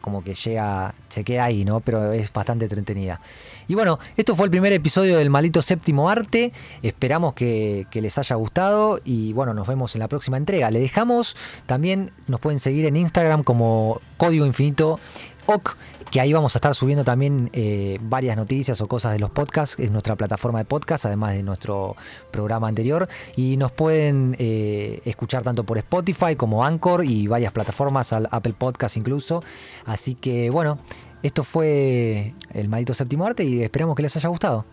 como 0.00 0.24
que 0.24 0.34
llega, 0.34 0.94
se 1.08 1.24
queda 1.24 1.44
ahí, 1.44 1.64
¿no? 1.64 1.80
Pero 1.80 2.12
es 2.12 2.32
bastante 2.32 2.64
entretenida. 2.64 3.20
Y 3.68 3.74
bueno, 3.74 3.98
esto 4.16 4.34
fue 4.34 4.46
el 4.46 4.50
primer 4.50 4.72
episodio 4.72 5.18
del 5.18 5.30
Maldito 5.30 5.62
Séptimo 5.62 6.08
Arte. 6.08 6.52
Esperamos 6.82 7.34
que, 7.34 7.86
que, 7.90 8.00
les 8.00 8.16
haya 8.18 8.36
gustado 8.36 9.00
y 9.04 9.32
bueno, 9.32 9.54
nos 9.54 9.68
vemos 9.68 9.94
en 9.94 10.00
la 10.00 10.08
próxima 10.08 10.36
entrega. 10.36 10.70
Le 10.70 10.80
dejamos 10.80 11.36
también, 11.66 12.12
nos 12.26 12.40
pueden 12.40 12.58
seguir 12.58 12.86
en 12.86 12.96
Instagram 12.96 13.44
como 13.44 14.00
Código 14.16 14.46
Infinito 14.46 14.98
Que 16.10 16.20
ahí 16.20 16.32
vamos 16.32 16.54
a 16.54 16.58
estar 16.58 16.74
subiendo 16.74 17.02
también 17.04 17.50
eh, 17.52 17.98
varias 18.02 18.36
noticias 18.36 18.80
o 18.80 18.86
cosas 18.86 19.12
de 19.12 19.18
los 19.18 19.30
podcasts, 19.30 19.78
es 19.78 19.90
nuestra 19.90 20.16
plataforma 20.16 20.58
de 20.58 20.64
podcast, 20.64 21.06
además 21.06 21.32
de 21.32 21.42
nuestro 21.42 21.96
programa 22.30 22.68
anterior, 22.68 23.08
y 23.36 23.56
nos 23.56 23.72
pueden 23.72 24.36
eh, 24.38 25.00
escuchar 25.04 25.42
tanto 25.42 25.64
por 25.64 25.78
Spotify 25.78 26.36
como 26.36 26.64
Anchor 26.64 27.04
y 27.04 27.26
varias 27.26 27.52
plataformas, 27.52 28.12
al 28.12 28.28
Apple 28.30 28.54
Podcast 28.56 28.96
incluso. 28.96 29.42
Así 29.86 30.14
que 30.14 30.50
bueno, 30.50 30.78
esto 31.22 31.42
fue 31.42 32.34
el 32.52 32.68
maldito 32.68 32.94
séptimo 32.94 33.26
arte 33.26 33.44
y 33.44 33.62
esperamos 33.62 33.96
que 33.96 34.02
les 34.02 34.16
haya 34.16 34.28
gustado. 34.28 34.64